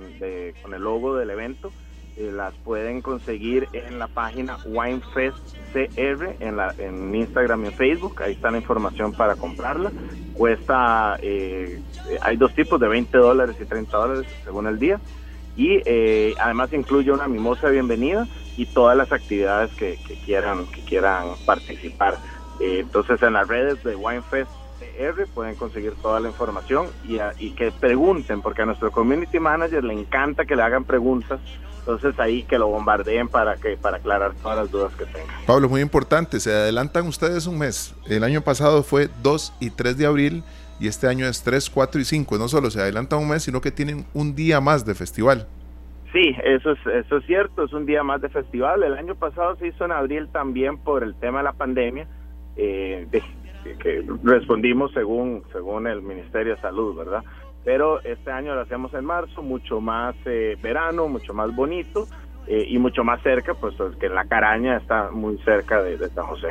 con 0.61 0.73
el 0.73 0.81
logo 0.81 1.15
del 1.15 1.29
evento. 1.29 1.71
Eh, 2.17 2.31
las 2.33 2.55
pueden 2.55 3.01
conseguir 3.01 3.67
en 3.73 3.99
la 3.99 4.07
página 4.07 4.57
Winefest 4.65 5.37
CR 5.71 6.35
en, 6.39 6.57
la, 6.57 6.73
en 6.79 7.13
Instagram 7.13 7.65
y 7.65 7.67
en 7.67 7.73
Facebook. 7.73 8.21
Ahí 8.23 8.33
está 8.33 8.49
la 8.49 8.57
información 8.57 9.13
para 9.13 9.35
comprarla. 9.35 9.91
Cuesta, 10.33 11.15
hay 11.15 12.37
dos 12.37 12.53
tipos 12.55 12.79
de 12.79 12.87
20 12.87 13.17
dólares 13.17 13.55
y 13.61 13.65
30 13.65 13.95
dólares 13.95 14.27
según 14.43 14.65
el 14.65 14.79
día. 14.79 14.99
Y 15.55 15.81
además 16.39 16.73
incluye 16.73 17.11
una 17.11 17.27
mimosa 17.27 17.67
de 17.67 17.73
bienvenida 17.73 18.25
y 18.57 18.65
todas 18.65 18.97
las 18.97 19.11
actividades 19.11 19.71
que, 19.75 19.99
que 20.07 20.15
quieran, 20.15 20.65
que 20.67 20.81
quieran 20.81 21.27
participar. 21.45 22.15
entonces 22.59 23.21
en 23.21 23.33
las 23.33 23.47
redes 23.47 23.83
de 23.83 23.95
Winefest 23.95 24.49
pueden 25.33 25.55
conseguir 25.55 25.93
toda 26.01 26.19
la 26.19 26.29
información 26.29 26.87
y, 27.07 27.51
que 27.51 27.71
pregunten, 27.71 28.41
porque 28.41 28.61
a 28.61 28.65
nuestro 28.65 28.91
community 28.91 29.39
manager 29.39 29.83
le 29.83 29.93
encanta 29.93 30.45
que 30.45 30.55
le 30.55 30.61
hagan 30.61 30.83
preguntas. 30.83 31.39
Entonces 31.79 32.19
ahí 32.19 32.43
que 32.43 32.59
lo 32.59 32.67
bombardeen 32.67 33.29
para 33.29 33.55
que 33.55 33.75
para 33.77 33.97
aclarar 33.97 34.33
todas 34.43 34.57
las 34.57 34.69
dudas 34.69 34.93
que 34.95 35.05
tengan. 35.05 35.33
Pablo, 35.47 35.69
muy 35.69 35.81
importante, 35.81 36.39
se 36.39 36.51
adelantan 36.51 37.07
ustedes 37.07 37.47
un 37.47 37.57
mes. 37.57 37.95
El 38.07 38.23
año 38.23 38.41
pasado 38.41 38.83
fue 38.83 39.09
2 39.23 39.53
y 39.59 39.69
3 39.71 39.97
de 39.97 40.05
abril 40.05 40.43
y 40.79 40.87
este 40.87 41.07
año 41.07 41.25
es 41.25 41.41
3, 41.43 41.69
4 41.69 42.01
y 42.01 42.05
5. 42.05 42.37
No 42.37 42.47
solo 42.47 42.69
se 42.69 42.81
adelantan 42.81 43.19
un 43.19 43.29
mes, 43.29 43.43
sino 43.43 43.61
que 43.61 43.71
tienen 43.71 44.05
un 44.13 44.35
día 44.35 44.61
más 44.61 44.85
de 44.85 44.93
festival. 44.93 45.47
Sí, 46.11 46.35
eso 46.43 46.71
es, 46.71 46.79
eso 46.85 47.17
es 47.17 47.25
cierto, 47.25 47.63
es 47.63 47.73
un 47.73 47.85
día 47.85 48.03
más 48.03 48.21
de 48.21 48.29
festival. 48.29 48.83
El 48.83 48.93
año 48.93 49.15
pasado 49.15 49.55
se 49.55 49.67
hizo 49.67 49.85
en 49.85 49.91
abril 49.91 50.27
también 50.31 50.77
por 50.77 51.03
el 51.03 51.15
tema 51.15 51.39
de 51.39 51.43
la 51.45 51.53
pandemia. 51.53 52.07
Eh, 52.55 53.07
que, 53.63 54.03
respondimos 54.23 54.91
según, 54.93 55.43
según 55.51 55.87
el 55.87 56.01
Ministerio 56.01 56.55
de 56.55 56.61
Salud, 56.61 56.95
¿verdad? 56.95 57.23
Pero 57.63 58.01
este 58.01 58.31
año 58.31 58.55
lo 58.55 58.61
hacemos 58.61 58.93
en 58.93 59.05
marzo, 59.05 59.41
mucho 59.41 59.81
más 59.81 60.15
eh, 60.25 60.57
verano, 60.61 61.07
mucho 61.07 61.33
más 61.33 61.53
bonito 61.55 62.07
eh, 62.47 62.65
y 62.67 62.77
mucho 62.77 63.03
más 63.03 63.21
cerca, 63.21 63.53
pues 63.53 63.75
que 63.99 64.09
la 64.09 64.25
caraña 64.25 64.77
está 64.77 65.11
muy 65.11 65.37
cerca 65.39 65.83
de 65.83 65.97
San 66.09 66.25
José. 66.25 66.49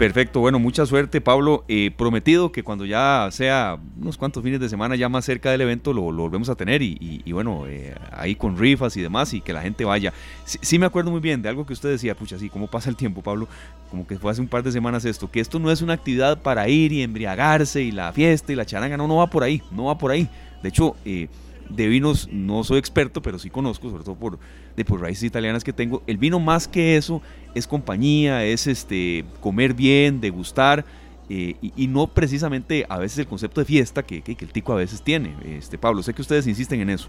Perfecto, 0.00 0.40
bueno, 0.40 0.58
mucha 0.58 0.86
suerte, 0.86 1.20
Pablo. 1.20 1.62
Eh, 1.68 1.90
prometido 1.94 2.50
que 2.52 2.62
cuando 2.62 2.86
ya 2.86 3.28
sea 3.32 3.78
unos 4.00 4.16
cuantos 4.16 4.42
fines 4.42 4.58
de 4.58 4.70
semana 4.70 4.96
ya 4.96 5.10
más 5.10 5.26
cerca 5.26 5.50
del 5.50 5.60
evento 5.60 5.92
lo, 5.92 6.00
volvemos 6.00 6.48
a 6.48 6.54
tener 6.54 6.80
y, 6.80 7.22
bueno, 7.32 7.66
eh, 7.66 7.94
ahí 8.10 8.34
con 8.34 8.56
rifas 8.56 8.96
y 8.96 9.02
demás 9.02 9.34
y 9.34 9.42
que 9.42 9.52
la 9.52 9.60
gente 9.60 9.84
vaya. 9.84 10.14
Sí, 10.46 10.78
me 10.78 10.86
acuerdo 10.86 11.10
muy 11.10 11.20
bien 11.20 11.42
de 11.42 11.50
algo 11.50 11.66
que 11.66 11.74
usted 11.74 11.90
decía, 11.90 12.14
pucha, 12.14 12.38
sí, 12.38 12.48
¿cómo 12.48 12.66
pasa 12.66 12.88
el 12.88 12.96
tiempo, 12.96 13.20
Pablo? 13.20 13.46
Como 13.90 14.06
que 14.06 14.18
fue 14.18 14.32
hace 14.32 14.40
un 14.40 14.48
par 14.48 14.62
de 14.62 14.72
semanas 14.72 15.04
esto, 15.04 15.30
que 15.30 15.38
esto 15.38 15.58
no 15.58 15.70
es 15.70 15.82
una 15.82 15.92
actividad 15.92 16.40
para 16.40 16.66
ir 16.66 16.92
y 16.92 17.02
embriagarse 17.02 17.82
y 17.82 17.92
la 17.92 18.10
fiesta 18.14 18.54
y 18.54 18.56
la 18.56 18.64
charanga, 18.64 18.96
no, 18.96 19.06
no 19.06 19.16
va 19.16 19.26
por 19.26 19.42
ahí, 19.42 19.60
no 19.70 19.84
va 19.84 19.98
por 19.98 20.12
ahí. 20.12 20.30
De 20.62 20.70
hecho, 20.70 20.96
eh, 21.04 21.28
de 21.68 21.88
vinos 21.88 22.26
no 22.32 22.64
soy 22.64 22.78
experto, 22.78 23.20
pero 23.20 23.38
sí 23.38 23.50
conozco, 23.50 23.90
sobre 23.90 24.04
todo 24.04 24.14
por, 24.14 24.38
de 24.76 24.84
por 24.84 25.00
raíces 25.00 25.24
italianas 25.24 25.64
que 25.64 25.72
tengo. 25.72 26.02
El 26.06 26.18
vino 26.18 26.40
más 26.40 26.68
que 26.68 26.96
eso 26.96 27.22
es 27.54 27.66
compañía, 27.66 28.44
es 28.44 28.66
este 28.66 29.24
comer 29.40 29.74
bien, 29.74 30.20
degustar. 30.20 30.84
Eh, 31.32 31.54
y, 31.60 31.86
no 31.86 32.08
precisamente 32.08 32.84
a 32.88 32.98
veces 32.98 33.20
el 33.20 33.26
concepto 33.28 33.60
de 33.60 33.64
fiesta 33.64 34.02
que, 34.02 34.20
que, 34.20 34.36
el 34.40 34.52
tico 34.52 34.72
a 34.72 34.76
veces 34.76 35.00
tiene. 35.00 35.36
Este 35.44 35.78
Pablo, 35.78 36.02
sé 36.02 36.12
que 36.12 36.22
ustedes 36.22 36.44
insisten 36.48 36.80
en 36.80 36.90
eso. 36.90 37.08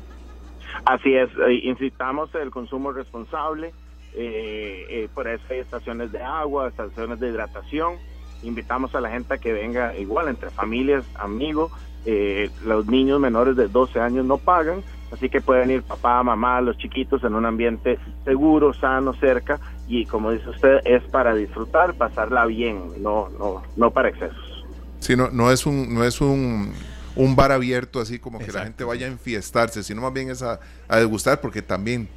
Así 0.85 1.15
es, 1.15 1.27
eh, 1.47 1.53
incitamos 1.63 2.33
el 2.35 2.51
consumo 2.51 2.91
responsable, 2.91 3.73
eh, 4.13 5.07
por 5.15 5.27
eso 5.27 5.43
hay 5.49 5.59
estaciones 5.59 6.11
de 6.11 6.21
agua, 6.21 6.67
estaciones 6.67 7.19
de 7.19 7.29
hidratación, 7.29 7.95
invitamos 8.43 8.93
a 8.95 9.01
la 9.01 9.09
gente 9.09 9.33
a 9.33 9.37
que 9.37 9.53
venga 9.53 9.95
igual 9.97 10.27
entre 10.27 10.49
familias, 10.49 11.03
amigos, 11.15 11.71
eh, 12.05 12.49
los 12.65 12.87
niños 12.87 13.19
menores 13.19 13.55
de 13.55 13.67
12 13.67 13.99
años 13.99 14.25
no 14.25 14.37
pagan, 14.37 14.81
así 15.11 15.29
que 15.29 15.41
pueden 15.41 15.71
ir 15.71 15.83
papá, 15.83 16.21
mamá, 16.23 16.61
los 16.61 16.77
chiquitos 16.77 17.23
en 17.23 17.35
un 17.35 17.45
ambiente 17.45 17.99
seguro, 18.23 18.73
sano, 18.73 19.13
cerca 19.13 19.59
y 19.87 20.05
como 20.05 20.31
dice 20.31 20.49
usted 20.49 20.79
es 20.85 21.03
para 21.03 21.33
disfrutar, 21.35 21.93
pasarla 21.95 22.45
bien, 22.45 23.01
no 23.01 23.29
no 23.37 23.63
no 23.75 23.91
para 23.91 24.09
excesos. 24.09 24.65
Sí, 24.99 25.15
no, 25.15 25.29
no 25.31 25.51
es 25.51 25.65
un 25.65 25.93
no 25.93 26.03
es 26.03 26.21
un, 26.21 26.73
un 27.15 27.35
bar 27.35 27.51
abierto 27.51 27.99
así 27.99 28.19
como 28.19 28.39
que 28.39 28.51
la 28.51 28.63
gente 28.63 28.83
vaya 28.83 29.07
a 29.07 29.09
enfiestarse, 29.09 29.83
sino 29.83 30.01
más 30.01 30.13
bien 30.13 30.29
es 30.29 30.41
a, 30.41 30.59
a 30.87 30.97
degustar 30.97 31.41
porque 31.41 31.61
también 31.61 32.07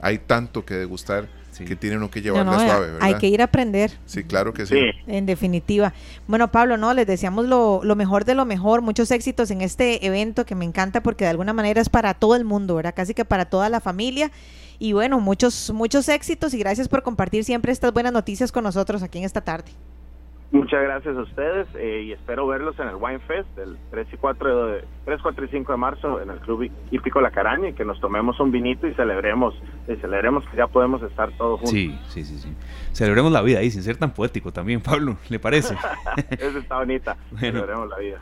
hay 0.00 0.18
tanto 0.18 0.64
que 0.64 0.74
degustar 0.74 1.28
que 1.58 1.76
tiene 1.76 1.96
uno 1.96 2.10
que 2.10 2.20
llevarla 2.20 2.58
suave, 2.58 2.86
¿verdad? 2.86 3.02
Hay 3.02 3.14
que 3.14 3.28
ir 3.28 3.40
a 3.40 3.44
aprender. 3.44 3.92
Sí, 4.06 4.24
claro 4.24 4.52
que 4.52 4.66
sí. 4.66 4.78
En 5.06 5.26
definitiva. 5.26 5.92
Bueno, 6.26 6.50
Pablo, 6.50 6.76
no, 6.76 6.92
les 6.94 7.06
deseamos 7.06 7.46
lo, 7.46 7.82
mejor 7.94 8.24
de 8.24 8.34
lo 8.34 8.44
mejor, 8.44 8.82
muchos 8.82 9.10
éxitos 9.10 9.50
en 9.50 9.60
este 9.60 10.04
evento 10.06 10.44
que 10.44 10.54
me 10.54 10.64
encanta 10.64 11.02
porque 11.02 11.24
de 11.24 11.30
alguna 11.30 11.52
manera 11.52 11.80
es 11.80 11.88
para 11.88 12.14
todo 12.14 12.34
el 12.36 12.44
mundo, 12.44 12.74
¿verdad? 12.74 12.94
Casi 12.96 13.14
que 13.14 13.24
para 13.24 13.44
toda 13.44 13.68
la 13.68 13.80
familia. 13.80 14.30
Y 14.78 14.92
bueno, 14.92 15.20
muchos, 15.20 15.72
muchos 15.72 16.08
éxitos 16.08 16.52
y 16.54 16.58
gracias 16.58 16.88
por 16.88 17.02
compartir 17.02 17.44
siempre 17.44 17.72
estas 17.72 17.92
buenas 17.92 18.12
noticias 18.12 18.50
con 18.50 18.64
nosotros 18.64 19.02
aquí 19.02 19.18
en 19.18 19.24
esta 19.24 19.40
tarde. 19.40 19.70
Muchas 20.54 20.84
gracias 20.84 21.16
a 21.16 21.20
ustedes 21.22 21.66
eh, 21.74 22.02
y 22.06 22.12
espero 22.12 22.46
verlos 22.46 22.78
en 22.78 22.86
el 22.86 22.94
Wine 22.94 23.18
Fest 23.18 23.48
del 23.56 23.76
3 23.90 24.06
y 24.12 24.16
4 24.16 24.66
de 24.66 24.84
3, 25.04 25.20
4 25.20 25.44
y 25.46 25.48
5 25.48 25.72
de 25.72 25.78
marzo 25.78 26.22
en 26.22 26.30
el 26.30 26.38
Club 26.38 26.70
Hípico 26.92 27.20
La 27.20 27.32
Caraña 27.32 27.70
y 27.70 27.72
que 27.72 27.84
nos 27.84 28.00
tomemos 28.00 28.38
un 28.38 28.52
vinito 28.52 28.86
y 28.86 28.94
celebremos 28.94 29.60
y 29.88 29.96
celebremos 29.96 30.48
que 30.48 30.56
ya 30.56 30.68
podemos 30.68 31.02
estar 31.02 31.32
todos 31.32 31.58
juntos. 31.58 31.70
Sí, 31.70 31.98
sí, 32.06 32.24
sí, 32.24 32.38
sí. 32.38 32.54
Celebremos 32.92 33.32
la 33.32 33.42
vida 33.42 33.58
ahí 33.58 33.70
sin 33.72 33.82
ser 33.82 33.96
tan 33.96 34.14
poético 34.14 34.52
también, 34.52 34.80
Pablo, 34.80 35.16
¿le 35.28 35.40
parece? 35.40 35.74
Eso 36.38 36.58
está 36.60 36.78
bonita. 36.78 37.16
Celebremos 37.36 37.88
la 37.88 37.98
vida. 37.98 38.20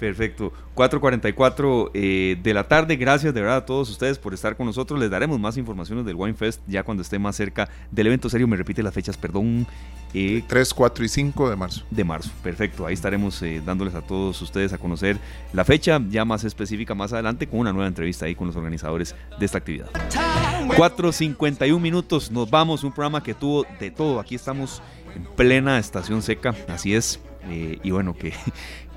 Perfecto. 0.00 0.50
4.44 0.74 1.90
eh, 1.92 2.38
de 2.42 2.54
la 2.54 2.66
tarde. 2.66 2.96
Gracias 2.96 3.34
de 3.34 3.40
verdad 3.42 3.58
a 3.58 3.66
todos 3.66 3.90
ustedes 3.90 4.18
por 4.18 4.32
estar 4.32 4.56
con 4.56 4.64
nosotros. 4.64 4.98
Les 4.98 5.10
daremos 5.10 5.38
más 5.38 5.58
informaciones 5.58 6.06
del 6.06 6.16
Wine 6.16 6.32
Fest 6.32 6.62
ya 6.66 6.82
cuando 6.82 7.02
esté 7.02 7.18
más 7.18 7.36
cerca 7.36 7.68
del 7.90 8.06
evento 8.06 8.30
serio. 8.30 8.48
Me 8.48 8.56
repite 8.56 8.82
las 8.82 8.94
fechas, 8.94 9.18
perdón. 9.18 9.66
Eh, 10.14 10.42
3, 10.46 10.72
4 10.72 11.04
y 11.04 11.08
5 11.08 11.50
de 11.50 11.56
marzo. 11.56 11.84
De 11.90 12.02
marzo, 12.02 12.30
perfecto. 12.42 12.86
Ahí 12.86 12.94
estaremos 12.94 13.42
eh, 13.42 13.60
dándoles 13.64 13.94
a 13.94 14.00
todos 14.00 14.40
ustedes 14.40 14.72
a 14.72 14.78
conocer 14.78 15.18
la 15.52 15.66
fecha 15.66 16.00
ya 16.08 16.24
más 16.24 16.44
específica 16.44 16.94
más 16.94 17.12
adelante 17.12 17.46
con 17.46 17.60
una 17.60 17.72
nueva 17.72 17.86
entrevista 17.86 18.24
ahí 18.24 18.34
con 18.34 18.46
los 18.46 18.56
organizadores 18.56 19.14
de 19.38 19.44
esta 19.44 19.58
actividad. 19.58 19.90
4.51 19.92 21.78
minutos. 21.78 22.30
Nos 22.30 22.48
vamos. 22.48 22.84
Un 22.84 22.92
programa 22.92 23.22
que 23.22 23.34
tuvo 23.34 23.66
de 23.78 23.90
todo. 23.90 24.18
Aquí 24.18 24.34
estamos 24.34 24.80
en 25.14 25.24
plena 25.36 25.78
estación 25.78 26.22
seca. 26.22 26.54
Así 26.68 26.94
es. 26.94 27.20
Eh, 27.48 27.78
y 27.82 27.90
bueno, 27.90 28.14
que, 28.14 28.32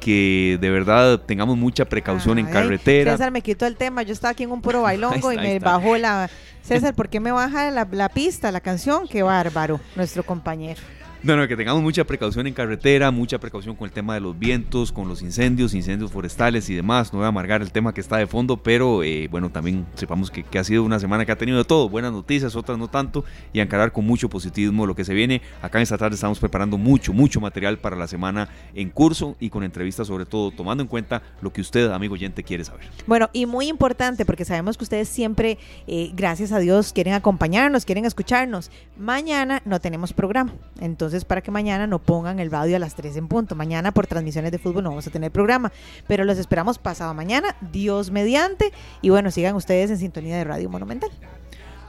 que 0.04 0.58
de 0.60 0.70
verdad 0.70 1.20
tengamos 1.20 1.58
mucha 1.58 1.86
precaución 1.86 2.38
en 2.38 2.48
carretera. 2.48 3.14
César 3.14 3.32
me 3.32 3.42
quitó 3.42 3.66
el 3.66 3.78
tema, 3.78 4.04
yo 4.04 4.12
estaba 4.12 4.32
aquí 4.32 4.44
en 4.44 4.52
un 4.52 4.62
puro 4.62 4.82
bailongo 4.82 5.32
y 5.34 5.38
me 5.38 5.60
bajó 5.60 5.98
la... 5.98 6.30
César, 6.62 6.94
¿por 6.94 7.10
qué 7.10 7.20
me 7.20 7.32
baja 7.32 7.72
la, 7.72 7.88
la 7.92 8.10
pista, 8.10 8.52
la 8.52 8.62
canción? 8.62 9.08
Qué 9.08 9.22
bárbaro, 9.22 9.80
nuestro 9.96 10.24
compañero. 10.24 10.82
No, 11.24 11.38
no, 11.38 11.48
que 11.48 11.56
tengamos 11.56 11.82
mucha 11.82 12.04
precaución 12.04 12.48
en 12.48 12.54
carretera, 12.54 13.10
mucha 13.10 13.40
precaución 13.40 13.78
con 13.78 13.86
el 13.86 13.94
tema 13.94 14.14
de 14.14 14.20
los 14.20 14.38
vientos, 14.38 14.91
con 14.91 15.08
los 15.08 15.22
incendios, 15.22 15.74
incendios 15.74 16.12
forestales 16.12 16.70
y 16.70 16.76
demás. 16.76 17.14
No 17.14 17.20
voy 17.20 17.26
a 17.26 17.30
amargar 17.30 17.62
el 17.62 17.72
tema 17.72 17.94
que 17.94 18.02
está 18.02 18.18
de 18.18 18.28
fondo, 18.28 18.58
pero 18.58 19.04
eh, 19.04 19.30
bueno, 19.32 19.50
también 19.50 19.86
sepamos 19.95 20.30
que, 20.30 20.44
ha 20.60 20.64
sido 20.66 20.84
una 20.84 21.00
semana 21.00 21.26
que 21.26 21.32
ha 21.32 21.38
tenido 21.38 21.60
de 21.60 21.64
todo, 21.64 21.88
buenas 21.88 22.12
noticias, 22.12 22.58
otras 22.58 22.78
no 22.78 22.90
tanto, 22.90 23.24
y 23.54 23.62
encarar 23.62 23.94
con 23.94 24.06
mucho 24.06 24.28
positivismo 24.28 24.86
lo 24.86 24.95
que 24.95 25.06
se 25.06 25.14
viene. 25.14 25.41
Acá 25.62 25.78
en 25.78 25.84
esta 25.84 25.98
tarde 25.98 26.16
estamos 26.16 26.40
preparando 26.40 26.78
mucho, 26.78 27.14
mucho 27.14 27.40
material 27.40 27.78
para 27.78 27.95
la 27.95 28.10
semana 28.10 28.50
en 28.76 28.90
curso 28.90 29.38
y 29.40 29.50
con 29.50 29.64
entrevistas 29.64 30.08
sobre 30.08 30.26
todo, 30.26 30.52
tomando 30.52 30.84
en 30.84 30.90
cuenta 30.90 31.22
lo 31.40 31.54
que 31.54 31.62
usted, 31.62 31.90
amigo 31.90 32.16
oyente, 32.16 32.44
quiere 32.44 32.66
saber. 32.66 32.90
Bueno, 33.08 33.30
y 33.32 33.45
muy 33.45 33.70
importante, 33.70 34.26
porque 34.26 34.44
sabemos 34.44 34.78
que 34.78 34.84
ustedes 34.84 35.08
siempre, 35.08 35.58
eh, 35.88 36.12
gracias 36.14 36.52
a 36.52 36.60
Dios, 36.60 36.91
quieren 36.91 37.14
acompañarnos, 37.14 37.86
quieren 37.86 38.04
escucharnos. 38.04 38.72
Mañana 38.98 39.62
no 39.64 39.80
tenemos 39.80 40.12
programa, 40.12 40.52
entonces 40.82 41.12
para 41.23 41.41
que 41.41 41.52
mañana 41.52 41.85
no 41.88 41.99
pongan 41.99 42.40
el 42.40 42.49
radio 42.49 42.76
a 42.76 42.80
las 42.80 42.95
3 42.95 43.15
en 43.18 43.27
punto. 43.27 43.56
Mañana 43.56 43.91
por 43.91 44.07
transmisiones 44.07 44.52
de 44.52 44.57
fútbol 44.57 44.84
no 44.84 44.90
vamos 44.90 45.07
a 45.07 45.11
tener 45.11 45.31
programa, 45.31 45.72
pero 46.07 46.26
los 46.26 46.38
esperamos 46.38 46.80
pasado 46.80 47.14
mañana, 47.14 47.56
Dios 47.72 48.10
mediante. 48.11 48.73
Y 49.02 49.10
bueno, 49.10 49.31
sigan 49.31 49.56
ustedes 49.56 49.91
en 49.91 49.98
sintonía 49.99 50.38
de 50.38 50.44
Radio 50.44 50.69
Monumental. 50.69 51.11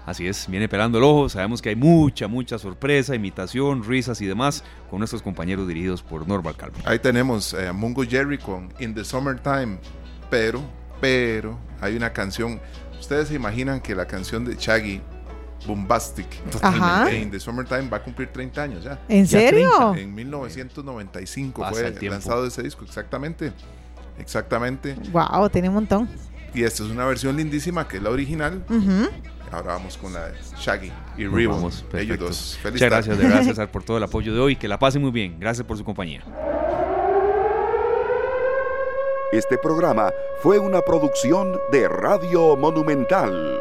Así 0.07 0.29
es, 0.29 0.47
viene 0.49 0.69
pelando 0.69 0.99
el 0.99 1.05
ojo. 1.05 1.29
Sabemos 1.29 1.63
que 1.63 1.71
hay 1.71 1.77
mucha, 1.77 2.29
mucha 2.29 2.59
sorpresa, 2.59 3.15
imitación, 3.15 3.83
risas 3.85 4.21
y 4.21 4.27
demás 4.27 4.63
con 4.91 4.99
nuestros 4.99 5.23
compañeros 5.23 5.67
dirigidos 5.67 6.03
por 6.03 6.29
Norval 6.29 6.57
Calvo. 6.57 6.77
Ahí 6.85 6.99
tenemos 6.99 7.55
a 7.55 7.73
Mungo 7.73 8.05
Jerry 8.05 8.37
con 8.37 8.69
In 8.81 8.95
the 8.95 9.05
Summertime, 9.05 9.79
pero, 10.29 10.61
pero 11.01 11.59
hay 11.81 11.97
una 11.97 12.13
canción. 12.13 12.61
Ustedes 13.01 13.29
se 13.29 13.35
imaginan 13.35 13.81
que 13.81 13.95
la 13.95 14.07
canción 14.07 14.45
de 14.45 14.57
Shaggy 14.57 15.01
Bombastic. 15.67 16.27
En 17.11 17.31
The 17.31 17.41
Summertime 17.41 17.89
va 17.89 17.99
a 17.99 18.03
cumplir 18.03 18.29
30 18.29 18.63
años 18.63 18.85
ya. 18.85 19.01
¿En 19.09 19.27
serio? 19.27 19.95
En 19.95 20.15
1995 20.15 21.67
fue 21.71 21.95
lanzado 22.09 22.47
ese 22.47 22.63
disco, 22.63 22.85
exactamente. 22.85 23.53
Exactamente. 24.19 24.97
Wow, 25.13 25.49
tiene 25.51 25.69
un 25.69 25.75
montón. 25.75 26.09
Y 26.55 26.63
esta 26.63 26.85
es 26.85 26.91
una 26.91 27.05
versión 27.05 27.37
lindísima 27.37 27.89
que 27.89 27.97
es 27.97 28.03
la 28.03 28.11
original. 28.11 28.65
Ahora 29.51 29.75
vamos 29.75 29.97
con 29.97 30.13
la 30.13 30.29
de 30.29 30.35
Shaggy 30.59 30.91
y 31.17 31.27
Reebok. 31.27 31.73
Ellos 31.95 32.19
dos. 32.19 32.59
Feliz 32.63 32.81
Muchas 32.81 32.91
gracias 32.91 33.19
de 33.19 33.25
verdad, 33.25 33.43
César, 33.45 33.71
por 33.71 33.85
todo 33.85 33.99
el 33.99 34.03
apoyo 34.03 34.35
de 34.35 34.41
hoy. 34.41 34.57
Que 34.57 34.69
la 34.69 34.79
pasen 34.79 35.03
muy 35.03 35.11
bien. 35.11 35.39
Gracias 35.39 35.67
por 35.67 35.77
su 35.77 35.85
compañía. 35.85 36.25
Este 39.33 39.59
programa 39.59 40.13
fue 40.43 40.59
una 40.61 40.81
producción 40.81 41.59
de 41.73 41.89
Radio 41.89 42.57
Monumental. 42.57 43.61